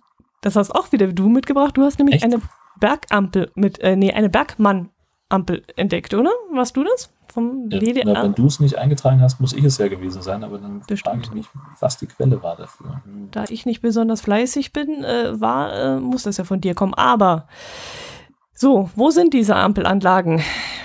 Das 0.42 0.56
hast 0.56 0.72
auch 0.72 0.92
wieder 0.92 1.08
du 1.08 1.30
mitgebracht. 1.30 1.78
Du 1.78 1.84
hast 1.84 2.00
nämlich 2.00 2.16
Echt? 2.16 2.26
eine 2.26 2.42
Bergampel 2.80 3.52
mit, 3.56 3.80
äh, 3.80 3.96
nee, 3.96 4.12
eine 4.12 4.28
Bergmann 4.28 4.90
Ampel 5.32 5.64
entdeckt, 5.76 6.14
oder? 6.14 6.32
Warst 6.52 6.76
du 6.76 6.84
das? 6.84 7.10
Vom 7.32 7.70
ja, 7.70 7.80
WDR? 7.80 8.04
Na, 8.06 8.24
wenn 8.24 8.34
du 8.34 8.46
es 8.48 8.60
nicht 8.60 8.78
eingetragen 8.78 9.22
hast, 9.22 9.40
muss 9.40 9.54
ich 9.54 9.64
es 9.64 9.78
ja 9.78 9.88
gewesen 9.88 10.22
sein, 10.22 10.44
aber 10.44 10.58
dann 10.58 10.82
das 10.88 11.00
frage 11.00 11.22
ich 11.24 11.32
mich, 11.32 11.46
was 11.80 11.98
die 11.98 12.08
Quelle 12.08 12.44
war 12.44 12.58
dafür. 12.58 13.02
Da 13.32 13.46
ich 13.48 13.66
nicht 13.66 13.82
besonders 13.82 14.22
fleißig 14.22 14.74
bin, 14.74 15.04
äh, 15.04 15.40
war, 15.40 15.74
äh, 15.74 16.00
muss 16.00 16.24
das 16.24 16.38
ja 16.38 16.44
von 16.44 16.60
dir 16.60 16.76
kommen. 16.76 16.94
Aber 16.94 17.48
so, 18.62 18.92
wo 18.96 19.10
sind 19.10 19.34
diese 19.34 19.56
Ampelanlagen? 19.56 20.42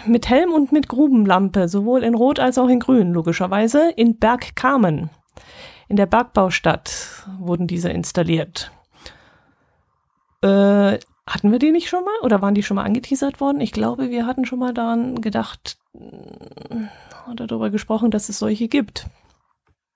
Mit 0.06 0.28
Helm 0.30 0.52
und 0.52 0.72
mit 0.72 0.88
Grubenlampe, 0.88 1.68
sowohl 1.68 2.02
in 2.02 2.14
Rot 2.14 2.40
als 2.40 2.56
auch 2.58 2.68
in 2.68 2.80
Grün, 2.80 3.12
logischerweise, 3.12 3.90
in 3.90 4.18
Bergkamen. 4.18 5.10
In 5.88 5.96
der 5.96 6.06
Bergbaustadt 6.06 7.26
wurden 7.38 7.66
diese 7.66 7.90
installiert. 7.90 8.72
Äh, 10.42 10.98
hatten 11.26 11.52
wir 11.52 11.58
die 11.58 11.70
nicht 11.70 11.88
schon 11.88 12.04
mal 12.04 12.14
oder 12.22 12.40
waren 12.40 12.54
die 12.54 12.62
schon 12.62 12.76
mal 12.76 12.84
angeteasert 12.84 13.40
worden? 13.40 13.60
Ich 13.60 13.72
glaube, 13.72 14.10
wir 14.10 14.26
hatten 14.26 14.46
schon 14.46 14.58
mal 14.58 14.72
daran 14.72 15.20
gedacht 15.20 15.76
äh, 15.94 17.30
oder 17.30 17.46
darüber 17.46 17.68
gesprochen, 17.68 18.10
dass 18.10 18.28
es 18.30 18.38
solche 18.38 18.68
gibt. 18.68 19.06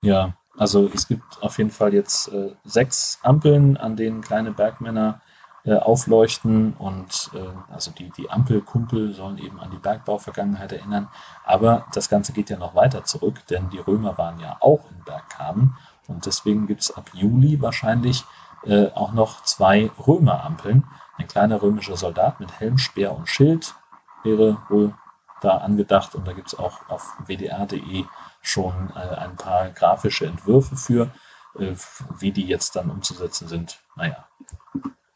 Ja, 0.02 0.34
also 0.58 0.90
es 0.92 1.08
gibt 1.08 1.22
auf 1.40 1.56
jeden 1.56 1.70
Fall 1.70 1.94
jetzt 1.94 2.28
äh, 2.32 2.52
sechs 2.64 3.18
Ampeln, 3.22 3.78
an 3.78 3.96
denen 3.96 4.20
kleine 4.20 4.50
Bergmänner 4.50 5.22
äh, 5.64 5.74
aufleuchten 5.74 6.74
und 6.74 7.30
äh, 7.34 7.72
also 7.72 7.90
die, 7.90 8.10
die 8.10 8.30
Ampelkumpel 8.30 9.12
sollen 9.12 9.38
eben 9.38 9.60
an 9.60 9.70
die 9.70 9.78
Bergbauvergangenheit 9.78 10.72
erinnern. 10.72 11.08
Aber 11.44 11.86
das 11.92 12.08
Ganze 12.08 12.32
geht 12.32 12.50
ja 12.50 12.56
noch 12.56 12.74
weiter 12.74 13.04
zurück, 13.04 13.46
denn 13.48 13.68
die 13.70 13.78
Römer 13.78 14.16
waren 14.16 14.40
ja 14.40 14.56
auch 14.60 14.90
in 14.90 15.04
Bergkamen 15.04 15.76
und 16.08 16.26
deswegen 16.26 16.66
gibt 16.66 16.82
es 16.82 16.96
ab 16.96 17.10
Juli 17.12 17.60
wahrscheinlich 17.60 18.24
äh, 18.64 18.88
auch 18.92 19.12
noch 19.12 19.42
zwei 19.44 19.90
Römerampeln. 20.06 20.84
Ein 21.16 21.28
kleiner 21.28 21.60
römischer 21.60 21.96
Soldat 21.96 22.40
mit 22.40 22.58
Helm, 22.58 22.78
Speer 22.78 23.14
und 23.14 23.28
Schild 23.28 23.74
wäre 24.22 24.58
wohl 24.68 24.94
da 25.40 25.58
angedacht 25.58 26.14
und 26.14 26.26
da 26.26 26.32
gibt 26.32 26.48
es 26.48 26.58
auch 26.58 26.88
auf 26.88 27.14
wdr.de 27.26 28.04
schon 28.42 28.90
äh, 28.94 29.16
ein 29.16 29.36
paar 29.36 29.70
grafische 29.70 30.26
Entwürfe 30.26 30.76
für, 30.76 31.10
äh, 31.58 31.74
wie 32.18 32.32
die 32.32 32.46
jetzt 32.46 32.76
dann 32.76 32.90
umzusetzen 32.90 33.48
sind. 33.48 33.80
Naja, 33.96 34.26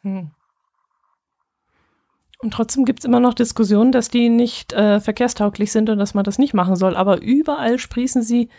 hm. 0.05 0.31
Und 2.39 2.53
trotzdem 2.53 2.85
gibt 2.85 2.99
es 3.01 3.05
immer 3.07 3.21
noch 3.21 3.33
Diskussionen, 3.33 3.91
dass 3.91 4.11
die 4.11 4.29
nicht 4.29 4.75
äh, 4.75 5.01
verkehrstauglich 5.01 5.73
sind 5.73 5.89
und 5.89 5.99
dass 5.99 6.13
man 6.13 6.25
das 6.25 6.39
nicht 6.39 6.53
machen 6.53 6.77
soll. 6.77 6.95
Aber 6.95 7.23
überall 7.23 7.79
sprießen 7.79 8.23
sie 8.23 8.51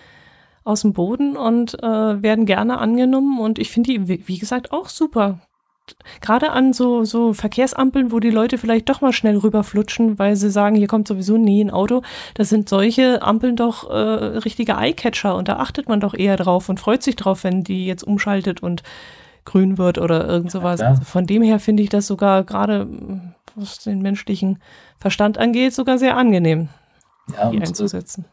aus 0.63 0.81
dem 0.81 0.93
Boden 0.93 1.37
und 1.37 1.75
äh, 1.83 2.21
werden 2.23 2.47
gerne 2.47 2.79
angenommen. 2.79 3.39
Und 3.39 3.59
ich 3.59 3.69
finde 3.69 3.91
die, 3.91 4.27
wie 4.27 4.39
gesagt, 4.39 4.71
auch 4.71 4.89
super. 4.89 5.39
Gerade 6.19 6.49
an 6.49 6.73
so, 6.73 7.03
so 7.03 7.33
Verkehrsampeln, 7.33 8.11
wo 8.11 8.19
die 8.19 8.31
Leute 8.31 8.57
vielleicht 8.57 8.89
doch 8.89 9.01
mal 9.01 9.13
schnell 9.13 9.37
rüberflutschen, 9.37 10.17
weil 10.17 10.35
sie 10.35 10.49
sagen, 10.49 10.75
hier 10.75 10.87
kommt 10.87 11.07
sowieso 11.07 11.37
nie 11.37 11.63
ein 11.63 11.69
Auto. 11.69 12.01
Das 12.33 12.49
sind 12.49 12.67
solche 12.67 13.21
Ampeln 13.21 13.55
doch 13.55 13.87
äh, 13.91 13.93
richtige 13.93 14.77
Eyecatcher 14.77 15.35
und 15.35 15.47
da 15.47 15.57
achtet 15.57 15.87
man 15.87 15.99
doch 15.99 16.15
eher 16.15 16.37
drauf 16.37 16.69
und 16.69 16.79
freut 16.79 17.03
sich 17.03 17.15
drauf, 17.15 17.43
wenn 17.43 17.63
die 17.63 17.85
jetzt 17.85 18.03
umschaltet 18.03 18.63
und 18.63 18.81
grün 19.45 19.77
wird 19.77 19.97
oder 19.97 20.27
irgend 20.27 20.51
sowas. 20.51 20.81
Ja, 20.81 20.89
also 20.89 21.03
von 21.03 21.25
dem 21.25 21.43
her 21.43 21.59
finde 21.59 21.83
ich 21.83 21.89
das 21.89 22.07
sogar 22.07 22.43
gerade, 22.43 22.87
was 23.55 23.79
den 23.79 24.01
menschlichen 24.01 24.61
Verstand 24.97 25.37
angeht, 25.37 25.73
sogar 25.73 25.97
sehr 25.97 26.17
angenehm, 26.17 26.69
ja, 27.31 27.49
die 27.49 27.61
einzusetzen. 27.61 28.25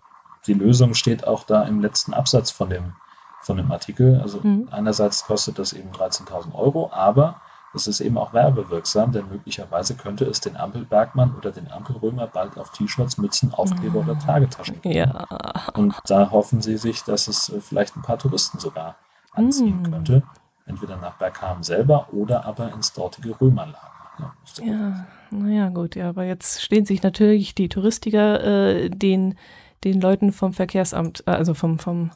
Die 0.47 0.55
Lösung 0.55 0.95
steht 0.95 1.27
auch 1.27 1.45
da 1.45 1.63
im 1.63 1.81
letzten 1.81 2.15
Absatz 2.15 2.51
von 2.51 2.71
dem, 2.71 2.95
von 3.43 3.57
dem 3.59 3.71
Artikel. 3.71 4.21
Also 4.21 4.41
mhm. 4.43 4.69
einerseits 4.73 5.25
kostet 5.27 5.59
das 5.59 5.73
eben 5.73 5.91
13.000 5.91 6.55
Euro, 6.55 6.91
aber 6.93 7.41
es 7.75 7.87
ist 7.87 8.01
eben 8.01 8.19
auch 8.19 8.33
werbewirksam, 8.35 9.13
denn 9.13 9.29
möglicherweise 9.29 9.95
könnte 9.95 10.25
es 10.25 10.41
den 10.41 10.57
Ampelbergmann 10.57 11.35
oder 11.37 11.53
den 11.53 11.71
Ampelrömer 11.71 12.27
bald 12.27 12.59
auf 12.59 12.71
T-Shirts, 12.73 13.17
Mützen, 13.17 13.55
Aufkleber 13.55 14.01
oder 14.01 14.19
Tragetaschen 14.19 14.83
geben. 14.83 14.95
Ja. 14.95 15.27
Und 15.75 15.95
da 16.07 16.31
hoffen 16.31 16.61
sie 16.61 16.77
sich, 16.77 17.03
dass 17.05 17.29
es 17.29 17.49
äh, 17.49 17.61
vielleicht 17.61 17.97
ein 17.97 18.03
paar 18.03 18.19
Touristen 18.19 18.59
sogar 18.59 18.97
anziehen 19.33 19.79
mhm. 19.83 19.91
könnte 19.91 20.23
entweder 20.67 20.97
nach 20.97 21.17
Bergham 21.19 21.63
selber 21.63 22.09
oder 22.13 22.45
aber 22.45 22.73
ins 22.73 22.93
dortige 22.93 23.41
Römerlager. 23.41 23.79
Ja, 24.19 24.65
ja 24.65 25.07
naja, 25.31 25.69
gut, 25.71 25.97
ja, 25.97 26.11
aber 26.11 26.25
jetzt 26.25 26.63
stehen 26.63 26.85
sich 26.85 27.03
natürlich 27.03 27.55
die 27.55 27.69
Touristiker 27.69 28.45
äh, 28.45 28.91
den, 28.91 29.39
den 29.83 30.01
Leuten 30.01 30.33
vom 30.33 30.53
Verkehrsamt, 30.53 31.25
äh, 31.27 31.31
also 31.31 31.55
vom, 31.55 31.79
vom 31.79 32.11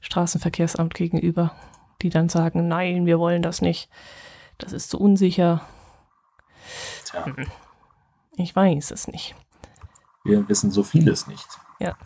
Straßenverkehrsamt 0.00 0.94
gegenüber, 0.94 1.52
die 2.02 2.10
dann 2.10 2.28
sagen, 2.28 2.68
nein, 2.68 3.06
wir 3.06 3.18
wollen 3.18 3.42
das 3.42 3.60
nicht. 3.60 3.90
Das 4.58 4.72
ist 4.72 4.90
zu 4.90 4.98
so 4.98 5.04
unsicher. 5.04 5.62
Tja. 7.04 7.24
Ich 8.36 8.54
weiß 8.54 8.92
es 8.92 9.08
nicht. 9.08 9.34
Wir 10.24 10.48
wissen 10.48 10.70
so 10.70 10.82
vieles 10.82 11.26
nicht. 11.26 11.48
Ja, 11.80 11.96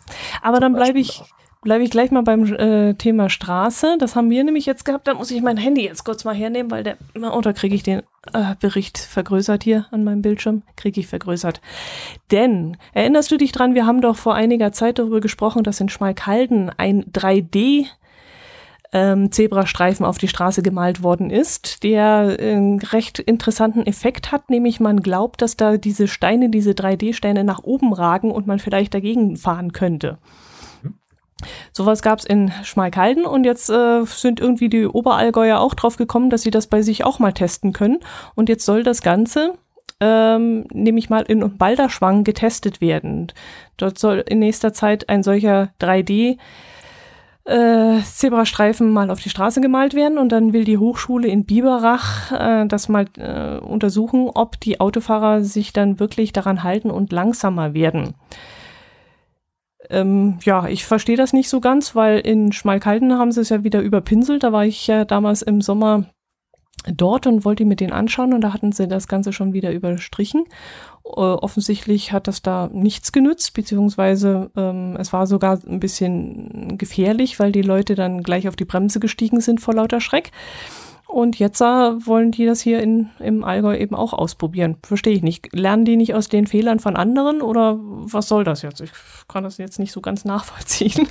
aber 0.41 0.55
Zum 0.55 0.61
dann 0.61 0.73
bleibe 0.73 0.99
ich, 0.99 1.21
bleibe 1.65 1.83
ich 1.83 1.89
gleich 1.89 2.11
mal 2.11 2.21
beim 2.21 2.45
äh, 2.53 2.93
Thema 2.93 3.29
Straße. 3.29 3.97
Das 3.99 4.15
haben 4.15 4.29
wir 4.29 4.43
nämlich 4.43 4.67
jetzt 4.67 4.85
gehabt. 4.85 5.07
Da 5.07 5.15
muss 5.15 5.31
ich 5.31 5.41
mein 5.41 5.57
Handy 5.57 5.83
jetzt 5.83 6.05
kurz 6.05 6.23
mal 6.23 6.35
hernehmen, 6.35 6.71
weil 6.71 6.83
der, 6.83 6.95
oh, 7.15 7.41
da 7.41 7.53
kriege 7.53 7.75
ich 7.75 7.81
den 7.81 8.03
äh, 8.33 8.55
Bericht 8.59 8.99
vergrößert 8.99 9.63
hier 9.63 9.87
an 9.91 10.03
meinem 10.03 10.21
Bildschirm. 10.21 10.61
Kriege 10.77 11.01
ich 11.01 11.07
vergrößert. 11.07 11.59
Denn, 12.31 12.77
erinnerst 12.93 13.31
du 13.31 13.37
dich 13.37 13.51
dran, 13.51 13.73
wir 13.73 13.87
haben 13.87 13.99
doch 13.99 14.15
vor 14.15 14.35
einiger 14.35 14.71
Zeit 14.71 14.99
darüber 14.99 15.19
gesprochen, 15.21 15.63
dass 15.63 15.81
in 15.81 15.89
Schmalkalden 15.89 16.69
ein 16.77 17.03
3D 17.05 17.87
ähm, 18.93 19.31
Zebrastreifen 19.31 20.05
auf 20.05 20.19
die 20.19 20.27
Straße 20.27 20.61
gemalt 20.61 21.01
worden 21.01 21.31
ist, 21.31 21.81
der 21.81 22.37
einen 22.39 22.79
recht 22.79 23.17
interessanten 23.17 23.87
Effekt 23.87 24.31
hat, 24.31 24.51
nämlich 24.51 24.79
man 24.79 25.01
glaubt, 25.01 25.41
dass 25.41 25.57
da 25.57 25.77
diese 25.77 26.07
Steine, 26.07 26.49
diese 26.49 26.71
3D-Steine 26.71 27.43
nach 27.43 27.63
oben 27.63 27.91
ragen 27.91 28.29
und 28.29 28.45
man 28.45 28.59
vielleicht 28.59 28.93
dagegen 28.93 29.35
fahren 29.35 29.73
könnte. 29.73 30.19
Sowas 31.73 32.01
gab 32.01 32.19
es 32.19 32.25
in 32.25 32.51
Schmalkalden 32.63 33.25
und 33.25 33.43
jetzt 33.43 33.69
äh, 33.69 34.03
sind 34.05 34.39
irgendwie 34.39 34.69
die 34.69 34.85
Oberallgäuer 34.85 35.59
auch 35.59 35.73
drauf 35.73 35.97
gekommen, 35.97 36.29
dass 36.29 36.43
sie 36.43 36.51
das 36.51 36.67
bei 36.67 36.81
sich 36.81 37.03
auch 37.03 37.19
mal 37.19 37.33
testen 37.33 37.73
können. 37.73 37.99
Und 38.35 38.49
jetzt 38.49 38.65
soll 38.65 38.83
das 38.83 39.01
Ganze 39.01 39.53
ähm, 39.99 40.65
nämlich 40.71 41.09
mal 41.09 41.23
in 41.23 41.57
Balderschwang 41.57 42.23
getestet 42.23 42.81
werden. 42.81 43.31
Dort 43.77 43.99
soll 43.99 44.23
in 44.27 44.39
nächster 44.39 44.73
Zeit 44.73 45.09
ein 45.09 45.23
solcher 45.23 45.69
3D 45.79 46.37
äh, 47.45 48.01
Zebrastreifen 48.01 48.91
mal 48.91 49.11
auf 49.11 49.21
die 49.21 49.29
Straße 49.29 49.61
gemalt 49.61 49.93
werden 49.93 50.17
und 50.17 50.31
dann 50.31 50.51
will 50.51 50.63
die 50.63 50.79
Hochschule 50.79 51.27
in 51.27 51.45
Biberach 51.45 52.31
äh, 52.31 52.67
das 52.67 52.89
mal 52.89 53.05
äh, 53.17 53.57
untersuchen, 53.59 54.29
ob 54.33 54.59
die 54.59 54.79
Autofahrer 54.79 55.43
sich 55.43 55.71
dann 55.71 55.99
wirklich 55.99 56.33
daran 56.33 56.63
halten 56.63 56.89
und 56.89 57.11
langsamer 57.11 57.73
werden. 57.73 58.15
Ähm, 59.89 60.39
ja, 60.43 60.67
ich 60.67 60.85
verstehe 60.85 61.17
das 61.17 61.33
nicht 61.33 61.49
so 61.49 61.59
ganz, 61.59 61.95
weil 61.95 62.19
in 62.19 62.51
Schmalkalden 62.51 63.17
haben 63.17 63.31
sie 63.31 63.41
es 63.41 63.49
ja 63.49 63.63
wieder 63.63 63.81
überpinselt. 63.81 64.43
Da 64.43 64.51
war 64.51 64.65
ich 64.65 64.87
ja 64.87 65.05
damals 65.05 65.41
im 65.41 65.61
Sommer 65.61 66.05
dort 66.93 67.27
und 67.27 67.45
wollte 67.45 67.65
mir 67.65 67.75
den 67.75 67.91
anschauen 67.91 68.33
und 68.33 68.41
da 68.41 68.53
hatten 68.53 68.71
sie 68.71 68.87
das 68.87 69.07
Ganze 69.07 69.33
schon 69.33 69.53
wieder 69.53 69.71
überstrichen. 69.71 70.45
Äh, 71.03 71.09
offensichtlich 71.09 72.11
hat 72.11 72.27
das 72.27 72.41
da 72.41 72.69
nichts 72.71 73.11
genützt, 73.11 73.53
beziehungsweise 73.53 74.51
ähm, 74.55 74.95
es 74.99 75.13
war 75.13 75.27
sogar 75.27 75.59
ein 75.67 75.79
bisschen 75.79 76.77
gefährlich, 76.77 77.39
weil 77.39 77.51
die 77.51 77.61
Leute 77.61 77.95
dann 77.95 78.23
gleich 78.23 78.47
auf 78.47 78.55
die 78.55 78.65
Bremse 78.65 78.99
gestiegen 78.99 79.41
sind 79.41 79.61
vor 79.61 79.73
lauter 79.73 80.01
Schreck. 80.01 80.31
Und 81.15 81.39
jetzt 81.39 81.61
äh, 81.61 81.63
wollen 81.63 82.31
die 82.31 82.45
das 82.45 82.59
hier 82.59 82.81
in, 82.81 83.09
im 83.19 83.45
Allgäu 83.45 83.77
eben 83.77 83.95
auch 83.95 84.11
ausprobieren. 84.11 84.75
Verstehe 84.85 85.13
ich 85.13 85.23
nicht. 85.23 85.47
Lernen 85.53 85.85
die 85.85 85.95
nicht 85.95 86.13
aus 86.13 86.27
den 86.27 86.45
Fehlern 86.45 86.81
von 86.81 86.97
anderen 86.97 87.41
oder 87.41 87.77
was 87.79 88.27
soll 88.27 88.43
das 88.43 88.63
jetzt? 88.63 88.81
Ich 88.81 88.91
kann 89.29 89.45
das 89.45 89.57
jetzt 89.57 89.79
nicht 89.79 89.93
so 89.93 90.01
ganz 90.01 90.25
nachvollziehen. 90.25 91.07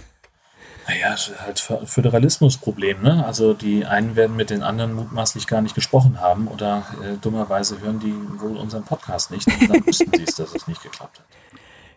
Naja, 0.87 1.17
halt 1.39 1.59
Föderalismusproblem, 1.59 3.01
ne? 3.01 3.25
Also 3.25 3.55
die 3.55 3.87
einen 3.87 4.15
werden 4.15 4.37
mit 4.37 4.51
den 4.51 4.63
anderen 4.63 4.93
mutmaßlich 4.93 5.47
gar 5.47 5.63
nicht 5.63 5.75
gesprochen 5.75 6.21
haben 6.21 6.49
oder 6.49 6.85
äh, 7.03 7.17
dummerweise 7.23 7.81
hören 7.81 7.99
die 7.99 8.13
wohl 8.39 8.59
unseren 8.59 8.85
Podcast 8.85 9.31
nicht 9.31 9.47
und 9.47 9.71
dann 9.71 9.87
wüssten 9.87 10.11
sie 10.15 10.25
es, 10.25 10.35
dass 10.35 10.55
es 10.55 10.69
nicht 10.69 10.83
geklappt 10.83 11.19
hat. 11.19 11.27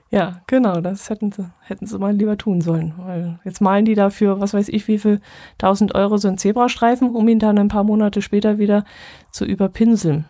Ja, 0.10 0.42
genau, 0.48 0.80
das 0.80 1.10
hätten 1.10 1.32
sie, 1.32 1.50
hätten 1.62 1.86
sie 1.86 2.00
mal 2.00 2.16
lieber 2.16 2.38
tun 2.38 2.62
sollen. 2.62 2.94
Weil 2.98 3.40
jetzt 3.44 3.60
malen 3.60 3.84
die 3.84 3.96
dafür, 3.96 4.40
was 4.40 4.54
weiß 4.54 4.70
ich, 4.70 4.88
wie 4.88 5.00
viel 5.00 5.20
tausend 5.58 5.96
Euro 5.96 6.18
so 6.18 6.30
einen 6.30 6.38
Zebrastreifen, 6.38 7.10
um 7.10 7.28
ihn 7.28 7.40
dann 7.40 7.58
ein 7.58 7.68
paar 7.68 7.84
Monate 7.84 8.22
später 8.22 8.58
wieder 8.58 8.86
zu 9.32 9.44
überpinseln. 9.44 10.26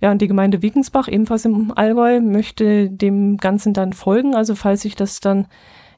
Ja, 0.00 0.10
und 0.10 0.22
die 0.22 0.28
Gemeinde 0.28 0.62
Wiegensbach, 0.62 1.08
ebenfalls 1.08 1.44
im 1.44 1.76
Allgäu, 1.76 2.20
möchte 2.20 2.88
dem 2.88 3.36
Ganzen 3.36 3.74
dann 3.74 3.92
folgen. 3.92 4.34
Also 4.34 4.54
falls 4.54 4.80
sich 4.80 4.96
das 4.96 5.20
dann 5.20 5.46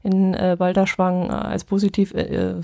in 0.03 0.35
äh, 0.35 0.57
Balderschwang 0.59 1.31
äh, 1.31 1.35
als 1.35 1.63
positiv 1.63 2.13
äh, 2.15 2.55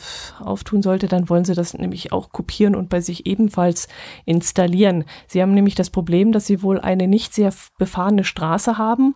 auftun 0.40 0.82
sollte, 0.82 1.06
dann 1.06 1.28
wollen 1.28 1.44
sie 1.44 1.54
das 1.54 1.74
nämlich 1.74 2.12
auch 2.12 2.32
kopieren 2.32 2.74
und 2.74 2.88
bei 2.88 3.00
sich 3.00 3.26
ebenfalls 3.26 3.86
installieren. 4.24 5.04
Sie 5.28 5.40
haben 5.40 5.54
nämlich 5.54 5.76
das 5.76 5.90
Problem, 5.90 6.32
dass 6.32 6.46
sie 6.46 6.64
wohl 6.64 6.80
eine 6.80 7.06
nicht 7.06 7.32
sehr 7.32 7.52
befahrene 7.78 8.24
Straße 8.24 8.76
haben 8.76 9.14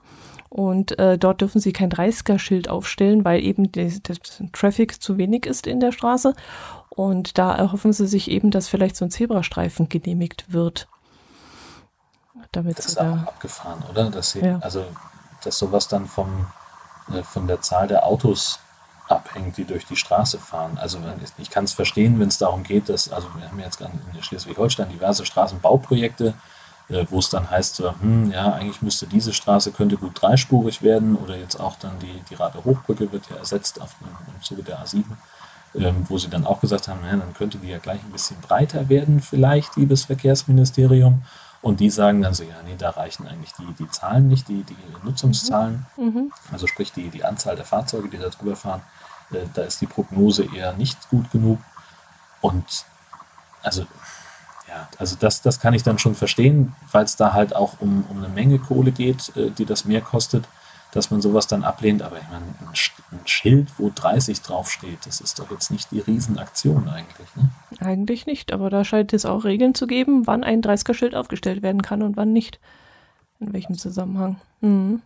und 0.53 0.99
äh, 0.99 1.17
dort 1.17 1.41
dürfen 1.41 1.63
sie 1.63 1.73
kein 1.73 1.91
30er-Schild 1.91 2.69
aufstellen, 2.69 3.25
weil 3.25 3.43
eben 3.43 3.73
der 3.73 3.91
Traffic 4.53 5.03
zu 5.03 5.17
wenig 5.17 5.47
ist 5.47 5.67
in 5.67 5.81
der 5.81 5.93
Straße. 5.93 6.35
Und 6.91 7.39
da 7.39 7.55
erhoffen 7.55 7.95
sie 7.95 8.07
sich 8.07 8.31
eben, 8.31 8.51
dass 8.51 8.69
vielleicht 8.69 8.97
so 8.97 9.07
ein 9.07 9.11
Zebrastreifen 9.11 9.89
genehmigt 9.89 10.53
wird. 10.53 10.89
Damit 12.53 12.77
das 12.77 12.85
ist 12.85 13.01
auch 13.01 13.17
abgefahren, 13.17 13.83
oder? 13.91 14.11
Dass 14.11 14.33
sie, 14.33 14.41
ja. 14.41 14.59
also 14.59 14.85
dass 15.43 15.57
sowas 15.57 15.89
dann 15.89 16.07
vom, 16.07 16.49
äh, 17.15 17.23
von 17.23 17.47
der 17.47 17.63
Zahl 17.63 17.89
der 17.89 18.05
Autos 18.05 18.59
abhängt, 19.09 19.57
die 19.57 19.65
durch 19.65 19.87
die 19.87 19.97
Straße 19.97 20.39
fahren. 20.39 20.77
Also 20.79 20.99
ich 21.39 21.49
kann 21.49 21.65
es 21.65 21.73
verstehen, 21.73 22.21
wenn 22.21 22.29
es 22.29 22.37
darum 22.37 22.63
geht, 22.63 22.91
dass, 22.91 23.11
also 23.11 23.27
wir 23.39 23.49
haben 23.49 23.59
jetzt 23.59 23.81
in 23.81 24.23
Schleswig-Holstein 24.23 24.91
diverse 24.91 25.25
Straßenbauprojekte, 25.25 26.35
wo 26.89 27.19
es 27.19 27.31
dann 27.31 27.51
heißt, 27.51 27.77
so, 27.77 27.95
hm, 28.01 28.31
ja, 28.31 28.53
eigentlich 28.53 28.83
müsste 28.83 29.07
diese 29.07 29.33
Straße 29.33 29.73
könnte 29.73 29.97
gut 29.97 30.21
dreispurig 30.21 30.83
werden 30.83 31.17
oder 31.17 31.37
jetzt 31.37 31.59
auch 31.59 31.77
dann 31.77 31.99
die, 32.01 32.23
die 32.29 32.35
Rade 32.35 32.65
Hochbrücke 32.65 33.11
wird 33.13 33.31
ja 33.31 33.37
ersetzt 33.37 33.81
auf, 33.81 33.95
im 34.03 34.43
Zuge 34.43 34.63
der 34.63 34.85
A7, 34.85 35.05
ähm, 35.75 36.05
wo 36.09 36.19
sie 36.19 36.29
dann 36.29 36.47
auch 36.47 36.61
gesagt 36.61 36.89
haben, 36.89 37.01
ja, 37.05 37.17
dann 37.17 37.35
könnte 37.35 37.59
die 37.59 37.69
ja 37.69 37.79
gleich 37.79 38.03
ein 38.03 38.13
bisschen 38.13 38.41
breiter 38.41 38.89
werden 38.89 39.21
vielleicht, 39.21 39.77
liebes 39.77 40.05
Verkehrsministerium. 40.05 41.23
Und 41.63 41.79
die 41.79 41.91
sagen 41.91 42.23
dann 42.23 42.35
so, 42.35 42.43
ja, 42.43 42.57
nee, 42.65 42.75
da 42.77 42.91
reichen 42.91 43.29
eigentlich 43.29 43.53
die, 43.53 43.73
die 43.79 43.89
Zahlen 43.89 44.27
nicht, 44.27 44.49
die, 44.49 44.65
die 44.65 44.77
Nutzungszahlen, 45.05 45.87
mhm. 45.97 46.33
also 46.51 46.67
sprich 46.67 46.93
die, 46.93 47.09
die 47.09 47.25
Anzahl 47.25 47.55
der 47.55 47.65
Fahrzeuge, 47.65 48.09
die 48.09 48.19
da 48.19 48.29
drüber 48.31 48.57
fahren, 48.57 48.83
äh, 49.31 49.47
da 49.55 49.63
ist 49.63 49.81
die 49.81 49.87
Prognose 49.87 50.45
eher 50.55 50.73
nicht 50.73 51.09
gut 51.09 51.31
genug. 51.31 51.61
Und 52.41 52.85
also, 53.63 53.87
ja, 54.73 54.89
also 54.99 55.17
das, 55.19 55.43
das 55.43 55.61
kann 55.61 55.75
ich 55.75 55.83
dann 55.83 55.99
schon 55.99 56.15
verstehen, 56.15 56.75
weil 56.91 57.05
es 57.05 57.17
da 57.17 57.33
halt 57.33 57.55
auch 57.55 57.75
um, 57.81 58.05
um 58.09 58.19
eine 58.19 58.29
Menge 58.29 58.59
Kohle 58.59 58.93
geht, 58.93 59.37
äh, 59.37 59.51
die 59.51 59.67
das 59.67 59.85
mehr 59.85 60.01
kostet 60.01 60.45
dass 60.93 61.11
man 61.11 61.23
sowas 61.23 61.47
dann 61.47 61.65
ablehnt. 61.65 62.03
Aber 62.03 62.19
ich 62.19 62.29
meine, 62.29 62.45
ein, 62.67 63.27
Schild, 63.27 63.69
wo 63.79 63.91
30 63.93 64.43
draufsteht, 64.43 65.05
das 65.05 65.21
ist 65.21 65.39
doch 65.39 65.51
jetzt 65.51 65.71
nicht 65.71 65.91
die 65.91 66.01
Riesenaktion 66.01 66.89
eigentlich. 66.89 67.29
Ne? 67.35 67.49
Eigentlich 67.81 68.27
nicht, 68.27 68.53
aber 68.53 68.71
da 68.71 68.85
scheint 68.85 69.13
es 69.13 69.27
auch 69.27 69.45
Regeln 69.45 69.75
zu 69.75 69.87
geben, 69.87 70.27
wann 70.27 70.45
ein 70.45 70.63
30er-Schild 70.63 71.15
aufgestellt 71.15 71.63
werden 71.63 71.83
kann 71.83 72.03
und 72.03 72.17
wann 72.17 72.33
nicht. 72.33 72.61
In 73.41 73.53
welchem 73.53 73.77
Zusammenhang. 73.77 74.41
Mhm. 74.61 75.03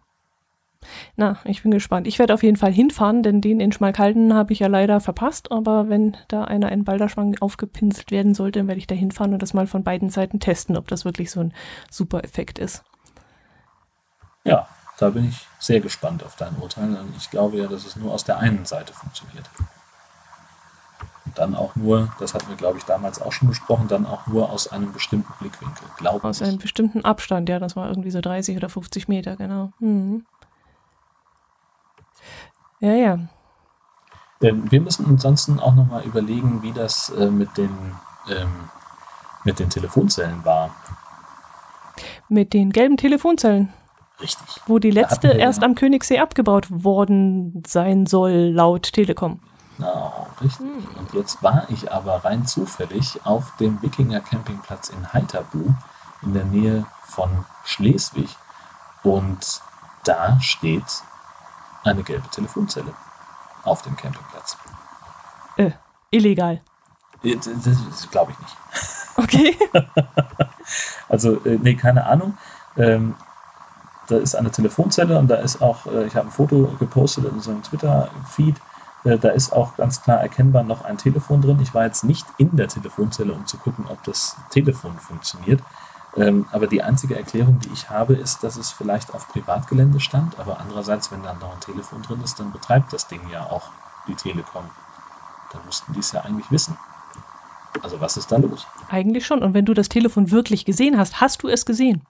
Na, 1.16 1.38
ich 1.44 1.62
bin 1.62 1.70
gespannt. 1.70 2.06
Ich 2.06 2.18
werde 2.18 2.34
auf 2.34 2.42
jeden 2.42 2.56
Fall 2.56 2.72
hinfahren, 2.72 3.22
denn 3.22 3.40
den 3.40 3.60
in 3.60 3.72
Schmalkalden 3.72 4.34
habe 4.34 4.52
ich 4.52 4.60
ja 4.60 4.66
leider 4.68 5.00
verpasst. 5.00 5.50
Aber 5.50 5.88
wenn 5.88 6.16
da 6.28 6.44
einer 6.44 6.70
in 6.72 6.84
Balderschwang 6.84 7.36
aufgepinselt 7.40 8.10
werden 8.10 8.34
sollte, 8.34 8.60
dann 8.60 8.68
werde 8.68 8.78
ich 8.78 8.86
da 8.86 8.94
hinfahren 8.94 9.32
und 9.32 9.42
das 9.42 9.54
mal 9.54 9.66
von 9.66 9.84
beiden 9.84 10.10
Seiten 10.10 10.40
testen, 10.40 10.76
ob 10.76 10.88
das 10.88 11.04
wirklich 11.04 11.30
so 11.30 11.40
ein 11.40 11.54
super 11.90 12.24
Effekt 12.24 12.58
ist. 12.58 12.84
Ja, 14.44 14.68
da 14.98 15.10
bin 15.10 15.28
ich 15.28 15.46
sehr 15.58 15.80
gespannt 15.80 16.24
auf 16.24 16.36
dein 16.36 16.56
Urteil. 16.56 16.96
Ich 17.16 17.30
glaube 17.30 17.58
ja, 17.58 17.66
dass 17.66 17.84
es 17.84 17.96
nur 17.96 18.12
aus 18.12 18.24
der 18.24 18.38
einen 18.38 18.64
Seite 18.64 18.92
funktioniert. 18.92 19.50
Und 21.24 21.36
dann 21.36 21.54
auch 21.56 21.74
nur, 21.74 22.12
das 22.20 22.34
hatten 22.34 22.48
wir, 22.48 22.56
glaube 22.56 22.78
ich, 22.78 22.84
damals 22.84 23.20
auch 23.20 23.32
schon 23.32 23.48
besprochen, 23.48 23.88
dann 23.88 24.06
auch 24.06 24.26
nur 24.28 24.50
aus 24.50 24.68
einem 24.68 24.92
bestimmten 24.92 25.32
Blickwinkel, 25.40 25.88
glaube 25.96 26.26
Aus 26.26 26.40
ich. 26.40 26.46
einem 26.46 26.58
bestimmten 26.58 27.04
Abstand, 27.04 27.48
ja, 27.48 27.58
das 27.58 27.74
war 27.74 27.88
irgendwie 27.88 28.12
so 28.12 28.20
30 28.20 28.56
oder 28.56 28.68
50 28.68 29.08
Meter, 29.08 29.36
genau. 29.36 29.72
Mhm. 29.80 30.24
Ja, 32.80 32.92
ja. 32.92 33.18
Wir 34.40 34.80
müssen 34.80 35.06
ansonsten 35.06 35.60
auch 35.60 35.74
nochmal 35.74 36.02
überlegen, 36.02 36.62
wie 36.62 36.72
das 36.72 37.08
äh, 37.10 37.30
mit, 37.30 37.56
den, 37.56 37.70
ähm, 38.28 38.70
mit 39.44 39.58
den 39.58 39.70
Telefonzellen 39.70 40.44
war. 40.44 40.70
Mit 42.28 42.52
den 42.52 42.70
gelben 42.70 42.98
Telefonzellen? 42.98 43.72
Richtig. 44.20 44.60
Wo 44.66 44.78
die 44.78 44.90
letzte 44.90 45.28
erst 45.28 45.62
am 45.62 45.74
Königssee 45.74 46.18
abgebaut 46.18 46.66
worden 46.70 47.62
sein 47.66 48.06
soll, 48.06 48.50
laut 48.52 48.92
Telekom. 48.92 49.40
Genau, 49.76 50.26
richtig. 50.40 50.66
Hm. 50.66 50.98
Und 50.98 51.12
jetzt 51.12 51.42
war 51.42 51.66
ich 51.68 51.92
aber 51.92 52.24
rein 52.24 52.46
zufällig 52.46 53.20
auf 53.24 53.56
dem 53.56 53.80
Wikinger 53.82 54.20
Campingplatz 54.20 54.88
in 54.88 55.12
Heiterbu 55.12 55.74
in 56.22 56.32
der 56.32 56.44
Nähe 56.44 56.86
von 57.02 57.44
Schleswig. 57.64 58.28
Und 59.02 59.60
da 60.04 60.40
steht 60.40 61.02
eine 61.86 62.02
gelbe 62.02 62.28
Telefonzelle 62.28 62.92
auf 63.64 63.82
dem 63.82 63.96
Campingplatz. 63.96 64.56
Äh, 65.56 65.70
illegal. 66.10 66.60
Äh, 67.22 67.36
das, 67.36 68.10
glaube 68.10 68.32
ich 68.32 68.38
nicht. 68.38 68.56
Okay. 69.18 69.56
also, 71.08 71.42
äh, 71.46 71.58
nee, 71.62 71.74
keine 71.74 72.04
Ahnung. 72.04 72.36
Ähm, 72.76 73.14
da 74.08 74.18
ist 74.18 74.34
eine 74.34 74.50
Telefonzelle 74.50 75.18
und 75.18 75.28
da 75.28 75.36
ist 75.36 75.62
auch, 75.62 75.86
äh, 75.86 76.04
ich 76.04 76.14
habe 76.16 76.28
ein 76.28 76.30
Foto 76.30 76.76
gepostet 76.78 77.24
in 77.24 77.30
unserem 77.30 77.62
Twitter-Feed, 77.62 78.56
da 79.04 79.28
ist 79.30 79.52
auch 79.52 79.76
ganz 79.76 80.02
klar 80.02 80.20
erkennbar 80.20 80.64
noch 80.64 80.84
ein 80.84 80.98
Telefon 80.98 81.40
drin. 81.40 81.60
Ich 81.62 81.72
war 81.72 81.84
jetzt 81.84 82.02
nicht 82.04 82.26
in 82.36 82.56
der 82.56 82.68
Telefonzelle, 82.68 83.32
um 83.32 83.46
zu 83.46 83.56
gucken, 83.56 83.86
ob 83.88 84.02
das 84.02 84.36
Telefon 84.50 84.98
funktioniert. 84.98 85.62
Ähm, 86.16 86.46
aber 86.52 86.66
die 86.66 86.82
einzige 86.82 87.16
Erklärung, 87.16 87.58
die 87.60 87.72
ich 87.72 87.90
habe, 87.90 88.14
ist, 88.14 88.42
dass 88.42 88.56
es 88.56 88.72
vielleicht 88.72 89.14
auf 89.14 89.28
Privatgelände 89.28 90.00
stand. 90.00 90.38
Aber 90.38 90.60
andererseits, 90.60 91.12
wenn 91.12 91.22
da 91.22 91.34
noch 91.34 91.54
ein 91.54 91.60
Telefon 91.60 92.02
drin 92.02 92.20
ist, 92.24 92.40
dann 92.40 92.52
betreibt 92.52 92.92
das 92.92 93.06
Ding 93.08 93.20
ja 93.30 93.42
auch 93.42 93.70
die 94.08 94.14
Telekom. 94.14 94.64
Dann 95.52 95.64
müssten 95.66 95.92
die 95.92 96.00
es 96.00 96.12
ja 96.12 96.22
eigentlich 96.22 96.50
wissen. 96.50 96.76
Also 97.82 98.00
was 98.00 98.16
ist 98.16 98.32
da 98.32 98.36
los? 98.38 98.66
Eigentlich 98.88 99.26
schon. 99.26 99.42
Und 99.42 99.52
wenn 99.52 99.66
du 99.66 99.74
das 99.74 99.88
Telefon 99.88 100.30
wirklich 100.30 100.64
gesehen 100.64 100.96
hast, 100.96 101.20
hast 101.20 101.42
du 101.42 101.48
es 101.48 101.66
gesehen? 101.66 102.02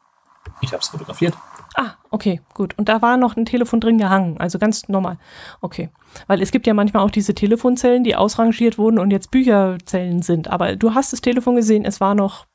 Ich 0.61 0.73
habe 0.73 0.81
es 0.81 0.89
fotografiert. 0.89 1.35
Ah, 1.74 1.95
okay, 2.11 2.41
gut. 2.55 2.78
Und 2.78 2.89
da 2.89 3.03
war 3.03 3.16
noch 3.16 3.37
ein 3.37 3.45
Telefon 3.45 3.81
drin 3.81 3.99
gehangen, 3.99 4.39
also 4.39 4.59
ganz 4.59 4.89
normal. 4.89 5.19
Okay. 5.61 5.91
Weil 6.27 6.41
es 6.41 6.51
gibt 6.51 6.66
ja 6.66 6.73
manchmal 6.73 7.03
auch 7.03 7.11
diese 7.11 7.35
Telefonzellen, 7.35 8.05
die 8.05 8.16
ausrangiert 8.16 8.78
wurden 8.78 8.99
und 8.99 9.11
jetzt 9.11 9.31
Bücherzellen 9.31 10.23
sind. 10.23 10.49
Aber 10.49 10.77
du 10.77 10.95
hast 10.95 11.12
das 11.12 11.20
Telefon 11.20 11.57
gesehen, 11.57 11.85
es 11.85 12.01
war 12.01 12.15
noch 12.15 12.47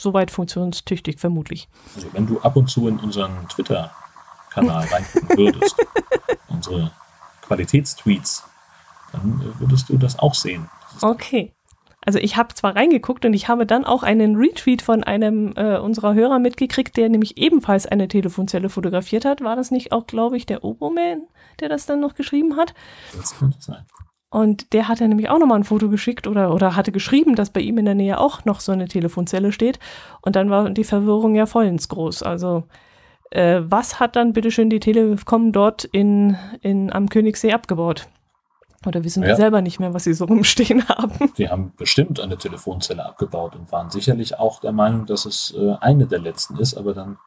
soweit 0.00 0.30
funktionstüchtig, 0.30 1.18
vermutlich. 1.18 1.68
Also 1.94 2.08
wenn 2.12 2.26
du 2.26 2.40
ab 2.40 2.56
und 2.56 2.68
zu 2.68 2.88
in 2.88 2.98
unseren 2.98 3.48
Twitter-Kanal 3.48 4.86
reingucken 4.86 5.38
würdest, 5.38 5.76
unsere 6.48 6.90
Qualitätstweets, 7.42 8.44
dann 9.12 9.40
äh, 9.40 9.60
würdest 9.60 9.88
du 9.88 9.98
das 9.98 10.18
auch 10.18 10.34
sehen. 10.34 10.68
Okay. 11.02 11.52
Also 12.04 12.18
ich 12.18 12.36
habe 12.36 12.54
zwar 12.54 12.76
reingeguckt 12.76 13.24
und 13.26 13.34
ich 13.34 13.48
habe 13.48 13.66
dann 13.66 13.84
auch 13.84 14.02
einen 14.02 14.36
Retweet 14.36 14.80
von 14.80 15.04
einem 15.04 15.52
äh, 15.56 15.76
unserer 15.76 16.14
Hörer 16.14 16.38
mitgekriegt, 16.38 16.96
der 16.96 17.10
nämlich 17.10 17.36
ebenfalls 17.36 17.86
eine 17.86 18.08
Telefonzelle 18.08 18.70
fotografiert 18.70 19.26
hat. 19.26 19.42
War 19.42 19.54
das 19.54 19.70
nicht 19.70 19.92
auch, 19.92 20.06
glaube 20.06 20.36
ich, 20.38 20.46
der 20.46 20.64
Oboman, 20.64 21.24
der 21.60 21.68
das 21.68 21.84
dann 21.84 22.00
noch 22.00 22.14
geschrieben 22.14 22.56
hat? 22.56 22.72
Das 23.14 23.36
könnte 23.38 23.60
sein. 23.60 23.84
Und 24.30 24.72
der 24.72 24.86
hat 24.86 25.00
dann 25.00 25.08
nämlich 25.08 25.28
auch 25.28 25.40
nochmal 25.40 25.58
ein 25.58 25.64
Foto 25.64 25.88
geschickt 25.88 26.28
oder, 26.28 26.54
oder 26.54 26.76
hatte 26.76 26.92
geschrieben, 26.92 27.34
dass 27.34 27.50
bei 27.50 27.60
ihm 27.60 27.78
in 27.78 27.84
der 27.84 27.96
Nähe 27.96 28.18
auch 28.18 28.44
noch 28.44 28.60
so 28.60 28.70
eine 28.70 28.86
Telefonzelle 28.86 29.50
steht. 29.50 29.80
Und 30.22 30.36
dann 30.36 30.50
war 30.50 30.70
die 30.70 30.84
Verwirrung 30.84 31.34
ja 31.34 31.46
vollends 31.46 31.88
groß. 31.88 32.22
Also 32.22 32.62
äh, 33.30 33.62
was 33.64 33.98
hat 33.98 34.14
dann 34.14 34.32
bitteschön 34.32 34.70
die 34.70 34.78
Telekom 34.78 35.50
dort 35.50 35.84
in, 35.84 36.36
in, 36.62 36.92
am 36.92 37.08
Königssee 37.08 37.52
abgebaut? 37.52 38.08
Oder 38.86 39.04
wissen 39.04 39.22
ja. 39.24 39.36
selber 39.36 39.60
nicht 39.60 39.78
mehr, 39.78 39.92
was 39.94 40.04
sie 40.04 40.14
so 40.14 40.24
rumstehen 40.24 40.88
haben. 40.88 41.32
Die 41.36 41.48
haben 41.48 41.72
bestimmt 41.76 42.20
eine 42.20 42.38
Telefonzelle 42.38 43.04
abgebaut 43.04 43.56
und 43.56 43.70
waren 43.72 43.90
sicherlich 43.90 44.38
auch 44.38 44.60
der 44.60 44.72
Meinung, 44.72 45.06
dass 45.06 45.26
es 45.26 45.54
äh, 45.58 45.74
eine 45.80 46.06
der 46.06 46.20
letzten 46.20 46.56
ist, 46.56 46.74
aber 46.74 46.94
dann 46.94 47.18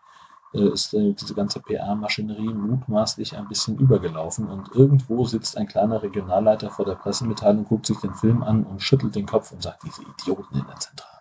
ist 0.59 0.93
äh, 0.93 1.13
diese 1.13 1.34
ganze 1.34 1.59
PR-Maschinerie 1.59 2.53
mutmaßlich 2.53 3.35
ein 3.35 3.47
bisschen 3.47 3.77
übergelaufen 3.77 4.47
und 4.47 4.69
irgendwo 4.73 5.25
sitzt 5.25 5.57
ein 5.57 5.67
kleiner 5.67 6.03
Regionalleiter 6.03 6.69
vor 6.69 6.85
der 6.85 6.95
Pressemitteilung, 6.95 7.65
guckt 7.65 7.85
sich 7.85 7.97
den 7.97 8.13
Film 8.13 8.43
an 8.43 8.63
und 8.63 8.81
schüttelt 8.81 9.15
den 9.15 9.25
Kopf 9.25 9.51
und 9.51 9.63
sagt, 9.63 9.84
diese 9.84 10.03
Idioten 10.03 10.59
in 10.59 10.65
der 10.67 10.75
Zentrale. 10.75 11.13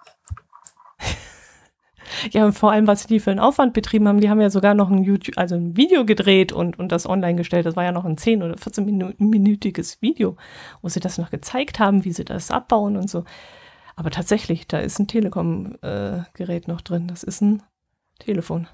Ja, 2.30 2.44
und 2.44 2.52
vor 2.52 2.70
allem, 2.70 2.86
was 2.86 3.06
die 3.06 3.20
für 3.20 3.30
einen 3.30 3.40
Aufwand 3.40 3.72
betrieben 3.72 4.06
haben, 4.06 4.20
die 4.20 4.30
haben 4.30 4.40
ja 4.40 4.50
sogar 4.50 4.74
noch 4.74 4.90
ein 4.90 5.02
YouTube, 5.02 5.38
also 5.38 5.54
ein 5.54 5.76
Video 5.76 6.04
gedreht 6.04 6.52
und, 6.52 6.78
und 6.78 6.92
das 6.92 7.09
online 7.09 7.36
gestellt. 7.36 7.66
Das 7.66 7.74
war 7.74 7.84
ja 7.84 7.92
noch 7.92 8.04
ein 8.04 8.16
10- 8.16 8.44
oder 8.44 8.54
14-minütiges 8.54 10.00
Video, 10.00 10.36
wo 10.82 10.88
sie 10.88 11.00
das 11.00 11.18
noch 11.18 11.30
gezeigt 11.30 11.80
haben, 11.80 12.04
wie 12.04 12.12
sie 12.12 12.24
das 12.24 12.50
abbauen 12.50 12.96
und 12.96 13.10
so. 13.10 13.24
Aber 13.96 14.10
tatsächlich, 14.10 14.68
da 14.68 14.78
ist 14.78 14.98
ein 14.98 15.09
Telekom-Gerät 15.09 16.68
äh, 16.68 16.70
noch 16.70 16.80
drin. 16.80 17.09
Das 17.09 17.22
ist 17.22 17.40
ein 17.40 17.62
Telefon. 18.18 18.68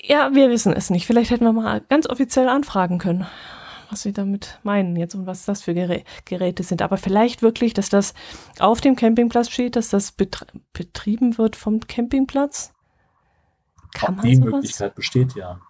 Ja, 0.00 0.34
wir 0.34 0.48
wissen 0.48 0.72
es 0.72 0.90
nicht. 0.90 1.06
Vielleicht 1.06 1.30
hätten 1.30 1.44
wir 1.44 1.52
mal 1.52 1.80
ganz 1.82 2.08
offiziell 2.08 2.48
anfragen 2.48 2.98
können 2.98 3.26
was 3.90 4.02
sie 4.02 4.12
damit 4.12 4.58
meinen 4.62 4.96
jetzt 4.96 5.14
und 5.14 5.26
was 5.26 5.44
das 5.44 5.62
für 5.62 5.74
Gerä 5.74 6.04
Geräte 6.24 6.62
sind. 6.62 6.82
Aber 6.82 6.96
vielleicht 6.96 7.42
wirklich, 7.42 7.74
dass 7.74 7.88
das 7.88 8.14
auf 8.58 8.80
dem 8.80 8.96
Campingplatz 8.96 9.50
steht, 9.50 9.76
dass 9.76 9.88
das 9.88 10.12
betr 10.12 10.46
betrieben 10.72 11.38
wird 11.38 11.56
vom 11.56 11.80
Campingplatz. 11.80 12.74
Kann 13.94 14.18
Auch 14.18 14.22
die 14.22 14.36
sowas? 14.36 14.52
Möglichkeit 14.52 14.94
besteht 14.94 15.34
ja. 15.34 15.60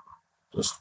Das 0.52 0.80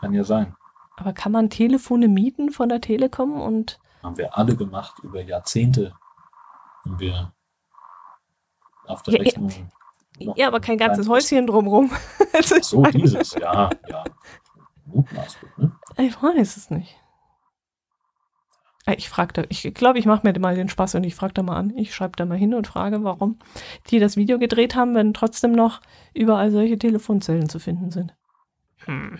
kann 0.00 0.12
ja 0.12 0.24
sein. 0.24 0.56
Aber 0.96 1.12
kann 1.12 1.32
man 1.32 1.50
Telefone 1.50 2.08
mieten 2.08 2.50
von 2.50 2.68
der 2.68 2.80
Telekom 2.80 3.40
und. 3.40 3.78
Haben 4.02 4.18
wir 4.18 4.36
alle 4.36 4.56
gemacht 4.56 4.98
über 5.02 5.22
Jahrzehnte. 5.22 5.94
Haben 6.84 6.98
wir 6.98 7.32
auf 8.86 9.02
der 9.02 9.14
ja, 9.14 9.22
Rechnung. 9.22 9.70
Ja, 10.18 10.46
aber 10.48 10.60
kein 10.60 10.78
ganzes 10.78 11.08
Häuschen 11.08 11.46
drumrum. 11.46 11.90
so, 12.60 12.82
dieses, 12.84 13.34
ja, 13.34 13.70
ja. 13.88 14.04
Mutmaßlich, 14.86 15.50
ne? 15.56 15.72
Ich 15.98 16.22
weiß 16.22 16.56
es 16.56 16.70
nicht. 16.70 16.96
Ich 18.96 19.08
frage 19.08 19.46
ich 19.48 19.62
glaube, 19.72 19.98
ich 19.98 20.04
mache 20.04 20.26
mir 20.26 20.38
mal 20.38 20.54
den 20.54 20.68
Spaß 20.68 20.96
und 20.96 21.04
ich 21.04 21.14
frage 21.14 21.32
da 21.32 21.42
mal 21.42 21.56
an. 21.56 21.72
Ich 21.76 21.94
schreibe 21.94 22.16
da 22.16 22.26
mal 22.26 22.36
hin 22.36 22.52
und 22.52 22.66
frage, 22.66 23.02
warum 23.02 23.38
die 23.88 23.98
das 23.98 24.16
Video 24.16 24.38
gedreht 24.38 24.74
haben, 24.74 24.94
wenn 24.94 25.14
trotzdem 25.14 25.52
noch 25.52 25.80
überall 26.12 26.50
solche 26.50 26.78
Telefonzellen 26.78 27.48
zu 27.48 27.58
finden 27.58 27.90
sind. 27.90 28.14
Hm. 28.84 29.18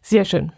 Sehr 0.00 0.24
schön. 0.24 0.52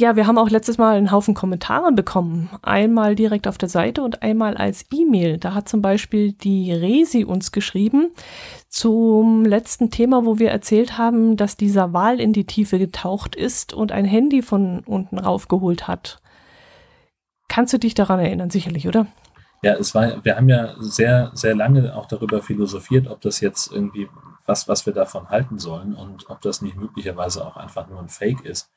Ja, 0.00 0.14
wir 0.14 0.28
haben 0.28 0.38
auch 0.38 0.48
letztes 0.48 0.78
Mal 0.78 0.96
einen 0.96 1.10
Haufen 1.10 1.34
Kommentare 1.34 1.90
bekommen. 1.90 2.50
Einmal 2.62 3.16
direkt 3.16 3.48
auf 3.48 3.58
der 3.58 3.68
Seite 3.68 4.02
und 4.02 4.22
einmal 4.22 4.56
als 4.56 4.86
E-Mail. 4.92 5.38
Da 5.38 5.54
hat 5.54 5.68
zum 5.68 5.82
Beispiel 5.82 6.34
die 6.34 6.72
Resi 6.72 7.24
uns 7.24 7.50
geschrieben 7.50 8.12
zum 8.68 9.44
letzten 9.44 9.90
Thema, 9.90 10.24
wo 10.24 10.38
wir 10.38 10.52
erzählt 10.52 10.98
haben, 10.98 11.36
dass 11.36 11.56
dieser 11.56 11.92
Wal 11.94 12.20
in 12.20 12.32
die 12.32 12.46
Tiefe 12.46 12.78
getaucht 12.78 13.34
ist 13.34 13.74
und 13.74 13.90
ein 13.90 14.04
Handy 14.04 14.40
von 14.40 14.84
unten 14.86 15.18
raufgeholt 15.18 15.88
hat. 15.88 16.22
Kannst 17.48 17.72
du 17.72 17.78
dich 17.78 17.94
daran 17.94 18.20
erinnern, 18.20 18.50
sicherlich, 18.50 18.86
oder? 18.86 19.08
Ja, 19.62 19.72
es 19.72 19.96
war, 19.96 20.24
wir 20.24 20.36
haben 20.36 20.48
ja 20.48 20.76
sehr, 20.78 21.32
sehr 21.34 21.56
lange 21.56 21.96
auch 21.96 22.06
darüber 22.06 22.40
philosophiert, 22.40 23.08
ob 23.08 23.20
das 23.20 23.40
jetzt 23.40 23.72
irgendwie 23.72 24.08
was, 24.46 24.68
was 24.68 24.86
wir 24.86 24.92
davon 24.92 25.28
halten 25.28 25.58
sollen 25.58 25.92
und 25.92 26.30
ob 26.30 26.40
das 26.40 26.62
nicht 26.62 26.76
möglicherweise 26.76 27.44
auch 27.44 27.56
einfach 27.56 27.88
nur 27.88 27.98
ein 27.98 28.08
Fake 28.08 28.44
ist. 28.44 28.70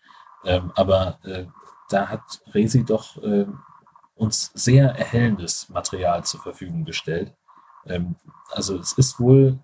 Ähm, 0.46 0.72
aber 0.76 1.20
äh, 1.24 1.46
da 1.90 2.10
hat 2.10 2.42
Resi 2.54 2.84
doch 2.84 3.22
äh, 3.24 3.46
uns 4.16 4.52
sehr 4.54 4.96
erhellendes 4.96 5.70
Material 5.70 6.24
zur 6.24 6.42
Verfügung 6.42 6.86
gestellt. 6.86 7.34
Ähm, 7.86 8.16
also 8.52 8.78
es 8.78 8.94
ist 8.94 9.20
wohl 9.20 9.60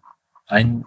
ein 0.47 0.85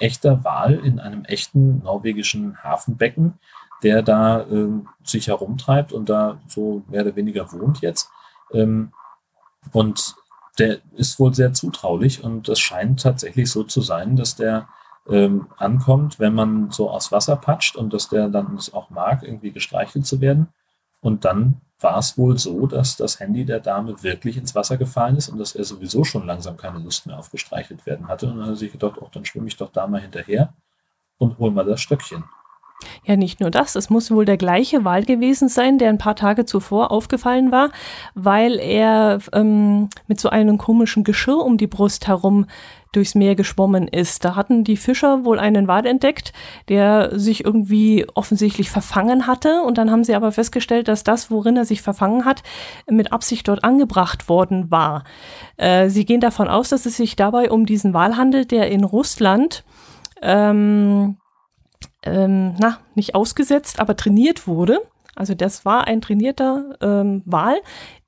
echter 0.00 0.44
Wal 0.44 0.74
in 0.74 0.98
einem 0.98 1.24
echten 1.24 1.82
norwegischen 1.82 2.62
Hafenbecken, 2.62 3.38
der 3.82 4.02
da 4.02 4.40
äh, 4.42 4.70
sich 5.02 5.28
herumtreibt 5.28 5.92
und 5.92 6.08
da 6.08 6.40
so 6.48 6.82
mehr 6.88 7.02
oder 7.02 7.16
weniger 7.16 7.52
wohnt 7.52 7.80
jetzt. 7.80 8.10
Ähm, 8.52 8.92
und 9.72 10.16
der 10.58 10.78
ist 10.92 11.18
wohl 11.18 11.34
sehr 11.34 11.52
zutraulich 11.52 12.22
und 12.22 12.48
es 12.48 12.60
scheint 12.60 13.02
tatsächlich 13.02 13.50
so 13.50 13.64
zu 13.64 13.80
sein, 13.80 14.16
dass 14.16 14.36
der 14.36 14.68
ähm, 15.08 15.48
ankommt, 15.56 16.18
wenn 16.18 16.34
man 16.34 16.70
so 16.70 16.90
aus 16.90 17.12
Wasser 17.12 17.36
patscht 17.36 17.76
und 17.76 17.92
dass 17.92 18.08
der 18.08 18.28
dann 18.28 18.56
es 18.56 18.72
auch 18.72 18.90
mag, 18.90 19.22
irgendwie 19.22 19.52
gestreichelt 19.52 20.06
zu 20.06 20.20
werden. 20.20 20.48
Und 21.00 21.24
dann 21.24 21.60
war 21.80 21.98
es 21.98 22.16
wohl 22.16 22.38
so, 22.38 22.66
dass 22.66 22.96
das 22.96 23.20
Handy 23.20 23.44
der 23.44 23.60
Dame 23.60 24.02
wirklich 24.02 24.38
ins 24.38 24.54
Wasser 24.54 24.78
gefallen 24.78 25.16
ist 25.16 25.28
und 25.28 25.38
dass 25.38 25.54
er 25.54 25.64
sowieso 25.64 26.04
schon 26.04 26.26
langsam 26.26 26.56
keine 26.56 26.78
Lust 26.78 27.06
mehr 27.06 27.18
auf 27.18 27.30
gestreichelt 27.30 27.84
werden 27.84 28.08
hatte. 28.08 28.26
Und 28.26 28.38
dann 28.38 28.44
hat 28.44 28.54
er 28.54 28.56
sich 28.56 28.72
gedacht, 28.72 28.96
oh, 28.98 29.08
dann 29.12 29.24
schwimme 29.24 29.48
ich 29.48 29.56
doch 29.56 29.70
da 29.70 29.86
mal 29.86 30.00
hinterher 30.00 30.54
und 31.18 31.38
hol 31.38 31.50
mal 31.50 31.64
das 31.64 31.80
Stöckchen. 31.80 32.24
Ja, 33.04 33.16
nicht 33.16 33.40
nur 33.40 33.50
das, 33.50 33.76
es 33.76 33.90
muss 33.90 34.10
wohl 34.10 34.24
der 34.24 34.36
gleiche 34.36 34.84
Wal 34.84 35.04
gewesen 35.04 35.48
sein, 35.48 35.78
der 35.78 35.90
ein 35.90 35.98
paar 35.98 36.16
Tage 36.16 36.44
zuvor 36.44 36.90
aufgefallen 36.90 37.52
war, 37.52 37.70
weil 38.14 38.58
er 38.58 39.18
ähm, 39.32 39.88
mit 40.06 40.20
so 40.20 40.30
einem 40.30 40.58
komischen 40.58 41.04
Geschirr 41.04 41.44
um 41.44 41.56
die 41.56 41.66
Brust 41.66 42.06
herum 42.06 42.46
durchs 42.92 43.14
Meer 43.14 43.34
geschwommen 43.34 43.88
ist. 43.88 44.24
Da 44.24 44.36
hatten 44.36 44.64
die 44.64 44.76
Fischer 44.76 45.24
wohl 45.24 45.38
einen 45.38 45.66
Wal 45.66 45.84
entdeckt, 45.84 46.32
der 46.68 47.18
sich 47.18 47.44
irgendwie 47.44 48.06
offensichtlich 48.14 48.70
verfangen 48.70 49.26
hatte. 49.26 49.62
Und 49.62 49.78
dann 49.78 49.90
haben 49.90 50.04
sie 50.04 50.14
aber 50.14 50.32
festgestellt, 50.32 50.88
dass 50.88 51.04
das, 51.04 51.30
worin 51.30 51.56
er 51.56 51.64
sich 51.64 51.82
verfangen 51.82 52.24
hat, 52.24 52.42
mit 52.88 53.12
Absicht 53.12 53.48
dort 53.48 53.64
angebracht 53.64 54.28
worden 54.28 54.70
war. 54.70 55.04
Äh, 55.56 55.88
sie 55.88 56.04
gehen 56.04 56.20
davon 56.20 56.48
aus, 56.48 56.68
dass 56.68 56.86
es 56.86 56.96
sich 56.96 57.16
dabei 57.16 57.50
um 57.50 57.66
diesen 57.66 57.94
Wal 57.94 58.16
handelt, 58.16 58.50
der 58.52 58.70
in 58.70 58.84
Russland 58.84 59.64
ähm, 60.22 61.16
ähm, 62.02 62.54
na, 62.58 62.78
nicht 62.94 63.14
ausgesetzt, 63.14 63.80
aber 63.80 63.96
trainiert 63.96 64.46
wurde. 64.46 64.80
Also 65.16 65.34
das 65.34 65.64
war 65.64 65.86
ein 65.86 66.00
trainierter 66.00 66.76
ähm, 66.80 67.22
Wal, 67.24 67.56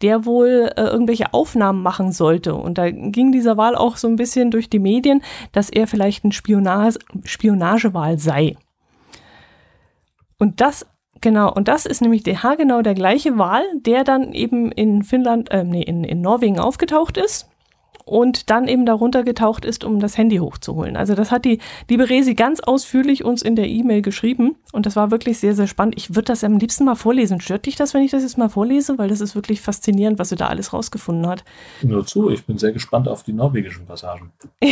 der 0.02 0.24
wohl 0.24 0.72
äh, 0.76 0.82
irgendwelche 0.82 1.32
Aufnahmen 1.32 1.82
machen 1.82 2.10
sollte. 2.10 2.54
Und 2.54 2.78
da 2.78 2.90
ging 2.90 3.30
dieser 3.30 3.56
Wal 3.56 3.76
auch 3.76 3.96
so 3.96 4.08
ein 4.08 4.16
bisschen 4.16 4.50
durch 4.50 4.68
die 4.68 4.80
Medien, 4.80 5.22
dass 5.52 5.70
er 5.70 5.86
vielleicht 5.86 6.24
ein 6.24 6.32
Spionage, 6.32 6.98
Spionagewal 7.24 8.18
sei. 8.18 8.56
Und 10.38 10.60
das, 10.60 10.86
genau, 11.20 11.52
und 11.52 11.68
das 11.68 11.86
ist 11.86 12.02
nämlich 12.02 12.24
der 12.24 12.56
genau 12.56 12.82
der 12.82 12.94
gleiche 12.94 13.38
Wal, 13.38 13.62
der 13.76 14.02
dann 14.02 14.32
eben 14.32 14.72
in 14.72 15.04
Finnland, 15.04 15.50
äh, 15.52 15.62
nee, 15.62 15.82
in, 15.82 16.02
in 16.02 16.20
Norwegen 16.20 16.58
aufgetaucht 16.58 17.16
ist 17.16 17.48
und 18.04 18.50
dann 18.50 18.68
eben 18.68 18.86
darunter 18.86 19.24
getaucht 19.24 19.64
ist, 19.64 19.84
um 19.84 20.00
das 20.00 20.16
Handy 20.16 20.38
hochzuholen. 20.38 20.96
Also 20.96 21.14
das 21.14 21.30
hat 21.30 21.44
die 21.44 21.58
liebe 21.88 22.08
Resi 22.08 22.34
ganz 22.34 22.60
ausführlich 22.60 23.24
uns 23.24 23.42
in 23.42 23.56
der 23.56 23.68
E-Mail 23.68 24.02
geschrieben 24.02 24.56
und 24.72 24.86
das 24.86 24.96
war 24.96 25.10
wirklich 25.10 25.38
sehr, 25.38 25.54
sehr 25.54 25.66
spannend. 25.66 25.94
Ich 25.96 26.10
würde 26.10 26.26
das 26.26 26.44
am 26.44 26.58
liebsten 26.58 26.84
mal 26.84 26.94
vorlesen. 26.94 27.40
Stört 27.40 27.66
dich 27.66 27.76
das, 27.76 27.94
wenn 27.94 28.02
ich 28.02 28.10
das 28.10 28.22
jetzt 28.22 28.38
mal 28.38 28.48
vorlese? 28.48 28.98
Weil 28.98 29.08
das 29.08 29.20
ist 29.20 29.34
wirklich 29.34 29.60
faszinierend, 29.60 30.18
was 30.18 30.28
sie 30.28 30.36
da 30.36 30.48
alles 30.48 30.72
rausgefunden 30.72 31.26
hat. 31.26 31.44
Nur 31.82 32.06
zu, 32.06 32.30
ich 32.30 32.44
bin 32.44 32.58
sehr 32.58 32.72
gespannt 32.72 33.08
auf 33.08 33.22
die 33.22 33.32
norwegischen 33.32 33.86
Passagen. 33.86 34.32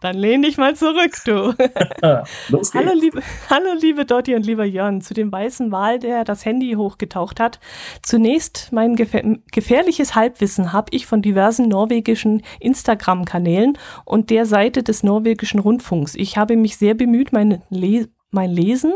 dann 0.00 0.16
lehn 0.16 0.42
dich 0.42 0.58
mal 0.58 0.74
zurück, 0.76 1.16
du. 1.24 1.54
Hallo 2.74 2.92
liebe, 2.94 3.22
hallo 3.50 3.72
liebe 3.80 4.04
Dotti 4.04 4.34
und 4.34 4.44
lieber 4.44 4.64
Jörn, 4.64 5.00
zu 5.00 5.14
dem 5.14 5.30
weißen 5.32 5.72
Wal, 5.72 5.98
der 5.98 6.24
das 6.24 6.44
Handy 6.44 6.74
hochgetaucht 6.74 7.40
hat. 7.40 7.58
Zunächst 8.02 8.72
mein 8.72 8.96
gefährliches 8.96 10.14
Halbwissen 10.18 10.72
habe 10.72 10.88
ich 10.90 11.06
von 11.06 11.22
diversen 11.22 11.68
norwegischen 11.68 12.42
Instagram-Kanälen 12.60 13.78
und 14.04 14.30
der 14.30 14.44
Seite 14.44 14.82
des 14.82 15.02
norwegischen 15.02 15.60
Rundfunks. 15.60 16.14
Ich 16.16 16.36
habe 16.36 16.56
mich 16.56 16.76
sehr 16.76 16.94
bemüht, 16.94 17.32
mein, 17.32 17.62
Le 17.70 18.08
mein 18.30 18.50
Lesen, 18.50 18.92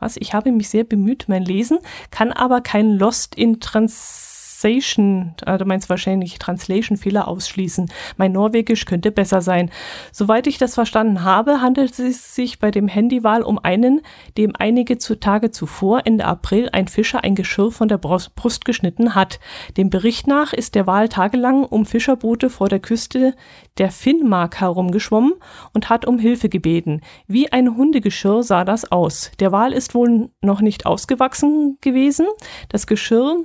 was? 0.00 0.16
Ich 0.18 0.34
habe 0.34 0.52
mich 0.52 0.68
sehr 0.68 0.84
bemüht, 0.84 1.26
mein 1.28 1.44
Lesen, 1.44 1.78
kann 2.10 2.32
aber 2.32 2.60
kein 2.60 2.98
Lost 2.98 3.34
in 3.34 3.60
Trans 3.60 4.35
Translation, 4.56 5.34
äh, 5.44 5.58
du 5.58 5.66
meinst 5.66 5.90
wahrscheinlich 5.90 6.38
Translation-Fehler 6.38 7.28
ausschließen. 7.28 7.90
Mein 8.16 8.32
Norwegisch 8.32 8.86
könnte 8.86 9.10
besser 9.10 9.42
sein. 9.42 9.70
Soweit 10.12 10.46
ich 10.46 10.56
das 10.56 10.74
verstanden 10.74 11.24
habe, 11.24 11.60
handelt 11.60 11.98
es 11.98 12.34
sich 12.34 12.58
bei 12.58 12.70
dem 12.70 12.88
Handywahl 12.88 13.42
um 13.42 13.58
einen, 13.58 14.00
dem 14.38 14.54
einige 14.58 14.96
Tage 14.98 15.50
zuvor, 15.50 16.02
Ende 16.06 16.24
April, 16.24 16.70
ein 16.72 16.88
Fischer 16.88 17.22
ein 17.22 17.34
Geschirr 17.34 17.70
von 17.70 17.88
der 17.88 17.98
Brust 17.98 18.64
geschnitten 18.64 19.14
hat. 19.14 19.40
Dem 19.76 19.90
Bericht 19.90 20.26
nach 20.26 20.52
ist 20.52 20.74
der 20.74 20.86
Wal 20.86 21.08
tagelang 21.08 21.64
um 21.64 21.84
Fischerboote 21.84 22.48
vor 22.48 22.68
der 22.68 22.80
Küste 22.80 23.34
der 23.78 23.90
Finnmark 23.90 24.60
herumgeschwommen 24.60 25.34
und 25.74 25.90
hat 25.90 26.06
um 26.06 26.18
Hilfe 26.18 26.48
gebeten. 26.48 27.02
Wie 27.26 27.52
ein 27.52 27.76
Hundegeschirr 27.76 28.42
sah 28.42 28.64
das 28.64 28.90
aus. 28.90 29.30
Der 29.38 29.52
Wal 29.52 29.72
ist 29.72 29.94
wohl 29.94 30.30
noch 30.42 30.62
nicht 30.62 30.86
ausgewachsen 30.86 31.76
gewesen. 31.82 32.26
Das 32.70 32.86
Geschirr 32.86 33.44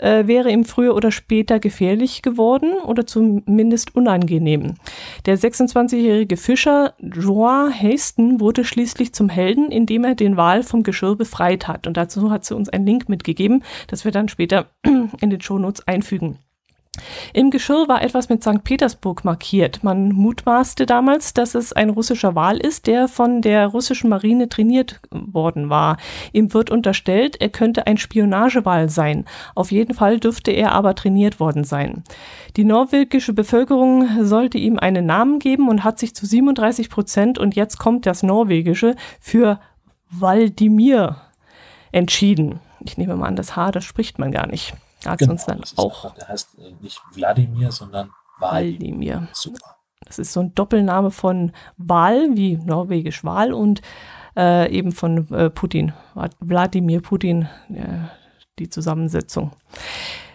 äh, 0.00 0.26
wäre 0.26 0.50
ihm 0.50 0.64
früher 0.64 0.94
oder 0.94 1.10
später 1.10 1.60
gefährlich 1.60 2.22
geworden 2.22 2.72
oder 2.84 3.06
zumindest 3.06 3.94
unangenehm. 3.94 4.74
Der 5.26 5.38
26-jährige 5.38 6.36
Fischer 6.36 6.94
Joa 7.00 7.70
Haston 7.70 8.40
wurde 8.40 8.64
schließlich 8.64 9.12
zum 9.12 9.28
Helden, 9.28 9.70
indem 9.70 10.04
er 10.04 10.14
den 10.14 10.36
Wal 10.36 10.62
vom 10.62 10.82
Geschirr 10.82 11.16
befreit 11.16 11.68
hat. 11.68 11.86
Und 11.86 11.96
dazu 11.96 12.30
hat 12.30 12.44
sie 12.44 12.56
uns 12.56 12.68
einen 12.68 12.86
Link 12.86 13.08
mitgegeben, 13.08 13.62
das 13.86 14.04
wir 14.04 14.12
dann 14.12 14.28
später 14.28 14.66
in 15.20 15.30
den 15.30 15.40
Shownotes 15.40 15.86
einfügen. 15.86 16.38
Im 17.32 17.50
Geschirr 17.50 17.88
war 17.88 18.02
etwas 18.02 18.28
mit 18.28 18.42
St. 18.42 18.64
Petersburg 18.64 19.24
markiert. 19.24 19.82
Man 19.82 20.10
mutmaßte 20.10 20.86
damals, 20.86 21.34
dass 21.34 21.54
es 21.54 21.72
ein 21.72 21.90
russischer 21.90 22.34
Wal 22.34 22.58
ist, 22.58 22.86
der 22.86 23.08
von 23.08 23.42
der 23.42 23.66
russischen 23.66 24.10
Marine 24.10 24.48
trainiert 24.48 25.00
worden 25.10 25.70
war. 25.70 25.96
Ihm 26.32 26.52
wird 26.54 26.70
unterstellt, 26.70 27.40
er 27.40 27.48
könnte 27.48 27.86
ein 27.86 27.96
Spionagewal 27.96 28.88
sein. 28.88 29.24
Auf 29.54 29.70
jeden 29.70 29.94
Fall 29.94 30.18
dürfte 30.18 30.50
er 30.50 30.72
aber 30.72 30.94
trainiert 30.94 31.40
worden 31.40 31.64
sein. 31.64 32.04
Die 32.56 32.64
norwegische 32.64 33.32
Bevölkerung 33.32 34.24
sollte 34.24 34.58
ihm 34.58 34.78
einen 34.78 35.06
Namen 35.06 35.38
geben 35.38 35.68
und 35.68 35.84
hat 35.84 35.98
sich 35.98 36.14
zu 36.14 36.26
37 36.26 36.90
Prozent, 36.90 37.38
und 37.38 37.56
jetzt 37.56 37.78
kommt 37.78 38.06
das 38.06 38.22
Norwegische, 38.22 38.96
für 39.20 39.60
Waldimir 40.10 41.16
entschieden. 41.92 42.60
Ich 42.84 42.98
nehme 42.98 43.16
mal 43.16 43.26
an, 43.26 43.36
das 43.36 43.56
H, 43.56 43.72
das 43.72 43.84
spricht 43.84 44.18
man 44.18 44.32
gar 44.32 44.46
nicht. 44.46 44.74
Hat 45.04 45.18
genau, 45.18 45.36
auch. 45.76 46.14
Der 46.14 46.28
heißt 46.28 46.58
äh, 46.58 46.72
nicht 46.80 47.00
Wladimir, 47.14 47.72
sondern 47.72 48.10
Waldimir. 48.38 49.28
Super. 49.32 49.76
Das 50.04 50.18
ist 50.18 50.32
so 50.32 50.40
ein 50.40 50.54
Doppelname 50.54 51.10
von 51.10 51.52
Wal, 51.76 52.36
wie 52.36 52.56
norwegisch 52.56 53.22
Wal, 53.24 53.52
und 53.52 53.82
äh, 54.36 54.70
eben 54.70 54.92
von 54.92 55.32
äh, 55.32 55.50
Putin, 55.50 55.92
Wladimir 56.40 57.02
Putin, 57.02 57.48
äh, 57.68 58.08
die 58.58 58.68
Zusammensetzung. 58.68 59.52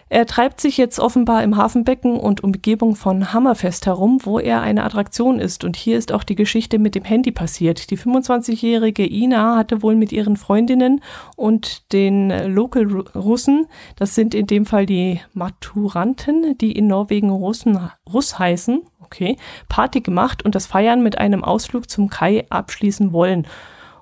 Er 0.08 0.24
treibt 0.24 0.60
sich 0.60 0.76
jetzt 0.76 1.00
offenbar 1.00 1.42
im 1.42 1.56
Hafenbecken 1.56 2.16
und 2.16 2.44
Umgebung 2.44 2.94
von 2.94 3.32
Hammerfest 3.32 3.86
herum, 3.86 4.20
wo 4.22 4.38
er 4.38 4.60
eine 4.60 4.84
Attraktion 4.84 5.40
ist. 5.40 5.64
Und 5.64 5.76
hier 5.76 5.98
ist 5.98 6.12
auch 6.12 6.22
die 6.22 6.36
Geschichte 6.36 6.78
mit 6.78 6.94
dem 6.94 7.02
Handy 7.02 7.32
passiert. 7.32 7.90
Die 7.90 7.98
25-jährige 7.98 9.04
Ina 9.04 9.56
hatte 9.56 9.82
wohl 9.82 9.96
mit 9.96 10.12
ihren 10.12 10.36
Freundinnen 10.36 11.00
und 11.34 11.92
den 11.92 12.30
Local-Russen, 12.30 13.66
das 13.96 14.14
sind 14.14 14.32
in 14.32 14.46
dem 14.46 14.64
Fall 14.64 14.86
die 14.86 15.20
Maturanten, 15.32 16.56
die 16.58 16.70
in 16.70 16.86
Norwegen 16.86 17.30
Russen, 17.30 17.90
Russ 18.12 18.38
heißen, 18.38 18.82
okay, 19.00 19.36
Party 19.68 20.02
gemacht 20.02 20.44
und 20.44 20.54
das 20.54 20.66
Feiern 20.66 21.02
mit 21.02 21.18
einem 21.18 21.42
Ausflug 21.42 21.90
zum 21.90 22.10
Kai 22.10 22.46
abschließen 22.48 23.12
wollen, 23.12 23.48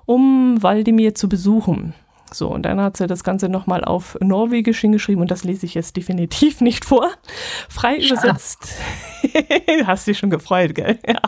um 0.05 0.61
Waldemir 0.61 1.15
zu 1.15 1.27
besuchen. 1.27 1.95
So, 2.37 2.49
und 2.49 2.63
dann 2.63 2.81
hat 2.81 2.97
sie 2.97 3.07
das 3.07 3.23
Ganze 3.23 3.47
nochmal 3.47 3.83
auf 3.83 4.17
Norwegisch 4.19 4.81
hingeschrieben 4.81 5.21
und 5.21 5.31
das 5.31 5.43
lese 5.43 5.65
ich 5.65 5.73
jetzt 5.73 5.95
definitiv 5.95 6.59
nicht 6.59 6.83
vor. 6.83 7.09
Frei 7.69 8.01
Schatz. 8.01 8.23
übersetzt. 8.23 8.73
Hast 9.85 10.07
dich 10.07 10.17
schon 10.17 10.29
gefreut, 10.29 10.75
gell? 10.75 10.99
Ja. 11.07 11.21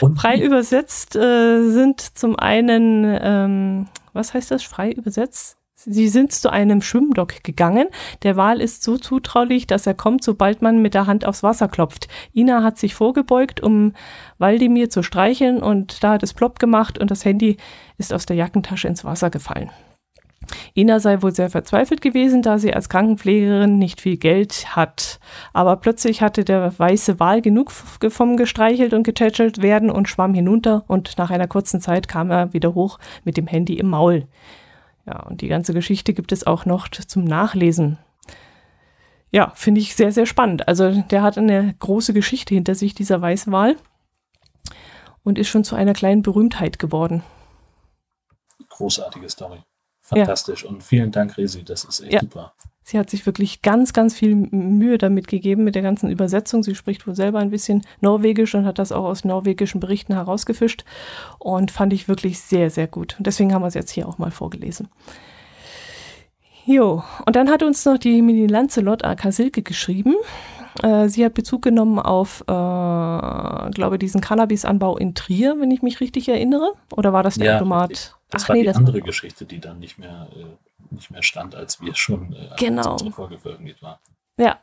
Und 0.00 0.20
Frei 0.20 0.40
übersetzt 0.40 1.16
äh, 1.16 1.68
sind 1.68 2.00
zum 2.00 2.38
einen, 2.38 3.04
ähm, 3.20 3.86
was 4.12 4.34
heißt 4.34 4.50
das? 4.50 4.62
Frei 4.62 4.92
übersetzt? 4.92 5.56
Sie 5.74 6.08
sind 6.08 6.32
zu 6.32 6.50
einem 6.50 6.80
Schwimmdock 6.80 7.44
gegangen. 7.44 7.88
Der 8.22 8.36
Wal 8.36 8.60
ist 8.60 8.82
so 8.82 8.96
zutraulich, 8.96 9.66
dass 9.66 9.86
er 9.86 9.94
kommt, 9.94 10.24
sobald 10.24 10.62
man 10.62 10.80
mit 10.80 10.94
der 10.94 11.06
Hand 11.06 11.26
aufs 11.26 11.42
Wasser 11.42 11.68
klopft. 11.68 12.08
Ina 12.34 12.62
hat 12.62 12.78
sich 12.78 12.94
vorgebeugt, 12.94 13.60
um 13.60 13.92
Waldemir 14.38 14.90
zu 14.90 15.02
streicheln 15.02 15.62
und 15.62 16.02
da 16.02 16.12
hat 16.12 16.22
es 16.22 16.34
plopp 16.34 16.58
gemacht 16.58 16.98
und 16.98 17.10
das 17.10 17.24
Handy 17.24 17.56
ist 17.98 18.12
aus 18.12 18.26
der 18.26 18.36
Jackentasche 18.36 18.88
ins 18.88 19.04
Wasser 19.04 19.30
gefallen. 19.30 19.70
Ina 20.74 21.00
sei 21.00 21.22
wohl 21.22 21.34
sehr 21.34 21.50
verzweifelt 21.50 22.00
gewesen, 22.00 22.42
da 22.42 22.58
sie 22.58 22.72
als 22.72 22.88
Krankenpflegerin 22.88 23.78
nicht 23.78 24.00
viel 24.00 24.16
Geld 24.16 24.76
hat. 24.76 25.18
Aber 25.52 25.76
plötzlich 25.76 26.22
hatte 26.22 26.44
der 26.44 26.78
weiße 26.78 27.18
Wal 27.18 27.42
genug 27.42 27.70
vom 27.70 28.36
gestreichelt 28.36 28.92
und 28.92 29.02
getätschelt 29.02 29.62
werden 29.62 29.90
und 29.90 30.08
schwamm 30.08 30.34
hinunter 30.34 30.84
und 30.86 31.18
nach 31.18 31.30
einer 31.30 31.48
kurzen 31.48 31.80
Zeit 31.80 32.08
kam 32.08 32.30
er 32.30 32.52
wieder 32.52 32.74
hoch 32.74 32.98
mit 33.24 33.36
dem 33.36 33.46
Handy 33.46 33.74
im 33.74 33.88
Maul. 33.88 34.26
Ja, 35.06 35.22
und 35.22 35.40
die 35.40 35.48
ganze 35.48 35.72
Geschichte 35.72 36.14
gibt 36.14 36.32
es 36.32 36.46
auch 36.46 36.64
noch 36.64 36.88
zum 36.88 37.24
Nachlesen. 37.24 37.98
Ja, 39.30 39.52
finde 39.54 39.80
ich 39.80 39.94
sehr, 39.94 40.12
sehr 40.12 40.26
spannend. 40.26 40.68
Also 40.68 41.02
der 41.02 41.22
hat 41.22 41.38
eine 41.38 41.74
große 41.78 42.12
Geschichte 42.12 42.54
hinter 42.54 42.74
sich, 42.74 42.94
dieser 42.94 43.20
Weißwal. 43.20 43.76
Und 45.22 45.38
ist 45.38 45.48
schon 45.48 45.64
zu 45.64 45.74
einer 45.74 45.92
kleinen 45.92 46.22
Berühmtheit 46.22 46.78
geworden. 46.78 47.24
Großartige 48.68 49.28
Story. 49.28 49.58
Fantastisch. 50.06 50.64
Ja. 50.64 50.70
Und 50.70 50.84
vielen 50.84 51.10
Dank, 51.10 51.36
Resi. 51.36 51.64
Das 51.64 51.84
ist 51.84 52.00
echt 52.00 52.12
ja. 52.12 52.20
super. 52.20 52.52
Sie 52.84 52.96
hat 52.96 53.10
sich 53.10 53.26
wirklich 53.26 53.62
ganz, 53.62 53.92
ganz 53.92 54.14
viel 54.14 54.36
Mühe 54.36 54.96
damit 54.96 55.26
gegeben 55.26 55.64
mit 55.64 55.74
der 55.74 55.82
ganzen 55.82 56.08
Übersetzung. 56.08 56.62
Sie 56.62 56.76
spricht 56.76 57.04
wohl 57.08 57.16
selber 57.16 57.40
ein 57.40 57.50
bisschen 57.50 57.82
Norwegisch 58.00 58.54
und 58.54 58.64
hat 58.64 58.78
das 58.78 58.92
auch 58.92 59.04
aus 59.04 59.24
norwegischen 59.24 59.80
Berichten 59.80 60.14
herausgefischt 60.14 60.84
und 61.40 61.72
fand 61.72 61.92
ich 61.92 62.06
wirklich 62.06 62.40
sehr, 62.40 62.70
sehr 62.70 62.86
gut. 62.86 63.16
Und 63.18 63.26
deswegen 63.26 63.52
haben 63.52 63.62
wir 63.62 63.66
es 63.66 63.74
jetzt 63.74 63.90
hier 63.90 64.08
auch 64.08 64.18
mal 64.18 64.30
vorgelesen. 64.30 64.88
Jo, 66.64 67.02
und 67.24 67.34
dann 67.34 67.50
hat 67.50 67.64
uns 67.64 67.84
noch 67.84 67.98
die 67.98 68.22
Mini 68.22 68.46
Lancelot 68.46 69.04
AK 69.04 69.32
Silke 69.32 69.62
geschrieben. 69.62 70.14
Äh, 70.82 71.08
sie 71.08 71.24
hat 71.24 71.34
Bezug 71.34 71.62
genommen 71.62 71.98
auf, 71.98 72.42
äh, 72.42 73.70
glaube 73.70 73.98
diesen 73.98 74.20
Cannabisanbau 74.20 74.96
in 74.96 75.14
Trier, 75.14 75.56
wenn 75.58 75.70
ich 75.70 75.82
mich 75.82 76.00
richtig 76.00 76.28
erinnere. 76.28 76.72
Oder 76.92 77.12
war 77.12 77.22
das 77.22 77.36
der 77.36 77.46
ja, 77.46 77.56
Automat? 77.56 78.16
Das 78.30 78.44
Ach, 78.44 78.48
war 78.48 78.56
nee, 78.56 78.62
die 78.62 78.66
das 78.66 78.76
andere 78.76 79.00
Geschichte, 79.00 79.44
die 79.44 79.60
dann 79.60 79.78
nicht 79.78 79.98
mehr 79.98 80.28
äh, 80.36 80.44
nicht 80.90 81.10
mehr 81.10 81.22
stand, 81.22 81.54
als 81.54 81.80
wir 81.80 81.94
schon 81.94 82.32
äh, 82.32 82.48
genau. 82.58 82.92
unsere 82.92 83.12
Folge 83.12 83.38
veröffentlicht 83.38 83.82
war. 83.82 84.00
Ja. 84.38 84.58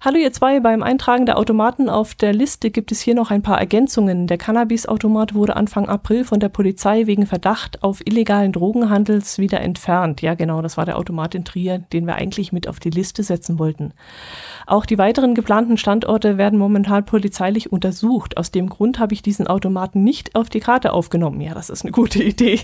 Hallo 0.00 0.16
ihr 0.16 0.32
zwei, 0.32 0.60
beim 0.60 0.84
Eintragen 0.84 1.26
der 1.26 1.38
Automaten 1.38 1.88
auf 1.88 2.14
der 2.14 2.32
Liste 2.32 2.70
gibt 2.70 2.92
es 2.92 3.00
hier 3.00 3.16
noch 3.16 3.32
ein 3.32 3.42
paar 3.42 3.58
Ergänzungen. 3.58 4.28
Der 4.28 4.38
Cannabis-Automat 4.38 5.34
wurde 5.34 5.56
Anfang 5.56 5.88
April 5.88 6.24
von 6.24 6.38
der 6.38 6.50
Polizei 6.50 7.06
wegen 7.06 7.26
Verdacht 7.26 7.82
auf 7.82 8.00
illegalen 8.06 8.52
Drogenhandels 8.52 9.38
wieder 9.38 9.60
entfernt. 9.60 10.22
Ja 10.22 10.34
genau, 10.34 10.62
das 10.62 10.76
war 10.76 10.84
der 10.84 10.98
Automat 10.98 11.34
in 11.34 11.44
Trier, 11.44 11.80
den 11.92 12.06
wir 12.06 12.14
eigentlich 12.14 12.52
mit 12.52 12.68
auf 12.68 12.78
die 12.78 12.90
Liste 12.90 13.24
setzen 13.24 13.58
wollten. 13.58 13.92
Auch 14.68 14.86
die 14.86 14.98
weiteren 14.98 15.34
geplanten 15.34 15.78
Standorte 15.78 16.38
werden 16.38 16.60
momentan 16.60 17.04
polizeilich 17.04 17.72
untersucht. 17.72 18.36
Aus 18.36 18.52
dem 18.52 18.68
Grund 18.68 19.00
habe 19.00 19.14
ich 19.14 19.22
diesen 19.22 19.48
Automaten 19.48 20.04
nicht 20.04 20.36
auf 20.36 20.48
die 20.48 20.60
Karte 20.60 20.92
aufgenommen. 20.92 21.40
Ja, 21.40 21.54
das 21.54 21.70
ist 21.70 21.82
eine 21.82 21.90
gute 21.90 22.22
Idee. 22.22 22.60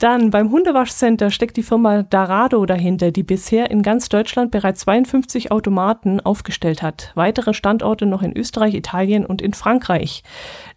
Dann 0.00 0.30
beim 0.30 0.50
Hundewaschcenter 0.50 1.30
steckt 1.30 1.58
die 1.58 1.62
Firma 1.62 2.04
Darado 2.04 2.64
dahinter, 2.64 3.10
die 3.10 3.22
bisher 3.22 3.70
in 3.70 3.82
ganz 3.82 4.08
Deutschland 4.08 4.50
bereits 4.50 4.80
52 4.80 5.52
Automaten 5.52 6.20
aufgestellt 6.20 6.80
hat. 6.80 7.12
Weitere 7.16 7.52
Standorte 7.52 8.06
noch 8.06 8.22
in 8.22 8.34
Österreich, 8.34 8.74
Italien 8.74 9.26
und 9.26 9.42
in 9.42 9.52
Frankreich. 9.52 10.22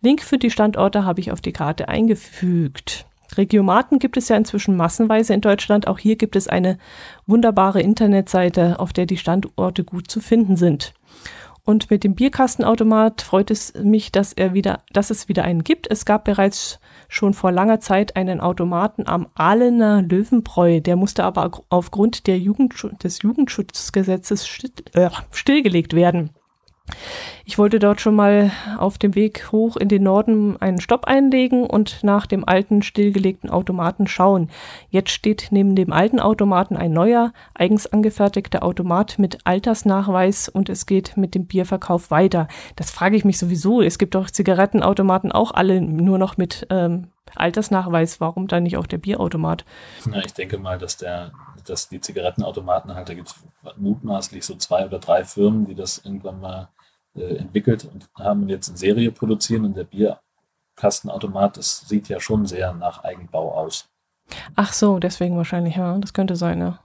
Link 0.02 0.22
für 0.22 0.38
die 0.38 0.52
Standorte 0.52 1.06
habe 1.06 1.22
ich 1.22 1.32
auf 1.32 1.40
die 1.40 1.54
Karte 1.54 1.88
eingefügt. 1.88 3.06
Regiomaten 3.38 3.98
gibt 3.98 4.18
es 4.18 4.28
ja 4.28 4.36
inzwischen 4.36 4.76
massenweise 4.76 5.34
in 5.34 5.40
Deutschland. 5.40 5.88
Auch 5.88 6.00
hier 6.00 6.18
gibt 6.18 6.36
es 6.36 6.50
eine 6.50 6.78
wunderbare 7.26 7.82
Internetseite, 7.82 8.78
auf 8.78 8.92
der 8.92 9.06
die 9.06 9.18
Standorte 9.18 9.86
gut 9.86 10.12
zu 10.12 10.20
finden 10.20 10.58
sind. 10.58 10.94
Und 11.66 11.90
mit 11.90 12.04
dem 12.04 12.14
Bierkastenautomat 12.14 13.22
freut 13.22 13.50
es 13.50 13.74
mich, 13.76 14.12
dass 14.12 14.34
er 14.34 14.54
wieder, 14.54 14.82
dass 14.92 15.10
es 15.10 15.30
wieder 15.30 15.46
einen 15.46 15.64
gibt. 15.64 15.90
Es 15.90 16.04
gab 16.04 16.26
bereits 16.26 16.80
schon 17.08 17.34
vor 17.34 17.54
langer 17.54 17.80
Zeit 17.80 18.18
einen 18.18 18.42
Automaten 18.42 19.08
am 19.08 19.28
Ahlener 19.34 20.02
Löwenbräu. 20.02 20.82
Der 20.82 20.98
musste 20.98 21.24
aber 21.24 21.52
aufgrund 21.70 22.28
der 22.28 22.38
Jugendsch 22.38 22.86
des 23.02 23.22
Jugendschutzgesetzes 23.22 24.46
still, 24.46 24.72
äh, 24.92 25.10
stillgelegt 25.32 25.94
werden. 25.94 26.32
Ich 27.46 27.58
wollte 27.58 27.80
dort 27.80 28.00
schon 28.00 28.16
mal 28.16 28.52
auf 28.78 28.98
dem 28.98 29.16
Weg 29.16 29.52
hoch 29.52 29.76
in 29.76 29.90
den 29.90 30.04
Norden 30.04 30.60
einen 30.62 30.80
Stopp 30.80 31.06
einlegen 31.06 31.66
und 31.66 32.04
nach 32.04 32.26
dem 32.26 32.48
alten 32.48 32.82
stillgelegten 32.82 33.50
Automaten 33.50 34.08
schauen. 34.08 34.50
Jetzt 34.90 35.12
steht 35.12 35.50
neben 35.52 35.76
dem 35.76 35.92
alten 35.92 36.20
Automaten 36.20 36.78
ein 36.78 36.94
neuer, 36.94 37.34
eigens 37.54 37.86
angefertigter 37.86 38.64
Automat 38.64 39.20
mit 39.20 39.40
Altersnachweis 39.46 40.48
und 40.48 40.70
es 40.70 40.86
geht 40.86 41.18
mit 41.18 41.36
dem 41.36 41.46
Bierverkauf 41.46 42.12
weiter. 42.12 42.48
Das 42.76 42.92
frage 42.92 43.18
ich 43.18 43.26
mich 43.26 43.38
sowieso. 43.38 43.82
Es 43.82 43.98
gibt 43.98 44.16
doch 44.16 44.30
Zigarettenautomaten 44.30 45.32
auch 45.32 45.52
alle 45.52 45.82
nur 45.82 46.18
noch 46.18 46.38
mit 46.38 46.66
ähm, 46.70 47.08
Altersnachweis. 47.36 48.20
Warum 48.20 48.48
dann 48.48 48.64
nicht 48.64 48.78
auch 48.78 48.88
der 48.88 48.98
Bierautomat? 48.98 49.66
Na, 50.06 50.20
ich 50.24 50.34
denke 50.34 50.58
mal, 50.58 50.78
dass 50.78 50.98
der 50.98 51.32
dass 51.66 51.90
die 51.90 52.02
Zigarettenautomaten 52.02 52.94
halt, 52.96 53.10
da 53.10 53.14
gibt 53.14 53.30
es 53.30 53.36
mutmaßlich 53.78 54.46
so 54.46 54.56
zwei 54.56 54.86
oder 54.86 55.00
drei 55.00 55.24
Firmen, 55.24 55.66
die 55.66 55.76
das 55.76 56.00
irgendwann 56.00 56.40
mal 56.40 56.70
äh, 57.16 57.36
entwickelt 57.38 57.86
und 57.86 58.10
haben 58.18 58.50
jetzt 58.50 58.68
in 58.68 58.78
Serie 58.78 59.12
produzieren 59.12 59.66
und 59.66 59.76
der 59.76 59.86
Bierkastenautomat, 59.86 61.58
das 61.58 61.88
sieht 61.88 62.10
ja 62.10 62.20
schon 62.20 62.46
sehr 62.46 62.74
nach 62.74 63.04
Eigenbau 63.04 63.54
aus. 63.54 63.90
Ach 64.56 64.74
so, 64.74 65.00
deswegen 65.00 65.38
wahrscheinlich, 65.38 65.76
ja. 65.76 65.98
Das 65.98 66.14
könnte 66.14 66.36
sein, 66.36 66.60
ja. 66.60 66.80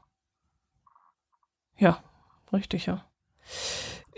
Ja, 1.79 1.99
richtig, 2.53 2.87
ja. 2.87 3.05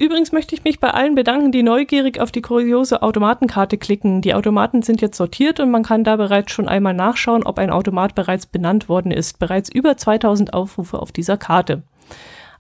Übrigens 0.01 0.33
möchte 0.33 0.55
ich 0.55 0.65
mich 0.65 0.81
bei 0.81 0.93
allen 0.93 1.15
bedanken, 1.15 1.53
die 1.53 1.63
neugierig 1.63 2.21
auf 2.21 2.33
die 2.33 2.41
kuriose 2.41 3.03
Automatenkarte 3.03 3.77
klicken. 3.77 4.23
Die 4.23 4.33
Automaten 4.33 4.81
sind 4.81 5.03
jetzt 5.03 5.19
sortiert 5.19 5.61
und 5.61 5.71
man 5.71 5.83
kann 5.83 6.05
da 6.05 6.17
bereits 6.17 6.53
schon 6.53 6.69
einmal 6.69 6.95
nachschauen, 6.95 7.43
ob 7.43 7.59
ein 7.59 7.69
Automat 7.69 8.15
bereits 8.15 8.47
benannt 8.47 8.89
worden 8.89 9.13
ist. 9.13 9.39
Bereits 9.39 9.71
über 9.71 9.99
2000 9.99 10.55
Aufrufe 10.55 11.03
auf 11.03 11.13
dieser 11.13 11.37
Karte. 11.37 11.83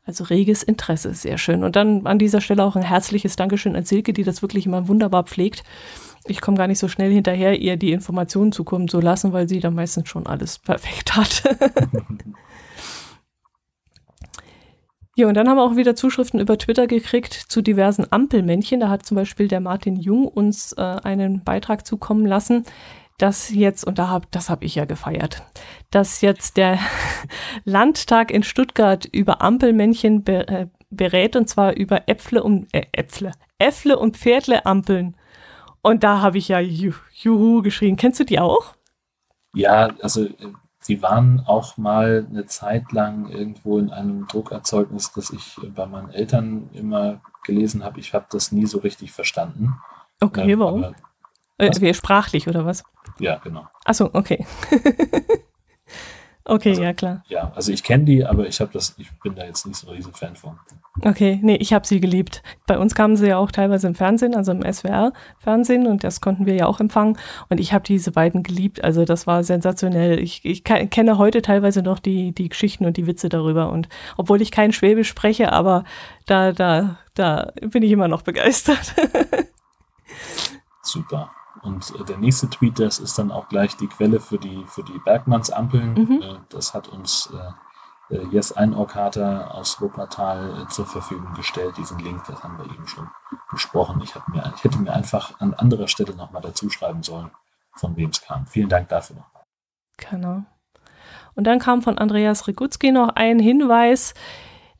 Also 0.04 0.24
reges 0.24 0.62
Interesse, 0.62 1.14
sehr 1.14 1.38
schön. 1.38 1.64
Und 1.64 1.76
dann 1.76 2.06
an 2.06 2.18
dieser 2.18 2.42
Stelle 2.42 2.62
auch 2.62 2.76
ein 2.76 2.82
herzliches 2.82 3.36
Dankeschön 3.36 3.74
an 3.74 3.86
Silke, 3.86 4.12
die 4.12 4.24
das 4.24 4.42
wirklich 4.42 4.66
immer 4.66 4.86
wunderbar 4.86 5.24
pflegt. 5.24 5.64
Ich 6.26 6.42
komme 6.42 6.58
gar 6.58 6.66
nicht 6.66 6.78
so 6.78 6.88
schnell 6.88 7.10
hinterher, 7.10 7.58
ihr 7.58 7.78
die 7.78 7.92
Informationen 7.92 8.52
zukommen 8.52 8.86
zu 8.86 9.00
lassen, 9.00 9.32
weil 9.32 9.48
sie 9.48 9.60
da 9.60 9.70
meistens 9.70 10.10
schon 10.10 10.26
alles 10.26 10.58
perfekt 10.62 11.16
hat. 11.16 11.42
Ja, 15.20 15.26
und 15.26 15.34
dann 15.34 15.50
haben 15.50 15.58
wir 15.58 15.64
auch 15.64 15.76
wieder 15.76 15.94
Zuschriften 15.94 16.40
über 16.40 16.56
Twitter 16.56 16.86
gekriegt 16.86 17.34
zu 17.34 17.60
diversen 17.60 18.10
Ampelmännchen. 18.10 18.80
Da 18.80 18.88
hat 18.88 19.04
zum 19.04 19.16
Beispiel 19.16 19.48
der 19.48 19.60
Martin 19.60 19.96
Jung 19.96 20.26
uns 20.26 20.72
äh, 20.72 20.80
einen 20.80 21.44
Beitrag 21.44 21.86
zukommen 21.86 22.24
lassen, 22.24 22.64
dass 23.18 23.50
jetzt, 23.50 23.86
und 23.86 23.98
da 23.98 24.08
hab, 24.08 24.32
das 24.32 24.48
habe 24.48 24.64
ich 24.64 24.76
ja 24.76 24.86
gefeiert, 24.86 25.42
dass 25.90 26.22
jetzt 26.22 26.56
der 26.56 26.78
Landtag 27.64 28.30
in 28.30 28.42
Stuttgart 28.42 29.04
über 29.12 29.42
Ampelmännchen 29.42 30.24
be, 30.24 30.48
äh, 30.48 30.66
berät, 30.88 31.36
und 31.36 31.50
zwar 31.50 31.76
über 31.76 32.08
Äpfle 32.08 32.42
und 32.42 32.72
äh, 32.72 32.86
Äpfle, 32.92 33.32
Äpfle 33.58 33.98
und 33.98 34.16
Pferdle-Ampeln. 34.16 35.18
Und 35.82 36.02
da 36.02 36.22
habe 36.22 36.38
ich 36.38 36.48
ja 36.48 36.60
Juhu 36.60 37.60
geschrien. 37.60 37.96
Kennst 37.96 38.20
du 38.20 38.24
die 38.24 38.40
auch? 38.40 38.74
Ja, 39.54 39.90
also 40.00 40.24
äh, 40.24 40.32
Sie 40.80 41.02
waren 41.02 41.44
auch 41.46 41.76
mal 41.76 42.26
eine 42.28 42.46
Zeit 42.46 42.92
lang 42.92 43.28
irgendwo 43.28 43.78
in 43.78 43.90
einem 43.90 44.26
Druckerzeugnis, 44.26 45.12
das 45.12 45.30
ich 45.30 45.56
bei 45.74 45.86
meinen 45.86 46.10
Eltern 46.10 46.70
immer 46.72 47.20
gelesen 47.44 47.84
habe. 47.84 48.00
Ich 48.00 48.14
habe 48.14 48.26
das 48.30 48.50
nie 48.50 48.66
so 48.66 48.78
richtig 48.78 49.12
verstanden. 49.12 49.74
Okay, 50.20 50.52
ähm, 50.52 50.58
warum? 50.58 50.94
äh, 51.58 51.94
sprachlich 51.94 52.48
oder 52.48 52.64
was? 52.64 52.82
Ja, 53.18 53.36
genau. 53.36 53.66
Achso, 53.84 54.08
okay. 54.12 54.46
Okay, 56.50 56.70
also, 56.70 56.82
ja 56.82 56.92
klar. 56.92 57.22
Ja, 57.28 57.52
also 57.54 57.70
ich 57.70 57.84
kenne 57.84 58.04
die, 58.04 58.24
aber 58.26 58.48
ich 58.48 58.60
habe 58.60 58.72
das, 58.72 58.96
ich 58.98 59.08
bin 59.22 59.36
da 59.36 59.44
jetzt 59.44 59.64
nicht 59.66 59.76
so 59.76 59.86
ein 59.86 59.94
riesen 59.94 60.12
Fan 60.12 60.34
von. 60.34 60.58
Okay, 61.02 61.38
nee, 61.44 61.54
ich 61.54 61.72
habe 61.72 61.86
sie 61.86 62.00
geliebt. 62.00 62.42
Bei 62.66 62.76
uns 62.76 62.96
kamen 62.96 63.16
sie 63.16 63.28
ja 63.28 63.38
auch 63.38 63.52
teilweise 63.52 63.86
im 63.86 63.94
Fernsehen, 63.94 64.34
also 64.34 64.50
im 64.50 64.60
SWR-Fernsehen 64.60 65.86
und 65.86 66.02
das 66.02 66.20
konnten 66.20 66.46
wir 66.46 66.54
ja 66.54 66.66
auch 66.66 66.80
empfangen. 66.80 67.16
Und 67.48 67.60
ich 67.60 67.72
habe 67.72 67.84
diese 67.84 68.10
beiden 68.10 68.42
geliebt. 68.42 68.82
Also 68.82 69.04
das 69.04 69.28
war 69.28 69.44
sensationell. 69.44 70.18
Ich, 70.18 70.44
ich 70.44 70.64
kenne 70.64 71.18
heute 71.18 71.40
teilweise 71.40 71.82
noch 71.82 72.00
die, 72.00 72.32
die 72.32 72.48
Geschichten 72.48 72.84
und 72.84 72.96
die 72.96 73.06
Witze 73.06 73.28
darüber. 73.28 73.70
Und 73.70 73.88
obwohl 74.16 74.42
ich 74.42 74.50
kein 74.50 74.72
Schwäbisch 74.72 75.08
spreche, 75.08 75.52
aber 75.52 75.84
da, 76.26 76.50
da, 76.50 76.98
da 77.14 77.52
bin 77.60 77.84
ich 77.84 77.92
immer 77.92 78.08
noch 78.08 78.22
begeistert. 78.22 78.96
Super. 80.82 81.30
Und 81.62 81.94
äh, 81.98 82.04
der 82.04 82.18
nächste 82.18 82.48
Tweet, 82.48 82.78
das 82.78 82.98
ist 82.98 83.18
dann 83.18 83.30
auch 83.30 83.48
gleich 83.48 83.76
die 83.76 83.88
Quelle 83.88 84.20
für 84.20 84.38
die, 84.38 84.64
für 84.66 84.82
die 84.82 84.98
Bergmannsampeln. 85.04 85.94
Mhm. 85.94 86.22
Äh, 86.22 86.34
das 86.48 86.74
hat 86.74 86.88
uns 86.88 87.32
äh, 88.10 88.14
äh 88.14 88.26
Yes 88.30 88.52
Einor-Kater 88.52 89.54
aus 89.54 89.80
Wuppertal 89.80 90.62
äh, 90.62 90.68
zur 90.68 90.86
Verfügung 90.86 91.34
gestellt, 91.34 91.76
diesen 91.76 91.98
Link, 91.98 92.24
das 92.26 92.42
haben 92.42 92.58
wir 92.58 92.64
eben 92.66 92.86
schon 92.86 93.08
besprochen. 93.50 94.00
Ich, 94.02 94.14
mir, 94.28 94.52
ich 94.56 94.64
hätte 94.64 94.78
mir 94.78 94.92
einfach 94.92 95.38
an 95.40 95.54
anderer 95.54 95.88
Stelle 95.88 96.14
nochmal 96.14 96.42
dazu 96.42 96.70
schreiben 96.70 97.02
sollen, 97.02 97.30
von 97.76 97.96
wem 97.96 98.10
es 98.10 98.20
kam. 98.22 98.46
Vielen 98.46 98.68
Dank 98.68 98.88
dafür 98.88 99.16
nochmal. 99.16 99.44
Genau. 99.96 100.42
Und 101.34 101.44
dann 101.44 101.58
kam 101.58 101.82
von 101.82 101.98
Andreas 101.98 102.46
Rigutski 102.46 102.92
noch 102.92 103.10
ein 103.10 103.38
Hinweis, 103.38 104.14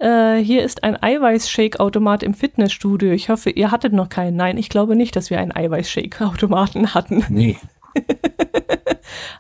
äh, 0.01 0.39
hier 0.43 0.63
ist 0.63 0.83
ein 0.83 1.01
Eiweißshake-Automat 1.01 2.23
im 2.23 2.35
Fitnessstudio. 2.35 3.13
Ich 3.13 3.29
hoffe, 3.29 3.51
ihr 3.51 3.71
hattet 3.71 3.93
noch 3.93 4.09
keinen. 4.09 4.37
Nein, 4.37 4.57
ich 4.57 4.69
glaube 4.69 4.97
nicht, 4.97 5.15
dass 5.15 5.31
wir 5.31 5.39
einen 5.39 5.53
Eiweißshake-Automaten 5.53 6.95
hatten. 6.95 7.25
Nee. 7.29 7.59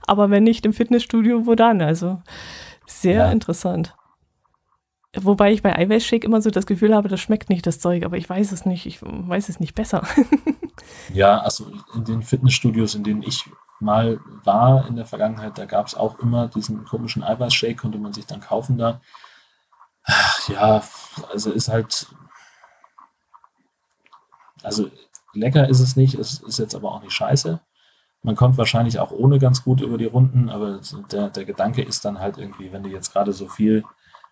Aber 0.07 0.31
wenn 0.31 0.45
nicht 0.45 0.67
im 0.67 0.73
Fitnessstudio, 0.73 1.47
wo 1.47 1.55
dann? 1.55 1.81
Also 1.81 2.21
sehr 2.87 3.15
ja. 3.15 3.33
interessant. 3.33 3.95
Wobei 5.17 5.53
ich 5.53 5.63
bei 5.63 5.77
Eiweißshake 5.77 6.25
immer 6.25 6.41
so 6.41 6.51
das 6.51 6.67
Gefühl 6.67 6.95
habe, 6.95 7.09
das 7.09 7.21
schmeckt 7.21 7.51
nicht 7.51 7.67
das 7.67 7.81
Zeug, 7.81 8.05
aber 8.05 8.17
ich 8.17 8.29
weiß 8.29 8.53
es 8.53 8.65
nicht. 8.65 8.87
Ich 8.87 9.01
weiß 9.03 9.49
es 9.49 9.59
nicht 9.59 9.75
besser. 9.75 10.07
ja, 11.13 11.39
also 11.39 11.67
in 11.95 12.05
den 12.05 12.23
Fitnessstudios, 12.23 12.95
in 12.95 13.03
denen 13.03 13.23
ich 13.23 13.45
mal 13.81 14.21
war 14.45 14.87
in 14.87 14.97
der 14.97 15.07
Vergangenheit, 15.07 15.59
da 15.59 15.65
gab 15.65 15.87
es 15.87 15.97
auch 15.97 16.19
immer 16.21 16.49
diesen 16.49 16.85
komischen 16.85 17.25
Eiweißshake, 17.25 17.77
konnte 17.77 17.99
man 17.99 18.13
sich 18.13 18.27
dann 18.27 18.41
kaufen 18.41 18.79
da. 18.79 19.01
Ach, 20.11 20.49
ja, 20.49 20.83
also 21.33 21.53
ist 21.53 21.69
halt. 21.69 22.07
Also 24.63 24.91
lecker 25.33 25.69
ist 25.69 25.81
es 25.81 25.97
nicht, 25.97 26.15
es 26.15 26.41
ist 26.41 26.59
jetzt 26.59 26.75
aber 26.75 26.93
auch 26.93 27.03
nicht 27.03 27.13
scheiße. 27.13 27.61
Man 28.23 28.37
kommt 28.37 28.59
wahrscheinlich 28.59 28.99
auch 28.99 29.11
ohne 29.11 29.39
ganz 29.39 29.65
gut 29.65 29.81
über 29.81 29.97
die 29.97 30.05
Runden, 30.05 30.51
aber 30.51 30.81
der, 31.11 31.31
der 31.31 31.45
Gedanke 31.47 31.83
ist 31.83 32.05
dann 32.05 32.19
halt 32.19 32.37
irgendwie, 32.37 32.71
wenn 32.71 32.83
du 32.83 32.91
jetzt 32.91 33.13
gerade 33.13 33.33
so 33.33 33.49
viel 33.49 33.85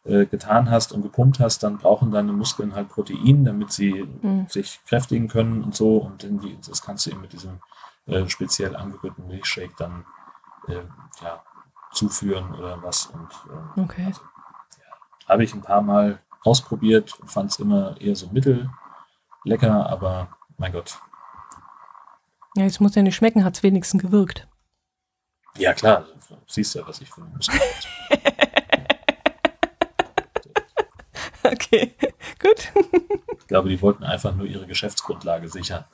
äh, 0.04 0.26
getan 0.26 0.70
hast 0.70 0.92
und 0.92 1.02
gepumpt 1.02 1.40
hast, 1.40 1.62
dann 1.62 1.78
brauchen 1.78 2.10
deine 2.10 2.32
Muskeln 2.32 2.74
halt 2.74 2.88
Protein, 2.90 3.44
damit 3.44 3.72
sie 3.72 4.06
mhm. 4.22 4.46
sich 4.48 4.80
kräftigen 4.86 5.28
können 5.28 5.64
und 5.64 5.74
so. 5.74 5.98
Und 5.98 6.22
die, 6.22 6.58
das 6.66 6.82
kannst 6.82 7.06
du 7.06 7.10
eben 7.10 7.22
mit 7.22 7.32
diesem 7.32 7.60
äh, 8.06 8.28
speziell 8.28 8.76
angerührten 8.76 9.26
Milchshake 9.26 9.74
dann 9.78 10.04
äh, 10.66 10.82
ja, 11.22 11.42
zuführen 11.92 12.54
oder 12.54 12.82
was. 12.82 13.06
Und, 13.06 13.28
äh, 13.76 13.80
okay. 13.80 14.04
Also, 14.06 14.20
habe 15.28 15.44
ich 15.44 15.54
ein 15.54 15.62
paar 15.62 15.82
Mal 15.82 16.18
ausprobiert, 16.42 17.18
fand 17.26 17.50
es 17.50 17.58
immer 17.58 18.00
eher 18.00 18.16
so 18.16 18.28
mittel 18.28 18.70
lecker, 19.44 19.88
aber 19.88 20.28
mein 20.56 20.72
Gott. 20.72 20.98
Ja, 22.56 22.64
es 22.64 22.80
muss 22.80 22.94
ja 22.94 23.02
nicht 23.02 23.16
schmecken, 23.16 23.44
hat 23.44 23.56
es 23.56 23.62
wenigstens 23.62 24.02
gewirkt. 24.02 24.48
Ja, 25.56 25.72
klar, 25.74 26.06
siehst 26.46 26.74
ja, 26.74 26.86
was 26.86 27.00
ich 27.00 27.10
für 27.10 27.20
Muskeln 27.20 27.60
Okay, 31.42 31.94
gut. 32.40 32.72
ich 33.38 33.46
glaube, 33.46 33.68
die 33.68 33.80
wollten 33.80 34.04
einfach 34.04 34.34
nur 34.34 34.46
ihre 34.46 34.66
Geschäftsgrundlage 34.66 35.48
sichern. 35.48 35.84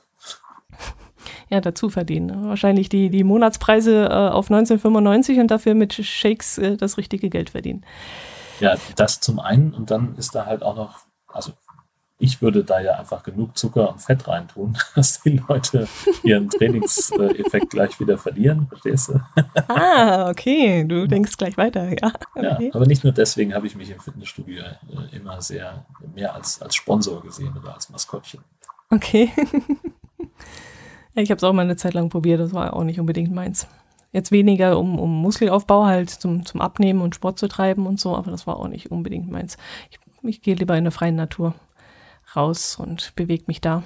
Ja, 1.49 1.61
dazu 1.61 1.89
verdienen. 1.89 2.47
Wahrscheinlich 2.47 2.89
die, 2.89 3.09
die 3.09 3.23
Monatspreise 3.23 4.05
äh, 4.05 4.09
auf 4.09 4.49
1995 4.51 5.39
und 5.39 5.51
dafür 5.51 5.75
mit 5.75 5.93
Shakes 5.93 6.57
äh, 6.57 6.75
das 6.75 6.97
richtige 6.97 7.29
Geld 7.29 7.51
verdienen. 7.51 7.85
Ja, 8.59 8.75
das 8.95 9.19
zum 9.19 9.39
einen 9.39 9.73
und 9.73 9.91
dann 9.91 10.15
ist 10.17 10.35
da 10.35 10.45
halt 10.45 10.63
auch 10.63 10.75
noch, 10.75 10.99
also 11.27 11.53
ich 12.17 12.41
würde 12.41 12.63
da 12.63 12.79
ja 12.79 12.97
einfach 12.97 13.23
genug 13.23 13.57
Zucker 13.57 13.89
und 13.91 14.01
Fett 14.01 14.27
reintun, 14.27 14.77
dass 14.95 15.21
die 15.21 15.41
Leute 15.47 15.87
ihren 16.23 16.49
Trainingseffekt 16.49 17.71
gleich 17.71 17.99
wieder 17.99 18.17
verlieren, 18.17 18.67
verstehst 18.67 19.09
du? 19.09 19.19
Ah, 19.67 20.29
okay, 20.29 20.85
du 20.85 21.07
denkst 21.07 21.35
gleich 21.37 21.57
weiter, 21.57 21.89
ja. 21.89 22.13
Okay. 22.33 22.67
Ja, 22.67 22.75
aber 22.75 22.85
nicht 22.85 23.03
nur 23.03 23.11
deswegen 23.11 23.53
habe 23.53 23.67
ich 23.67 23.75
mich 23.75 23.89
im 23.89 23.99
Fitnessstudio 23.99 24.63
äh, 24.63 25.15
immer 25.15 25.41
sehr 25.41 25.85
mehr 26.13 26.33
als, 26.33 26.61
als 26.61 26.75
Sponsor 26.75 27.21
gesehen 27.21 27.55
oder 27.57 27.73
als 27.73 27.89
Maskottchen. 27.89 28.41
Okay. 28.89 29.31
ich 31.15 31.29
habe 31.29 31.37
es 31.37 31.43
auch 31.43 31.53
mal 31.53 31.63
eine 31.63 31.75
Zeit 31.75 31.93
lang 31.93 32.09
probiert, 32.09 32.39
das 32.39 32.53
war 32.53 32.73
auch 32.73 32.83
nicht 32.83 32.99
unbedingt 32.99 33.33
meins. 33.33 33.67
Jetzt 34.15 34.31
weniger 34.31 34.79
um, 34.79 34.97
um 34.97 35.11
Muskelaufbau 35.21 35.87
halt 35.87 36.09
zum, 36.09 36.45
zum 36.45 36.61
Abnehmen 36.61 37.01
und 37.01 37.15
Sport 37.15 37.37
zu 37.37 37.49
treiben 37.49 37.85
und 37.85 37.99
so, 37.99 38.15
aber 38.15 38.31
das 38.31 38.47
war 38.47 38.55
auch 38.55 38.69
nicht 38.69 38.89
unbedingt 38.89 39.29
meins. 39.29 39.57
Ich, 39.91 39.99
ich 40.23 40.41
gehe 40.41 40.55
lieber 40.55 40.77
in 40.77 40.85
der 40.85 40.93
freien 40.93 41.17
Natur 41.17 41.53
raus 42.33 42.77
und 42.79 43.11
bewege 43.17 43.43
mich 43.47 43.59
da. 43.59 43.83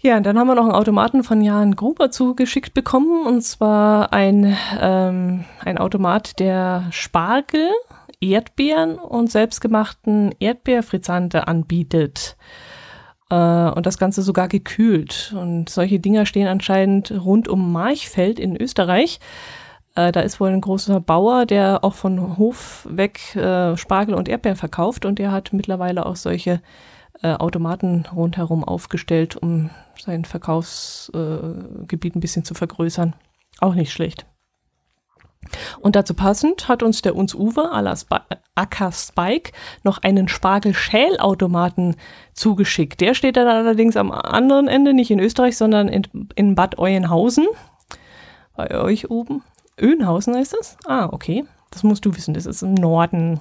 Ja. 0.00 0.16
und 0.18 0.24
dann 0.24 0.38
haben 0.38 0.46
wir 0.46 0.54
noch 0.54 0.66
einen 0.66 0.70
Automaten 0.70 1.24
von 1.24 1.40
Jan 1.40 1.74
Gruber 1.74 2.12
zugeschickt 2.12 2.74
bekommen, 2.74 3.26
und 3.26 3.42
zwar 3.42 4.12
ein, 4.12 4.56
ähm, 4.80 5.44
ein 5.64 5.78
Automat, 5.78 6.38
der 6.38 6.86
Spargel, 6.92 7.68
Erdbeeren 8.20 9.00
und 9.00 9.32
selbstgemachten 9.32 10.32
Erdbeerfrizzante 10.38 11.48
anbietet. 11.48 12.36
Äh, 13.30 13.70
und 13.70 13.86
das 13.86 13.98
Ganze 13.98 14.22
sogar 14.22 14.48
gekühlt. 14.48 15.34
Und 15.36 15.68
solche 15.68 16.00
Dinger 16.00 16.26
stehen 16.26 16.48
anscheinend 16.48 17.10
rund 17.12 17.48
um 17.48 17.72
Marchfeld 17.72 18.38
in 18.38 18.60
Österreich. 18.60 19.20
Äh, 19.94 20.12
da 20.12 20.20
ist 20.20 20.40
wohl 20.40 20.50
ein 20.50 20.60
großer 20.60 21.00
Bauer, 21.00 21.44
der 21.44 21.84
auch 21.84 21.94
von 21.94 22.38
Hof 22.38 22.86
weg 22.88 23.34
äh, 23.34 23.76
Spargel 23.76 24.14
und 24.14 24.28
Erdbeeren 24.28 24.56
verkauft 24.56 25.04
und 25.04 25.18
der 25.18 25.32
hat 25.32 25.52
mittlerweile 25.52 26.06
auch 26.06 26.16
solche 26.16 26.60
äh, 27.22 27.32
Automaten 27.32 28.06
rundherum 28.14 28.62
aufgestellt, 28.62 29.36
um 29.36 29.70
sein 29.98 30.24
Verkaufsgebiet 30.24 32.14
ein 32.14 32.20
bisschen 32.20 32.44
zu 32.44 32.54
vergrößern. 32.54 33.14
Auch 33.60 33.74
nicht 33.74 33.92
schlecht. 33.92 34.24
Und 35.80 35.96
dazu 35.96 36.14
passend 36.14 36.68
hat 36.68 36.82
uns 36.82 37.02
der 37.02 37.16
uns 37.16 37.34
Uwe 37.34 37.72
à 37.72 37.80
la 37.80 37.94
Acker 38.54 38.92
Spike 38.92 39.52
noch 39.84 39.98
einen 40.02 40.28
Spargel-Schälautomaten 40.28 41.96
zugeschickt. 42.32 43.00
Der 43.00 43.14
steht 43.14 43.36
dann 43.36 43.46
allerdings 43.46 43.96
am 43.96 44.10
anderen 44.10 44.68
Ende, 44.68 44.94
nicht 44.94 45.10
in 45.10 45.20
Österreich, 45.20 45.56
sondern 45.56 45.88
in, 45.88 46.28
in 46.34 46.54
Bad 46.54 46.78
Euenhausen. 46.78 47.46
Bei 48.56 48.80
euch 48.80 49.10
oben. 49.10 49.42
Öhnhausen 49.80 50.34
heißt 50.34 50.54
das? 50.58 50.76
Ah, 50.86 51.08
okay. 51.12 51.44
Das 51.70 51.82
musst 51.84 52.04
du 52.04 52.14
wissen, 52.14 52.34
das 52.34 52.46
ist 52.46 52.62
im 52.62 52.74
Norden. 52.74 53.40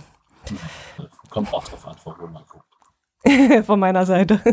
Kommt 1.30 1.54
auch 1.54 1.64
drauf 1.64 1.88
an, 1.88 1.96
von 1.98 2.14
wo 2.20 2.28
man 2.28 2.44
guckt. 2.48 2.66
von 3.66 3.80
meiner 3.80 4.06
Seite. 4.06 4.42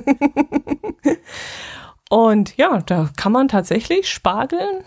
Und 2.11 2.57
ja, 2.57 2.79
da 2.79 3.11
kann 3.17 3.33
man 3.33 3.49
tatsächlich 3.49 4.09
Spargeln 4.09 4.85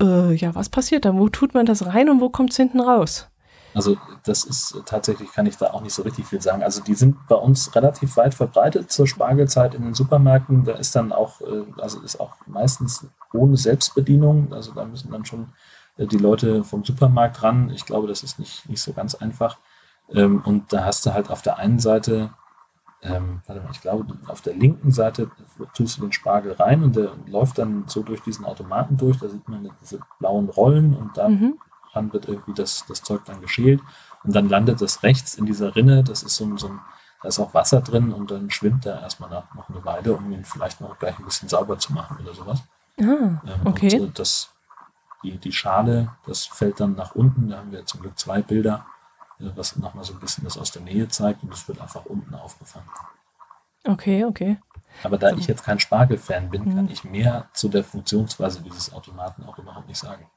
äh, 0.00 0.34
ja, 0.34 0.54
was 0.54 0.68
passiert 0.68 1.04
da? 1.04 1.14
Wo 1.14 1.28
tut 1.28 1.54
man 1.54 1.66
das 1.66 1.86
rein 1.86 2.08
und 2.08 2.20
wo 2.20 2.28
kommt 2.28 2.50
es 2.50 2.56
hinten 2.56 2.80
raus? 2.80 3.28
Also 3.74 3.96
das 4.24 4.44
ist 4.44 4.82
tatsächlich, 4.86 5.30
kann 5.32 5.46
ich 5.46 5.56
da 5.56 5.70
auch 5.70 5.82
nicht 5.82 5.92
so 5.92 6.02
richtig 6.02 6.26
viel 6.26 6.40
sagen. 6.40 6.62
Also 6.62 6.82
die 6.82 6.94
sind 6.94 7.16
bei 7.28 7.36
uns 7.36 7.74
relativ 7.74 8.16
weit 8.16 8.34
verbreitet 8.34 8.90
zur 8.90 9.06
Spargelzeit 9.06 9.74
in 9.74 9.82
den 9.82 9.94
Supermärkten. 9.94 10.64
Da 10.64 10.72
ist 10.72 10.96
dann 10.96 11.12
auch, 11.12 11.40
äh, 11.42 11.64
also 11.80 12.00
ist 12.00 12.18
auch 12.18 12.34
meistens 12.46 13.06
ohne 13.32 13.56
Selbstbedienung. 13.56 14.52
Also 14.52 14.72
da 14.72 14.84
müssen 14.84 15.10
dann 15.12 15.24
schon 15.24 15.52
äh, 15.96 16.06
die 16.06 16.18
Leute 16.18 16.64
vom 16.64 16.84
Supermarkt 16.84 17.42
ran. 17.42 17.70
Ich 17.70 17.84
glaube, 17.84 18.08
das 18.08 18.22
ist 18.22 18.38
nicht, 18.38 18.68
nicht 18.68 18.80
so 18.80 18.92
ganz 18.92 19.14
einfach. 19.14 19.58
Ähm, 20.12 20.42
und 20.44 20.72
da 20.72 20.84
hast 20.84 21.04
du 21.04 21.12
halt 21.12 21.30
auf 21.30 21.42
der 21.42 21.58
einen 21.58 21.78
Seite 21.78 22.30
ähm, 23.02 23.42
warte 23.46 23.62
mal, 23.62 23.70
ich 23.70 23.80
glaube, 23.80 24.06
auf 24.26 24.40
der 24.40 24.54
linken 24.54 24.90
Seite 24.90 25.30
tust 25.74 25.98
du 25.98 26.02
den 26.02 26.12
Spargel 26.12 26.52
rein 26.52 26.82
und 26.82 26.96
der 26.96 27.12
läuft 27.26 27.58
dann 27.58 27.84
so 27.86 28.02
durch 28.02 28.22
diesen 28.22 28.44
Automaten 28.44 28.96
durch. 28.96 29.18
Da 29.18 29.28
sieht 29.28 29.48
man 29.48 29.70
diese 29.80 30.00
blauen 30.18 30.48
Rollen 30.48 30.94
und 30.94 31.16
da 31.16 31.28
mhm. 31.28 31.58
wird 32.12 32.28
irgendwie 32.28 32.54
das, 32.54 32.84
das 32.88 33.02
Zeug 33.02 33.24
dann 33.24 33.40
geschält. 33.40 33.80
Und 34.24 34.34
dann 34.34 34.48
landet 34.48 34.80
das 34.80 35.02
rechts 35.04 35.34
in 35.34 35.46
dieser 35.46 35.76
Rinne. 35.76 36.02
Das 36.02 36.24
ist 36.24 36.34
so, 36.34 36.56
so 36.56 36.68
ein, 36.68 36.80
da 37.22 37.28
ist 37.28 37.38
auch 37.38 37.54
Wasser 37.54 37.80
drin 37.80 38.12
und 38.12 38.30
dann 38.30 38.50
schwimmt 38.50 38.84
er 38.84 39.00
erstmal 39.00 39.30
nach, 39.30 39.54
noch 39.54 39.68
eine 39.68 39.84
Weile, 39.84 40.14
um 40.14 40.30
ihn 40.32 40.44
vielleicht 40.44 40.80
noch 40.80 40.98
gleich 40.98 41.18
ein 41.18 41.24
bisschen 41.24 41.48
sauber 41.48 41.78
zu 41.78 41.92
machen 41.92 42.18
oder 42.20 42.34
sowas. 42.34 42.62
Ah, 43.00 43.04
ähm, 43.04 43.40
okay. 43.64 44.00
Und, 44.00 44.08
äh, 44.08 44.12
das, 44.14 44.50
die, 45.22 45.38
die 45.38 45.52
Schale, 45.52 46.10
das 46.26 46.46
fällt 46.46 46.80
dann 46.80 46.96
nach 46.96 47.14
unten. 47.14 47.50
Da 47.50 47.58
haben 47.58 47.70
wir 47.70 47.86
zum 47.86 48.00
Glück 48.00 48.18
zwei 48.18 48.42
Bilder 48.42 48.86
was 49.38 49.76
nochmal 49.76 50.04
so 50.04 50.12
ein 50.12 50.20
bisschen 50.20 50.44
das 50.44 50.58
aus 50.58 50.70
der 50.72 50.82
Nähe 50.82 51.08
zeigt 51.08 51.42
und 51.42 51.52
es 51.52 51.66
wird 51.68 51.80
einfach 51.80 52.04
unten 52.06 52.34
aufgefangen. 52.34 52.88
Okay, 53.84 54.24
okay. 54.24 54.58
Aber 55.02 55.18
da 55.18 55.30
ich 55.30 55.46
jetzt 55.46 55.64
kein 55.64 55.78
Spargel-Fan 55.78 56.50
bin, 56.50 56.64
kann 56.74 56.86
mhm. 56.86 56.90
ich 56.90 57.04
mehr 57.04 57.48
zu 57.52 57.68
der 57.68 57.84
Funktionsweise 57.84 58.62
dieses 58.62 58.92
Automaten 58.92 59.44
auch 59.44 59.58
überhaupt 59.58 59.88
nicht 59.88 59.98
sagen. 59.98 60.28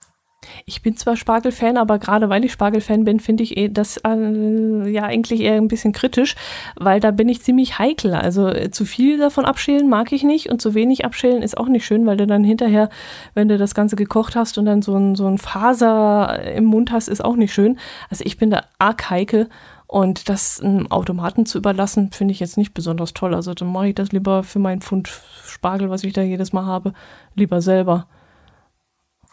Ich 0.66 0.82
bin 0.82 0.98
zwar 0.98 1.16
Spargel-Fan, 1.18 1.78
aber 1.78 2.00
gerade 2.00 2.30
weil 2.30 2.44
ich 2.44 2.52
Spargel-Fan 2.52 3.04
bin, 3.04 3.20
finde 3.20 3.44
ich 3.44 3.58
eh 3.58 3.70
das 3.70 3.98
äh, 3.98 4.90
ja 4.90 5.04
eigentlich 5.04 5.42
eher 5.42 5.56
ein 5.56 5.68
bisschen 5.68 5.92
kritisch, 5.94 6.36
weil 6.76 7.00
da 7.00 7.12
bin 7.12 7.30
ich 7.30 7.44
ziemlich 7.44 7.78
heikel. 7.78 8.16
Also 8.16 8.48
äh, 8.48 8.72
zu 8.72 8.86
viel 8.86 9.20
davon 9.20 9.46
abschälen 9.46 9.88
mag 9.88 10.12
ich 10.12 10.24
nicht 10.24 10.50
und 10.50 10.60
zu 10.62 10.74
wenig 10.74 11.06
abschälen 11.06 11.44
ist 11.44 11.58
auch 11.58 11.68
nicht 11.68 11.86
schön, 11.86 12.06
weil 12.08 12.18
du 12.18 12.26
dann 12.26 12.44
hinterher, 12.44 12.90
wenn 13.36 13.50
du 13.50 13.58
das 13.60 13.76
Ganze 13.76 13.96
gekocht 13.96 14.36
hast 14.36 14.58
und 14.58 14.66
dann 14.66 14.82
so 14.82 14.96
ein, 14.96 15.16
so 15.16 15.28
ein 15.28 15.38
Faser 15.38 16.42
im 16.56 16.66
Mund 16.66 16.92
hast, 16.92 17.08
ist 17.08 17.24
auch 17.24 17.36
nicht 17.36 17.54
schön. 17.54 17.78
Also 18.10 18.24
ich 18.26 18.38
bin 18.38 18.50
da 18.50 18.64
arg 18.80 19.10
heikel 19.12 19.48
Und 19.88 20.30
das 20.30 20.62
einem 20.62 20.90
Automaten 20.90 21.46
zu 21.46 21.58
überlassen, 21.58 22.12
finde 22.12 22.32
ich 22.32 22.40
jetzt 22.40 22.58
nicht 22.58 22.74
besonders 22.74 23.14
toll. 23.14 23.36
Also 23.36 23.54
dann 23.54 23.72
mache 23.72 23.90
ich 23.90 23.96
das 23.96 24.12
lieber 24.12 24.42
für 24.44 24.60
meinen 24.60 24.82
Pfund 24.82 25.10
Spargel, 25.46 25.90
was 25.90 26.04
ich 26.04 26.14
da 26.14 26.22
jedes 26.22 26.54
Mal 26.54 26.66
habe, 26.66 26.94
lieber 27.36 27.62
selber. 27.62 28.08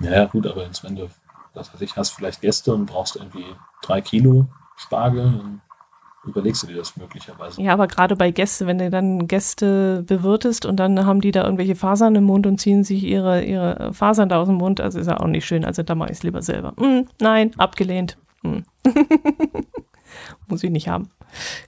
Ja, 0.00 0.24
gut, 0.26 0.46
aber 0.46 0.64
jetzt, 0.64 0.84
wenn 0.84 0.96
du, 0.96 1.08
was 1.54 1.72
weiß 1.72 1.80
ich, 1.80 1.96
hast 1.96 2.10
vielleicht 2.10 2.40
Gäste 2.40 2.72
und 2.72 2.86
brauchst 2.86 3.16
irgendwie 3.16 3.44
drei 3.82 4.00
Kilo 4.00 4.46
Spargel, 4.76 5.24
dann 5.24 5.60
überlegst 6.24 6.62
du 6.62 6.66
dir 6.66 6.76
das 6.76 6.96
möglicherweise. 6.96 7.60
Ja, 7.60 7.72
aber 7.72 7.86
gerade 7.86 8.16
bei 8.16 8.30
Gästen, 8.30 8.66
wenn 8.66 8.78
du 8.78 8.90
dann 8.90 9.26
Gäste 9.26 10.04
bewirtest 10.06 10.66
und 10.66 10.76
dann 10.76 11.04
haben 11.04 11.20
die 11.20 11.30
da 11.30 11.44
irgendwelche 11.44 11.74
Fasern 11.74 12.14
im 12.14 12.24
Mund 12.24 12.46
und 12.46 12.58
ziehen 12.58 12.84
sich 12.84 13.02
ihre, 13.02 13.42
ihre 13.42 13.92
Fasern 13.92 14.28
da 14.28 14.40
aus 14.40 14.48
dem 14.48 14.56
Mund, 14.56 14.80
also 14.80 14.98
ist 14.98 15.06
ja 15.06 15.18
auch 15.18 15.26
nicht 15.26 15.46
schön. 15.46 15.64
Also 15.64 15.82
da 15.82 15.94
mache 15.94 16.10
ich 16.10 16.18
es 16.18 16.22
lieber 16.22 16.42
selber. 16.42 16.74
Mm, 16.76 17.08
nein, 17.20 17.52
abgelehnt. 17.58 18.18
Mm. 18.42 18.58
Muss 20.48 20.62
ich 20.62 20.70
nicht 20.70 20.88
haben. 20.88 21.10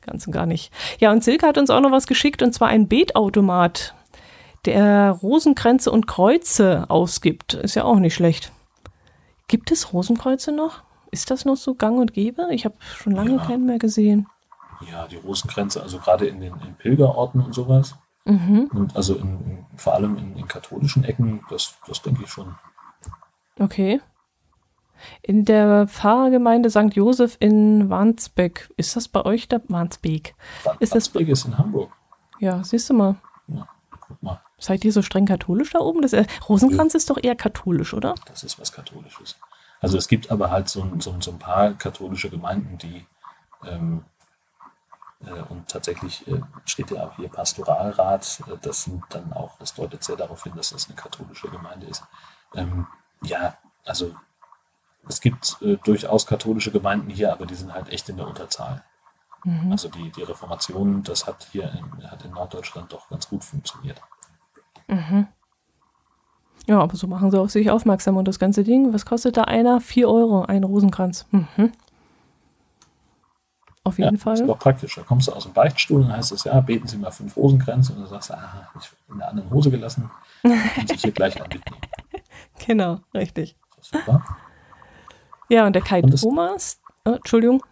Ganz 0.07 0.27
und 0.27 0.32
gar 0.32 0.47
nicht. 0.47 0.73
Ja, 0.98 1.12
und 1.12 1.23
Silke 1.23 1.47
hat 1.47 1.59
uns 1.59 1.70
auch 1.70 1.81
noch 1.81 1.93
was 1.93 2.07
geschickt 2.07 2.43
und 2.43 2.52
zwar 2.52 2.69
ein 2.69 2.89
Beetautomat, 2.89 3.94
der 4.65 5.11
Rosenkränze 5.11 5.91
und 5.91 6.07
Kreuze 6.07 6.85
ausgibt. 6.89 7.55
Ist 7.55 7.74
ja 7.74 7.85
auch 7.85 7.99
nicht 7.99 8.15
schlecht. 8.15 8.53
Gibt 9.49 9.73
es 9.73 9.93
Rosenkreuze 9.93 10.53
noch? 10.53 10.82
Ist 11.11 11.31
das 11.31 11.45
noch 11.45 11.57
so 11.57 11.74
gang 11.74 11.99
und 11.99 12.15
gäbe? 12.15 12.49
Ich 12.53 12.65
habe 12.65 12.77
schon 12.81 13.15
lange 13.15 13.37
ja. 13.37 13.45
keinen 13.45 13.66
mehr 13.66 13.78
gesehen. 13.78 14.28
Ja, 14.91 15.07
die 15.07 15.16
Rosenkränze, 15.16 15.82
also 15.82 15.99
gerade 15.99 16.27
in 16.27 16.41
den 16.41 16.55
in 16.66 16.74
Pilgerorten 16.74 17.41
und 17.41 17.55
sowas. 17.55 17.97
Mhm. 18.24 18.70
Und 18.73 18.97
also 18.97 19.16
in, 19.16 19.66
vor 19.77 19.95
allem 19.95 20.16
in, 20.16 20.37
in 20.37 20.47
katholischen 20.47 21.05
Ecken, 21.05 21.43
das, 21.51 21.74
das 21.87 22.01
denke 22.03 22.23
ich 22.24 22.31
schon. 22.31 22.55
Okay. 23.59 24.01
In 25.23 25.45
der 25.45 25.89
Pfarrgemeinde 25.89 26.70
St. 26.70 26.95
Josef 26.95 27.37
in 27.41 27.91
Wandsbek. 27.91 28.70
Ist 28.77 28.97
das 28.97 29.09
bei 29.09 29.24
euch 29.24 29.49
da? 29.49 29.61
Wandsbek. 29.69 30.35
Ist 30.78 30.93
Wandsbek 30.93 31.28
ist 31.28 31.47
in 31.47 31.59
Hamburg. 31.59 31.91
Ja, 32.39 32.62
siehst 32.62 32.89
du 32.91 32.95
mal. 32.95 33.16
Ja. 33.49 33.66
Seid 34.61 34.85
ihr 34.85 34.93
so 34.93 35.03
streng 35.03 35.27
katholisch 35.27 35.70
da 35.73 35.81
oben? 35.81 36.03
Das, 36.03 36.12
äh, 36.12 36.24
Rosenkranz 36.49 36.93
ja. 36.93 36.99
ist 36.99 37.11
doch 37.11 37.19
eher 37.20 37.35
katholisch, 37.35 37.95
oder? 37.95 38.15
Das 38.27 38.45
ist 38.45 38.61
was 38.61 38.73
Katholisches. 38.73 39.37
Also 39.81 39.97
es 39.97 40.07
gibt 40.07 40.31
aber 40.31 40.51
halt 40.51 40.69
so, 40.69 40.87
so, 40.99 41.16
so 41.20 41.31
ein 41.31 41.39
paar 41.39 41.73
katholische 41.73 42.28
Gemeinden, 42.28 42.77
die 42.78 43.07
ähm, 43.66 44.05
äh, 45.24 45.43
und 45.49 45.69
tatsächlich 45.69 46.27
äh, 46.28 46.41
steht 46.65 46.91
ja 46.91 47.05
auch 47.05 47.16
hier 47.16 47.28
Pastoralrat, 47.28 48.43
äh, 48.47 48.57
das 48.61 48.85
sind 48.85 49.03
dann 49.11 49.32
auch, 49.32 49.59
das 49.59 49.74
deutet 49.74 50.05
sehr 50.05 50.16
darauf 50.16 50.43
hin, 50.45 50.53
dass 50.57 50.70
das 50.70 50.87
eine 50.87 50.97
katholische 50.97 51.49
Gemeinde 51.49 51.87
ist. 51.87 52.03
Ähm, 52.55 52.87
ja, 53.23 53.57
also 53.85 54.15
es 55.09 55.20
gibt 55.20 55.57
äh, 55.62 55.77
durchaus 55.85 56.27
katholische 56.27 56.70
Gemeinden 56.70 57.11
hier, 57.11 57.32
aber 57.32 57.47
die 57.47 57.55
sind 57.55 57.73
halt 57.73 57.89
echt 57.89 58.09
in 58.09 58.16
der 58.16 58.27
Unterzahl. 58.27 58.82
Mhm. 59.45 59.73
Also 59.73 59.89
die, 59.89 60.11
die 60.11 60.23
Reformation, 60.23 61.03
das 61.03 61.27
hat 61.27 61.49
hier 61.53 61.73
in, 61.73 62.11
hat 62.11 62.24
in 62.24 62.32
Norddeutschland 62.32 62.93
doch 62.93 63.09
ganz 63.09 63.28
gut 63.28 63.45
funktioniert. 63.45 64.01
Mhm. 64.90 65.26
Ja, 66.66 66.78
aber 66.80 66.96
so 66.96 67.06
machen 67.06 67.30
sie 67.30 67.40
auf 67.40 67.50
sich 67.50 67.70
aufmerksam 67.70 68.16
und 68.16 68.28
das 68.28 68.38
ganze 68.38 68.64
Ding, 68.64 68.92
was 68.92 69.06
kostet 69.06 69.36
da 69.36 69.44
einer? 69.44 69.80
Vier 69.80 70.08
Euro, 70.08 70.44
ein 70.44 70.62
Rosenkranz. 70.62 71.26
Mhm. 71.30 71.72
Auf 73.82 73.98
jeden 73.98 74.16
ja, 74.16 74.20
Fall. 74.20 74.34
Das 74.34 74.40
ist 74.42 74.48
doch 74.48 74.58
praktisch. 74.58 74.94
Da 74.94 75.02
kommst 75.02 75.28
du 75.28 75.32
aus 75.32 75.44
dem 75.44 75.52
Beichtstuhl 75.54 76.02
und 76.02 76.12
heißt 76.12 76.32
es, 76.32 76.44
ja, 76.44 76.60
beten 76.60 76.86
Sie 76.86 76.98
mal 76.98 77.10
fünf 77.10 77.36
Rosenkränze 77.36 77.94
und 77.94 78.02
du 78.02 78.06
sagst, 78.06 78.30
ah, 78.32 78.68
ich 78.78 78.90
bin 78.90 79.14
in 79.14 79.18
der 79.18 79.28
anderen 79.30 79.50
Hose 79.50 79.70
gelassen, 79.70 80.10
und 80.42 80.88
sich 80.88 81.00
hier 81.00 81.12
gleich 81.12 81.38
mitnehmen. 81.38 81.64
Genau, 82.66 83.00
richtig. 83.14 83.56
Super. 83.80 84.22
Ja, 85.48 85.66
und 85.66 85.72
der 85.72 85.80
Kai 85.80 86.02
und 86.02 86.20
Thomas, 86.20 86.78
oh, 87.06 87.12
Entschuldigung. 87.12 87.64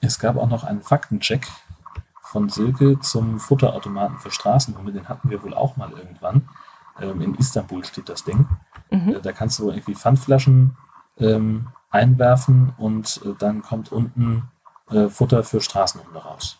Es 0.00 0.18
gab 0.18 0.36
auch 0.36 0.48
noch 0.48 0.64
einen 0.64 0.82
Faktencheck 0.82 1.48
von 2.22 2.50
Silke 2.50 3.00
zum 3.00 3.40
Futterautomaten 3.40 4.18
für 4.18 4.30
Straßenhunde. 4.30 4.92
Den 4.92 5.08
hatten 5.08 5.30
wir 5.30 5.42
wohl 5.42 5.54
auch 5.54 5.78
mal 5.78 5.90
irgendwann. 5.92 6.48
Ähm, 7.00 7.20
in 7.20 7.34
Istanbul 7.34 7.84
steht 7.84 8.08
das 8.08 8.24
Ding. 8.24 8.46
Mhm. 8.90 9.16
Äh, 9.16 9.20
da 9.20 9.32
kannst 9.32 9.58
du 9.58 9.70
irgendwie 9.70 9.94
Pfandflaschen 9.94 10.76
ähm, 11.18 11.68
einwerfen 11.90 12.72
und 12.76 13.20
äh, 13.24 13.34
dann 13.38 13.62
kommt 13.62 13.92
unten 13.92 14.50
äh, 14.90 15.08
Futter 15.08 15.44
für 15.44 15.60
Straßenhunde 15.60 16.18
raus. 16.18 16.58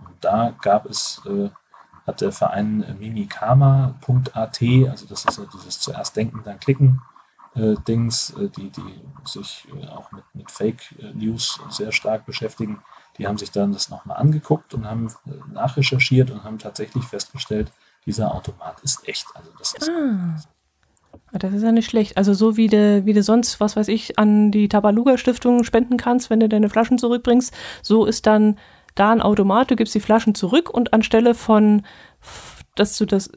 Und 0.00 0.16
da 0.20 0.54
gab 0.60 0.86
es, 0.86 1.22
hat 2.06 2.20
der 2.20 2.32
Verein 2.32 2.84
mimikama.at, 2.98 4.62
also 4.90 5.06
das 5.06 5.24
ist 5.24 5.38
ja 5.38 5.44
dieses 5.52 5.80
zuerst 5.80 6.16
denken, 6.16 6.42
dann 6.44 6.60
klicken, 6.60 7.00
äh, 7.54 7.76
Dings, 7.86 8.30
äh, 8.30 8.48
die, 8.48 8.70
die 8.70 9.00
sich 9.24 9.68
äh, 9.80 9.86
auch 9.86 10.10
mit, 10.10 10.24
mit 10.34 10.50
Fake 10.50 10.94
News 11.14 11.60
sehr 11.70 11.92
stark 11.92 12.26
beschäftigen, 12.26 12.82
die 13.16 13.28
haben 13.28 13.38
sich 13.38 13.52
dann 13.52 13.72
das 13.72 13.90
nochmal 13.90 14.16
angeguckt 14.16 14.74
und 14.74 14.86
haben 14.90 15.08
nachrecherchiert 15.52 16.32
und 16.32 16.42
haben 16.42 16.58
tatsächlich 16.58 17.04
festgestellt, 17.04 17.70
dieser 18.06 18.34
Automat 18.34 18.80
ist 18.82 19.06
echt. 19.08 19.26
Also 19.34 19.50
das 19.58 19.74
ist 19.74 19.88
ah. 19.88 20.36
ah. 21.32 21.38
Das 21.38 21.52
ist 21.52 21.62
ja 21.62 21.72
nicht 21.72 21.90
schlecht. 21.90 22.16
Also 22.16 22.32
so 22.32 22.56
wie 22.56 22.68
du, 22.68 23.04
wie 23.06 23.20
sonst, 23.20 23.58
was 23.58 23.74
weiß 23.74 23.88
ich, 23.88 24.18
an 24.18 24.52
die 24.52 24.68
Tabaluga 24.68 25.18
Stiftung 25.18 25.64
spenden 25.64 25.96
kannst, 25.96 26.30
wenn 26.30 26.38
du 26.38 26.48
deine 26.48 26.68
Flaschen 26.68 26.98
zurückbringst, 26.98 27.52
so 27.82 28.04
ist 28.04 28.26
dann 28.26 28.58
da 28.94 29.10
ein 29.10 29.20
Automat, 29.20 29.70
du 29.70 29.76
gibst 29.76 29.94
die 29.96 30.00
Flaschen 30.00 30.36
zurück 30.36 30.70
und 30.70 30.92
anstelle 30.92 31.34
von, 31.34 31.84
dass 32.76 32.96
du 32.96 33.06
das 33.06 33.30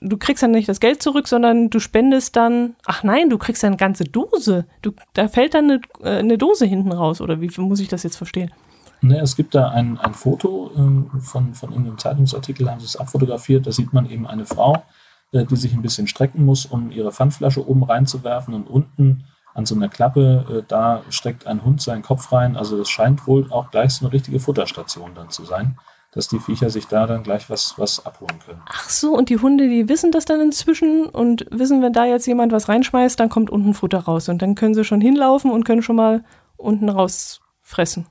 du 0.00 0.16
kriegst 0.16 0.42
dann 0.42 0.52
nicht 0.52 0.68
das 0.68 0.80
Geld 0.80 1.02
zurück, 1.02 1.28
sondern 1.28 1.70
du 1.70 1.80
spendest 1.80 2.36
dann, 2.36 2.76
ach 2.86 3.02
nein, 3.02 3.30
du 3.30 3.38
kriegst 3.38 3.62
dann 3.62 3.72
eine 3.72 3.76
ganze 3.76 4.04
Dose. 4.04 4.66
Du, 4.82 4.92
da 5.12 5.28
fällt 5.28 5.54
dann 5.54 5.70
eine, 5.70 5.80
äh, 6.02 6.18
eine 6.18 6.38
Dose 6.38 6.66
hinten 6.66 6.92
raus, 6.92 7.20
oder 7.20 7.40
wie 7.40 7.50
muss 7.60 7.80
ich 7.80 7.88
das 7.88 8.02
jetzt 8.02 8.16
verstehen? 8.16 8.52
Ne, 9.06 9.20
es 9.20 9.36
gibt 9.36 9.54
da 9.54 9.68
ein, 9.68 9.98
ein 9.98 10.14
Foto 10.14 10.70
äh, 10.74 11.20
von, 11.20 11.54
von 11.54 11.70
irgendeinem 11.70 11.98
Zeitungsartikel, 11.98 12.70
haben 12.70 12.80
sie 12.80 12.86
es 12.86 12.96
abfotografiert, 12.96 13.66
da 13.66 13.72
sieht 13.72 13.92
man 13.92 14.10
eben 14.10 14.26
eine 14.26 14.46
Frau, 14.46 14.82
äh, 15.32 15.44
die 15.44 15.56
sich 15.56 15.72
ein 15.72 15.82
bisschen 15.82 16.06
strecken 16.06 16.44
muss, 16.44 16.66
um 16.66 16.90
ihre 16.90 17.12
Pfandflasche 17.12 17.66
oben 17.68 17.84
reinzuwerfen 17.84 18.54
und 18.54 18.68
unten 18.68 19.24
an 19.54 19.64
so 19.64 19.74
einer 19.74 19.88
Klappe, 19.88 20.44
äh, 20.50 20.62
da 20.66 21.02
steckt 21.08 21.46
ein 21.46 21.64
Hund 21.64 21.80
seinen 21.80 22.02
Kopf 22.02 22.32
rein. 22.32 22.56
Also 22.56 22.80
es 22.80 22.88
scheint 22.88 23.26
wohl 23.26 23.50
auch 23.50 23.70
gleich 23.70 23.92
so 23.92 24.04
eine 24.04 24.12
richtige 24.12 24.40
Futterstation 24.40 25.12
dann 25.14 25.30
zu 25.30 25.44
sein 25.44 25.78
dass 26.16 26.28
die 26.28 26.38
Viecher 26.38 26.70
sich 26.70 26.86
da 26.86 27.06
dann 27.06 27.22
gleich 27.22 27.50
was, 27.50 27.74
was 27.76 28.04
abholen 28.06 28.38
können. 28.44 28.62
Ach 28.64 28.88
so, 28.88 29.12
und 29.14 29.28
die 29.28 29.36
Hunde, 29.36 29.68
die 29.68 29.86
wissen 29.86 30.10
das 30.12 30.24
dann 30.24 30.40
inzwischen 30.40 31.06
und 31.06 31.44
wissen, 31.50 31.82
wenn 31.82 31.92
da 31.92 32.06
jetzt 32.06 32.26
jemand 32.26 32.52
was 32.52 32.70
reinschmeißt, 32.70 33.20
dann 33.20 33.28
kommt 33.28 33.50
unten 33.50 33.74
Futter 33.74 33.98
raus. 33.98 34.30
Und 34.30 34.40
dann 34.40 34.54
können 34.54 34.72
sie 34.74 34.84
schon 34.84 35.02
hinlaufen 35.02 35.50
und 35.50 35.64
können 35.64 35.82
schon 35.82 35.96
mal 35.96 36.24
unten 36.56 36.88
rausfressen. 36.88 38.06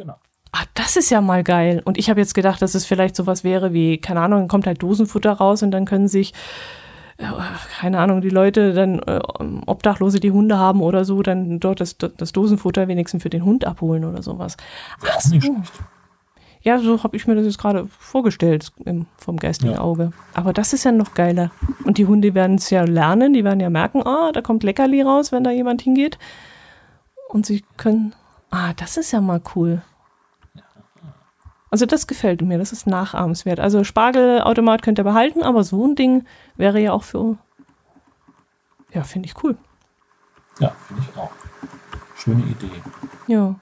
Genau. 0.00 0.16
Ah, 0.52 0.64
das 0.72 0.96
ist 0.96 1.10
ja 1.10 1.20
mal 1.20 1.44
geil. 1.44 1.82
Und 1.84 1.98
ich 1.98 2.08
habe 2.08 2.20
jetzt 2.20 2.34
gedacht, 2.34 2.62
dass 2.62 2.74
es 2.74 2.86
vielleicht 2.86 3.14
sowas 3.14 3.44
wäre 3.44 3.74
wie, 3.74 3.98
keine 3.98 4.22
Ahnung, 4.22 4.40
dann 4.40 4.48
kommt 4.48 4.66
halt 4.66 4.82
Dosenfutter 4.82 5.32
raus 5.32 5.62
und 5.62 5.72
dann 5.72 5.84
können 5.84 6.08
sich, 6.08 6.32
äh, 7.18 7.26
keine 7.78 7.98
Ahnung, 7.98 8.22
die 8.22 8.30
Leute 8.30 8.72
dann, 8.72 8.98
äh, 9.00 9.20
Obdachlose, 9.66 10.18
die 10.18 10.30
Hunde 10.30 10.56
haben 10.56 10.80
oder 10.80 11.04
so, 11.04 11.22
dann 11.22 11.60
dort 11.60 11.80
das, 11.80 11.98
das 11.98 12.32
Dosenfutter 12.32 12.88
wenigstens 12.88 13.22
für 13.22 13.28
den 13.28 13.44
Hund 13.44 13.66
abholen 13.66 14.06
oder 14.06 14.22
sowas. 14.22 14.56
Ach 15.06 15.20
so. 15.20 15.36
Ja, 16.62 16.78
so 16.78 17.02
habe 17.02 17.16
ich 17.16 17.26
mir 17.26 17.34
das 17.34 17.44
jetzt 17.44 17.58
gerade 17.58 17.86
vorgestellt 17.98 18.72
im, 18.86 19.04
vom 19.18 19.36
geistigen 19.36 19.74
ja. 19.74 19.80
Auge. 19.80 20.12
Aber 20.32 20.54
das 20.54 20.72
ist 20.72 20.84
ja 20.84 20.92
noch 20.92 21.12
geiler. 21.12 21.50
Und 21.84 21.98
die 21.98 22.06
Hunde 22.06 22.34
werden 22.34 22.56
es 22.56 22.70
ja 22.70 22.84
lernen, 22.84 23.34
die 23.34 23.44
werden 23.44 23.60
ja 23.60 23.68
merken, 23.68 24.02
ah, 24.06 24.32
da 24.32 24.40
kommt 24.40 24.62
Leckerli 24.62 25.02
raus, 25.02 25.30
wenn 25.30 25.44
da 25.44 25.50
jemand 25.50 25.82
hingeht. 25.82 26.18
Und 27.28 27.44
sie 27.44 27.62
können, 27.76 28.14
ah, 28.50 28.72
das 28.76 28.96
ist 28.96 29.12
ja 29.12 29.20
mal 29.20 29.42
cool. 29.54 29.82
Also 31.70 31.86
das 31.86 32.06
gefällt 32.06 32.42
mir, 32.42 32.58
das 32.58 32.72
ist 32.72 32.86
nachahmenswert. 32.86 33.60
Also 33.60 33.84
Spargelautomat 33.84 34.82
könnt 34.82 34.98
ihr 34.98 35.04
behalten, 35.04 35.42
aber 35.42 35.62
so 35.62 35.86
ein 35.86 35.94
Ding 35.94 36.24
wäre 36.56 36.80
ja 36.80 36.92
auch 36.92 37.04
für, 37.04 37.38
ja, 38.92 39.04
finde 39.04 39.28
ich 39.28 39.44
cool. 39.44 39.56
Ja, 40.58 40.72
finde 40.86 41.02
ich 41.08 41.18
auch. 41.18 41.30
Schöne 42.16 42.42
Idee. 42.42 42.82
Ja. 43.28 43.54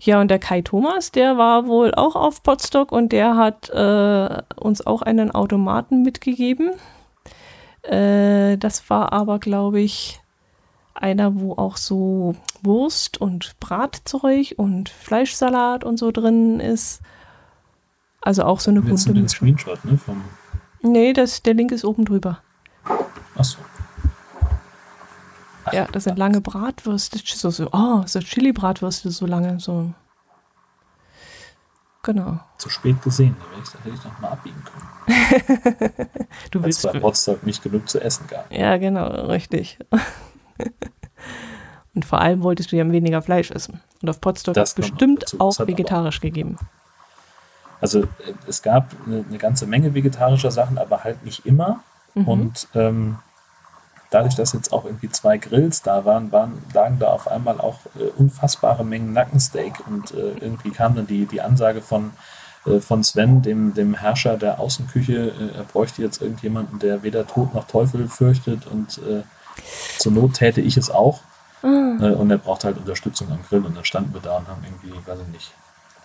Ja, 0.00 0.20
und 0.20 0.28
der 0.28 0.38
Kai 0.38 0.60
Thomas, 0.60 1.12
der 1.12 1.38
war 1.38 1.66
wohl 1.66 1.94
auch 1.94 2.16
auf 2.16 2.42
Potsdok 2.42 2.92
und 2.92 3.12
der 3.12 3.36
hat 3.36 3.70
äh, 3.70 4.42
uns 4.56 4.86
auch 4.86 5.00
einen 5.00 5.30
Automaten 5.30 6.02
mitgegeben. 6.02 6.72
Äh, 7.82 8.58
das 8.58 8.90
war 8.90 9.12
aber, 9.12 9.38
glaube 9.38 9.80
ich, 9.80 10.20
einer, 10.94 11.38
wo 11.38 11.54
auch 11.54 11.76
so 11.76 12.36
Wurst 12.62 13.20
und 13.20 13.58
Bratzeug 13.60 14.54
und 14.56 14.88
Fleischsalat 14.88 15.84
und 15.84 15.98
so 15.98 16.10
drin 16.10 16.60
ist. 16.60 17.00
Also 18.20 18.44
auch 18.44 18.60
so 18.60 18.70
eine 18.70 18.80
bunte 18.80 19.12
den 19.12 19.28
Screenshot, 19.28 19.84
ne? 19.84 19.98
Vom 19.98 20.24
nee, 20.82 21.12
das, 21.12 21.42
der 21.42 21.54
Link 21.54 21.72
ist 21.72 21.84
oben 21.84 22.04
drüber. 22.04 22.38
Achso. 23.36 23.58
Ja, 25.72 25.86
das 25.86 26.04
sind 26.04 26.18
lange 26.18 26.40
Bratwürste. 26.40 27.18
So, 27.24 27.50
so, 27.50 27.68
oh, 27.72 28.02
so 28.06 28.20
Chili-Bratwürste 28.20 29.10
so 29.10 29.26
lange. 29.26 29.60
So. 29.60 29.92
Genau. 32.02 32.38
Zu 32.58 32.68
spät 32.68 33.00
gesehen, 33.02 33.34
da 33.38 33.78
hätte 33.78 33.94
ich 33.94 34.04
noch 34.04 34.18
mal 34.20 34.28
abbiegen 34.28 34.62
können. 34.62 34.84
du 36.50 36.62
willst 36.62 36.82
bei 36.82 36.98
Potsdam 36.98 37.38
nicht 37.42 37.62
genug 37.62 37.88
zu 37.88 37.98
essen 37.98 38.26
gab. 38.26 38.52
Ja, 38.52 38.76
genau, 38.76 39.06
richtig. 39.26 39.78
Und 41.94 42.04
vor 42.04 42.20
allem 42.20 42.42
wolltest 42.42 42.72
du 42.72 42.76
ja 42.76 42.90
weniger 42.90 43.22
Fleisch 43.22 43.50
essen. 43.50 43.80
Und 44.02 44.10
auf 44.10 44.20
Potsdam 44.20 44.56
ist 44.56 44.74
bestimmt 44.74 45.36
auch 45.38 45.58
vegetarisch 45.60 46.20
gegeben. 46.20 46.58
Also 47.80 48.00
äh, 48.02 48.06
es 48.48 48.62
gab 48.62 48.90
eine, 49.06 49.24
eine, 49.28 49.38
ganze 49.38 49.66
Menge 49.66 49.94
vegetarischer 49.94 50.50
Sachen, 50.50 50.78
aber 50.78 51.04
halt 51.04 51.24
nicht 51.24 51.46
immer. 51.46 51.80
Mhm. 52.14 52.28
Und 52.28 52.68
ähm, 52.74 53.18
dadurch, 54.10 54.34
dass 54.34 54.52
jetzt 54.52 54.72
auch 54.72 54.84
irgendwie 54.84 55.08
zwei 55.10 55.38
Grills 55.38 55.82
da 55.82 56.04
waren, 56.04 56.32
waren 56.32 56.62
lagen 56.72 56.98
da 56.98 57.08
auf 57.08 57.28
einmal 57.30 57.60
auch 57.60 57.80
äh, 57.96 58.04
unfassbare 58.16 58.84
Mengen 58.84 59.12
Nackensteak. 59.12 59.86
Und 59.86 60.12
äh, 60.12 60.32
irgendwie 60.40 60.70
kam 60.70 60.96
dann 60.96 61.06
die, 61.06 61.26
die 61.26 61.42
Ansage 61.42 61.80
von, 61.80 62.12
äh, 62.66 62.80
von 62.80 63.04
Sven, 63.04 63.42
dem, 63.42 63.74
dem 63.74 63.94
Herrscher 63.94 64.36
der 64.36 64.58
Außenküche, 64.58 65.28
äh, 65.28 65.58
er 65.58 65.64
bräuchte 65.64 66.02
jetzt 66.02 66.22
irgendjemanden, 66.22 66.78
der 66.80 67.02
weder 67.02 67.26
Tod 67.26 67.54
noch 67.54 67.66
Teufel 67.66 68.08
fürchtet 68.08 68.66
und 68.66 68.98
äh, 68.98 69.22
zur 69.98 70.12
Not 70.12 70.34
täte 70.34 70.60
ich 70.60 70.76
es 70.76 70.90
auch. 70.90 71.20
Mhm. 71.62 72.02
und 72.02 72.30
er 72.30 72.36
braucht 72.36 72.64
halt 72.64 72.76
Unterstützung 72.76 73.32
am 73.32 73.42
Grill. 73.48 73.64
Und 73.64 73.74
dann 73.74 73.84
standen 73.86 74.12
wir 74.12 74.20
da 74.20 74.36
und 74.36 74.48
haben 74.48 74.62
irgendwie, 74.64 74.94
weiß 75.06 75.20
ich 75.20 75.28
nicht, 75.28 75.52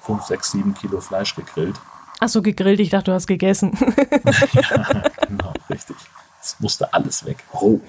5, 0.04 0.24
6, 0.24 0.52
7 0.52 0.74
Kilo 0.74 1.02
Fleisch 1.02 1.36
gegrillt. 1.36 1.76
Ach 2.22 2.30
so, 2.30 2.42
gegrillt, 2.42 2.80
ich 2.80 2.90
dachte, 2.90 3.12
du 3.12 3.14
hast 3.14 3.28
gegessen. 3.28 3.78
ja, 4.54 5.04
genau, 5.28 5.54
richtig. 5.70 5.96
Es 6.42 6.60
musste 6.60 6.94
alles 6.94 7.26
weg. 7.26 7.44
Roh. 7.54 7.82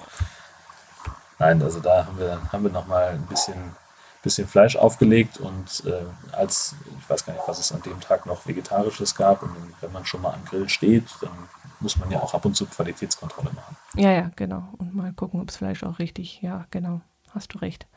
Nein, 1.39 1.61
also 1.61 1.79
da 1.79 2.05
haben 2.05 2.19
wir, 2.19 2.39
haben 2.51 2.63
wir 2.63 2.71
nochmal 2.71 3.09
ein 3.09 3.25
bisschen, 3.25 3.75
bisschen 4.21 4.47
Fleisch 4.47 4.75
aufgelegt 4.75 5.37
und 5.39 5.83
äh, 5.85 6.35
als, 6.35 6.75
ich 6.99 7.09
weiß 7.09 7.25
gar 7.25 7.33
nicht, 7.33 7.47
was 7.47 7.59
es 7.59 7.71
an 7.71 7.81
dem 7.81 7.99
Tag 7.99 8.25
noch 8.25 8.45
Vegetarisches 8.45 9.15
gab 9.15 9.43
und 9.43 9.55
wenn 9.81 9.91
man 9.91 10.05
schon 10.05 10.21
mal 10.21 10.33
am 10.33 10.45
Grill 10.45 10.69
steht, 10.69 11.05
dann 11.21 11.49
muss 11.81 11.97
man 11.97 12.09
ja 12.11 12.19
auch 12.21 12.33
ab 12.33 12.45
und 12.45 12.55
zu 12.55 12.65
Qualitätskontrolle 12.65 13.51
machen. 13.53 13.75
Ja, 13.95 14.11
ja, 14.11 14.31
genau. 14.35 14.63
Und 14.77 14.95
mal 14.95 15.11
gucken, 15.13 15.41
ob 15.41 15.47
das 15.47 15.57
Fleisch 15.57 15.83
auch 15.83 15.99
richtig, 15.99 16.41
ja, 16.41 16.65
genau. 16.71 17.01
Hast 17.31 17.53
du 17.53 17.59
recht. 17.59 17.87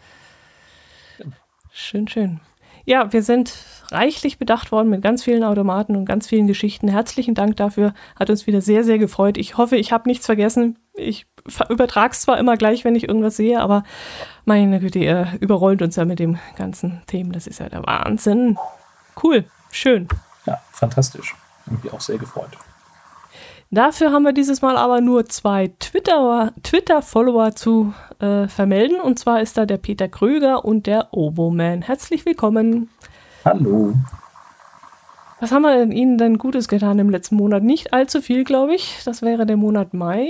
Genau. 1.18 1.36
Schön, 1.70 2.08
schön. 2.08 2.40
Ja, 2.86 3.12
wir 3.12 3.22
sind 3.22 3.54
reichlich 3.90 4.38
bedacht 4.38 4.70
worden 4.70 4.90
mit 4.90 5.02
ganz 5.02 5.24
vielen 5.24 5.42
Automaten 5.42 5.96
und 5.96 6.04
ganz 6.04 6.26
vielen 6.26 6.46
Geschichten. 6.46 6.88
Herzlichen 6.88 7.34
Dank 7.34 7.56
dafür. 7.56 7.94
Hat 8.18 8.28
uns 8.28 8.46
wieder 8.46 8.60
sehr, 8.60 8.84
sehr 8.84 8.98
gefreut. 8.98 9.38
Ich 9.38 9.56
hoffe, 9.56 9.76
ich 9.76 9.90
habe 9.90 10.08
nichts 10.08 10.26
vergessen. 10.26 10.78
Ich 10.92 11.26
übertrage 11.68 12.12
es 12.12 12.20
zwar 12.20 12.38
immer 12.38 12.56
gleich, 12.56 12.84
wenn 12.84 12.94
ich 12.94 13.08
irgendwas 13.08 13.36
sehe, 13.36 13.60
aber 13.60 13.84
meine 14.44 14.80
Güte, 14.80 14.98
ihr 14.98 15.32
überrollt 15.40 15.82
uns 15.82 15.96
ja 15.96 16.04
mit 16.04 16.18
dem 16.18 16.38
ganzen 16.56 17.02
Themen. 17.06 17.32
Das 17.32 17.46
ist 17.46 17.58
ja 17.58 17.68
der 17.68 17.84
Wahnsinn. 17.86 18.58
Cool, 19.22 19.44
schön. 19.70 20.08
Ja, 20.46 20.60
fantastisch. 20.70 21.34
Mich 21.66 21.92
auch 21.92 22.00
sehr 22.00 22.18
gefreut. 22.18 22.50
Dafür 23.74 24.12
haben 24.12 24.22
wir 24.22 24.32
dieses 24.32 24.62
Mal 24.62 24.76
aber 24.76 25.00
nur 25.00 25.26
zwei 25.26 25.72
Twitter-Follower 25.80 26.52
Twitter 26.62 27.56
zu 27.56 27.92
äh, 28.20 28.46
vermelden. 28.46 29.00
Und 29.00 29.18
zwar 29.18 29.40
ist 29.40 29.58
da 29.58 29.66
der 29.66 29.78
Peter 29.78 30.06
Kröger 30.06 30.64
und 30.64 30.86
der 30.86 31.12
Oboman. 31.12 31.82
Herzlich 31.82 32.24
willkommen. 32.24 32.88
Hallo. 33.44 33.94
Was 35.40 35.50
haben 35.50 35.62
wir 35.62 35.90
Ihnen 35.90 36.18
denn 36.18 36.38
Gutes 36.38 36.68
getan 36.68 37.00
im 37.00 37.10
letzten 37.10 37.34
Monat? 37.34 37.64
Nicht 37.64 37.92
allzu 37.92 38.22
viel, 38.22 38.44
glaube 38.44 38.76
ich. 38.76 39.02
Das 39.04 39.22
wäre 39.22 39.44
der 39.44 39.56
Monat 39.56 39.92
Mai. 39.92 40.28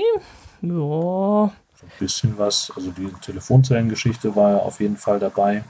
Ja. 0.63 0.71
So 0.71 1.51
ein 1.83 1.93
bisschen 1.99 2.39
was. 2.39 2.73
Also 2.75 2.93
die 2.93 3.13
Telefonzellengeschichte 3.21 4.35
war 4.35 4.53
ja 4.53 4.57
auf 4.57 4.81
jeden 4.81 4.97
Fall 4.97 5.19
dabei. 5.19 5.65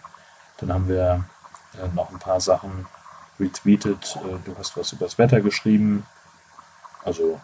Dann 0.59 0.73
haben 0.73 0.87
wir 0.87 1.25
äh, 1.83 1.93
noch 1.93 2.13
ein 2.13 2.21
paar 2.21 2.39
Sachen 2.39 2.87
retweetet. 3.41 4.17
Äh, 4.23 4.37
du 4.45 4.57
hast 4.57 4.77
was 4.77 4.93
über 4.93 5.07
das 5.07 5.19
Wetter 5.19 5.41
geschrieben. 5.41 6.07
Also 7.05 7.41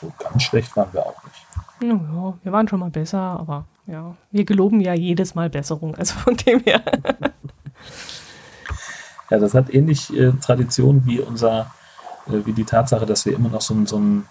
so 0.00 0.12
ganz 0.18 0.42
schlecht 0.42 0.76
waren 0.76 0.92
wir 0.92 1.04
auch 1.04 1.22
nicht. 1.24 1.46
Ja, 1.80 2.34
wir 2.42 2.52
waren 2.52 2.68
schon 2.68 2.80
mal 2.80 2.90
besser, 2.90 3.18
aber 3.18 3.64
ja, 3.86 4.14
wir 4.30 4.44
geloben 4.44 4.80
ja 4.80 4.94
jedes 4.94 5.34
Mal 5.34 5.48
Besserung, 5.50 5.94
also 5.96 6.14
von 6.14 6.36
dem 6.36 6.60
her. 6.60 6.82
ja, 9.30 9.38
das 9.38 9.54
hat 9.54 9.72
ähnlich 9.72 10.14
äh, 10.16 10.32
Tradition 10.32 11.06
wie 11.06 11.20
unser, 11.20 11.70
äh, 12.26 12.44
wie 12.44 12.52
die 12.52 12.64
Tatsache, 12.64 13.06
dass 13.06 13.26
wir 13.26 13.34
immer 13.34 13.48
noch 13.48 13.60
so, 13.60 13.74
so 13.86 13.98
ein 13.98 14.28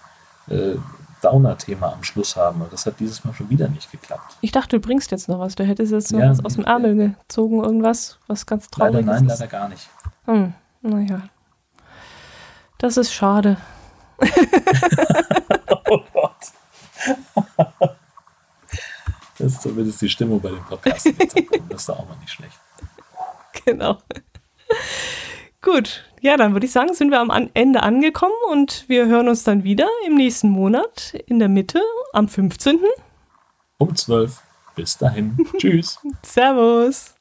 äh, 0.50 0.76
Downer-Thema 1.22 1.94
am 1.94 2.04
Schluss 2.04 2.36
haben. 2.36 2.62
Das 2.70 2.86
hat 2.86 3.00
dieses 3.00 3.24
Mal 3.24 3.34
schon 3.34 3.50
wieder 3.50 3.68
nicht 3.68 3.92
geklappt. 3.92 4.38
Ich 4.42 4.52
dachte, 4.52 4.80
du 4.80 4.86
bringst 4.86 5.12
jetzt 5.12 5.28
noch 5.28 5.40
was. 5.40 5.56
Du 5.56 5.64
hättest 5.64 5.92
jetzt 5.92 6.14
noch 6.14 6.20
ja, 6.20 6.30
was 6.30 6.44
aus 6.46 6.56
dem 6.56 6.66
Ärmel 6.66 7.16
gezogen, 7.28 7.64
irgendwas, 7.64 8.20
was 8.28 8.46
ganz 8.46 8.70
trauriges 8.70 9.06
Leider 9.06 9.20
nein, 9.20 9.28
leider 9.28 9.48
gar 9.48 9.70
nicht. 9.70 9.90
Hm, 10.26 10.54
naja. 10.82 11.22
Das 12.78 12.98
ist 12.98 13.12
schade. 13.12 13.58
oh 15.90 16.04
Gott. 16.14 16.36
Das 19.40 19.54
ist 19.54 19.62
zumindest 19.62 20.02
die 20.02 20.10
Stimmung 20.10 20.42
bei 20.42 20.50
dem 20.50 20.64
Podcast. 20.64 21.08
Das 21.70 21.82
ist 21.84 21.90
auch 21.90 22.08
mal 22.08 22.18
nicht 22.18 22.32
schlecht. 22.32 22.58
Genau. 23.66 23.98
Gut, 25.62 26.06
ja, 26.22 26.38
dann 26.38 26.54
würde 26.54 26.66
ich 26.66 26.72
sagen, 26.72 26.94
sind 26.94 27.12
wir 27.12 27.20
am 27.20 27.50
Ende 27.54 27.84
angekommen 27.84 28.34
und 28.50 28.86
wir 28.88 29.08
hören 29.08 29.28
uns 29.28 29.44
dann 29.44 29.64
wieder 29.64 29.88
im 30.06 30.16
nächsten 30.16 30.50
Monat 30.50 31.14
in 31.26 31.40
der 31.40 31.50
Mitte 31.50 31.82
am 32.14 32.28
15. 32.28 32.80
Um 33.78 33.96
12. 33.96 34.42
Bis 34.76 34.98
dahin. 34.98 35.48
Tschüss. 35.58 36.00
Servus. 36.24 37.17